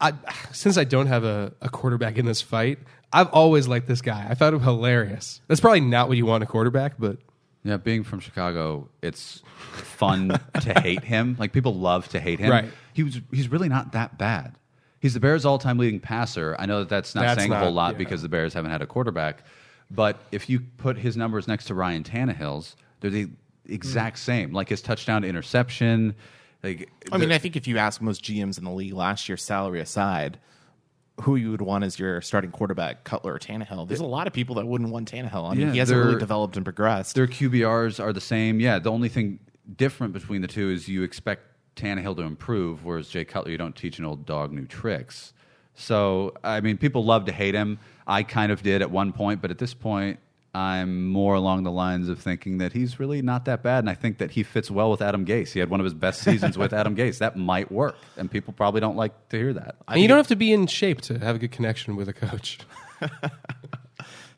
I, 0.01 0.13
since 0.51 0.77
I 0.77 0.83
don't 0.83 1.07
have 1.07 1.23
a, 1.23 1.53
a 1.61 1.69
quarterback 1.69 2.17
in 2.17 2.25
this 2.25 2.41
fight, 2.41 2.79
I've 3.13 3.29
always 3.29 3.67
liked 3.67 3.87
this 3.87 4.01
guy. 4.01 4.25
I 4.29 4.33
thought 4.33 4.53
him 4.53 4.61
hilarious. 4.61 5.41
That's 5.47 5.61
probably 5.61 5.81
not 5.81 6.07
what 6.07 6.17
you 6.17 6.25
want 6.25 6.41
in 6.43 6.47
a 6.47 6.51
quarterback, 6.51 6.93
but 6.97 7.17
Yeah, 7.63 7.77
being 7.77 8.03
from 8.03 8.19
Chicago, 8.19 8.89
it's 9.01 9.43
fun 9.73 10.39
to 10.61 10.79
hate 10.81 11.03
him. 11.03 11.35
Like 11.39 11.53
people 11.53 11.75
love 11.75 12.07
to 12.09 12.19
hate 12.19 12.39
him. 12.39 12.49
Right. 12.49 12.69
He 12.93 13.03
was 13.03 13.21
he's 13.31 13.47
really 13.49 13.69
not 13.69 13.91
that 13.93 14.17
bad. 14.17 14.55
He's 14.99 15.13
the 15.13 15.19
Bears' 15.19 15.45
all-time 15.45 15.77
leading 15.77 15.99
passer. 15.99 16.55
I 16.59 16.65
know 16.67 16.79
that 16.79 16.89
that's 16.89 17.15
not 17.15 17.21
That's 17.21 17.39
saying 17.39 17.51
a 17.51 17.55
not- 17.55 17.63
whole 17.63 17.71
lot 17.73 17.93
yeah. 17.93 17.97
because 17.99 18.21
the 18.21 18.29
Bears 18.29 18.53
haven't 18.53 18.71
had 18.71 18.81
a 18.81 18.87
quarterback. 18.87 19.43
But 19.89 20.17
if 20.31 20.49
you 20.49 20.61
put 20.77 20.97
his 20.97 21.17
numbers 21.17 21.47
next 21.47 21.65
to 21.65 21.73
Ryan 21.73 22.03
Tannehill's, 22.03 22.75
they're 23.01 23.09
the 23.11 23.29
exact 23.67 24.19
same. 24.19 24.53
Like 24.53 24.69
his 24.69 24.81
touchdown 24.81 25.23
to 25.23 25.27
interception. 25.27 26.15
Like 26.63 26.89
I 27.11 27.17
mean, 27.17 27.31
I 27.31 27.37
think 27.37 27.55
if 27.55 27.67
you 27.67 27.77
ask 27.77 28.01
most 28.01 28.23
GMs 28.23 28.57
in 28.57 28.63
the 28.63 28.71
league 28.71 28.93
last 28.93 29.27
year, 29.27 29.37
salary 29.37 29.79
aside, 29.79 30.39
who 31.21 31.35
you 31.35 31.51
would 31.51 31.61
want 31.61 31.83
as 31.83 31.97
your 31.97 32.21
starting 32.21 32.51
quarterback, 32.51 33.03
Cutler 33.03 33.33
or 33.33 33.39
Tannehill, 33.39 33.87
there's 33.87 33.99
a 33.99 34.05
lot 34.05 34.27
of 34.27 34.33
people 34.33 34.55
that 34.55 34.67
wouldn't 34.67 34.91
want 34.91 35.11
Tannehill. 35.11 35.49
I 35.49 35.55
mean, 35.55 35.67
Yeah, 35.67 35.73
he 35.73 35.79
hasn't 35.79 36.03
really 36.03 36.19
developed 36.19 36.55
and 36.55 36.65
progressed. 36.65 37.15
Their 37.15 37.27
QBRs 37.27 37.99
are 37.99 38.13
the 38.13 38.21
same. 38.21 38.59
Yeah, 38.59 38.79
the 38.79 38.91
only 38.91 39.09
thing 39.09 39.39
different 39.75 40.13
between 40.13 40.41
the 40.41 40.47
two 40.47 40.69
is 40.69 40.87
you 40.87 41.03
expect 41.03 41.43
Tannehill 41.75 42.15
to 42.17 42.23
improve, 42.23 42.85
whereas 42.85 43.09
Jay 43.09 43.25
Cutler, 43.25 43.51
you 43.51 43.57
don't 43.57 43.75
teach 43.75 43.99
an 43.99 44.05
old 44.05 44.25
dog 44.25 44.51
new 44.51 44.65
tricks. 44.65 45.33
So, 45.73 46.33
I 46.43 46.61
mean, 46.61 46.77
people 46.77 47.05
love 47.05 47.25
to 47.25 47.31
hate 47.31 47.55
him. 47.55 47.79
I 48.05 48.23
kind 48.23 48.51
of 48.51 48.61
did 48.61 48.81
at 48.81 48.91
one 48.91 49.13
point, 49.13 49.41
but 49.41 49.51
at 49.51 49.57
this 49.57 49.73
point, 49.73 50.19
I'm 50.53 51.07
more 51.07 51.35
along 51.35 51.63
the 51.63 51.71
lines 51.71 52.09
of 52.09 52.19
thinking 52.19 52.57
that 52.57 52.73
he's 52.73 52.99
really 52.99 53.21
not 53.21 53.45
that 53.45 53.63
bad, 53.63 53.79
and 53.79 53.89
I 53.89 53.93
think 53.93 54.17
that 54.17 54.31
he 54.31 54.43
fits 54.43 54.69
well 54.69 54.91
with 54.91 55.01
Adam 55.01 55.25
Gase. 55.25 55.53
He 55.53 55.59
had 55.59 55.69
one 55.69 55.79
of 55.79 55.85
his 55.85 55.93
best 55.93 56.21
seasons 56.23 56.57
with 56.57 56.73
Adam 56.73 56.93
Gase. 56.95 57.19
That 57.19 57.37
might 57.37 57.71
work, 57.71 57.95
and 58.17 58.29
people 58.29 58.53
probably 58.53 58.81
don't 58.81 58.97
like 58.97 59.29
to 59.29 59.37
hear 59.37 59.53
that. 59.53 59.75
and 59.87 60.01
you 60.01 60.09
don't 60.09 60.17
have 60.17 60.27
to 60.27 60.35
be 60.35 60.51
in 60.51 60.67
shape 60.67 60.99
to 61.01 61.19
have 61.19 61.37
a 61.37 61.39
good 61.39 61.51
connection 61.51 61.95
with 61.95 62.09
a 62.09 62.13
coach. 62.13 62.59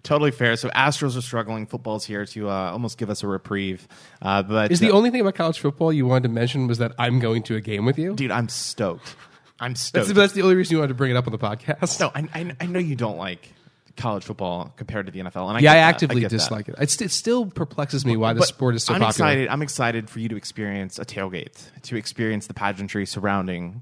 Totally 0.03 0.31
fair. 0.31 0.57
So 0.57 0.69
Astros 0.69 1.17
are 1.17 1.21
struggling. 1.21 1.65
Football's 1.65 2.05
here 2.05 2.25
to 2.25 2.49
uh, 2.49 2.71
almost 2.71 2.97
give 2.97 3.09
us 3.09 3.23
a 3.23 3.27
reprieve. 3.27 3.87
Uh, 4.21 4.43
but 4.43 4.69
Is 4.71 4.81
the 4.81 4.91
uh, 4.91 4.95
only 4.95 5.11
thing 5.11 5.21
about 5.21 5.35
college 5.35 5.59
football 5.59 5.93
you 5.93 6.05
wanted 6.05 6.23
to 6.23 6.29
mention 6.29 6.67
was 6.67 6.79
that 6.79 6.91
I'm 6.99 7.19
going 7.19 7.41
to 7.43 7.55
a 7.55 7.61
game 7.61 7.85
with 7.85 7.97
you? 7.97 8.13
dude, 8.13 8.29
I'm 8.29 8.49
stoked. 8.49 9.15
I'm 9.61 9.75
stoked. 9.75 10.07
That's, 10.07 10.17
that's 10.17 10.33
the 10.33 10.41
only 10.41 10.55
reason 10.55 10.73
you 10.73 10.79
wanted 10.79 10.89
to 10.89 10.93
bring 10.95 11.11
it 11.11 11.15
up 11.15 11.25
on 11.25 11.31
the 11.31 11.39
podcast. 11.39 12.01
no, 12.01 12.11
I, 12.13 12.27
I, 12.33 12.55
I 12.59 12.65
know 12.65 12.79
you 12.79 12.97
don't 12.97 13.17
like 13.17 13.53
college 13.95 14.23
football 14.23 14.73
compared 14.75 15.05
to 15.05 15.11
the 15.11 15.19
NFL, 15.19 15.47
and 15.49 15.57
I 15.57 15.59
yeah, 15.61 15.71
I 15.71 15.75
that. 15.75 15.81
actively 15.81 16.21
get 16.21 16.31
that. 16.31 16.37
dislike 16.37 16.67
it. 16.69 16.75
It's, 16.79 16.99
it 17.01 17.11
still 17.11 17.45
perplexes 17.45 18.05
me 18.05 18.17
why 18.17 18.33
the 18.33 18.43
sport 18.43 18.75
is 18.75 18.83
so 18.83 18.93
I'm 18.93 19.01
popular. 19.01 19.29
excited. 19.29 19.47
I'm 19.49 19.61
excited 19.61 20.09
for 20.09 20.19
you 20.19 20.29
to 20.29 20.35
experience 20.35 20.97
a 20.99 21.05
tailgate, 21.05 21.69
to 21.83 21.95
experience 21.95 22.47
the 22.47 22.53
pageantry 22.53 23.05
surrounding 23.05 23.81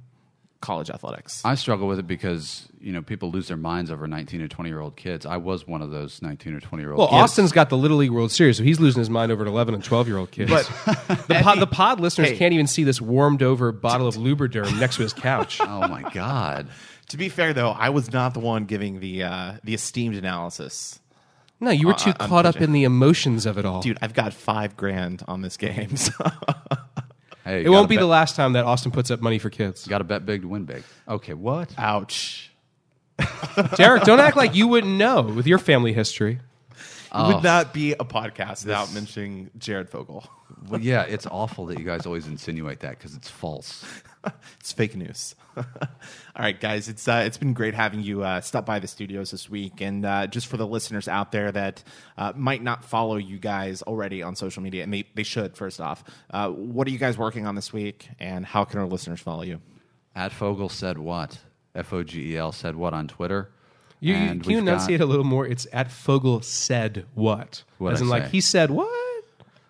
college 0.60 0.92
athletics. 0.92 1.42
I 1.44 1.56
struggle 1.56 1.88
with 1.88 1.98
it 1.98 2.06
because 2.06 2.68
you 2.80 2.92
know 2.92 3.02
people 3.02 3.32
lose 3.32 3.48
their 3.48 3.58
minds 3.58 3.90
over 3.90 4.06
19 4.06 4.42
or 4.44 4.48
20 4.48 4.70
year 4.70 4.80
old 4.80 4.96
kids. 4.96 5.26
I 5.26 5.38
was 5.38 5.66
one 5.66 5.82
of 5.82 5.90
those 5.90 6.22
19 6.22 6.54
or 6.54 6.60
20 6.60 6.84
year 6.84 6.92
old. 6.92 7.00
Well, 7.00 7.08
kids. 7.08 7.24
Austin's 7.24 7.52
got 7.52 7.70
the 7.70 7.78
Little 7.78 7.98
League 7.98 8.12
World 8.12 8.32
Series, 8.32 8.58
so 8.58 8.64
he's 8.64 8.80
losing 8.80 9.00
his 9.00 9.10
mind 9.10 9.32
over 9.32 9.42
an 9.44 9.48
11 9.50 9.74
and 9.74 9.84
12 9.84 10.08
year 10.08 10.18
old 10.18 10.30
kids. 10.30 10.52
But 10.52 10.66
the, 11.28 11.40
pod, 11.42 11.60
the 11.60 11.68
pod 11.68 12.00
listeners 12.00 12.30
Hey. 12.30 12.38
can't 12.38 12.54
even 12.54 12.68
see 12.68 12.84
this 12.84 13.02
warmed 13.02 13.42
over 13.42 13.72
bottle 13.72 14.08
of 14.08 14.16
Lubriderm 14.18 14.80
next 14.80 14.98
to 14.98 15.02
his 15.04 15.14
couch. 15.14 15.60
Oh 15.62 15.88
my 15.88 16.04
god! 16.12 16.68
To 17.12 17.18
be 17.18 17.30
fair, 17.30 17.54
though, 17.54 17.70
I 17.70 17.90
was 17.90 18.12
not 18.12 18.34
the 18.34 18.40
one 18.40 18.66
giving 18.66 19.00
the 19.00 19.24
uh, 19.24 19.54
the 19.64 19.74
esteemed 19.74 20.16
analysis. 20.16 21.00
No, 21.60 21.70
you 21.70 21.88
were 21.88 21.94
Uh, 21.94 21.98
too 21.98 22.14
I'm 22.20 22.28
caught 22.30 22.46
up 22.46 22.56
pitching. 22.56 22.70
in 22.70 22.72
the 22.74 22.84
emotions 22.86 23.46
of 23.46 23.58
it 23.60 23.66
all. 23.66 23.82
Dude, 23.82 24.00
I've 24.02 24.14
got 24.16 24.34
five 24.34 24.76
grand 24.76 25.24
on 25.28 25.42
this 25.42 25.58
game. 25.58 25.96
So. 25.98 26.12
Hey, 27.44 27.64
it 27.66 27.70
won't 27.70 27.90
be 27.90 27.98
the 27.98 28.06
last 28.06 28.36
time 28.36 28.54
that 28.54 28.66
Austin 28.66 28.92
puts 28.92 29.10
up 29.10 29.20
money 29.20 29.40
for 29.40 29.50
kids. 29.50 29.88
Got 29.88 29.98
to 30.00 30.04
bet 30.04 30.26
big 30.28 30.44
to 30.44 30.48
win 30.48 30.66
big. 30.66 30.84
Okay, 31.08 31.34
what? 31.34 31.74
Ouch. 31.78 32.52
Derek, 33.78 34.04
don't 34.04 34.20
act 34.20 34.38
like 34.38 34.54
you 34.56 34.68
wouldn't 34.68 34.96
know 34.96 35.22
with 35.24 35.48
your 35.48 35.58
family 35.58 35.92
history. 35.92 36.40
It 37.14 37.28
would 37.34 37.44
not 37.44 37.74
be 37.74 37.94
a 37.94 38.06
podcast 38.06 38.64
without 38.66 38.94
mentioning 38.94 39.50
Jared 39.58 39.90
Fogle. 39.90 40.24
Well, 40.70 40.80
yeah, 40.82 41.04
it's 41.04 41.26
awful 41.28 41.66
that 41.68 41.80
you 41.80 41.86
guys 41.86 42.06
always 42.06 42.28
insinuate 42.28 42.82
that 42.82 42.92
because 42.92 43.16
it's 43.16 43.30
false. 43.30 43.84
it's 44.60 44.72
fake 44.72 44.96
news. 44.96 45.36
All 45.58 45.66
right, 46.40 46.60
guys, 46.60 46.88
it's 46.88 47.08
uh, 47.08 47.24
it's 47.26 47.38
been 47.38 47.54
great 47.54 47.74
having 47.74 48.02
you 48.02 48.24
uh, 48.24 48.42
stop 48.42 48.66
by 48.66 48.80
the 48.80 48.88
studios 48.88 49.32
this 49.32 49.50
week, 49.50 49.82
and 49.82 50.06
uh, 50.06 50.28
just 50.28 50.48
for 50.48 50.58
the 50.58 50.68
listeners 50.68 51.08
out 51.08 51.32
there 51.32 51.52
that 51.52 51.84
uh, 52.18 52.32
might 52.36 52.62
not 52.64 52.86
follow 52.86 53.16
you 53.18 53.38
guys 53.40 53.82
already 53.82 54.22
on 54.24 54.36
social 54.36 54.62
media, 54.64 54.84
and 54.84 54.94
they, 54.94 55.06
they 55.16 55.24
should. 55.24 55.58
First 55.58 55.82
off, 55.82 56.04
uh, 56.32 56.50
what 56.50 56.88
are 56.88 56.92
you 56.92 57.00
guys 57.00 57.18
working 57.18 57.48
on 57.48 57.56
this 57.56 57.74
week, 57.74 58.10
and 58.20 58.46
how 58.46 58.64
can 58.64 58.80
our 58.80 58.88
listeners 58.88 59.20
follow 59.20 59.44
you? 59.44 59.60
At 60.16 60.32
Fogel 60.32 60.70
said 60.70 60.98
what? 60.98 61.40
F 61.74 61.92
O 61.94 62.04
G 62.04 62.34
E 62.34 62.38
L 62.38 62.52
said 62.52 62.76
what 62.76 62.94
on 62.94 63.08
Twitter? 63.08 63.50
You, 64.00 64.14
you- 64.14 64.20
And 64.20 64.42
can 64.44 64.52
you 64.52 64.58
we've 64.58 64.66
got- 64.66 64.72
enunciate 64.74 65.02
a 65.02 65.06
little 65.06 65.26
more? 65.26 65.46
It's 65.48 65.66
at 65.74 65.90
Fogel 65.92 66.42
said 66.42 67.06
what? 67.14 67.64
What'd 67.78 67.96
As 67.96 68.02
I 68.02 68.06
in, 68.06 68.10
like 68.10 68.24
say? 68.26 68.30
he 68.30 68.42
said 68.42 68.72
what? 68.72 68.90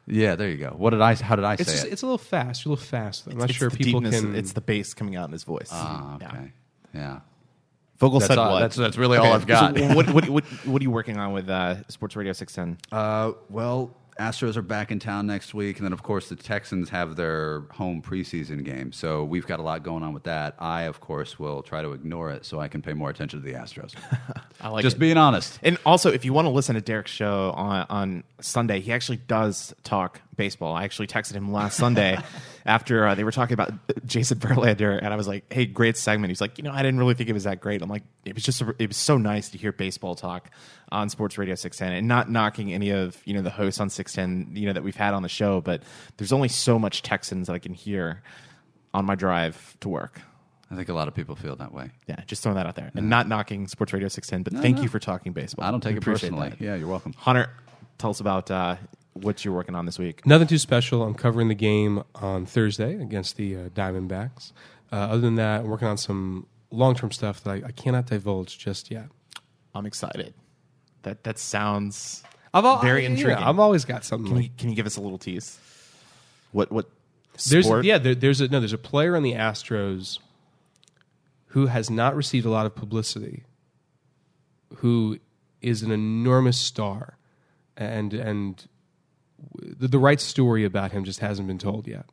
Yeah, 0.08 0.36
there 0.36 0.50
you 0.50 0.58
go. 0.58 0.74
What 0.76 0.90
did 0.92 1.02
I? 1.02 1.16
How 1.16 1.36
did 1.36 1.46
I 1.46 1.54
It's 1.54 1.66
say 1.66 1.72
just, 1.74 1.86
it? 1.86 1.94
it's 1.94 2.02
a 2.02 2.06
little 2.06 2.18
fast. 2.18 2.66
You're 2.66 2.72
a 2.72 2.74
little 2.76 2.86
fast. 2.86 3.28
I'm 3.28 3.38
not 3.38 3.50
It's 3.50 3.58
sure 3.58 3.70
the 3.70 3.78
people 3.78 4.02
deepness- 4.02 4.20
can. 4.22 4.36
It's 4.36 4.54
the 4.54 4.62
bass 4.62 4.94
coming 4.94 5.16
out 5.16 5.28
in 5.28 5.32
his 5.32 5.44
voice. 5.44 5.70
Ah, 5.72 6.18
Yeah. 6.20 6.28
okay. 6.28 6.52
Yeah. 6.94 7.20
Vogel 8.00 8.20
That's 8.20 8.30
said 8.30 8.38
all- 8.40 8.54
what? 8.54 8.60
that's- 8.62 8.76
that's 8.78 8.98
really 8.98 9.18
all 9.20 9.32
I've 9.32 9.46
got. 9.46 9.78
So 9.78 9.94
what, 9.94 10.10
what, 10.10 10.28
what, 10.28 10.44
what 10.66 10.82
are 10.82 10.84
you 10.84 10.90
working 10.92 11.18
on 11.18 11.34
with 11.34 11.48
uh, 11.50 11.88
Sports 11.88 12.16
Radio 12.16 12.34
610? 12.34 12.80
Uh, 12.92 13.34
well, 13.50 13.96
Astros 14.22 14.56
are 14.56 14.62
back 14.62 14.92
in 14.92 15.00
town 15.00 15.26
next 15.26 15.54
week, 15.54 15.78
and 15.78 15.86
then 15.86 15.94
of 15.94 16.04
course 16.04 16.30
the 16.30 16.36
Texans 16.36 16.90
have 16.90 17.16
their 17.16 17.62
home 17.72 18.02
preseason 18.02 18.64
game. 18.64 18.92
So 18.92 19.24
we've 19.24 19.48
got 19.48 19.60
a 19.60 19.64
lot 19.64 19.82
going 19.84 20.04
on 20.04 20.14
with 20.14 20.24
that. 20.24 20.56
I, 20.60 20.84
of 20.84 21.00
course, 21.00 21.40
will 21.40 21.64
try 21.64 21.82
to 21.82 21.94
ignore 21.94 22.30
it 22.30 22.46
so 22.46 22.60
I 22.60 22.68
can 22.68 22.82
pay 22.82 22.94
more 22.94 23.10
attention 23.10 23.42
to 23.42 23.46
the 23.46 23.54
Astros. 23.54 23.96
I 24.62 24.70
like 24.70 24.84
Just 24.84 24.98
it. 24.98 25.00
being 25.00 25.18
honest. 25.18 25.60
And 25.64 25.78
also, 25.86 26.12
if 26.12 26.24
you 26.24 26.34
want 26.34 26.46
to 26.46 26.50
listen 26.52 26.76
to 26.76 26.82
Derek's 26.82 27.12
show 27.12 27.52
on, 27.52 27.88
on 27.90 28.24
Sunday, 28.40 28.80
he 28.80 28.92
actually 28.92 29.18
does 29.18 29.74
talk 29.84 30.22
baseball. 30.36 30.74
I 30.76 30.84
actually 30.84 31.08
texted 31.08 31.34
him 31.34 31.52
last 31.52 31.78
Sunday 31.78 32.18
after 32.66 33.08
uh, 33.08 33.16
they 33.16 33.24
were 33.24 33.32
talking 33.32 33.54
about 33.54 33.72
Jason 34.06 34.40
Verlander, 34.40 34.98
and 34.98 35.08
I 35.08 35.16
was 35.16 35.28
like, 35.28 35.52
"Hey, 35.52 35.66
great 35.66 35.98
segment." 35.98 36.32
He's 36.32 36.42
like, 36.42 36.58
"You 36.58 36.64
know, 36.64 36.72
I 36.72 36.82
didn't 36.82 37.00
really 37.00 37.14
think 37.14 37.30
it 37.30 37.34
was 37.34 37.44
that 37.44 37.62
great." 37.62 37.82
I'm 37.82 37.90
like, 37.90 38.04
"It 38.26 38.34
was 38.36 38.44
just, 38.44 38.62
a, 38.62 38.74
it 38.80 38.88
was 38.88 38.98
so 38.98 39.18
nice 39.18 39.50
to 39.50 39.58
hear 39.58 39.72
baseball 39.72 40.16
talk 40.16 40.50
on 40.92 41.10
Sports 41.10 41.38
Radio 41.38 41.56
610, 41.56 41.98
and 41.98 42.08
not 42.08 42.30
knocking 42.30 42.74
any 42.74 42.90
of 42.92 43.22
you 43.26 43.34
know 43.34 43.42
the 43.42 43.50
hosts 43.50 43.80
on 43.80 43.90
610, 43.90 44.56
you 44.56 44.68
know, 44.68 44.74
that 44.74 44.84
we've 44.84 44.96
had 44.96 45.14
on 45.14 45.22
the 45.24 45.30
show, 45.30 45.62
but 45.62 45.84
there's 46.18 46.32
only 46.34 46.48
so 46.50 46.78
much 46.80 47.02
Texans 47.02 47.48
that 47.48 47.54
I 47.54 47.60
can 47.60 47.74
hear 47.74 48.22
on 48.94 49.06
my 49.06 49.16
drive 49.16 49.78
to 49.82 49.90
work." 49.90 50.22
I 50.70 50.76
think 50.76 50.88
a 50.88 50.94
lot 50.94 51.10
of 51.10 51.14
people 51.14 51.36
feel 51.36 51.58
that 51.58 51.74
way. 51.74 51.90
Yeah, 52.08 52.16
just 52.28 52.44
throwing 52.44 52.56
that 52.56 52.66
out 52.66 52.76
there, 52.78 52.92
and 52.96 53.10
not 53.10 53.28
knocking 53.28 53.68
Sports 53.68 53.92
Radio 53.92 54.08
610, 54.08 54.44
but 54.54 54.62
thank 54.62 54.82
you 54.82 54.88
for 54.88 55.00
talking 55.00 55.34
baseball. 55.34 55.66
I 55.66 55.72
don't 55.72 55.82
take 55.82 55.96
We 55.96 55.98
it 55.98 56.04
personally. 56.04 56.50
that. 56.50 56.62
Yeah, 56.62 56.76
you're 56.76 56.88
welcome. 56.88 57.12
Hunter, 57.18 57.50
tell 57.98 58.12
us 58.12 58.22
about 58.22 58.50
uh, 58.50 58.78
what 59.14 59.44
you're 59.44 59.54
working 59.54 59.76
on 59.76 59.86
this 59.86 60.00
week. 60.00 60.26
Nothing 60.26 60.48
too 60.48 60.58
special. 60.58 61.04
I'm 61.04 61.14
covering 61.14 61.48
the 61.48 61.56
game 61.56 62.04
on 62.16 62.46
Thursday 62.46 62.96
against 62.96 63.38
the 63.38 63.56
uh, 63.56 63.70
Diamondbacks. 63.70 64.52
Uh, 64.92 64.96
other 64.96 65.22
than 65.22 65.36
that, 65.36 65.62
I'm 65.62 65.68
working 65.68 65.88
on 65.88 65.98
some 65.98 66.48
long 66.70 66.96
term 66.96 67.12
stuff 67.12 67.44
that 67.44 67.52
I, 67.52 67.68
I 67.68 67.72
cannot 67.72 68.08
divulge 68.08 68.58
just 68.58 68.92
yet. 68.92 69.08
I'm 69.74 69.86
excited. 69.86 70.34
That 71.04 71.24
that 71.24 71.40
sounds 71.40 72.24
I've 72.54 72.66
al- 72.66 72.82
very 72.82 73.04
know, 73.04 73.16
intriguing. 73.16 73.44
I've 73.44 73.60
always 73.60 73.86
got 73.86 74.04
something. 74.04 74.28
can 74.28 74.36
like, 74.36 74.46
you 74.46 74.52
can 74.58 74.70
you 74.70 74.76
give 74.76 74.86
us 74.86 74.98
a 74.98 75.02
little 75.02 75.18
tease? 75.18 75.58
What 76.52 76.72
what 76.72 76.90
there's 77.50 77.70
yeah, 77.84 77.98
there, 77.98 78.16
there's 78.16 78.42
a 78.42 78.48
no, 78.48 78.60
there's 78.60 78.74
a 78.74 78.78
player 78.78 79.16
on 79.16 79.24
the 79.24 79.34
Astros 79.34 80.20
who 81.48 81.68
has 81.68 81.90
not 81.90 82.16
received 82.16 82.46
a 82.46 82.50
lot 82.50 82.66
of 82.66 82.76
publicity, 82.76 83.44
who 84.78 85.20
is 85.62 85.82
an 85.84 85.92
enormous 85.92 86.58
star, 86.58 87.18
and 87.78 88.14
and 88.14 88.68
the, 89.62 89.88
the 89.88 90.00
right 90.00 90.20
story 90.20 90.64
about 90.66 90.92
him 90.92 91.04
just 91.04 91.20
hasn't 91.20 91.48
been 91.48 91.58
told 91.58 91.88
yet. 91.88 92.06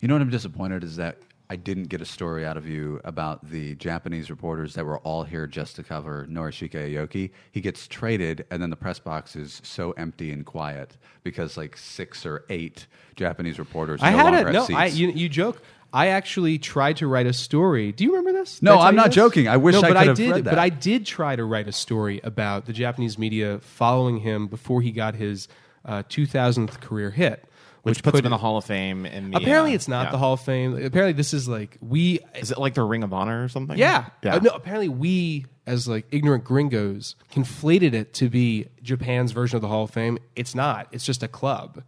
You 0.00 0.08
know 0.08 0.14
what 0.14 0.22
I'm 0.22 0.30
disappointed 0.30 0.84
is 0.84 0.96
that 0.96 1.18
I 1.50 1.56
didn't 1.56 1.84
get 1.84 2.00
a 2.02 2.04
story 2.04 2.44
out 2.44 2.56
of 2.58 2.66
you 2.68 3.00
about 3.04 3.48
the 3.50 3.74
Japanese 3.76 4.28
reporters 4.30 4.74
that 4.74 4.84
were 4.84 4.98
all 4.98 5.24
here 5.24 5.46
just 5.46 5.76
to 5.76 5.82
cover 5.82 6.26
Norichika 6.30 6.74
Aoki. 6.94 7.30
He 7.50 7.60
gets 7.62 7.88
traded, 7.88 8.44
and 8.50 8.60
then 8.62 8.68
the 8.70 8.76
press 8.76 8.98
box 8.98 9.34
is 9.34 9.60
so 9.64 9.92
empty 9.92 10.30
and 10.30 10.44
quiet 10.44 10.96
because 11.22 11.56
like 11.56 11.76
six 11.76 12.26
or 12.26 12.44
eight 12.50 12.86
Japanese 13.16 13.58
reporters. 13.58 14.00
I 14.02 14.10
no 14.10 14.16
had 14.18 14.34
longer 14.34 14.48
a 14.48 14.52
no. 14.52 14.60
have 14.66 14.70
I 14.76 14.86
you, 14.86 15.08
you 15.08 15.28
joke. 15.28 15.62
I 15.90 16.08
actually 16.08 16.58
tried 16.58 16.98
to 16.98 17.06
write 17.06 17.26
a 17.26 17.32
story. 17.32 17.92
Do 17.92 18.04
you 18.04 18.10
remember 18.14 18.38
this? 18.38 18.60
No, 18.60 18.72
Did 18.72 18.74
I 18.74 18.78
tell 18.80 18.88
I'm 18.88 18.96
not 18.96 19.06
this? 19.06 19.14
joking. 19.14 19.48
I 19.48 19.56
wish 19.56 19.72
no, 19.72 19.78
I 19.78 19.82
but 19.82 19.88
could 19.88 19.96
I 19.96 20.04
have 20.04 20.16
did. 20.18 20.44
But 20.44 20.58
I 20.58 20.68
did 20.68 21.06
try 21.06 21.34
to 21.34 21.44
write 21.44 21.66
a 21.66 21.72
story 21.72 22.20
about 22.22 22.66
the 22.66 22.74
Japanese 22.74 23.18
media 23.18 23.58
following 23.60 24.18
him 24.18 24.48
before 24.48 24.82
he 24.82 24.92
got 24.92 25.14
his 25.14 25.48
uh, 25.84 26.02
2000th 26.04 26.80
career 26.80 27.10
hit, 27.10 27.44
which 27.82 28.02
puts 28.02 28.18
him 28.18 28.26
in 28.26 28.30
the 28.30 28.38
Hall 28.38 28.56
of 28.56 28.64
Fame. 28.64 29.06
In 29.06 29.30
the, 29.30 29.36
Apparently, 29.38 29.72
uh, 29.72 29.76
it's 29.76 29.88
not 29.88 30.06
yeah. 30.06 30.10
the 30.12 30.18
Hall 30.18 30.34
of 30.34 30.40
Fame. 30.40 30.74
Apparently, 30.74 31.12
this 31.12 31.32
is 31.32 31.48
like 31.48 31.76
we. 31.80 32.20
Is 32.34 32.50
it 32.50 32.58
like 32.58 32.74
the 32.74 32.82
Ring 32.82 33.02
of 33.02 33.12
Honor 33.12 33.44
or 33.44 33.48
something? 33.48 33.78
Yeah. 33.78 34.06
yeah. 34.22 34.36
Uh, 34.36 34.38
no, 34.40 34.50
apparently 34.50 34.88
we, 34.88 35.46
as 35.66 35.88
like 35.88 36.06
ignorant 36.10 36.44
gringos, 36.44 37.14
conflated 37.32 37.94
it 37.94 38.12
to 38.14 38.28
be 38.28 38.68
Japan's 38.82 39.32
version 39.32 39.56
of 39.56 39.62
the 39.62 39.68
Hall 39.68 39.84
of 39.84 39.90
Fame. 39.90 40.18
It's 40.36 40.54
not. 40.54 40.88
It's 40.92 41.04
just 41.04 41.22
a 41.22 41.28
club. 41.28 41.82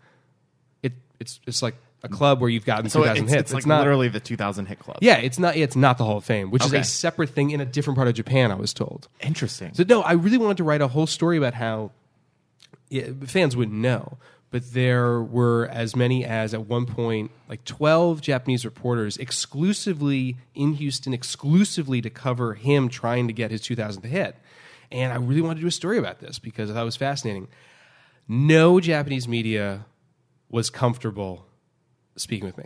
It 0.82 0.93
it's 1.18 1.41
it's 1.47 1.62
like 1.62 1.74
a 2.03 2.09
club 2.09 2.41
where 2.41 2.49
you've 2.49 2.64
gotten 2.64 2.88
So 2.88 3.01
2,000 3.01 3.24
it's, 3.24 3.32
hits. 3.32 3.43
it's 3.43 3.53
like 3.55 3.66
not 3.66 3.80
literally 3.80 4.09
the 4.09 4.20
2000 4.20 4.66
hit 4.66 4.78
club. 4.78 4.99
Yeah, 5.01 5.18
it's 5.18 5.38
not. 5.38 5.57
It's 5.57 5.76
not 5.76 5.99
the 5.99 6.05
Hall 6.05 6.16
of 6.18 6.24
Fame, 6.24 6.51
which 6.51 6.64
is 6.64 6.72
a 6.72 6.84
separate 6.84 7.30
thing 7.30 7.51
in 7.51 7.61
a 7.61 7.66
different 7.66 7.97
part 7.97 8.09
of 8.09 8.14
Japan. 8.14 8.51
I 8.51 8.55
was 8.55 8.72
told. 8.72 9.09
Interesting. 9.20 9.74
So 9.74 9.84
no, 9.86 10.03
I 10.03 10.12
really 10.12 10.38
wanted 10.38 10.57
to 10.59 10.64
write 10.64 10.80
a 10.80 10.88
whole 10.88 11.07
story 11.07 11.36
about 11.36 11.55
how 11.55 11.91
fans 13.26 13.57
wouldn't 13.57 13.78
know, 13.78 14.18
but 14.51 14.72
there 14.72 15.20
were 15.20 15.68
as 15.70 15.95
many 15.95 16.24
as 16.24 16.53
at 16.55 16.66
one 16.66 16.86
point 16.86 17.30
like 17.49 17.64
twelve 17.64 18.20
Japanese 18.20 18.64
reporters 18.64 19.16
exclusively 19.16 20.36
in 20.55 20.74
Houston, 20.74 21.12
exclusively 21.12 22.01
to 22.01 22.11
cover 22.11 22.55
him 22.55 22.88
trying 22.88 23.28
to 23.28 23.32
get 23.32 23.51
his 23.51 23.62
2000th 23.62 24.05
hit. 24.05 24.36
And 24.93 25.12
I 25.12 25.16
really 25.16 25.41
wanted 25.41 25.57
to 25.57 25.61
do 25.61 25.68
a 25.68 25.72
story 25.72 25.99
about 25.99 26.18
this 26.18 26.38
because 26.38 26.70
I 26.70 26.74
thought 26.74 26.82
it 26.82 26.84
was 26.84 26.97
fascinating. 26.97 27.49
No 28.26 28.80
Japanese 28.80 29.28
media 29.28 29.86
was 30.49 30.68
comfortable 30.68 31.47
speaking 32.16 32.47
with 32.47 32.59
me. 32.59 32.64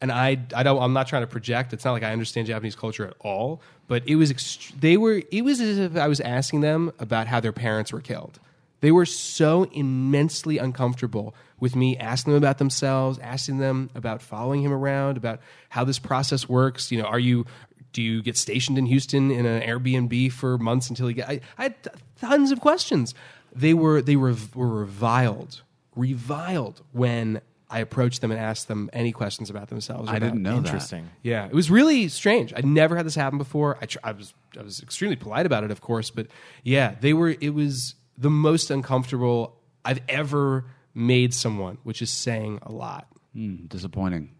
And 0.00 0.12
I, 0.12 0.38
I 0.54 0.62
don't, 0.62 0.82
I'm 0.82 0.92
not 0.92 1.06
trying 1.06 1.22
to 1.22 1.26
project. 1.26 1.72
It's 1.72 1.84
not 1.84 1.92
like 1.92 2.02
I 2.02 2.12
understand 2.12 2.46
Japanese 2.46 2.76
culture 2.76 3.06
at 3.06 3.14
all. 3.20 3.62
But 3.88 4.06
it 4.06 4.16
was, 4.16 4.32
ext- 4.32 4.78
they 4.78 4.98
were, 4.98 5.22
it 5.30 5.42
was 5.42 5.60
as 5.60 5.78
if 5.78 5.96
I 5.96 6.08
was 6.08 6.20
asking 6.20 6.60
them 6.60 6.92
about 6.98 7.26
how 7.26 7.40
their 7.40 7.52
parents 7.52 7.92
were 7.92 8.02
killed. 8.02 8.38
They 8.84 8.92
were 8.92 9.06
so 9.06 9.62
immensely 9.72 10.58
uncomfortable 10.58 11.34
with 11.58 11.74
me 11.74 11.96
asking 11.96 12.34
them 12.34 12.42
about 12.42 12.58
themselves, 12.58 13.18
asking 13.18 13.56
them 13.56 13.88
about 13.94 14.20
following 14.20 14.60
him 14.62 14.72
around, 14.72 15.16
about 15.16 15.40
how 15.70 15.84
this 15.84 15.98
process 15.98 16.50
works. 16.50 16.92
You 16.92 17.00
know, 17.00 17.06
are 17.08 17.18
you, 17.18 17.46
do 17.94 18.02
you 18.02 18.20
get 18.22 18.36
stationed 18.36 18.76
in 18.76 18.84
Houston 18.84 19.30
in 19.30 19.46
an 19.46 19.62
Airbnb 19.62 20.32
for 20.32 20.58
months 20.58 20.90
until 20.90 21.08
you 21.08 21.14
get? 21.14 21.30
I, 21.30 21.40
I 21.56 21.62
had 21.62 21.74
tons 22.20 22.52
of 22.52 22.60
questions. 22.60 23.14
They 23.54 23.72
were, 23.72 24.02
they 24.02 24.16
were, 24.16 24.34
were 24.54 24.68
reviled, 24.68 25.62
reviled 25.96 26.82
when 26.92 27.40
I 27.70 27.78
approached 27.78 28.20
them 28.20 28.32
and 28.32 28.38
asked 28.38 28.68
them 28.68 28.90
any 28.92 29.12
questions 29.12 29.48
about 29.48 29.68
themselves. 29.70 30.10
I 30.10 30.16
about- 30.18 30.26
didn't 30.26 30.42
know 30.42 30.60
that. 30.60 30.66
Interesting. 30.66 31.08
yeah, 31.22 31.46
it 31.46 31.54
was 31.54 31.70
really 31.70 32.08
strange. 32.08 32.52
I'd 32.54 32.66
never 32.66 32.96
had 32.98 33.06
this 33.06 33.14
happen 33.14 33.38
before. 33.38 33.78
I, 33.80 33.86
tr- 33.86 33.98
I 34.04 34.12
was 34.12 34.34
I 34.58 34.62
was 34.62 34.82
extremely 34.82 35.16
polite 35.16 35.46
about 35.46 35.64
it, 35.64 35.70
of 35.70 35.80
course, 35.80 36.10
but 36.10 36.26
yeah, 36.62 36.96
they 37.00 37.14
were. 37.14 37.34
It 37.40 37.54
was 37.54 37.94
the 38.16 38.30
most 38.30 38.70
uncomfortable 38.70 39.56
I've 39.84 40.00
ever 40.08 40.64
made 40.94 41.34
someone, 41.34 41.78
which 41.82 42.02
is 42.02 42.10
saying 42.10 42.60
a 42.62 42.72
lot. 42.72 43.08
Hmm, 43.34 43.66
disappointing. 43.66 44.30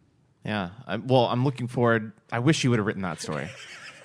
Yeah. 0.45 0.70
I, 0.87 0.97
well, 0.97 1.27
I'm 1.27 1.45
looking 1.45 1.68
forward. 1.68 2.12
I 2.31 2.39
wish 2.39 2.64
you 2.64 2.70
would 2.70 2.79
have 2.79 2.87
written 2.87 3.03
that 3.03 3.20
story. 3.20 3.49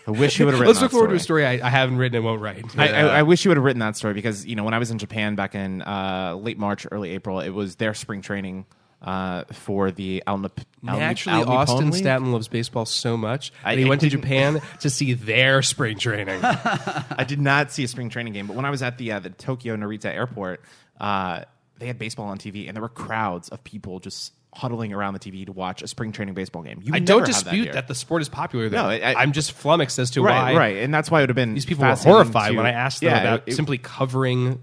I 0.08 0.12
wish 0.12 0.40
you 0.40 0.46
would 0.46 0.54
have 0.54 0.62
written 0.62 0.68
Let's 0.70 0.80
that 0.80 0.86
look 0.86 0.92
forward 0.92 1.10
to 1.10 1.16
a 1.16 1.20
story. 1.20 1.44
story 1.44 1.62
I, 1.62 1.68
I 1.68 1.70
haven't 1.70 1.98
written 1.98 2.16
and 2.18 2.26
won't 2.26 2.42
write. 2.42 2.78
I, 2.78 2.88
I, 2.88 3.02
I 3.20 3.24
wish 3.24 3.46
you 3.46 3.50
would 3.50 3.58
have 3.58 3.64
written 3.64 3.80
that 3.80 3.98
story 3.98 4.14
because 4.14 4.46
you 4.46 4.56
know 4.56 4.64
when 4.64 4.74
I 4.74 4.80
was 4.80 4.90
in 4.90 4.98
Japan 4.98 5.36
back 5.36 5.54
in 5.54 5.82
uh, 5.82 6.36
late 6.40 6.58
March, 6.58 6.88
early 6.92 7.12
April, 7.12 7.40
it 7.40 7.50
was 7.50 7.76
their 7.76 7.94
spring 7.94 8.22
training 8.22 8.66
uh, 9.02 9.44
for 9.54 9.92
the 9.92 10.24
Alnip. 10.28 10.58
Naturally, 10.82 11.44
Alnip- 11.44 11.48
Austin 11.48 11.78
Alnipone 11.88 11.92
League? 11.94 12.02
Staten 12.04 12.32
loves 12.32 12.48
baseball 12.48 12.86
so 12.86 13.16
much 13.18 13.52
I- 13.64 13.76
he 13.76 13.86
I 13.86 13.88
went 13.90 14.02
to 14.02 14.10
didn't- 14.10 14.22
Japan 14.24 14.62
to 14.82 14.90
see 14.90 15.14
their 15.14 15.62
spring 15.62 15.98
training. 15.98 16.40
I 16.44 17.26
did 17.28 17.40
not 17.42 17.72
see 17.72 17.84
a 17.84 17.88
spring 17.88 18.10
training 18.10 18.34
game, 18.34 18.48
but 18.48 18.56
when 18.56 18.66
I 18.66 18.70
was 18.70 18.82
at 18.82 18.98
the 18.98 19.12
uh, 19.14 19.20
the 19.20 19.30
Tokyo 19.30 19.76
Narita 19.76 20.06
airport, 20.14 20.62
uh, 21.00 21.44
they 21.78 21.88
had 21.88 21.98
baseball 21.98 22.28
on 22.28 22.38
TV, 22.38 22.68
and 22.68 22.76
there 22.76 22.82
were 22.82 22.90
crowds 22.90 23.50
of 23.50 23.64
people 23.64 24.00
just 24.00 24.34
huddling 24.54 24.92
around 24.92 25.14
the 25.14 25.20
TV 25.20 25.46
to 25.46 25.52
watch 25.52 25.82
a 25.84 25.88
spring 25.88 26.12
training 26.12 26.34
baseball 26.34 26.64
game. 26.64 26.82
You 26.84 26.92
I 26.94 27.00
don't 27.00 27.20
never 27.22 27.32
have 27.32 27.44
dispute 27.44 27.64
here. 27.66 27.74
that, 27.74 27.88
the 27.88 27.94
sport 27.96 28.22
is 28.24 28.30
popular 28.30 28.68
there. 28.68 28.82
No, 28.82 28.90
I- 28.90 29.14
I- 29.14 29.22
I'm 29.22 29.32
just 29.32 29.52
flummoxed 29.54 30.00
as 30.00 30.10
to 30.12 30.24
right, 30.24 30.54
why 30.54 30.58
right, 30.60 30.78
and 30.78 30.94
that's 30.94 31.10
why 31.12 31.20
it 31.20 31.24
would 31.24 31.30
have 31.30 31.36
been 31.36 31.54
these 31.54 31.66
people 31.68 31.84
were 31.86 31.92
fascinating 31.92 32.14
horrified 32.16 32.52
to- 32.52 32.58
when 32.58 32.66
I 32.66 32.72
asked 32.72 33.00
them 33.02 33.12
Yeah, 33.12 33.22
about 33.22 33.40
it- 33.48 33.52
it- 33.52 33.56
simply 33.56 33.78
covering 33.78 34.62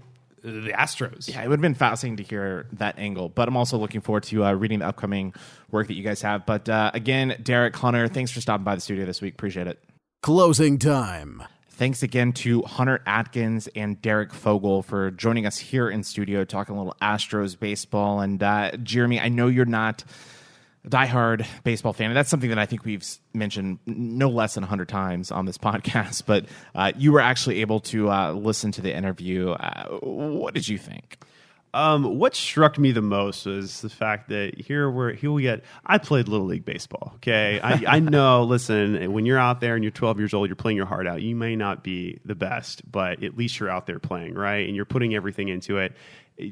the 0.51 0.71
Astros. 0.71 1.29
Yeah, 1.29 1.43
it 1.43 1.47
would 1.47 1.57
have 1.57 1.61
been 1.61 1.75
fascinating 1.75 2.17
to 2.17 2.23
hear 2.23 2.67
that 2.73 2.97
angle. 2.99 3.29
But 3.29 3.47
I'm 3.47 3.57
also 3.57 3.77
looking 3.77 4.01
forward 4.01 4.23
to 4.23 4.45
uh, 4.45 4.53
reading 4.53 4.79
the 4.79 4.87
upcoming 4.87 5.33
work 5.71 5.87
that 5.87 5.95
you 5.95 6.03
guys 6.03 6.21
have. 6.21 6.45
But 6.45 6.69
uh, 6.69 6.91
again, 6.93 7.37
Derek 7.41 7.75
Hunter, 7.75 8.07
thanks 8.07 8.31
for 8.31 8.41
stopping 8.41 8.63
by 8.63 8.75
the 8.75 8.81
studio 8.81 9.05
this 9.05 9.21
week. 9.21 9.33
Appreciate 9.33 9.67
it. 9.67 9.83
Closing 10.21 10.79
time. 10.79 11.43
Thanks 11.77 12.01
again 12.01 12.33
to 12.33 12.63
Hunter 12.63 13.03
Atkins 13.05 13.69
and 13.75 14.01
Derek 14.01 14.33
Fogel 14.33 14.81
for 14.81 15.11
joining 15.11 15.45
us 15.45 15.59
here 15.59 15.87
in 15.87 16.01
studio, 16.01 16.43
talking 16.43 16.73
a 16.73 16.77
little 16.79 16.95
Astros 16.99 17.57
baseball. 17.57 18.19
And 18.19 18.41
uh, 18.41 18.71
Jeremy, 18.77 19.19
I 19.19 19.29
know 19.29 19.45
you're 19.45 19.65
not 19.65 20.03
a 20.03 20.07
diehard 20.87 21.45
baseball 21.63 21.93
fan, 21.93 22.09
and 22.09 22.17
that's 22.17 22.29
something 22.29 22.49
that 22.49 22.59
I 22.59 22.65
think 22.65 22.85
we've 22.85 23.05
mentioned 23.33 23.79
no 23.85 24.29
less 24.29 24.55
than 24.55 24.63
100 24.63 24.87
times 24.87 25.31
on 25.31 25.45
this 25.45 25.57
podcast. 25.57 26.23
But 26.25 26.45
uh, 26.75 26.91
you 26.97 27.11
were 27.11 27.21
actually 27.21 27.61
able 27.61 27.79
to 27.81 28.09
uh, 28.09 28.31
listen 28.33 28.71
to 28.73 28.81
the 28.81 28.95
interview. 28.95 29.51
Uh, 29.51 29.87
what 30.01 30.53
did 30.53 30.67
you 30.67 30.77
think? 30.77 31.17
Um, 31.77 32.17
what 32.17 32.35
struck 32.35 32.79
me 32.79 32.91
the 32.91 33.03
most 33.03 33.45
was 33.45 33.81
the 33.81 33.89
fact 33.89 34.29
that 34.29 34.59
here 34.59 34.89
we're 34.89 35.13
here 35.13 35.31
we 35.31 35.43
get. 35.43 35.63
I 35.85 35.99
played 35.99 36.27
little 36.27 36.47
league 36.47 36.65
baseball. 36.65 37.13
Okay, 37.17 37.59
I, 37.59 37.97
I 37.97 37.99
know. 38.01 38.43
Listen, 38.45 39.13
when 39.13 39.27
you're 39.27 39.37
out 39.37 39.61
there 39.61 39.75
and 39.75 39.83
you're 39.83 39.91
12 39.91 40.17
years 40.17 40.33
old, 40.33 40.49
you're 40.49 40.55
playing 40.55 40.75
your 40.75 40.87
heart 40.87 41.05
out. 41.05 41.21
You 41.21 41.35
may 41.35 41.55
not 41.55 41.83
be 41.83 42.19
the 42.25 42.33
best, 42.33 42.89
but 42.91 43.23
at 43.23 43.37
least 43.37 43.59
you're 43.59 43.69
out 43.69 43.85
there 43.85 43.99
playing, 43.99 44.33
right? 44.33 44.65
And 44.65 44.75
you're 44.75 44.85
putting 44.85 45.13
everything 45.13 45.49
into 45.49 45.77
it. 45.77 45.93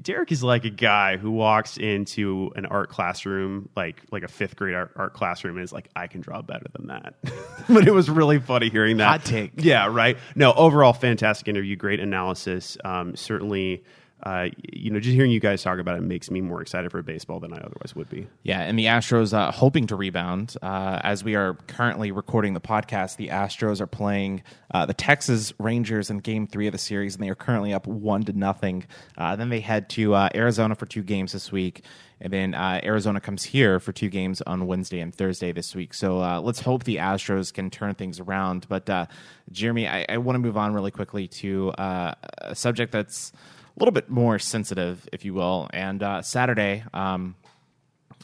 Derek 0.03 0.31
is 0.31 0.43
like 0.43 0.63
a 0.63 0.69
guy 0.69 1.17
who 1.17 1.31
walks 1.31 1.77
into 1.77 2.51
an 2.55 2.67
art 2.67 2.89
classroom, 2.89 3.69
like 3.75 4.03
like 4.11 4.21
a 4.21 4.27
fifth 4.27 4.55
grade 4.55 4.75
art, 4.75 4.91
art 4.95 5.13
classroom, 5.13 5.57
and 5.57 5.63
is 5.63 5.73
like, 5.73 5.89
"I 5.95 6.05
can 6.05 6.21
draw 6.21 6.43
better 6.43 6.67
than 6.73 6.87
that." 6.87 7.15
but 7.67 7.87
it 7.87 7.91
was 7.91 8.11
really 8.11 8.39
funny 8.39 8.69
hearing 8.69 8.97
that. 8.97 9.07
Hot 9.07 9.25
take. 9.25 9.53
Yeah, 9.57 9.87
right. 9.87 10.17
No, 10.35 10.53
overall, 10.53 10.93
fantastic 10.93 11.47
interview, 11.47 11.75
great 11.75 11.99
analysis. 11.99 12.77
Um, 12.85 13.15
certainly, 13.15 13.83
uh, 14.25 14.47
you 14.73 14.89
know, 14.89 14.99
just 14.99 15.13
hearing 15.13 15.29
you 15.29 15.39
guys 15.39 15.61
talk 15.61 15.77
about 15.77 15.95
it 15.97 16.01
makes 16.01 16.31
me 16.31 16.41
more 16.41 16.59
excited 16.59 16.89
for 16.89 16.99
baseball 17.03 17.39
than 17.39 17.53
I 17.53 17.57
otherwise 17.57 17.95
would 17.95 18.09
be. 18.09 18.27
Yeah, 18.41 18.61
and 18.61 18.77
the 18.77 18.85
Astros 18.85 19.33
uh, 19.33 19.51
hoping 19.51 19.85
to 19.87 19.95
rebound. 19.95 20.55
Uh, 20.63 20.99
as 21.03 21.23
we 21.23 21.35
are 21.35 21.53
currently 21.67 22.11
recording 22.11 22.55
the 22.55 22.61
podcast, 22.61 23.17
the 23.17 23.27
Astros 23.27 23.79
are 23.79 23.87
playing 23.87 24.41
uh, 24.73 24.87
the 24.87 24.95
Texas 24.95 25.53
Rangers 25.59 26.09
in 26.09 26.19
Game 26.19 26.47
Three 26.47 26.65
of 26.65 26.71
the 26.71 26.79
series, 26.79 27.13
and 27.13 27.23
they 27.23 27.29
are 27.29 27.35
currently 27.35 27.71
up 27.71 27.85
one 27.85 28.23
to 28.23 28.33
nothing. 28.33 28.85
Uh, 29.15 29.35
then 29.35 29.49
they 29.49 29.59
head 29.59 29.89
to 29.91 30.15
uh, 30.15 30.29
Arizona 30.33 30.73
for 30.73 30.87
two 30.87 31.03
games 31.03 31.31
this 31.31 31.51
week, 31.51 31.83
and 32.19 32.33
then 32.33 32.55
Arizona 32.55 33.21
comes 33.21 33.43
here 33.43 33.79
for 33.79 33.91
two 33.91 34.09
games 34.09 34.41
on 34.41 34.65
Wednesday 34.65 35.01
and 35.01 35.13
Thursday 35.13 35.51
this 35.51 35.75
week. 35.75 35.93
So 35.93 36.39
let's 36.39 36.61
hope 36.61 36.83
the 36.83 36.95
Astros 36.95 37.53
can 37.53 37.69
turn 37.69 37.93
things 37.93 38.19
around. 38.19 38.65
But 38.67 39.09
Jeremy, 39.51 39.87
I, 39.87 40.05
I 40.09 40.17
want 40.17 40.33
to 40.35 40.39
move 40.39 40.57
on 40.57 40.73
really 40.73 40.91
quickly 40.91 41.27
to 41.27 41.73
a 41.77 42.15
subject 42.55 42.91
that's 42.91 43.31
a 43.75 43.79
little 43.79 43.91
bit 43.91 44.09
more 44.09 44.39
sensitive, 44.39 45.07
if 45.11 45.25
you 45.25 45.33
will. 45.33 45.69
And 45.73 46.01
uh, 46.01 46.21
Saturday. 46.21 46.83
Um, 46.93 47.35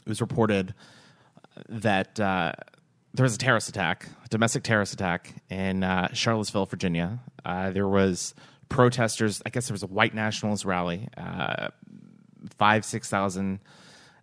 it 0.04 0.08
was 0.08 0.20
reported 0.20 0.74
that 1.68 2.18
uh, 2.18 2.52
there 3.14 3.22
was 3.22 3.34
a 3.34 3.38
terrorist 3.38 3.68
attack, 3.68 4.08
a 4.24 4.28
domestic 4.28 4.62
terrorist 4.62 4.94
attack 4.94 5.34
in 5.50 5.84
uh, 5.84 6.12
Charlottesville, 6.12 6.66
Virginia. 6.66 7.20
Uh, 7.44 7.70
there 7.70 7.86
was 7.86 8.34
protesters. 8.68 9.42
I 9.44 9.50
guess 9.50 9.68
there 9.68 9.74
was 9.74 9.82
a 9.82 9.88
white 9.88 10.14
nationalist 10.14 10.64
rally. 10.64 11.08
Uh, 11.16 11.68
five, 12.58 12.84
six 12.84 13.08
thousand 13.08 13.60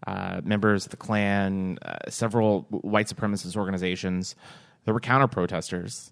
uh, 0.08 0.42
members 0.44 0.86
of 0.86 0.92
the 0.92 0.98
Klan, 0.98 1.78
several 2.10 2.64
white 2.70 3.08
supremacist 3.08 3.56
organizations. 3.56 4.36
There 4.86 4.94
were 4.94 5.00
counter 5.00 5.28
protesters. 5.28 6.12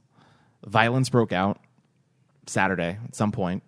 Violence 0.65 1.09
broke 1.09 1.31
out 1.31 1.59
Saturday 2.45 2.99
at 3.03 3.15
some 3.15 3.31
point. 3.31 3.63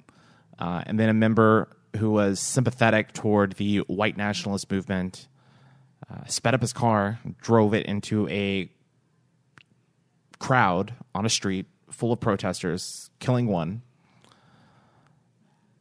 Uh, 0.59 0.83
and 0.85 0.99
then 0.99 1.09
a 1.09 1.13
member 1.13 1.69
who 1.97 2.11
was 2.11 2.39
sympathetic 2.39 3.13
toward 3.13 3.53
the 3.53 3.77
white 3.87 4.17
nationalist 4.17 4.69
movement 4.69 5.27
uh, 6.09 6.25
sped 6.25 6.53
up 6.53 6.61
his 6.61 6.73
car, 6.73 7.19
drove 7.41 7.73
it 7.73 7.85
into 7.85 8.27
a 8.29 8.69
crowd 10.39 10.93
on 11.15 11.25
a 11.25 11.29
street 11.29 11.65
full 11.89 12.11
of 12.11 12.19
protesters, 12.19 13.09
killing 13.19 13.47
one. 13.47 13.81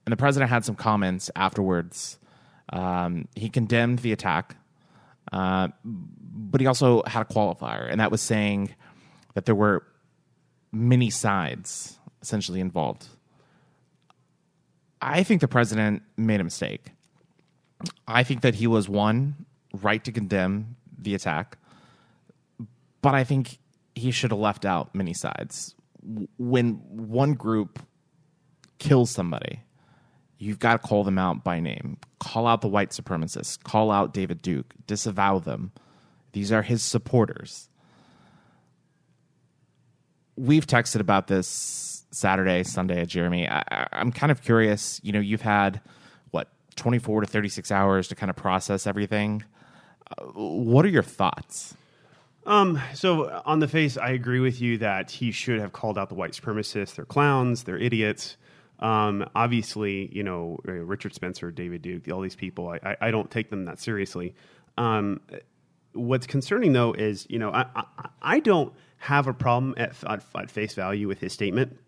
And 0.06 0.12
the 0.12 0.16
president 0.16 0.50
had 0.50 0.64
some 0.64 0.74
comments 0.74 1.30
afterwards. 1.36 2.18
Um, 2.70 3.28
he 3.34 3.48
condemned 3.48 4.00
the 4.00 4.12
attack, 4.12 4.56
uh, 5.32 5.68
but 5.84 6.60
he 6.60 6.66
also 6.66 7.02
had 7.06 7.22
a 7.22 7.24
qualifier, 7.24 7.90
and 7.90 8.00
that 8.00 8.10
was 8.10 8.20
saying 8.20 8.74
that 9.34 9.44
there 9.44 9.54
were 9.54 9.84
many 10.72 11.10
sides 11.10 11.98
essentially 12.20 12.60
involved. 12.60 13.06
I 15.00 15.22
think 15.22 15.40
the 15.40 15.48
president 15.48 16.02
made 16.16 16.40
a 16.40 16.44
mistake. 16.44 16.92
I 18.06 18.24
think 18.24 18.40
that 18.40 18.56
he 18.56 18.66
was 18.66 18.88
one 18.88 19.46
right 19.72 20.02
to 20.04 20.12
condemn 20.12 20.76
the 20.98 21.14
attack, 21.14 21.58
but 23.02 23.14
I 23.14 23.24
think 23.24 23.58
he 23.94 24.10
should 24.10 24.30
have 24.30 24.40
left 24.40 24.64
out 24.64 24.94
many 24.94 25.14
sides. 25.14 25.74
When 26.38 26.74
one 26.90 27.34
group 27.34 27.78
kills 28.78 29.10
somebody, 29.10 29.60
you've 30.38 30.58
got 30.58 30.80
to 30.82 30.88
call 30.88 31.04
them 31.04 31.18
out 31.18 31.44
by 31.44 31.60
name. 31.60 31.98
Call 32.18 32.46
out 32.46 32.60
the 32.60 32.68
white 32.68 32.90
supremacists. 32.90 33.62
Call 33.62 33.90
out 33.90 34.14
David 34.14 34.42
Duke. 34.42 34.74
Disavow 34.86 35.38
them. 35.38 35.72
These 36.32 36.52
are 36.52 36.62
his 36.62 36.82
supporters. 36.82 37.68
We've 40.36 40.66
texted 40.66 41.00
about 41.00 41.26
this 41.26 41.97
Saturday, 42.10 42.62
Sunday, 42.62 43.02
at 43.02 43.08
Jeremy. 43.08 43.48
I, 43.48 43.86
I'm 43.92 44.12
kind 44.12 44.32
of 44.32 44.42
curious. 44.42 45.00
You 45.02 45.12
know, 45.12 45.20
you've 45.20 45.42
had 45.42 45.80
what 46.30 46.48
24 46.76 47.22
to 47.22 47.26
36 47.26 47.70
hours 47.70 48.08
to 48.08 48.14
kind 48.14 48.30
of 48.30 48.36
process 48.36 48.86
everything. 48.86 49.44
Uh, 50.10 50.24
what 50.34 50.84
are 50.84 50.88
your 50.88 51.02
thoughts? 51.02 51.74
Um, 52.46 52.80
so 52.94 53.42
on 53.44 53.58
the 53.58 53.68
face, 53.68 53.98
I 53.98 54.10
agree 54.10 54.40
with 54.40 54.60
you 54.60 54.78
that 54.78 55.10
he 55.10 55.32
should 55.32 55.60
have 55.60 55.72
called 55.72 55.98
out 55.98 56.08
the 56.08 56.14
white 56.14 56.32
supremacists. 56.32 56.94
They're 56.94 57.04
clowns. 57.04 57.64
They're 57.64 57.78
idiots. 57.78 58.38
Um, 58.78 59.28
obviously, 59.34 60.08
you 60.12 60.22
know 60.22 60.58
uh, 60.66 60.72
Richard 60.72 61.12
Spencer, 61.14 61.50
David 61.50 61.82
Duke, 61.82 62.10
all 62.10 62.20
these 62.20 62.36
people. 62.36 62.68
I, 62.68 62.78
I, 62.82 62.96
I 63.02 63.10
don't 63.10 63.30
take 63.30 63.50
them 63.50 63.64
that 63.66 63.80
seriously. 63.80 64.34
Um, 64.78 65.20
what's 65.92 66.26
concerning 66.26 66.72
though 66.72 66.92
is 66.92 67.26
you 67.28 67.38
know 67.38 67.50
I, 67.50 67.66
I, 67.74 67.84
I 68.22 68.40
don't 68.40 68.72
have 68.98 69.26
a 69.26 69.34
problem 69.34 69.74
at, 69.76 69.94
at, 70.06 70.22
at 70.34 70.50
face 70.50 70.74
value 70.74 71.08
with 71.08 71.20
his 71.20 71.32
statement 71.32 71.78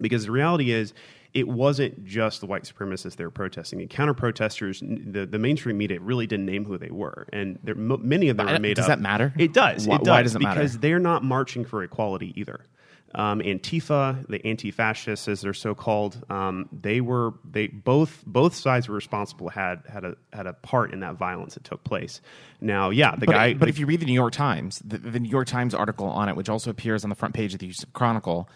because 0.00 0.24
the 0.24 0.30
reality 0.30 0.72
is 0.72 0.92
it 1.32 1.46
wasn't 1.46 2.04
just 2.04 2.40
the 2.40 2.46
white 2.46 2.64
supremacists 2.64 3.16
they 3.16 3.24
were 3.24 3.30
protesting. 3.30 3.78
The 3.78 3.86
counter 3.86 4.14
protesters, 4.14 4.80
the, 4.80 5.26
the 5.26 5.38
mainstream 5.38 5.78
media 5.78 6.00
really 6.00 6.26
didn't 6.26 6.46
name 6.46 6.64
who 6.64 6.76
they 6.76 6.90
were, 6.90 7.26
and 7.32 7.58
there, 7.62 7.74
mo- 7.76 7.98
many 8.02 8.28
of 8.28 8.36
them 8.36 8.48
are 8.48 8.58
made 8.58 8.76
does 8.76 8.86
up. 8.86 8.88
that 8.88 9.00
matter? 9.00 9.32
It 9.38 9.52
does. 9.52 9.86
Why- 9.86 9.96
it 9.96 9.98
does 10.00 10.08
why 10.08 10.22
does 10.22 10.34
it 10.34 10.42
matter? 10.42 10.60
because 10.60 10.78
they're 10.78 10.98
not 10.98 11.22
marching 11.22 11.64
for 11.64 11.82
equality 11.82 12.32
either. 12.36 12.64
Um, 13.12 13.40
Antifa, 13.40 14.24
the 14.28 14.44
anti-fascists, 14.46 15.26
as 15.26 15.40
they're 15.40 15.52
so 15.52 15.74
called, 15.74 16.24
um, 16.30 16.68
they 16.70 17.00
were 17.00 17.34
they 17.44 17.66
both 17.66 18.22
both 18.24 18.54
sides 18.54 18.88
were 18.88 18.94
responsible 18.94 19.48
had 19.48 19.82
had 19.88 20.04
a 20.04 20.16
had 20.32 20.46
a 20.46 20.52
part 20.52 20.92
in 20.92 21.00
that 21.00 21.16
violence 21.16 21.54
that 21.54 21.64
took 21.64 21.82
place. 21.82 22.20
Now, 22.60 22.90
yeah, 22.90 23.16
the 23.16 23.26
but, 23.26 23.32
guy. 23.32 23.54
but 23.54 23.68
if 23.68 23.80
you 23.80 23.86
read 23.86 23.98
the 23.98 24.06
New 24.06 24.12
York 24.14 24.32
Times, 24.32 24.80
the, 24.84 24.98
the 24.98 25.18
New 25.18 25.28
York 25.28 25.48
Times 25.48 25.74
article 25.74 26.06
on 26.06 26.28
it, 26.28 26.36
which 26.36 26.48
also 26.48 26.70
appears 26.70 27.02
on 27.02 27.10
the 27.10 27.16
front 27.16 27.34
page 27.34 27.52
of 27.52 27.58
the 27.58 27.66
Houston 27.66 27.90
Chronicle, 27.92 28.48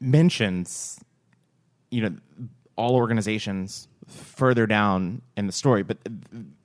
mentions, 0.00 1.00
you 1.90 2.02
know, 2.02 2.16
all 2.76 2.94
organizations 2.94 3.88
further 4.06 4.66
down 4.66 5.22
in 5.36 5.46
the 5.46 5.52
story, 5.52 5.82
but 5.82 5.98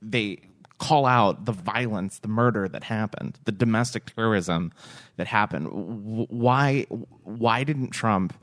they 0.00 0.38
call 0.78 1.06
out 1.06 1.44
the 1.44 1.52
violence, 1.52 2.18
the 2.18 2.28
murder 2.28 2.68
that 2.68 2.84
happened, 2.84 3.38
the 3.44 3.52
domestic 3.52 4.06
terrorism 4.14 4.72
that 5.16 5.26
happened. 5.26 5.68
Why? 5.70 6.86
Why 7.22 7.64
didn't 7.64 7.90
Trump 7.90 8.34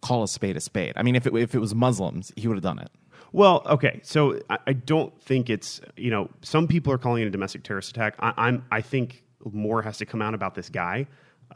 call 0.00 0.22
a 0.22 0.28
spade 0.28 0.56
a 0.56 0.60
spade? 0.60 0.92
I 0.96 1.02
mean, 1.02 1.16
if 1.16 1.26
it, 1.26 1.34
if 1.34 1.54
it 1.54 1.58
was 1.58 1.74
Muslims, 1.74 2.32
he 2.36 2.48
would 2.48 2.56
have 2.56 2.62
done 2.62 2.78
it. 2.78 2.90
Well, 3.32 3.62
okay, 3.66 4.00
so 4.04 4.40
I, 4.48 4.58
I 4.68 4.72
don't 4.74 5.20
think 5.20 5.50
it's 5.50 5.80
you 5.96 6.10
know 6.10 6.30
some 6.42 6.68
people 6.68 6.92
are 6.92 6.98
calling 6.98 7.22
it 7.22 7.26
a 7.26 7.30
domestic 7.30 7.64
terrorist 7.64 7.90
attack. 7.90 8.14
I, 8.20 8.32
I'm 8.36 8.64
I 8.70 8.80
think 8.80 9.24
more 9.50 9.82
has 9.82 9.98
to 9.98 10.06
come 10.06 10.22
out 10.22 10.34
about 10.34 10.54
this 10.54 10.68
guy 10.68 11.06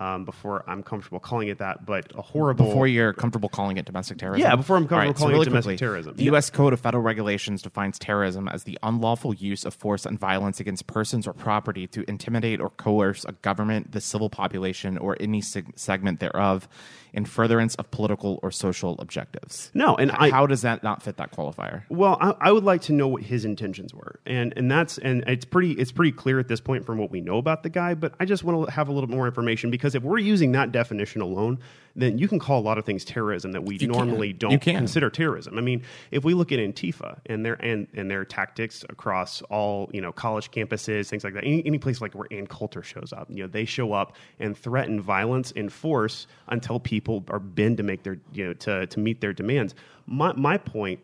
um, 0.00 0.24
before 0.24 0.64
I'm 0.68 0.82
comfortable 0.82 1.20
calling 1.20 1.48
it 1.48 1.58
that. 1.58 1.84
But 1.86 2.12
a 2.16 2.22
horrible 2.22 2.66
before 2.66 2.86
you're 2.86 3.12
comfortable 3.12 3.48
calling 3.48 3.76
it 3.76 3.84
domestic 3.84 4.18
terrorism. 4.18 4.48
Yeah, 4.48 4.56
before 4.56 4.76
I'm 4.76 4.82
comfortable 4.88 5.08
right, 5.12 5.16
so 5.18 5.24
calling 5.26 5.40
it 5.40 5.44
domestic 5.44 5.62
quickly, 5.64 5.76
terrorism. 5.78 6.16
The 6.16 6.24
Yeah. 6.24 6.30
U.S. 6.32 6.50
Code 6.50 6.72
of 6.72 6.80
Federal 6.80 7.02
Regulations 7.02 7.62
defines 7.62 7.98
terrorism 7.98 8.48
as 8.48 8.64
the 8.64 8.78
unlawful 8.82 9.34
use 9.34 9.64
of 9.64 9.74
force 9.74 10.06
and 10.06 10.18
violence 10.18 10.60
against 10.60 10.86
persons 10.86 11.26
or 11.26 11.32
property 11.32 11.86
to 11.88 12.04
intimidate 12.08 12.60
or 12.60 12.70
coerce 12.70 13.24
a 13.24 13.32
government, 13.32 13.92
the 13.92 14.00
civil 14.00 14.30
population, 14.30 14.98
or 14.98 15.16
any 15.20 15.40
seg- 15.40 15.78
segment 15.78 16.20
thereof 16.20 16.68
in 17.14 17.24
furtherance 17.24 17.74
of 17.76 17.90
political 17.90 18.38
or 18.42 18.50
social 18.50 18.96
objectives. 19.00 19.70
No, 19.74 19.96
and 19.96 20.10
I- 20.12 20.30
how 20.30 20.46
does 20.46 20.62
that 20.62 20.82
not 20.82 21.02
fit 21.02 21.16
that 21.16 21.32
qualifier? 21.32 21.82
Well, 21.88 22.18
I, 22.20 22.34
I 22.48 22.52
would 22.52 22.64
like 22.64 22.82
to 22.82 22.92
know 22.92 23.08
what 23.08 23.22
his 23.22 23.44
intentions 23.44 23.94
were, 23.94 24.20
and 24.26 24.52
and 24.56 24.70
that's 24.70 24.98
and 24.98 25.24
it's 25.26 25.44
pretty 25.44 25.72
it's 25.72 25.90
pretty 25.92 26.12
clear 26.12 26.38
at 26.38 26.48
this 26.48 26.60
point 26.60 26.84
from 26.84 26.98
what 26.98 27.10
we 27.10 27.20
know 27.20 27.38
about 27.38 27.62
the 27.62 27.70
guy. 27.70 27.94
But 27.94 28.12
I 28.20 28.24
just 28.26 28.44
want 28.44 28.66
to 28.68 28.72
have 28.74 28.88
a 28.88 28.92
little 28.92 29.08
more 29.08 29.26
information 29.26 29.70
Because 29.78 29.94
if 29.94 30.02
we're 30.02 30.18
using 30.18 30.52
that 30.52 30.72
definition 30.72 31.22
alone, 31.22 31.58
then 31.94 32.18
you 32.18 32.28
can 32.28 32.38
call 32.38 32.60
a 32.60 32.62
lot 32.62 32.78
of 32.78 32.84
things 32.84 33.04
terrorism 33.04 33.52
that 33.52 33.64
we 33.64 33.76
You 33.76 33.88
normally 33.88 34.28
You 34.28 34.34
don't 34.34 34.60
consider 34.60 35.10
terrorism. 35.10 35.58
I 35.58 35.60
mean, 35.60 35.82
if 36.10 36.24
we 36.24 36.34
look 36.34 36.52
at 36.52 36.58
Antifa 36.58 37.18
and 37.26 37.44
their 37.44 37.54
and, 37.54 37.88
and 37.94 38.10
their 38.10 38.24
tactics 38.24 38.84
across 38.88 39.42
all 39.42 39.90
you 39.92 40.00
know 40.00 40.12
college 40.12 40.50
campuses, 40.50 41.08
things 41.08 41.24
like 41.24 41.34
that, 41.34 41.44
any, 41.44 41.64
any 41.66 41.78
place 41.78 42.00
like 42.00 42.14
where 42.14 42.28
Ann 42.30 42.46
Coulter 42.46 42.82
shows 42.82 43.12
up, 43.12 43.28
you 43.30 43.42
know, 43.42 43.48
they 43.48 43.64
show 43.64 43.92
up 43.92 44.16
and 44.38 44.56
threaten 44.56 45.00
violence 45.00 45.52
and 45.56 45.72
force 45.72 46.26
until 46.48 46.78
people 46.78 47.24
are 47.28 47.40
bend 47.40 47.76
to 47.78 47.82
make 47.82 48.02
their 48.02 48.18
you 48.32 48.46
know 48.46 48.52
to 48.54 48.86
to 48.86 49.00
meet 49.00 49.20
their 49.20 49.32
demands. 49.32 49.74
My 50.06 50.32
my 50.34 50.58
point 50.58 51.00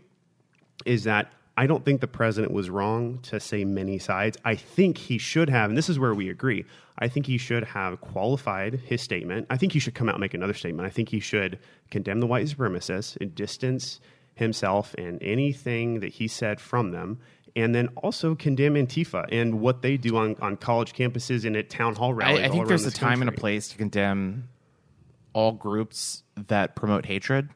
is 0.84 1.04
that 1.04 1.32
I 1.56 1.66
don't 1.66 1.84
think 1.84 2.00
the 2.00 2.08
president 2.08 2.52
was 2.52 2.68
wrong 2.68 3.20
to 3.22 3.38
say 3.38 3.64
many 3.64 3.98
sides. 3.98 4.36
I 4.44 4.56
think 4.56 4.98
he 4.98 5.18
should 5.18 5.48
have, 5.48 5.70
and 5.70 5.78
this 5.78 5.88
is 5.88 5.98
where 5.98 6.14
we 6.14 6.28
agree. 6.28 6.64
I 6.98 7.08
think 7.08 7.26
he 7.26 7.38
should 7.38 7.64
have 7.64 8.00
qualified 8.00 8.74
his 8.74 9.02
statement. 9.02 9.46
I 9.50 9.56
think 9.56 9.72
he 9.72 9.78
should 9.78 9.94
come 9.94 10.08
out 10.08 10.16
and 10.16 10.20
make 10.20 10.34
another 10.34 10.54
statement. 10.54 10.86
I 10.86 10.90
think 10.90 11.10
he 11.10 11.20
should 11.20 11.60
condemn 11.90 12.20
the 12.20 12.26
white 12.26 12.46
supremacists 12.46 13.16
and 13.20 13.34
distance 13.34 14.00
himself 14.34 14.94
and 14.98 15.22
anything 15.22 16.00
that 16.00 16.14
he 16.14 16.26
said 16.26 16.60
from 16.60 16.90
them, 16.90 17.20
and 17.54 17.72
then 17.72 17.88
also 17.96 18.34
condemn 18.34 18.74
Antifa 18.74 19.26
and 19.30 19.60
what 19.60 19.82
they 19.82 19.96
do 19.96 20.16
on, 20.16 20.34
on 20.40 20.56
college 20.56 20.92
campuses 20.92 21.44
and 21.44 21.56
at 21.56 21.70
town 21.70 21.94
hall 21.94 22.12
rallies. 22.12 22.40
I, 22.40 22.44
I 22.46 22.48
think 22.48 22.66
there's 22.66 22.84
a 22.84 22.90
time 22.90 23.20
and 23.20 23.28
a 23.28 23.32
place 23.32 23.68
to 23.68 23.76
condemn 23.76 24.48
all 25.34 25.52
groups 25.52 26.24
that 26.48 26.74
promote 26.74 27.06
hatred. 27.06 27.50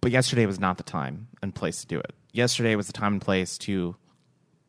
But 0.00 0.10
yesterday 0.10 0.46
was 0.46 0.58
not 0.58 0.78
the 0.78 0.82
time 0.82 1.28
and 1.42 1.54
place 1.54 1.80
to 1.82 1.86
do 1.86 2.00
it. 2.00 2.12
Yesterday 2.32 2.74
was 2.76 2.86
the 2.86 2.92
time 2.92 3.14
and 3.14 3.22
place 3.22 3.58
to 3.58 3.96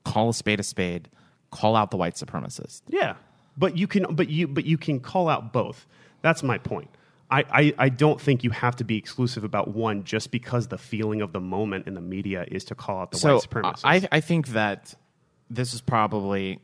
call 0.03 0.29
a 0.29 0.33
spade 0.33 0.59
a 0.59 0.63
spade, 0.63 1.09
call 1.51 1.75
out 1.75 1.91
the 1.91 1.97
white 1.97 2.15
supremacist. 2.15 2.81
Yeah, 2.89 3.15
but 3.57 3.77
you 3.77 3.87
can, 3.87 4.15
but 4.15 4.29
you, 4.29 4.47
but 4.47 4.65
you 4.65 4.77
can 4.77 4.99
call 4.99 5.29
out 5.29 5.53
both. 5.53 5.87
That's 6.21 6.43
my 6.43 6.57
point. 6.57 6.89
I, 7.31 7.45
I, 7.51 7.73
I 7.79 7.89
don't 7.89 8.21
think 8.21 8.43
you 8.43 8.51
have 8.51 8.75
to 8.75 8.83
be 8.83 8.97
exclusive 8.97 9.43
about 9.43 9.69
one 9.69 10.03
just 10.03 10.29
because 10.29 10.67
the 10.67 10.77
feeling 10.77 11.21
of 11.21 11.33
the 11.33 11.39
moment 11.39 11.87
in 11.87 11.95
the 11.95 12.01
media 12.01 12.45
is 12.51 12.63
to 12.65 12.75
call 12.75 12.99
out 12.99 13.11
the 13.11 13.17
so 13.17 13.35
white 13.35 13.49
supremacists. 13.49 13.81
I, 13.83 14.07
I 14.11 14.19
think 14.19 14.49
that 14.49 14.93
this 15.49 15.73
is 15.73 15.81
probably 15.81 16.59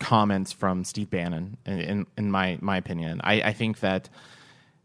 comments 0.00 0.52
from 0.52 0.84
Steve 0.84 1.10
Bannon, 1.10 1.58
in, 1.66 1.80
in, 1.80 2.06
in 2.16 2.30
my, 2.30 2.58
my 2.60 2.76
opinion. 2.76 3.20
I, 3.22 3.42
I 3.42 3.52
think 3.52 3.80
that 3.80 4.08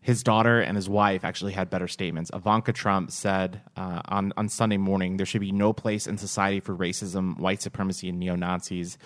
his 0.02 0.24
daughter 0.24 0.60
and 0.60 0.76
his 0.76 0.90
wife 0.90 1.24
actually 1.24 1.54
had 1.54 1.70
better 1.70 1.88
statements. 1.88 2.32
Ivanka 2.34 2.74
Trump 2.74 3.12
said 3.12 3.62
uh, 3.76 4.02
on, 4.06 4.34
on 4.38 4.50
Sunday 4.50 4.78
morning 4.78 5.18
there 5.18 5.26
should 5.26 5.42
be 5.42 5.52
no 5.52 5.74
place 5.74 6.08
in 6.08 6.18
society 6.18 6.60
for 6.60 6.76
racism, 6.76 7.38
white 7.38 7.62
supremacy, 7.62 8.10
and 8.10 8.20
neo 8.20 8.36
Nazis. 8.36 8.98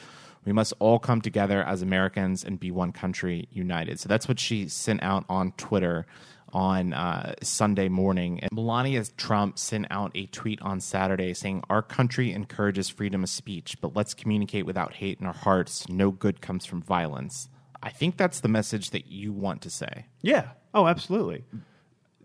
We 0.46 0.52
must 0.52 0.74
all 0.80 1.00
come 1.00 1.22
together 1.22 1.64
as 1.64 1.82
Americans 1.82 2.44
and 2.44 2.60
be 2.60 2.70
one 2.70 2.92
country 2.92 3.48
united. 3.52 4.00
So 4.00 4.10
that's 4.10 4.28
what 4.28 4.40
she 4.40 4.68
sent 4.68 5.02
out 5.02 5.26
on 5.30 5.54
Twitter 5.54 6.06
on 6.52 6.94
uh, 6.94 7.34
Sunday 7.42 7.90
morning. 7.90 8.40
And 8.42 8.52
Melania 8.52 9.04
Trump 9.18 9.58
sent 9.58 9.88
out 9.90 10.12
a 10.14 10.28
tweet 10.28 10.62
on 10.62 10.80
Saturday 10.80 11.34
saying, 11.34 11.64
Our 11.70 11.82
country 11.82 12.32
encourages 12.32 12.90
freedom 12.90 13.24
of 13.24 13.30
speech, 13.30 13.78
but 13.82 13.96
let's 13.96 14.14
communicate 14.14 14.66
without 14.66 14.94
hate 14.94 15.20
in 15.20 15.26
our 15.26 15.34
hearts. 15.34 15.90
No 15.90 16.12
good 16.12 16.42
comes 16.42 16.66
from 16.66 16.82
violence. 16.82 17.50
I 17.82 17.90
think 17.90 18.18
that's 18.18 18.40
the 18.42 18.48
message 18.48 18.92
that 18.92 19.08
you 19.08 19.34
want 19.34 19.62
to 19.64 19.70
say. 19.70 20.06
yeah. 20.22 20.50
Oh, 20.74 20.88
absolutely. 20.88 21.44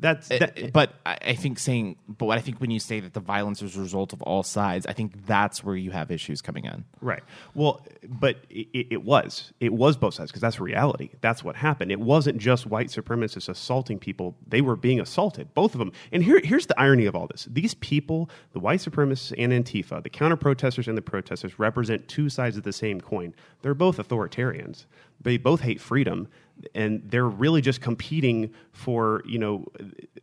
That's 0.00 0.30
eh, 0.30 0.38
that, 0.38 0.52
eh, 0.56 0.70
but 0.72 0.94
I 1.04 1.18
I 1.28 1.34
think 1.34 1.58
saying, 1.58 1.96
but 2.08 2.26
what 2.26 2.38
I 2.38 2.40
think 2.40 2.60
when 2.60 2.70
you 2.70 2.80
say 2.80 3.00
that 3.00 3.14
the 3.14 3.20
violence 3.20 3.62
is 3.62 3.76
a 3.76 3.80
result 3.80 4.12
of 4.12 4.22
all 4.22 4.42
sides, 4.42 4.86
I 4.86 4.92
think 4.92 5.26
that's 5.26 5.62
where 5.64 5.76
you 5.76 5.90
have 5.90 6.10
issues 6.10 6.40
coming 6.40 6.64
in. 6.64 6.84
Right. 7.00 7.22
Well, 7.54 7.84
but 8.08 8.38
it, 8.48 8.86
it 8.90 9.02
was. 9.04 9.52
It 9.60 9.72
was 9.72 9.96
both 9.96 10.14
sides 10.14 10.30
because 10.30 10.40
that's 10.40 10.60
reality. 10.60 11.10
That's 11.20 11.42
what 11.42 11.56
happened. 11.56 11.90
It 11.90 12.00
wasn't 12.00 12.38
just 12.38 12.66
white 12.66 12.88
supremacists 12.88 13.48
assaulting 13.48 13.98
people. 13.98 14.36
They 14.46 14.60
were 14.60 14.76
being 14.76 15.00
assaulted, 15.00 15.52
both 15.54 15.74
of 15.74 15.78
them. 15.78 15.92
And 16.12 16.22
here, 16.22 16.40
here's 16.42 16.66
the 16.66 16.78
irony 16.80 17.06
of 17.06 17.14
all 17.14 17.26
this. 17.26 17.48
These 17.50 17.74
people, 17.74 18.30
the 18.52 18.60
white 18.60 18.80
supremacists 18.80 19.34
and 19.36 19.52
Antifa, 19.52 20.02
the 20.02 20.10
counter 20.10 20.36
protesters 20.36 20.88
and 20.88 20.96
the 20.96 21.02
protesters, 21.02 21.58
represent 21.58 22.08
two 22.08 22.28
sides 22.28 22.56
of 22.56 22.62
the 22.62 22.72
same 22.72 23.00
coin. 23.00 23.34
They're 23.62 23.74
both 23.74 23.98
authoritarians. 23.98 24.86
They 25.20 25.36
both 25.36 25.60
hate 25.60 25.80
freedom. 25.80 26.28
And 26.74 27.02
they're 27.04 27.28
really 27.28 27.60
just 27.60 27.80
competing 27.80 28.52
for, 28.72 29.22
you 29.24 29.38
know, 29.38 29.66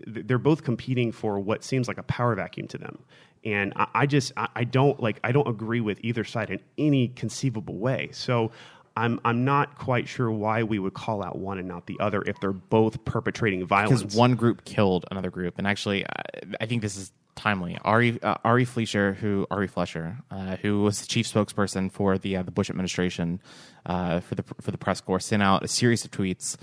they're 0.05 0.37
both 0.37 0.63
competing 0.63 1.11
for 1.11 1.39
what 1.39 1.63
seems 1.63 1.87
like 1.87 1.97
a 1.97 2.03
power 2.03 2.35
vacuum 2.35 2.67
to 2.69 2.77
them 2.77 2.99
and 3.45 3.73
I, 3.75 3.87
I 3.93 4.05
just 4.05 4.33
I, 4.35 4.49
I 4.55 4.63
don't 4.63 4.99
like 4.99 5.19
I 5.23 5.31
don't 5.31 5.47
agree 5.47 5.79
with 5.79 5.99
either 6.01 6.23
side 6.23 6.49
in 6.49 6.59
any 6.77 7.09
conceivable 7.09 7.77
way. 7.77 8.09
So 8.11 8.51
I'm 8.97 9.19
I'm 9.23 9.45
not 9.45 9.77
quite 9.77 10.07
sure 10.07 10.31
why 10.31 10.63
we 10.63 10.79
would 10.79 10.93
call 10.93 11.23
out 11.23 11.37
one 11.37 11.59
and 11.59 11.67
not 11.67 11.85
the 11.85 11.97
other 11.99 12.23
if 12.25 12.39
they're 12.39 12.51
both 12.53 13.03
perpetrating 13.05 13.65
violence. 13.65 14.01
because 14.01 14.15
one 14.15 14.35
group 14.35 14.65
killed 14.65 15.05
another 15.11 15.29
group, 15.29 15.55
and 15.57 15.67
actually, 15.67 16.05
I, 16.05 16.21
I 16.61 16.65
think 16.65 16.81
this 16.81 16.97
is 16.97 17.11
timely. 17.35 17.77
Ari 17.83 18.21
uh, 18.21 18.35
Ari 18.43 18.65
Fleischer, 18.65 19.13
who 19.13 19.45
Ari 19.51 19.67
Fleischer, 19.67 20.17
uh, 20.31 20.57
who 20.57 20.81
was 20.81 21.01
the 21.01 21.07
chief 21.07 21.27
spokesperson 21.31 21.91
for 21.91 22.17
the 22.17 22.37
uh, 22.37 22.43
the 22.43 22.51
Bush 22.51 22.69
administration 22.69 23.41
uh, 23.85 24.19
for 24.19 24.35
the 24.35 24.43
for 24.61 24.71
the 24.71 24.77
press 24.77 25.01
corps, 25.01 25.19
sent 25.19 25.43
out 25.43 25.63
a 25.63 25.67
series 25.67 26.05
of 26.05 26.11
tweets 26.11 26.57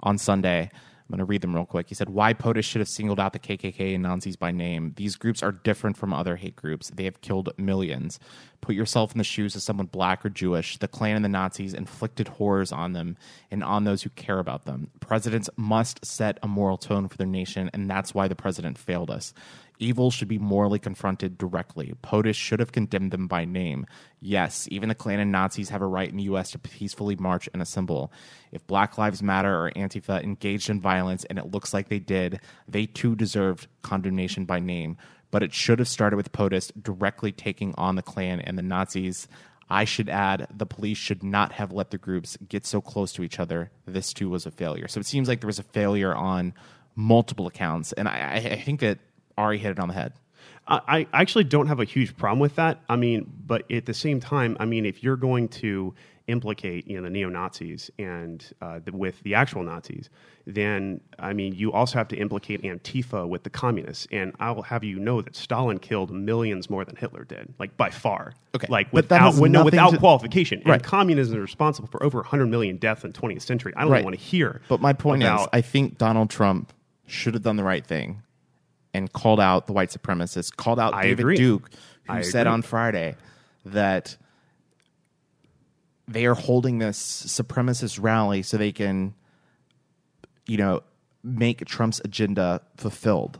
on 0.00 0.18
Sunday. 0.18 0.70
I'm 1.04 1.12
going 1.12 1.18
to 1.18 1.26
read 1.26 1.42
them 1.42 1.54
real 1.54 1.66
quick. 1.66 1.90
He 1.90 1.94
said, 1.94 2.08
Why 2.08 2.32
POTUS 2.32 2.64
should 2.64 2.80
have 2.80 2.88
singled 2.88 3.20
out 3.20 3.34
the 3.34 3.38
KKK 3.38 3.92
and 3.94 4.02
Nazis 4.02 4.36
by 4.36 4.52
name. 4.52 4.94
These 4.96 5.16
groups 5.16 5.42
are 5.42 5.52
different 5.52 5.98
from 5.98 6.14
other 6.14 6.36
hate 6.36 6.56
groups. 6.56 6.90
They 6.94 7.04
have 7.04 7.20
killed 7.20 7.50
millions. 7.58 8.18
Put 8.62 8.74
yourself 8.74 9.12
in 9.12 9.18
the 9.18 9.24
shoes 9.24 9.54
of 9.54 9.60
someone 9.60 9.84
black 9.84 10.24
or 10.24 10.30
Jewish. 10.30 10.78
The 10.78 10.88
Klan 10.88 11.16
and 11.16 11.24
the 11.24 11.28
Nazis 11.28 11.74
inflicted 11.74 12.28
horrors 12.28 12.72
on 12.72 12.94
them 12.94 13.18
and 13.50 13.62
on 13.62 13.84
those 13.84 14.02
who 14.02 14.08
care 14.10 14.38
about 14.38 14.64
them. 14.64 14.90
Presidents 15.00 15.50
must 15.58 16.02
set 16.06 16.38
a 16.42 16.48
moral 16.48 16.78
tone 16.78 17.08
for 17.08 17.18
their 17.18 17.26
nation, 17.26 17.68
and 17.74 17.90
that's 17.90 18.14
why 18.14 18.26
the 18.26 18.34
president 18.34 18.78
failed 18.78 19.10
us. 19.10 19.34
Evil 19.78 20.10
should 20.10 20.28
be 20.28 20.38
morally 20.38 20.78
confronted 20.78 21.36
directly. 21.36 21.94
POTUS 22.02 22.36
should 22.36 22.60
have 22.60 22.72
condemned 22.72 23.10
them 23.10 23.26
by 23.26 23.44
name. 23.44 23.86
Yes, 24.20 24.68
even 24.70 24.88
the 24.88 24.94
Klan 24.94 25.18
and 25.18 25.32
Nazis 25.32 25.68
have 25.70 25.82
a 25.82 25.86
right 25.86 26.08
in 26.08 26.16
the 26.16 26.24
U.S. 26.24 26.52
to 26.52 26.58
peacefully 26.58 27.16
march 27.16 27.48
and 27.52 27.60
assemble. 27.60 28.12
If 28.52 28.66
Black 28.66 28.98
Lives 28.98 29.22
Matter 29.22 29.52
or 29.52 29.72
Antifa 29.72 30.22
engaged 30.22 30.70
in 30.70 30.80
violence, 30.80 31.24
and 31.24 31.38
it 31.38 31.50
looks 31.50 31.74
like 31.74 31.88
they 31.88 31.98
did, 31.98 32.40
they 32.68 32.86
too 32.86 33.16
deserved 33.16 33.66
condemnation 33.82 34.44
by 34.44 34.60
name. 34.60 34.96
But 35.32 35.42
it 35.42 35.52
should 35.52 35.80
have 35.80 35.88
started 35.88 36.16
with 36.16 36.32
POTUS 36.32 36.70
directly 36.80 37.32
taking 37.32 37.74
on 37.76 37.96
the 37.96 38.02
Klan 38.02 38.40
and 38.40 38.56
the 38.56 38.62
Nazis. 38.62 39.26
I 39.68 39.84
should 39.84 40.08
add, 40.08 40.46
the 40.54 40.66
police 40.66 40.98
should 40.98 41.24
not 41.24 41.52
have 41.52 41.72
let 41.72 41.90
the 41.90 41.98
groups 41.98 42.38
get 42.48 42.64
so 42.64 42.80
close 42.80 43.12
to 43.14 43.22
each 43.24 43.40
other. 43.40 43.72
This 43.86 44.12
too 44.12 44.28
was 44.28 44.46
a 44.46 44.50
failure. 44.52 44.86
So 44.86 45.00
it 45.00 45.06
seems 45.06 45.26
like 45.26 45.40
there 45.40 45.48
was 45.48 45.58
a 45.58 45.64
failure 45.64 46.14
on 46.14 46.54
multiple 46.94 47.48
accounts, 47.48 47.92
and 47.92 48.06
I, 48.06 48.36
I 48.52 48.62
think 48.62 48.80
that 48.80 48.98
Ari 49.38 49.58
hit 49.58 49.72
it 49.72 49.78
on 49.78 49.88
the 49.88 49.94
head. 49.94 50.12
I, 50.66 51.06
I 51.12 51.20
actually 51.20 51.44
don't 51.44 51.66
have 51.66 51.80
a 51.80 51.84
huge 51.84 52.16
problem 52.16 52.38
with 52.38 52.56
that. 52.56 52.80
I 52.88 52.96
mean, 52.96 53.30
but 53.46 53.70
at 53.70 53.84
the 53.86 53.92
same 53.94 54.18
time, 54.20 54.56
I 54.58 54.64
mean, 54.64 54.86
if 54.86 55.02
you're 55.02 55.16
going 55.16 55.48
to 55.48 55.94
implicate, 56.26 56.86
you 56.88 56.96
know, 56.96 57.02
the 57.02 57.10
neo 57.10 57.28
Nazis 57.28 57.90
and 57.98 58.42
uh, 58.62 58.80
the, 58.82 58.92
with 58.96 59.22
the 59.24 59.34
actual 59.34 59.62
Nazis, 59.62 60.08
then 60.46 61.02
I 61.18 61.34
mean, 61.34 61.54
you 61.54 61.70
also 61.70 61.98
have 61.98 62.08
to 62.08 62.16
implicate 62.16 62.62
Antifa 62.62 63.28
with 63.28 63.42
the 63.42 63.50
communists. 63.50 64.06
And 64.10 64.32
I 64.40 64.52
will 64.52 64.62
have 64.62 64.82
you 64.84 64.98
know 64.98 65.20
that 65.20 65.36
Stalin 65.36 65.78
killed 65.78 66.10
millions 66.10 66.70
more 66.70 66.82
than 66.86 66.96
Hitler 66.96 67.24
did, 67.24 67.52
like 67.58 67.76
by 67.76 67.90
far. 67.90 68.32
Okay. 68.54 68.66
like 68.70 68.86
But 68.90 69.04
without 69.04 69.34
when- 69.34 69.52
no, 69.52 69.64
without 69.64 69.90
to- 69.90 69.98
qualification. 69.98 70.62
Right. 70.64 70.74
And 70.76 70.82
communism 70.82 71.34
is 71.36 71.40
responsible 71.42 71.88
for 71.88 72.02
over 72.02 72.20
100 72.20 72.46
million 72.46 72.78
deaths 72.78 73.04
in 73.04 73.12
the 73.12 73.18
20th 73.20 73.42
century. 73.42 73.74
I 73.76 73.82
don't 73.82 73.90
Right. 73.90 74.04
want 74.04 74.16
to 74.16 74.22
hear. 74.22 74.62
But 74.68 74.80
my 74.80 74.94
point 74.94 75.22
is, 75.22 75.46
I 75.52 75.60
think 75.60 75.98
Donald 75.98 76.30
Trump 76.30 76.72
should 77.06 77.34
have 77.34 77.42
done 77.42 77.56
the 77.56 77.64
right 77.64 77.84
thing 77.86 78.22
and 78.94 79.12
called 79.12 79.40
out 79.40 79.66
the 79.66 79.72
white 79.72 79.90
supremacists, 79.90 80.54
called 80.54 80.78
out 80.80 80.94
I 80.94 81.02
David 81.02 81.20
agree. 81.20 81.36
Duke, 81.36 81.70
who 82.06 82.12
I 82.12 82.22
said 82.22 82.46
agree. 82.46 82.54
on 82.54 82.62
Friday 82.62 83.16
that 83.66 84.16
they 86.06 86.26
are 86.26 86.34
holding 86.34 86.78
this 86.78 86.98
supremacist 87.26 88.00
rally 88.02 88.42
so 88.42 88.56
they 88.56 88.72
can, 88.72 89.14
you 90.46 90.56
know, 90.56 90.82
make 91.22 91.64
Trump's 91.64 92.00
agenda 92.04 92.60
fulfilled. 92.76 93.38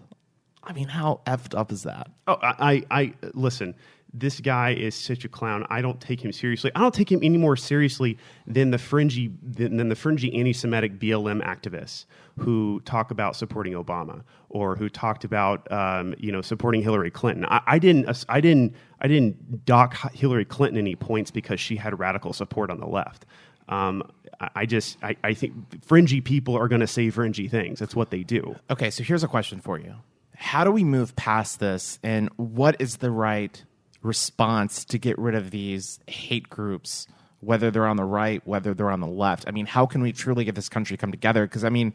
I 0.63 0.73
mean, 0.73 0.89
how 0.89 1.21
effed 1.27 1.57
up 1.57 1.71
is 1.71 1.83
that? 1.83 2.11
Oh, 2.27 2.39
I, 2.43 2.85
I, 2.91 3.01
I 3.01 3.15
listen. 3.35 3.75
This 4.17 4.39
guy 4.39 4.73
is 4.73 4.95
such 4.95 5.25
a 5.25 5.29
clown. 5.29 5.67
I 5.71 5.83
don't 5.83 6.01
take 6.01 6.25
him 6.25 6.33
seriously. 6.33 6.71
I 6.77 6.81
don't 6.81 6.95
take 6.95 7.11
him 7.11 7.19
any 7.23 7.37
more 7.37 7.57
seriously 7.57 8.17
than 8.47 8.71
the 8.71 8.79
fringy 8.79 9.33
than, 9.43 9.77
than 9.77 9.89
the 9.89 9.97
fringy 9.97 10.33
anti-Semitic 10.39 11.01
BLM 11.01 11.45
activists 11.45 12.07
who 12.39 12.81
talk 12.85 13.11
about 13.11 13.35
supporting 13.35 13.73
Obama 13.73 14.23
or 14.49 14.77
who 14.77 14.89
talked 14.89 15.25
about 15.25 15.71
um, 15.73 16.15
you 16.19 16.31
know 16.31 16.43
supporting 16.43 16.81
Hillary 16.81 17.11
Clinton. 17.11 17.45
I, 17.47 17.61
I 17.67 17.79
didn't. 17.79 18.25
I 18.29 18.41
didn't. 18.41 18.75
I 19.01 19.09
didn't 19.09 19.67
dock 19.67 19.97
Hillary 20.13 20.45
Clinton 20.45 20.79
any 20.79 20.95
points 20.95 21.31
because 21.31 21.59
she 21.61 21.77
had 21.77 21.99
radical 21.99 22.33
support 22.33 22.71
on 22.71 22.79
the 22.79 22.87
left. 22.87 23.27
Um, 23.69 24.09
I, 24.41 24.51
I 24.55 24.67
just. 24.67 24.97
I, 25.03 25.17
I 25.25 25.35
think 25.35 25.85
fringy 25.85 26.21
people 26.21 26.57
are 26.57 26.69
going 26.69 26.81
to 26.81 26.87
say 26.87 27.11
fringy 27.11 27.49
things. 27.49 27.81
That's 27.81 27.97
what 27.97 28.11
they 28.11 28.23
do. 28.23 28.55
Okay, 28.71 28.91
so 28.91 29.03
here's 29.03 29.25
a 29.25 29.29
question 29.29 29.61
for 29.61 29.79
you. 29.79 29.97
How 30.37 30.65
do 30.65 30.71
we 30.71 30.85
move 30.85 31.15
past 31.17 31.61
this 31.61 31.99
and 32.03 32.29
what 32.37 32.77
is 32.81 32.99
the 32.99 33.11
right 33.11 33.65
response 34.05 34.85
to 34.85 34.99
get 34.99 35.19
rid 35.19 35.35
of 35.35 35.51
these 35.51 35.99
hate 36.07 36.49
groups 36.49 37.09
whether 37.45 37.71
they're 37.71 37.87
on 37.87 37.97
the 37.97 38.05
right, 38.05 38.41
whether 38.47 38.75
they're 38.75 38.91
on 38.91 39.01
the 39.01 39.07
left. 39.07 39.45
I 39.47 39.51
mean, 39.51 39.67
how 39.67 39.87
can 39.87 40.03
we 40.03 40.13
truly 40.13 40.45
get 40.45 40.55
this 40.55 40.69
country 40.69 40.97
come 40.97 41.11
together? 41.11 41.47
Because 41.47 41.65
I 41.65 41.69
mean, 41.69 41.93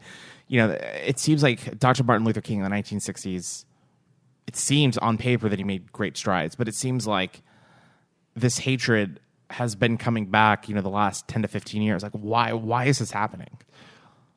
you 0.48 0.60
know, 0.60 0.70
it 0.70 1.18
seems 1.18 1.42
like 1.42 1.78
Dr. 1.78 2.04
Martin 2.04 2.24
Luther 2.24 2.40
King 2.40 2.58
in 2.58 2.64
the 2.64 2.70
1960s. 2.70 3.64
It 4.46 4.56
seems 4.56 4.98
on 4.98 5.18
paper 5.18 5.48
that 5.48 5.58
he 5.58 5.64
made 5.64 5.92
great 5.92 6.16
strides, 6.16 6.54
but 6.54 6.68
it 6.68 6.74
seems 6.74 7.06
like 7.06 7.42
this 8.34 8.58
hatred 8.58 9.20
has 9.50 9.74
been 9.74 9.96
coming 9.96 10.26
back. 10.26 10.68
You 10.68 10.74
know, 10.74 10.82
the 10.82 10.88
last 10.88 11.28
10 11.28 11.42
to 11.42 11.48
15 11.48 11.82
years. 11.82 12.02
Like, 12.02 12.12
why? 12.12 12.52
Why 12.52 12.84
is 12.86 12.98
this 12.98 13.10
happening? 13.10 13.58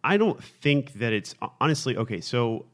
I 0.03 0.17
don't 0.17 0.43
think 0.43 0.93
that 0.93 1.13
it's 1.13 1.33
honestly 1.61 1.95
okay. 1.95 2.21
So 2.21 2.65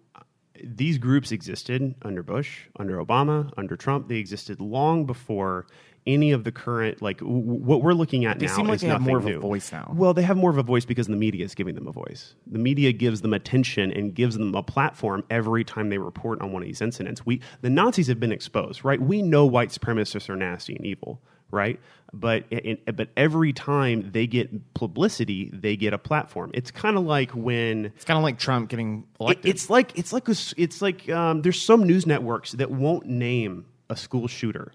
these 0.64 0.98
groups 0.98 1.32
existed 1.32 1.96
under 2.02 2.24
Bush, 2.24 2.68
under 2.80 2.98
Obama, 3.04 3.52
under 3.58 3.76
Trump. 3.76 4.08
They 4.08 4.18
existed 4.18 4.60
long 4.62 5.06
before 5.06 5.68
any 6.08 6.32
of 6.32 6.44
the 6.44 6.52
current 6.52 7.02
like 7.02 7.18
w- 7.20 7.38
what 7.40 7.84
we're 7.84 7.94
looking 7.94 8.26
at 8.26 8.40
They 8.40 8.48
now. 8.48 8.56
seem 8.56 8.68
like 8.68 8.76
is 8.76 8.82
they 8.82 8.88
have 8.88 9.02
more 9.02 9.18
of 9.18 9.28
a 9.28 9.38
voice 9.38 9.72
now. 9.72 9.92
Well, 9.96 10.14
they 10.14 10.22
have 10.24 10.38
more 10.38 10.50
of 10.50 10.58
a 10.58 10.64
voice 10.64 10.86
because 10.86 11.08
the 11.08 11.16
media 11.16 11.44
is 11.46 11.54
giving 11.54 11.76
them 11.76 11.88
a 11.88 11.92
voice. 11.92 12.36
The 12.48 12.58
media 12.58 12.92
gives 12.94 13.22
them 13.22 13.34
attention 13.34 13.92
and 13.92 14.14
gives 14.16 14.38
them 14.38 14.56
a 14.56 14.64
platform 14.64 15.24
every 15.30 15.64
time 15.64 15.90
they 15.90 15.98
report 15.98 16.42
on 16.42 16.52
one 16.54 16.62
of 16.62 16.68
these 16.68 16.82
incidents. 16.82 17.26
We 17.26 17.42
the 17.62 17.70
Nazis 17.70 18.08
have 18.08 18.20
been 18.20 18.32
exposed, 18.32 18.84
right? 18.86 19.00
We 19.00 19.22
know 19.22 19.46
white 19.46 19.70
supremacists 19.70 20.30
are 20.30 20.36
nasty 20.38 20.76
and 20.76 20.86
evil, 20.86 21.22
right? 21.52 21.80
But 22.12 22.46
it, 22.50 22.96
but 22.96 23.10
every 23.16 23.54
time 23.54 24.12
they 24.12 24.26
get 24.26 24.74
publicity, 24.74 25.52
they 25.54 25.76
get 25.76 25.94
a 25.94 25.98
platform. 26.00 26.50
It's 26.56 26.72
kind 26.72 26.98
of 26.98 27.04
like 27.04 27.32
when 27.32 27.86
It's 27.86 28.06
kind 28.06 28.18
of 28.18 28.24
like 28.24 28.40
Trump 28.40 28.70
getting 28.70 29.04
it- 29.20 29.22
elected. 29.24 29.46
it's 29.52 29.70
like 29.70 29.98
it's 29.98 30.12
like 30.12 30.28
a 30.28 30.36
it's 30.58 30.82
like 30.82 31.08
um, 31.10 31.42
there's 31.44 31.62
some 31.62 31.84
news 31.84 32.08
networks 32.08 32.54
that 32.54 32.72
won't 32.72 33.06
name 33.06 33.66
a 33.92 33.96
school 33.96 34.28
shooter 34.28 34.72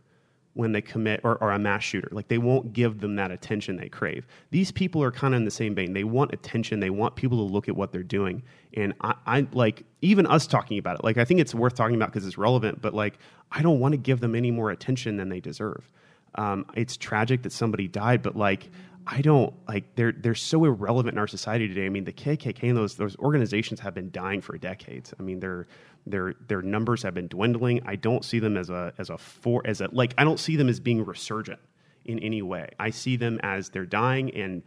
when 0.53 0.71
they 0.71 0.81
commit 0.81 1.21
or, 1.25 1.35
or 1.43 1.51
a 1.51 1.59
mass 1.59 1.83
shooter. 1.83 2.09
Like 2.13 2.29
they 2.29 2.39
won't 2.39 2.73
give 2.73 3.01
them 3.01 3.17
that 3.17 3.33
attention 3.33 3.75
they 3.77 3.89
crave. 3.89 4.25
These 4.53 4.71
people 4.71 5.03
are 5.03 5.11
kind 5.11 5.35
of 5.35 5.39
in 5.39 5.45
the 5.45 5.51
same 5.51 5.75
vein. 5.75 5.93
They 5.95 6.05
want 6.05 6.33
attention. 6.33 6.79
They 6.79 6.91
want 6.91 7.17
people 7.17 7.45
to 7.45 7.53
look 7.53 7.69
at 7.69 7.75
what 7.75 7.91
they're 7.91 8.05
doing. 8.05 8.45
And 8.75 8.95
I, 9.01 9.15
I 9.27 9.47
like 9.53 9.83
even 10.03 10.27
us 10.27 10.47
talking 10.47 10.79
about 10.79 11.01
it. 11.01 11.05
Like 11.05 11.17
I 11.19 11.25
think 11.25 11.41
it's 11.41 11.53
worth 11.57 11.75
talking 11.75 11.97
about 11.97 12.13
because 12.13 12.25
it's 12.25 12.39
relevant. 12.39 12.81
But 12.81 12.95
like 12.95 13.19
I 13.51 13.63
don't 13.63 13.81
want 13.81 13.95
to 13.95 13.99
give 13.99 14.21
them 14.21 14.37
any 14.37 14.53
more 14.53 14.71
attention 14.71 15.17
than 15.17 15.29
they 15.31 15.41
deserve. 15.41 15.91
Um, 16.37 16.67
it's 16.75 16.97
tragic 16.97 17.43
that 17.43 17.53
somebody 17.53 17.89
died, 17.89 18.23
but 18.23 18.37
like 18.37 18.69
I 19.07 19.21
don't 19.21 19.53
like 19.69 19.95
they're 19.97 20.13
they're 20.13 20.35
so 20.35 20.65
irrelevant 20.65 21.15
in 21.15 21.19
our 21.19 21.27
society 21.27 21.69
today. 21.69 21.87
I 21.87 21.91
mean, 21.91 22.05
the 22.05 22.13
KKK 22.13 22.69
and 22.69 22.77
those 22.77 22.97
those 22.97 23.17
organizations 23.17 23.81
have 23.81 23.95
been 23.95 24.11
dying 24.11 24.41
for 24.41 24.57
decades. 24.57 25.13
I 25.19 25.23
mean, 25.23 25.41
their 25.41 25.67
their 26.07 26.35
their 26.49 26.63
numbers 26.63 27.03
have 27.03 27.15
been 27.15 27.29
dwindling. 27.29 27.83
I 27.85 27.97
don't 27.97 28.25
see 28.25 28.39
them 28.39 28.57
as 28.57 28.71
a 28.71 28.93
as 28.99 29.11
a 29.11 29.19
for 29.19 29.63
as 29.67 29.81
a 29.81 29.89
like 29.93 30.15
I 30.17 30.25
don't 30.25 30.41
see 30.41 30.57
them 30.57 30.69
as 30.69 30.81
being 30.81 31.05
resurgent 31.05 31.61
in 32.05 32.19
any 32.19 32.43
way. 32.43 32.71
I 32.79 32.91
see 32.91 33.17
them 33.17 33.41
as 33.43 33.71
they're 33.71 33.87
dying 33.87 34.35
and 34.35 34.63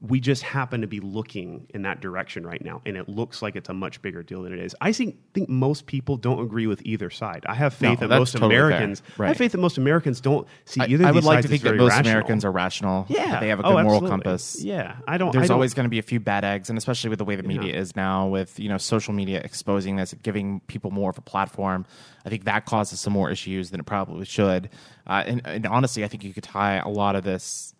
we 0.00 0.20
just 0.20 0.44
happen 0.44 0.82
to 0.82 0.86
be 0.86 1.00
looking 1.00 1.66
in 1.74 1.82
that 1.82 2.00
direction 2.00 2.46
right 2.46 2.64
now, 2.64 2.80
and 2.86 2.96
it 2.96 3.08
looks 3.08 3.42
like 3.42 3.56
it's 3.56 3.68
a 3.68 3.74
much 3.74 4.00
bigger 4.00 4.22
deal 4.22 4.42
than 4.44 4.52
it 4.52 4.60
is. 4.60 4.74
I 4.80 4.92
think, 4.92 5.16
think 5.34 5.48
most 5.48 5.86
people 5.86 6.16
don't 6.16 6.38
agree 6.40 6.68
with 6.68 6.80
either 6.84 7.10
side. 7.10 7.44
I 7.48 7.54
have 7.56 7.74
faith 7.74 8.00
No, 8.00 8.06
that 8.06 8.18
most 8.18 8.32
totally. 8.32 8.54
Americans. 8.54 9.02
I 9.18 9.26
have 9.26 9.36
faith 9.36 9.50
that 9.52 9.58
most 9.58 9.76
Americans 9.76 10.20
don't 10.20 10.46
see 10.66 10.80
I, 10.80 10.86
either. 10.86 11.04
I 11.04 11.08
of 11.08 11.16
would 11.16 11.24
like 11.24 11.42
to 11.42 11.48
think 11.48 11.62
that 11.62 11.74
most 11.74 11.90
rational. 11.90 12.10
Americans 12.12 12.44
are 12.44 12.52
rational. 12.52 13.06
Yeah, 13.08 13.40
they 13.40 13.48
have 13.48 13.58
a 13.58 13.64
Oh, 13.66 13.74
good 13.74 13.84
moral 13.84 14.00
compass. 14.02 14.62
Yeah, 14.62 14.98
I 15.08 15.18
don't. 15.18 15.30
I 15.30 15.32
There's 15.32 15.48
don't- 15.48 15.54
always 15.56 15.74
going 15.74 15.84
to 15.84 15.90
be 15.90 15.98
a 15.98 16.02
few 16.02 16.20
bad 16.20 16.44
eggs, 16.44 16.68
and 16.70 16.78
especially 16.78 17.10
with 17.10 17.18
the 17.18 17.24
way 17.24 17.34
the 17.34 17.42
media 17.42 17.74
is 17.76 17.96
now, 17.96 18.28
with 18.28 18.58
you 18.60 18.68
know 18.68 18.78
social 18.78 19.12
media 19.12 19.40
exposing 19.42 19.96
this, 19.96 20.14
giving 20.22 20.60
people 20.68 20.92
more 20.92 21.10
of 21.10 21.18
a 21.18 21.22
platform. 21.22 21.84
I 22.24 22.28
think 22.28 22.44
that 22.44 22.66
causes 22.66 23.00
some 23.00 23.12
more 23.12 23.30
issues 23.32 23.70
than 23.70 23.80
it 23.80 23.86
probably 23.86 24.26
should. 24.26 24.70
Uh, 25.08 25.24
and, 25.26 25.42
and 25.44 25.66
honestly, 25.66 26.04
I 26.04 26.08
think 26.08 26.22
you 26.22 26.32
could 26.32 26.44
tie 26.44 26.76
a 26.76 26.88
lot 26.88 27.16
of 27.16 27.24
this, 27.24 27.74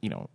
you 0.00 0.08
know, 0.08 0.30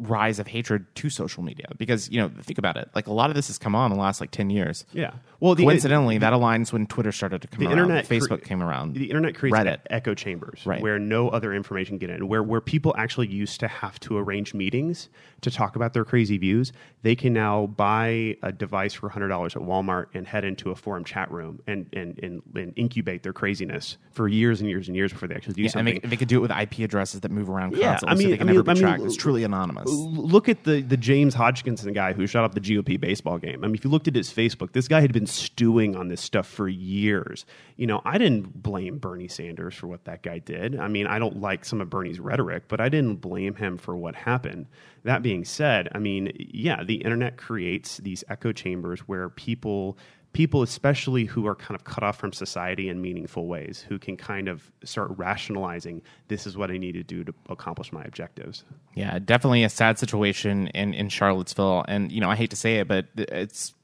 rise 0.00 0.38
of 0.38 0.46
hatred 0.46 0.86
to 0.94 1.10
social 1.10 1.42
media 1.42 1.66
because 1.76 2.08
you 2.10 2.20
know 2.20 2.30
think 2.42 2.56
about 2.58 2.76
it 2.76 2.88
like 2.94 3.08
a 3.08 3.12
lot 3.12 3.30
of 3.30 3.36
this 3.36 3.48
has 3.48 3.58
come 3.58 3.74
on 3.74 3.90
in 3.90 3.96
the 3.96 4.02
last 4.02 4.20
like 4.20 4.30
10 4.30 4.48
years 4.50 4.84
Yeah. 4.92 5.10
Well, 5.40 5.54
the- 5.56 5.64
coincidentally 5.64 6.18
that 6.18 6.32
aligns 6.32 6.72
when 6.72 6.86
twitter 6.86 7.10
started 7.10 7.42
to 7.42 7.48
come 7.48 7.60
the 7.60 7.66
around 7.66 7.78
internet 7.78 8.06
cre- 8.06 8.14
facebook 8.14 8.44
came 8.44 8.62
around 8.62 8.94
The 8.94 9.06
internet 9.10 9.34
creates 9.34 9.56
reddit 9.58 9.78
echo 9.90 10.14
chambers 10.14 10.62
Right. 10.64 10.80
where 10.80 10.98
no 11.00 11.28
other 11.30 11.52
information 11.52 11.98
get 11.98 12.10
in. 12.10 12.28
Where 12.28 12.42
where 12.42 12.60
people 12.60 12.94
actually 12.96 13.26
used 13.28 13.58
to 13.60 13.68
have 13.68 13.98
to 14.00 14.16
arrange 14.18 14.54
meetings 14.54 15.08
to 15.40 15.50
talk 15.50 15.76
about 15.76 15.92
their 15.94 16.04
crazy 16.04 16.36
views, 16.38 16.72
they 17.02 17.14
can 17.16 17.32
now 17.32 17.66
buy 17.66 18.36
a 18.42 18.52
device 18.52 18.94
for 18.94 19.08
hundred 19.08 19.28
dollars 19.28 19.56
at 19.56 19.62
Walmart 19.62 20.06
and 20.14 20.26
head 20.26 20.44
into 20.44 20.70
a 20.70 20.74
forum 20.76 21.04
chat 21.04 21.30
room 21.30 21.60
and, 21.66 21.86
and 21.92 22.18
and 22.22 22.42
and 22.54 22.72
incubate 22.76 23.22
their 23.22 23.32
craziness 23.32 23.96
for 24.12 24.28
years 24.28 24.60
and 24.60 24.68
years 24.68 24.88
and 24.88 24.96
years 24.96 25.12
before 25.12 25.28
they 25.28 25.34
actually 25.34 25.54
do 25.54 25.62
yeah, 25.62 25.66
and 25.66 25.72
something. 25.72 26.00
they, 26.02 26.08
they 26.08 26.16
could 26.16 26.28
do 26.28 26.38
it 26.38 26.40
with 26.40 26.50
ip 26.50 26.78
addresses 26.78 27.20
that 27.20 27.30
move 27.30 27.48
around 27.48 27.76
Yeah, 27.76 27.90
constantly 27.98 28.12
I 28.12 28.14
mean- 28.16 28.22
so 28.26 28.30
they 28.30 28.36
can 28.38 28.48
I 28.48 28.52
mean- 28.52 28.56
never 28.56 28.62
be 28.64 28.70
I 28.70 28.74
mean, 28.74 28.82
tracked 28.82 29.02
it's 29.04 29.16
truly 29.16 29.44
anonymous 29.44 29.87
Look 29.88 30.48
at 30.48 30.64
the, 30.64 30.82
the 30.82 30.96
James 30.96 31.34
Hodgkinson 31.34 31.92
guy 31.92 32.12
who 32.12 32.26
shot 32.26 32.44
up 32.44 32.54
the 32.54 32.60
GOP 32.60 33.00
baseball 33.00 33.38
game. 33.38 33.64
I 33.64 33.66
mean, 33.66 33.74
if 33.74 33.84
you 33.84 33.90
looked 33.90 34.08
at 34.08 34.14
his 34.14 34.32
Facebook, 34.32 34.72
this 34.72 34.88
guy 34.88 35.00
had 35.00 35.12
been 35.12 35.26
stewing 35.26 35.96
on 35.96 36.08
this 36.08 36.20
stuff 36.20 36.46
for 36.46 36.68
years. 36.68 37.46
You 37.76 37.86
know, 37.86 38.00
I 38.04 38.18
didn't 38.18 38.62
blame 38.62 38.98
Bernie 38.98 39.28
Sanders 39.28 39.74
for 39.74 39.86
what 39.86 40.04
that 40.04 40.22
guy 40.22 40.38
did. 40.38 40.78
I 40.78 40.88
mean, 40.88 41.06
I 41.06 41.18
don't 41.18 41.40
like 41.40 41.64
some 41.64 41.80
of 41.80 41.90
Bernie's 41.90 42.20
rhetoric, 42.20 42.64
but 42.68 42.80
I 42.80 42.88
didn't 42.88 43.16
blame 43.16 43.54
him 43.54 43.78
for 43.78 43.96
what 43.96 44.14
happened. 44.14 44.66
That 45.04 45.22
being 45.22 45.44
said, 45.44 45.88
I 45.92 45.98
mean, 45.98 46.32
yeah, 46.36 46.84
the 46.84 46.96
internet 46.96 47.36
creates 47.36 47.98
these 47.98 48.24
echo 48.28 48.52
chambers 48.52 49.00
where 49.00 49.28
people 49.28 49.96
people 50.32 50.62
especially 50.62 51.24
who 51.24 51.46
are 51.46 51.54
kind 51.54 51.74
of 51.74 51.84
cut 51.84 52.04
off 52.04 52.18
from 52.18 52.32
society 52.32 52.88
in 52.88 53.00
meaningful 53.00 53.46
ways 53.46 53.84
who 53.88 53.98
can 53.98 54.16
kind 54.16 54.46
of 54.48 54.70
start 54.84 55.10
rationalizing 55.16 56.02
this 56.28 56.46
is 56.46 56.56
what 56.56 56.70
i 56.70 56.76
need 56.76 56.92
to 56.92 57.02
do 57.02 57.24
to 57.24 57.34
accomplish 57.48 57.92
my 57.92 58.02
objectives 58.04 58.64
Yeah, 58.94 59.18
definitely 59.20 59.62
a 59.64 59.68
sad 59.68 59.98
situation 59.98 60.68
in 60.68 60.92
in 60.92 61.08
Charlottesville, 61.08 61.84
and 61.86 62.10
you 62.10 62.20
know 62.20 62.28
I 62.28 62.36
hate 62.36 62.50
to 62.50 62.56
say 62.56 62.76
it, 62.80 62.88
but 62.88 63.06
it's 63.16 63.74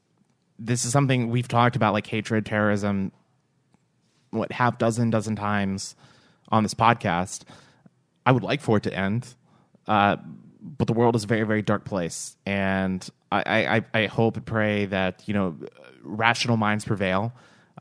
this 0.59 0.85
is 0.85 0.93
something 0.93 1.31
we've 1.31 1.49
talked 1.49 1.77
about, 1.77 1.93
like 1.93 2.07
hatred, 2.07 2.47
terrorism, 2.47 3.13
what 4.31 4.51
half 4.53 4.79
dozen 4.79 5.11
dozen 5.11 5.37
times 5.37 5.95
on 6.49 6.63
this 6.65 6.75
podcast. 6.75 7.43
I 8.27 8.33
would 8.33 8.43
like 8.43 8.61
for 8.61 8.79
it 8.79 8.83
to 8.85 8.95
end, 8.95 9.35
uh, 9.87 10.17
but 10.65 10.87
the 10.87 10.95
world 10.95 11.15
is 11.15 11.25
a 11.25 11.27
very 11.27 11.45
very 11.45 11.63
dark 11.63 11.85
place, 11.85 12.37
and 12.47 13.07
I 13.31 13.85
I, 13.95 14.03
I 14.03 14.07
hope 14.07 14.37
and 14.37 14.47
pray 14.47 14.87
that 14.87 15.23
you 15.27 15.35
know 15.35 15.57
rational 16.03 16.57
minds 16.57 16.85
prevail. 16.85 17.33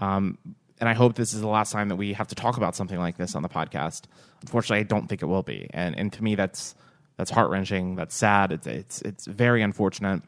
Um, 0.01 0.37
and 0.79 0.89
I 0.89 0.93
hope 0.93 1.15
this 1.15 1.33
is 1.33 1.39
the 1.39 1.47
last 1.47 1.71
time 1.71 1.87
that 1.89 1.95
we 1.95 2.11
have 2.13 2.27
to 2.27 2.35
talk 2.35 2.57
about 2.57 2.75
something 2.75 2.99
like 2.99 3.15
this 3.15 3.35
on 3.35 3.41
the 3.41 3.47
podcast. 3.47 4.01
Unfortunately, 4.41 4.79
I 4.79 4.83
don't 4.83 5.07
think 5.07 5.21
it 5.21 5.27
will 5.27 5.43
be, 5.43 5.69
and 5.73 5.97
and 5.97 6.11
to 6.13 6.23
me, 6.23 6.35
that's 6.35 6.75
that's 7.15 7.31
heart 7.31 7.49
wrenching. 7.49 7.95
That's 7.95 8.13
sad. 8.13 8.51
It's 8.51 8.67
it's 8.67 9.01
it's 9.03 9.25
very 9.25 9.61
unfortunate. 9.61 10.21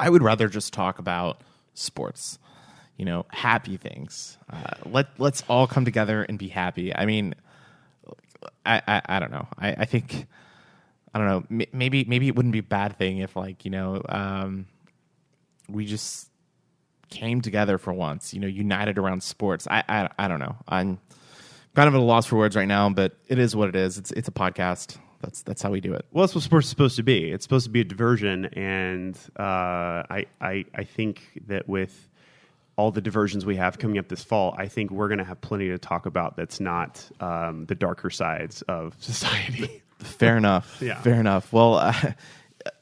I 0.00 0.10
would 0.10 0.22
rather 0.22 0.48
just 0.48 0.72
talk 0.72 0.98
about 0.98 1.42
sports, 1.74 2.40
you 2.96 3.04
know, 3.04 3.24
happy 3.28 3.76
things. 3.76 4.36
Uh, 4.50 4.74
let 4.86 5.06
let's 5.18 5.44
all 5.48 5.68
come 5.68 5.84
together 5.84 6.24
and 6.24 6.38
be 6.38 6.48
happy. 6.48 6.94
I 6.94 7.06
mean, 7.06 7.36
I 8.66 8.82
I, 8.86 9.02
I 9.06 9.18
don't 9.20 9.30
know. 9.30 9.46
I, 9.58 9.68
I 9.70 9.84
think 9.84 10.26
I 11.14 11.18
don't 11.18 11.50
know. 11.50 11.66
Maybe 11.72 12.04
maybe 12.04 12.28
it 12.28 12.36
wouldn't 12.36 12.52
be 12.52 12.58
a 12.58 12.62
bad 12.62 12.98
thing 12.98 13.18
if 13.18 13.36
like 13.36 13.64
you 13.64 13.70
know 13.70 14.02
um, 14.08 14.66
we 15.68 15.86
just 15.86 16.28
came 17.10 17.40
together 17.40 17.78
for 17.78 17.92
once. 17.92 18.34
You 18.34 18.40
know, 18.40 18.46
united 18.46 18.98
around 18.98 19.22
sports. 19.22 19.66
I 19.70 19.82
I, 19.88 20.08
I 20.18 20.28
don't 20.28 20.40
know. 20.40 20.56
I'm 20.68 20.98
kind 21.74 21.88
of 21.88 21.94
at 21.94 22.00
a 22.00 22.02
loss 22.02 22.26
for 22.26 22.36
words 22.36 22.56
right 22.56 22.68
now, 22.68 22.90
but 22.90 23.16
it 23.28 23.38
is 23.38 23.54
what 23.54 23.68
it 23.68 23.76
is. 23.76 23.98
It's 23.98 24.10
it's 24.12 24.28
a 24.28 24.32
podcast. 24.32 24.98
That's 25.20 25.42
that's 25.42 25.62
how 25.62 25.70
we 25.70 25.80
do 25.80 25.94
it. 25.94 26.06
Well, 26.12 26.24
that's 26.24 26.34
what 26.34 26.44
sports 26.44 26.66
is 26.66 26.70
supposed 26.70 26.96
to 26.96 27.02
be. 27.02 27.30
It's 27.30 27.44
supposed 27.44 27.64
to 27.64 27.70
be 27.70 27.80
a 27.80 27.84
diversion, 27.84 28.46
and 28.46 29.18
uh, 29.38 29.42
I, 30.08 30.26
I, 30.40 30.64
I 30.74 30.84
think 30.84 31.22
that 31.48 31.68
with 31.68 32.08
all 32.76 32.92
the 32.92 33.00
diversions 33.00 33.44
we 33.44 33.56
have 33.56 33.78
coming 33.78 33.98
up 33.98 34.08
this 34.08 34.22
fall, 34.22 34.54
I 34.56 34.68
think 34.68 34.92
we're 34.92 35.08
going 35.08 35.18
to 35.18 35.24
have 35.24 35.40
plenty 35.40 35.68
to 35.68 35.78
talk 35.78 36.06
about. 36.06 36.36
That's 36.36 36.60
not 36.60 37.04
um, 37.18 37.66
the 37.66 37.74
darker 37.74 38.10
sides 38.10 38.62
of 38.62 38.94
society. 39.00 39.82
Fair 39.98 40.36
enough. 40.36 40.78
Yeah. 40.80 41.00
Fair 41.00 41.20
enough. 41.20 41.52
Well, 41.52 41.74
uh, 41.74 41.92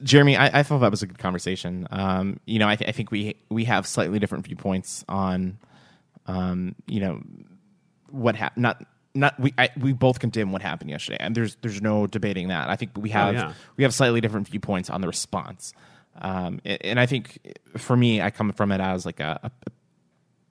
Jeremy, 0.03 0.35
I, 0.35 0.59
I 0.59 0.63
thought 0.63 0.79
that 0.79 0.91
was 0.91 1.03
a 1.03 1.07
good 1.07 1.19
conversation. 1.19 1.87
Um, 1.91 2.39
you 2.45 2.59
know, 2.59 2.67
I, 2.67 2.75
th- 2.75 2.87
I 2.87 2.91
think 2.91 3.11
we 3.11 3.35
we 3.49 3.65
have 3.65 3.87
slightly 3.87 4.19
different 4.19 4.45
viewpoints 4.45 5.03
on, 5.07 5.57
um, 6.25 6.75
you 6.87 6.99
know, 6.99 7.21
what 8.09 8.35
happened. 8.35 8.63
Not 8.63 8.85
not 9.13 9.39
we 9.39 9.53
I, 9.57 9.69
we 9.79 9.93
both 9.93 10.19
condemn 10.19 10.51
what 10.51 10.61
happened 10.61 10.89
yesterday, 10.89 11.17
and 11.19 11.35
there's 11.35 11.55
there's 11.61 11.81
no 11.81 12.07
debating 12.07 12.49
that. 12.49 12.69
I 12.69 12.75
think 12.75 12.91
we 12.97 13.09
have 13.09 13.35
yeah. 13.35 13.53
we 13.77 13.83
have 13.83 13.93
slightly 13.93 14.21
different 14.21 14.47
viewpoints 14.47 14.89
on 14.89 15.01
the 15.01 15.07
response. 15.07 15.73
Um, 16.19 16.59
and 16.65 16.99
I 16.99 17.05
think 17.05 17.57
for 17.77 17.95
me, 17.95 18.21
I 18.21 18.31
come 18.31 18.51
from 18.51 18.71
it 18.71 18.81
as 18.81 19.05
like 19.05 19.19
a, 19.19 19.39
a 19.43 19.51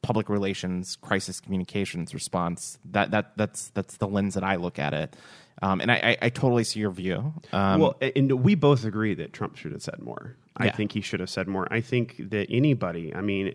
public 0.02 0.28
relations 0.28 0.96
crisis 1.00 1.40
communications 1.40 2.14
response 2.14 2.78
that 2.84 3.10
that 3.10 3.36
that's 3.36 3.70
that's 3.70 3.96
the 3.96 4.06
lens 4.06 4.34
that 4.34 4.44
I 4.44 4.54
look 4.54 4.78
at 4.78 4.94
it 4.94 5.16
um, 5.62 5.80
and 5.80 5.90
I, 5.90 5.96
I, 5.96 6.16
I 6.22 6.28
totally 6.28 6.64
see 6.64 6.80
your 6.80 6.90
view 6.90 7.32
um, 7.52 7.80
well, 7.80 7.96
and 8.00 8.30
we 8.42 8.54
both 8.54 8.84
agree 8.84 9.14
that 9.14 9.32
Trump 9.32 9.56
should 9.56 9.72
have 9.72 9.82
said 9.82 10.00
more. 10.00 10.36
I 10.58 10.66
Yeah. 10.66 10.72
think 10.76 10.92
he 10.92 11.00
should 11.02 11.20
have 11.20 11.28
said 11.30 11.48
more. 11.48 11.66
I 11.70 11.80
think 11.82 12.30
that 12.30 12.46
anybody, 12.50 13.14
I 13.14 13.20
mean, 13.20 13.52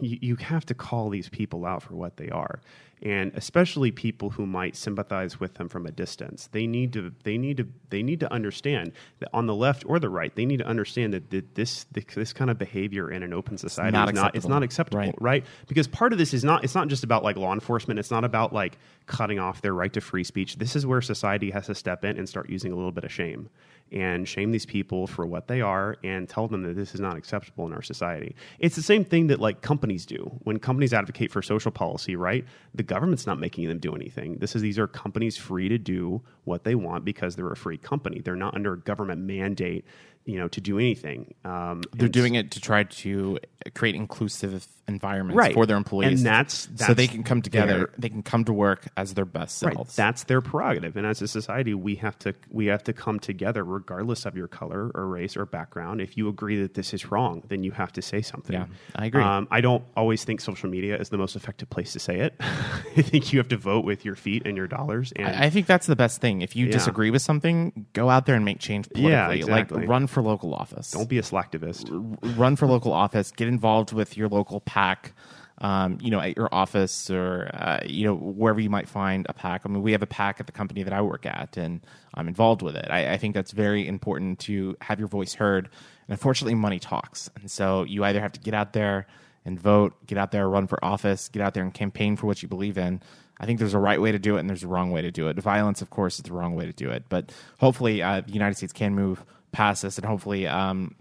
you 0.00 0.36
have 0.36 0.64
to 0.66 0.74
call 0.74 1.10
these 1.10 1.28
people 1.28 1.64
out 1.66 1.82
for 1.82 1.94
what 1.94 2.16
they 2.16 2.28
are. 2.30 2.60
And 3.02 3.32
especially 3.34 3.90
people 3.90 4.30
who 4.30 4.46
might 4.46 4.76
sympathize 4.76 5.38
with 5.40 5.54
them 5.54 5.68
from 5.68 5.86
a 5.86 5.90
distance. 5.90 6.48
They 6.52 6.66
need 6.66 6.92
to 6.94 7.12
they 7.24 7.38
need 7.38 7.56
to 7.58 7.66
they 7.90 8.02
need 8.02 8.20
to 8.20 8.32
understand 8.32 8.92
that 9.20 9.28
on 9.32 9.46
the 9.46 9.54
left 9.54 9.84
or 9.86 9.98
the 9.98 10.08
right, 10.08 10.34
they 10.34 10.44
need 10.46 10.58
to 10.58 10.66
understand 10.66 11.12
that 11.14 11.30
th- 11.30 11.44
this 11.54 11.86
this 11.92 12.32
kind 12.32 12.50
of 12.50 12.58
behavior 12.58 13.10
in 13.10 13.22
an 13.22 13.32
open 13.32 13.58
society 13.58 13.92
not 13.92 14.08
is 14.08 14.14
not 14.14 14.26
it's 14.34 14.44
acceptable. 14.44 14.50
not 14.50 14.62
acceptable, 14.62 14.98
Right. 15.02 15.14
right? 15.20 15.46
Because 15.68 15.86
part 15.86 16.12
of 16.12 16.18
this 16.18 16.34
is 16.34 16.44
not 16.44 16.64
it's 16.64 16.74
not 16.74 16.88
just 16.88 17.04
about 17.04 17.22
like 17.24 17.36
law 17.36 17.52
enforcement. 17.52 17.98
It's 18.00 18.10
not 18.10 18.24
about 18.24 18.52
like 18.52 18.78
cutting 19.06 19.38
off 19.38 19.62
their 19.62 19.74
right 19.74 19.92
to 19.92 20.00
free 20.00 20.24
speech. 20.24 20.56
This 20.56 20.76
is 20.76 20.86
where 20.86 21.00
society 21.00 21.50
has 21.50 21.66
to 21.66 21.74
step 21.74 22.04
in 22.04 22.16
and 22.18 22.28
start 22.28 22.48
using 22.50 22.72
a 22.72 22.76
little 22.76 22.92
bit 22.92 23.04
of 23.04 23.12
shame 23.12 23.48
and 23.92 24.28
shame 24.28 24.50
these 24.50 24.66
people 24.66 25.06
for 25.06 25.26
what 25.26 25.48
they 25.48 25.60
are 25.60 25.96
and 26.04 26.28
tell 26.28 26.48
them 26.48 26.62
that 26.62 26.74
this 26.74 26.94
is 26.94 27.00
not 27.00 27.16
acceptable 27.16 27.66
in 27.66 27.72
our 27.72 27.82
society. 27.82 28.34
It's 28.58 28.76
the 28.76 28.82
same 28.82 29.04
thing 29.04 29.28
that 29.28 29.40
like 29.40 29.62
companies 29.62 30.06
do. 30.06 30.38
When 30.44 30.58
companies 30.58 30.92
advocate 30.92 31.30
for 31.30 31.42
social 31.42 31.70
policy, 31.70 32.16
right? 32.16 32.44
The 32.74 32.82
government's 32.82 33.26
not 33.26 33.38
making 33.38 33.68
them 33.68 33.78
do 33.78 33.94
anything. 33.94 34.38
This 34.38 34.54
is 34.54 34.62
these 34.62 34.78
are 34.78 34.86
companies 34.86 35.36
free 35.36 35.68
to 35.68 35.78
do 35.78 36.22
what 36.44 36.64
they 36.64 36.74
want 36.74 37.04
because 37.04 37.36
they're 37.36 37.50
a 37.50 37.56
free 37.56 37.78
company. 37.78 38.20
They're 38.20 38.36
not 38.36 38.54
under 38.54 38.74
a 38.74 38.78
government 38.78 39.20
mandate, 39.22 39.84
you 40.24 40.38
know, 40.38 40.48
to 40.48 40.60
do 40.60 40.78
anything. 40.78 41.34
Um, 41.44 41.82
They're 41.94 42.08
doing 42.08 42.34
it 42.34 42.50
to 42.52 42.60
try 42.60 42.84
to 42.84 43.38
create 43.74 43.94
inclusive 43.94 44.66
environments 44.88 45.36
Right. 45.36 45.54
for 45.54 45.66
their 45.66 45.76
employees, 45.76 46.20
And 46.20 46.26
that's- 46.26 46.68
so 46.76 46.94
they 46.94 47.06
can 47.06 47.22
come 47.22 47.42
together. 47.42 47.78
their- 47.78 47.90
They 47.98 48.08
can 48.08 48.22
come 48.22 48.44
to 48.44 48.52
work 48.52 48.86
as 48.96 49.14
their 49.14 49.24
best 49.24 49.62
Right. 49.62 49.74
selves. 49.74 49.94
That's 49.96 50.24
their 50.24 50.40
prerogative, 50.40 50.96
and 50.96 51.06
as 51.06 51.20
a 51.22 51.28
society, 51.28 51.74
we 51.74 51.96
have 51.96 52.18
to 52.20 52.34
we 52.50 52.66
have 52.66 52.82
to 52.84 52.92
come 52.92 53.18
together, 53.20 53.62
regardless 53.64 54.24
of 54.26 54.36
your 54.36 54.48
color 54.48 54.90
or 54.94 55.06
race 55.06 55.36
or 55.36 55.44
background. 55.46 56.00
If 56.00 56.16
you 56.16 56.28
agree 56.28 56.60
that 56.62 56.74
this 56.74 56.94
is 56.94 57.10
wrong, 57.10 57.42
then 57.48 57.62
you 57.62 57.72
have 57.72 57.92
to 57.92 58.02
say 58.02 58.22
something. 58.22 58.54
Yeah, 58.54 58.66
I 58.96 59.06
agree. 59.06 59.22
Um, 59.22 59.46
I 59.50 59.60
don't 59.60 59.84
always 59.96 60.24
think 60.24 60.40
social 60.40 60.68
media 60.70 60.96
is 60.96 61.08
the 61.10 61.18
most 61.18 61.36
effective 61.36 61.68
place 61.70 61.92
to 61.92 61.98
say 61.98 62.20
it. 62.20 62.34
I 62.40 63.02
think 63.02 63.32
you 63.32 63.38
have 63.38 63.48
to 63.48 63.56
vote 63.56 63.84
with 63.84 64.04
your 64.04 64.14
feet 64.14 64.42
and 64.46 64.56
your 64.56 64.66
dollars. 64.66 65.12
And 65.16 65.26
I 65.28 65.44
I 65.48 65.50
think 65.50 65.66
that's 65.66 65.86
the 65.86 65.96
best 65.96 66.20
thing. 66.20 66.42
If 66.42 66.54
you 66.56 66.66
Yeah. 66.66 66.72
disagree 66.72 67.10
with 67.10 67.22
something, 67.22 67.86
go 67.92 68.08
out 68.10 68.26
there 68.26 68.34
and 68.34 68.44
make 68.44 68.58
change 68.58 68.88
politically. 68.90 69.10
Yeah, 69.12 69.30
exactly. 69.30 69.80
Like 69.80 69.88
run 69.88 70.06
for 70.06 70.22
local 70.22 70.54
office. 70.54 70.90
don't 70.90 71.08
be 71.08 71.18
a 71.18 71.22
slacktivist. 71.22 71.88
run 72.38 72.54
for 72.56 72.66
local 72.66 72.92
office. 72.92 73.30
Get 73.32 73.48
involved 73.48 73.92
with 73.92 74.16
your 74.16 74.28
local 74.28 74.60
PAC. 74.60 74.77
Um, 75.60 75.98
you 76.00 76.12
know, 76.12 76.20
at 76.20 76.36
your 76.36 76.48
office 76.52 77.10
or 77.10 77.50
uh, 77.52 77.80
you 77.84 78.04
know 78.04 78.14
wherever 78.14 78.60
you 78.60 78.70
might 78.70 78.88
find 78.88 79.26
a 79.28 79.32
PAC. 79.32 79.62
I 79.64 79.68
mean, 79.68 79.82
we 79.82 79.90
have 79.90 80.02
a 80.02 80.06
PAC 80.06 80.38
at 80.38 80.46
the 80.46 80.52
company 80.52 80.84
that 80.84 80.92
I 80.92 81.02
work 81.02 81.26
at, 81.26 81.56
and 81.56 81.80
I'm 82.14 82.28
involved 82.28 82.62
with 82.62 82.76
it. 82.76 82.86
I, 82.88 83.14
I 83.14 83.16
think 83.16 83.34
that's 83.34 83.50
very 83.50 83.84
important 83.88 84.38
to 84.40 84.76
have 84.80 85.00
your 85.00 85.08
voice 85.08 85.34
heard. 85.34 85.64
And 85.64 86.10
unfortunately, 86.10 86.54
money 86.54 86.78
talks, 86.78 87.28
and 87.40 87.50
so 87.50 87.82
you 87.82 88.04
either 88.04 88.20
have 88.20 88.30
to 88.34 88.40
get 88.40 88.54
out 88.54 88.72
there 88.72 89.08
and 89.44 89.58
vote, 89.58 89.94
get 90.06 90.16
out 90.16 90.30
there, 90.30 90.48
run 90.48 90.68
for 90.68 90.82
office, 90.84 91.28
get 91.28 91.42
out 91.42 91.54
there 91.54 91.64
and 91.64 91.74
campaign 91.74 92.16
for 92.16 92.26
what 92.26 92.40
you 92.40 92.48
believe 92.48 92.78
in. 92.78 93.02
I 93.40 93.46
think 93.46 93.58
there's 93.58 93.74
a 93.74 93.78
right 93.78 94.00
way 94.00 94.12
to 94.12 94.18
do 94.18 94.36
it 94.36 94.40
and 94.40 94.48
there's 94.48 94.64
a 94.64 94.68
wrong 94.68 94.90
way 94.90 95.02
to 95.02 95.10
do 95.10 95.28
it. 95.28 95.38
Violence, 95.38 95.80
of 95.80 95.90
course, 95.90 96.18
is 96.18 96.24
the 96.24 96.32
wrong 96.32 96.54
way 96.54 96.66
to 96.66 96.72
do 96.72 96.90
it. 96.90 97.04
But 97.08 97.32
hopefully, 97.58 98.02
uh, 98.02 98.20
the 98.20 98.32
United 98.32 98.56
States 98.56 98.72
can 98.72 98.94
move 98.94 99.24
past 99.52 99.82
this, 99.82 99.96
and 99.96 100.06
hopefully, 100.06 100.46
um, 100.46 100.94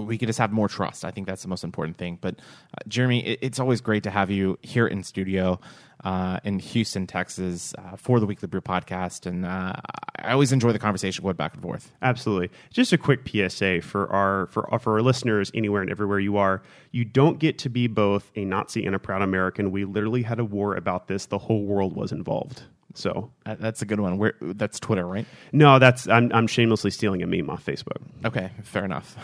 we 0.00 0.18
could 0.18 0.28
just 0.28 0.38
have 0.38 0.52
more 0.52 0.68
trust. 0.68 1.04
I 1.04 1.10
think 1.10 1.26
that's 1.26 1.42
the 1.42 1.48
most 1.48 1.64
important 1.64 1.96
thing. 1.96 2.18
But 2.20 2.36
uh, 2.36 2.78
Jeremy, 2.88 3.24
it, 3.26 3.38
it's 3.42 3.60
always 3.60 3.80
great 3.80 4.02
to 4.04 4.10
have 4.10 4.30
you 4.30 4.58
here 4.62 4.86
in 4.86 5.02
studio 5.02 5.60
uh, 6.04 6.40
in 6.44 6.58
Houston, 6.58 7.06
Texas, 7.06 7.74
uh, 7.78 7.96
for 7.96 8.20
the 8.20 8.26
Weekly 8.26 8.48
Brew 8.48 8.60
podcast, 8.60 9.26
and 9.26 9.44
uh, 9.44 9.74
I 10.18 10.32
always 10.32 10.52
enjoy 10.52 10.72
the 10.72 10.78
conversation 10.78 11.22
going 11.22 11.36
back 11.36 11.54
and 11.54 11.62
forth. 11.62 11.92
Absolutely. 12.02 12.50
Just 12.70 12.92
a 12.92 12.98
quick 12.98 13.28
PSA 13.28 13.82
for 13.82 14.10
our 14.10 14.46
for 14.46 14.66
for 14.80 14.94
our 14.94 15.02
listeners 15.02 15.50
anywhere 15.54 15.82
and 15.82 15.90
everywhere 15.90 16.18
you 16.18 16.36
are. 16.36 16.62
You 16.90 17.04
don't 17.04 17.38
get 17.38 17.58
to 17.58 17.68
be 17.68 17.86
both 17.86 18.30
a 18.34 18.44
Nazi 18.44 18.86
and 18.86 18.94
a 18.94 18.98
proud 18.98 19.22
American. 19.22 19.70
We 19.70 19.84
literally 19.84 20.22
had 20.22 20.40
a 20.40 20.44
war 20.44 20.74
about 20.74 21.08
this. 21.08 21.26
The 21.26 21.38
whole 21.38 21.64
world 21.64 21.94
was 21.94 22.12
involved. 22.12 22.62
So 22.94 23.30
that's 23.44 23.82
a 23.82 23.86
good 23.86 24.00
one. 24.00 24.18
Where 24.18 24.34
that's 24.40 24.80
Twitter, 24.80 25.06
right? 25.06 25.26
no, 25.52 25.78
that's 25.78 26.08
I'm 26.08 26.32
I'm 26.32 26.46
shamelessly 26.46 26.90
stealing 26.90 27.22
a 27.22 27.26
meme 27.26 27.50
off 27.50 27.64
Facebook. 27.64 28.02
Okay, 28.24 28.50
fair 28.62 28.84
enough. 28.84 29.16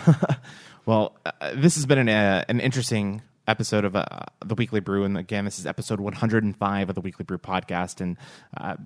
well, 0.87 1.17
uh, 1.25 1.53
this 1.55 1.75
has 1.75 1.87
been 1.87 1.99
an, 1.99 2.09
uh, 2.09 2.45
an 2.49 2.61
interesting 2.61 3.23
episode 3.49 3.85
of 3.85 3.97
uh, 3.97 4.07
the 4.45 4.55
Weekly 4.55 4.81
Brew, 4.81 5.05
and 5.05 5.17
again, 5.17 5.45
this 5.45 5.59
is 5.59 5.67
episode 5.67 6.01
105 6.01 6.89
of 6.89 6.95
the 6.95 7.01
Weekly 7.01 7.25
Brew 7.25 7.39
podcast, 7.39 8.01
and. 8.01 8.17
Uh, 8.57 8.77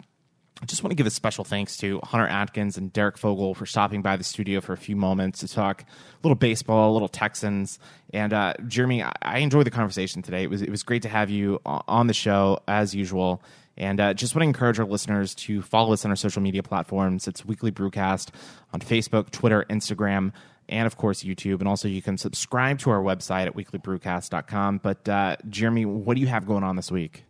I 0.62 0.66
just 0.66 0.82
want 0.82 0.90
to 0.90 0.94
give 0.94 1.06
a 1.06 1.10
special 1.10 1.42
thanks 1.42 1.78
to 1.78 2.00
Hunter 2.04 2.26
Atkins 2.26 2.76
and 2.76 2.92
Derek 2.92 3.16
Fogel 3.16 3.54
for 3.54 3.64
stopping 3.64 4.02
by 4.02 4.16
the 4.18 4.24
studio 4.24 4.60
for 4.60 4.74
a 4.74 4.76
few 4.76 4.94
moments 4.94 5.40
to 5.40 5.48
talk 5.48 5.82
a 5.82 5.86
little 6.22 6.36
baseball, 6.36 6.90
a 6.90 6.92
little 6.92 7.08
Texans. 7.08 7.78
And 8.12 8.34
uh, 8.34 8.52
Jeremy, 8.66 9.02
I, 9.02 9.12
I 9.22 9.38
enjoyed 9.38 9.64
the 9.64 9.70
conversation 9.70 10.20
today. 10.20 10.42
It 10.42 10.50
was 10.50 10.60
it 10.60 10.68
was 10.68 10.82
great 10.82 11.00
to 11.02 11.08
have 11.08 11.30
you 11.30 11.60
on 11.64 12.08
the 12.08 12.12
show 12.12 12.60
as 12.68 12.94
usual. 12.94 13.42
And 13.80 13.98
uh, 13.98 14.12
just 14.12 14.34
want 14.34 14.42
to 14.42 14.46
encourage 14.46 14.78
our 14.78 14.84
listeners 14.84 15.34
to 15.36 15.62
follow 15.62 15.94
us 15.94 16.04
on 16.04 16.10
our 16.10 16.16
social 16.16 16.42
media 16.42 16.62
platforms. 16.62 17.26
It's 17.26 17.46
Weekly 17.46 17.72
Brewcast 17.72 18.28
on 18.74 18.80
Facebook, 18.80 19.30
Twitter, 19.30 19.64
Instagram, 19.70 20.32
and 20.68 20.86
of 20.86 20.98
course 20.98 21.24
YouTube. 21.24 21.60
And 21.60 21.66
also 21.66 21.88
you 21.88 22.02
can 22.02 22.18
subscribe 22.18 22.78
to 22.80 22.90
our 22.90 23.02
website 23.02 23.46
at 23.46 23.56
weeklybrewcast.com. 23.56 24.80
But 24.82 25.08
uh, 25.08 25.36
Jeremy, 25.48 25.86
what 25.86 26.16
do 26.16 26.20
you 26.20 26.26
have 26.26 26.46
going 26.46 26.62
on 26.62 26.76
this 26.76 26.92
week? 26.92 27.24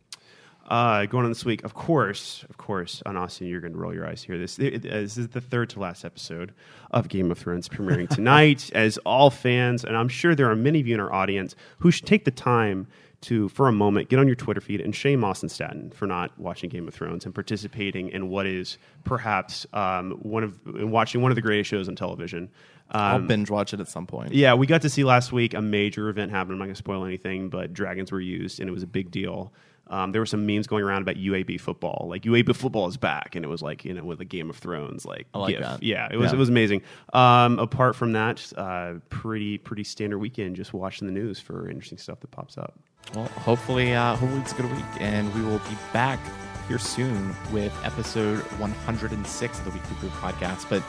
Uh, 0.69 1.07
going 1.07 1.25
on 1.25 1.31
this 1.31 1.45
week, 1.45 1.63
of 1.63 1.75
course, 1.75 2.45
of 2.51 2.57
course, 2.57 3.01
on 3.07 3.17
Austin, 3.17 3.47
you're 3.47 3.61
going 3.61 3.73
to 3.73 3.79
roll 3.79 3.95
your 3.95 4.07
eyes 4.07 4.23
here. 4.23 4.37
This, 4.37 4.57
this 4.57 5.17
is 5.17 5.29
the 5.29 5.41
third 5.41 5.71
to 5.71 5.81
last 5.81 6.05
episode 6.05 6.53
of 6.91 7.09
Game 7.09 7.31
of 7.31 7.39
Thrones 7.39 7.69
premiering 7.69 8.09
tonight. 8.15 8.71
as 8.75 8.99
all 8.99 9.31
fans, 9.31 9.85
and 9.85 9.97
I'm 9.97 10.09
sure 10.09 10.35
there 10.35 10.51
are 10.51 10.57
many 10.57 10.81
of 10.81 10.89
you 10.89 10.95
in 10.95 11.01
our 11.01 11.13
audience 11.13 11.55
who 11.79 11.93
should 11.93 12.07
take 12.07 12.25
the 12.25 12.31
time 12.33 12.89
to, 13.23 13.49
for 13.51 13.69
a 13.69 13.73
moment, 13.73 14.09
get 14.09 14.19
on 14.19 14.27
your 14.27 14.35
Twitter 14.37 14.61
feed 14.61 14.81
and 14.81 14.95
shame 14.95 15.23
Austin 15.25 15.49
Staten 15.49 15.91
for 15.91 16.07
not 16.07 16.39
watching 16.39 16.71
Game 16.71 16.89
of 16.89 16.95
Thrones 16.95 17.25
and 17.27 17.35
participating 17.35 18.09
in 18.09 18.29
what 18.31 18.47
is 18.47 18.79
perhaps 19.05 19.67
um, 19.73 20.13
one 20.23 20.43
of 20.43 20.59
in 20.67 20.91
watching 20.91 21.21
one 21.21 21.31
of 21.31 21.37
the 21.37 21.43
greatest 21.43 21.69
shows 21.69 21.89
on 21.89 21.97
television. 21.97 22.49
I'll 22.93 23.17
Um, 23.17 23.27
binge 23.27 23.51
watch 23.51 23.73
it 23.75 23.81
at 23.81 23.89
some 23.89 24.07
point. 24.07 24.33
yeah, 24.33 24.55
we 24.55 24.67
got 24.67 24.83
to 24.83 24.89
see 24.89 25.05
last 25.05 25.33
week 25.33 25.55
a 25.55 25.63
major 25.63 26.09
event 26.09 26.31
happen. 26.33 26.53
I'm 26.53 26.59
not 26.59 26.65
going 26.65 26.75
to 26.75 26.79
spoil 26.79 27.05
anything, 27.05 27.49
but 27.49 27.73
dragons 27.73 28.11
were 28.11 28.21
used, 28.21 28.59
and 28.59 28.69
it 28.69 28.73
was 28.73 28.83
a 28.83 28.87
big 28.89 29.11
deal. 29.11 29.53
Um, 29.87 30.13
there 30.13 30.21
were 30.23 30.27
some 30.27 30.47
memes 30.47 30.67
going 30.69 30.85
around 30.85 31.03
about 31.03 31.17
UAB 31.17 31.61
football, 31.61 32.07
like 32.09 32.23
UAB 32.23 32.55
football 32.55 32.87
is 32.87 32.97
back, 32.97 33.35
and 33.35 33.45
it 33.45 33.49
was 33.49 33.61
like 33.61 33.85
you 33.85 33.93
know 33.93 34.05
with 34.05 34.21
a 34.21 34.25
Game 34.25 34.49
of 34.49 34.57
Thrones 34.57 35.05
like 35.05 35.27
I 35.35 35.39
like. 35.39 35.59
Yeah, 35.83 36.09
it 36.11 36.17
was 36.17 36.31
Yeah. 36.31 36.37
it 36.37 36.39
was 36.39 36.49
amazing. 36.49 36.83
Um, 37.13 37.59
apart 37.59 37.97
from 37.97 38.13
that, 38.13 38.53
uh, 38.57 38.95
pretty 39.09 39.59
pretty 39.59 39.83
standard 39.85 40.19
weekend. 40.19 40.55
Just 40.57 40.73
watching 40.73 41.07
the 41.07 41.13
news 41.13 41.39
for 41.41 41.69
interesting 41.69 41.99
stuff 41.99 42.21
that 42.21 42.31
pops 42.31 42.57
up. 42.57 42.79
Well, 43.15 43.25
hopefully, 43.27 43.95
uh, 43.95 44.15
hopefully 44.17 44.41
it's 44.41 44.53
a 44.53 44.57
good 44.57 44.71
week, 44.71 44.85
and 45.01 45.35
we 45.35 45.43
will 45.43 45.59
be 45.59 45.77
back 45.93 46.21
here 46.69 46.79
soon 46.79 47.35
with 47.53 47.77
episode 47.85 48.39
106 48.61 49.59
of 49.59 49.65
the 49.65 49.71
Weekly 49.71 49.97
Brew 49.99 50.09
Podcast. 50.11 50.69
But 50.69 50.83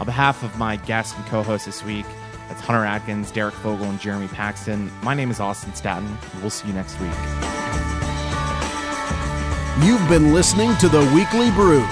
on 0.00 0.06
behalf 0.06 0.42
of 0.42 0.56
my 0.58 0.76
guests 0.76 1.16
and 1.16 1.24
co-hosts 1.26 1.66
this 1.66 1.84
week, 1.84 2.06
that's 2.48 2.60
Hunter 2.60 2.84
Atkins, 2.84 3.30
Derek 3.30 3.54
Fogel, 3.54 3.86
and 3.86 4.00
Jeremy 4.00 4.26
Paxton. 4.26 4.90
My 5.04 5.14
name 5.14 5.30
is 5.30 5.38
Austin 5.38 5.72
Staten. 5.74 6.18
We'll 6.40 6.50
see 6.50 6.66
you 6.66 6.74
next 6.74 6.98
week. 7.00 7.12
You've 9.84 10.06
been 10.08 10.34
listening 10.34 10.76
to 10.78 10.88
The 10.88 11.00
Weekly 11.14 11.50
Brew. 11.52 11.86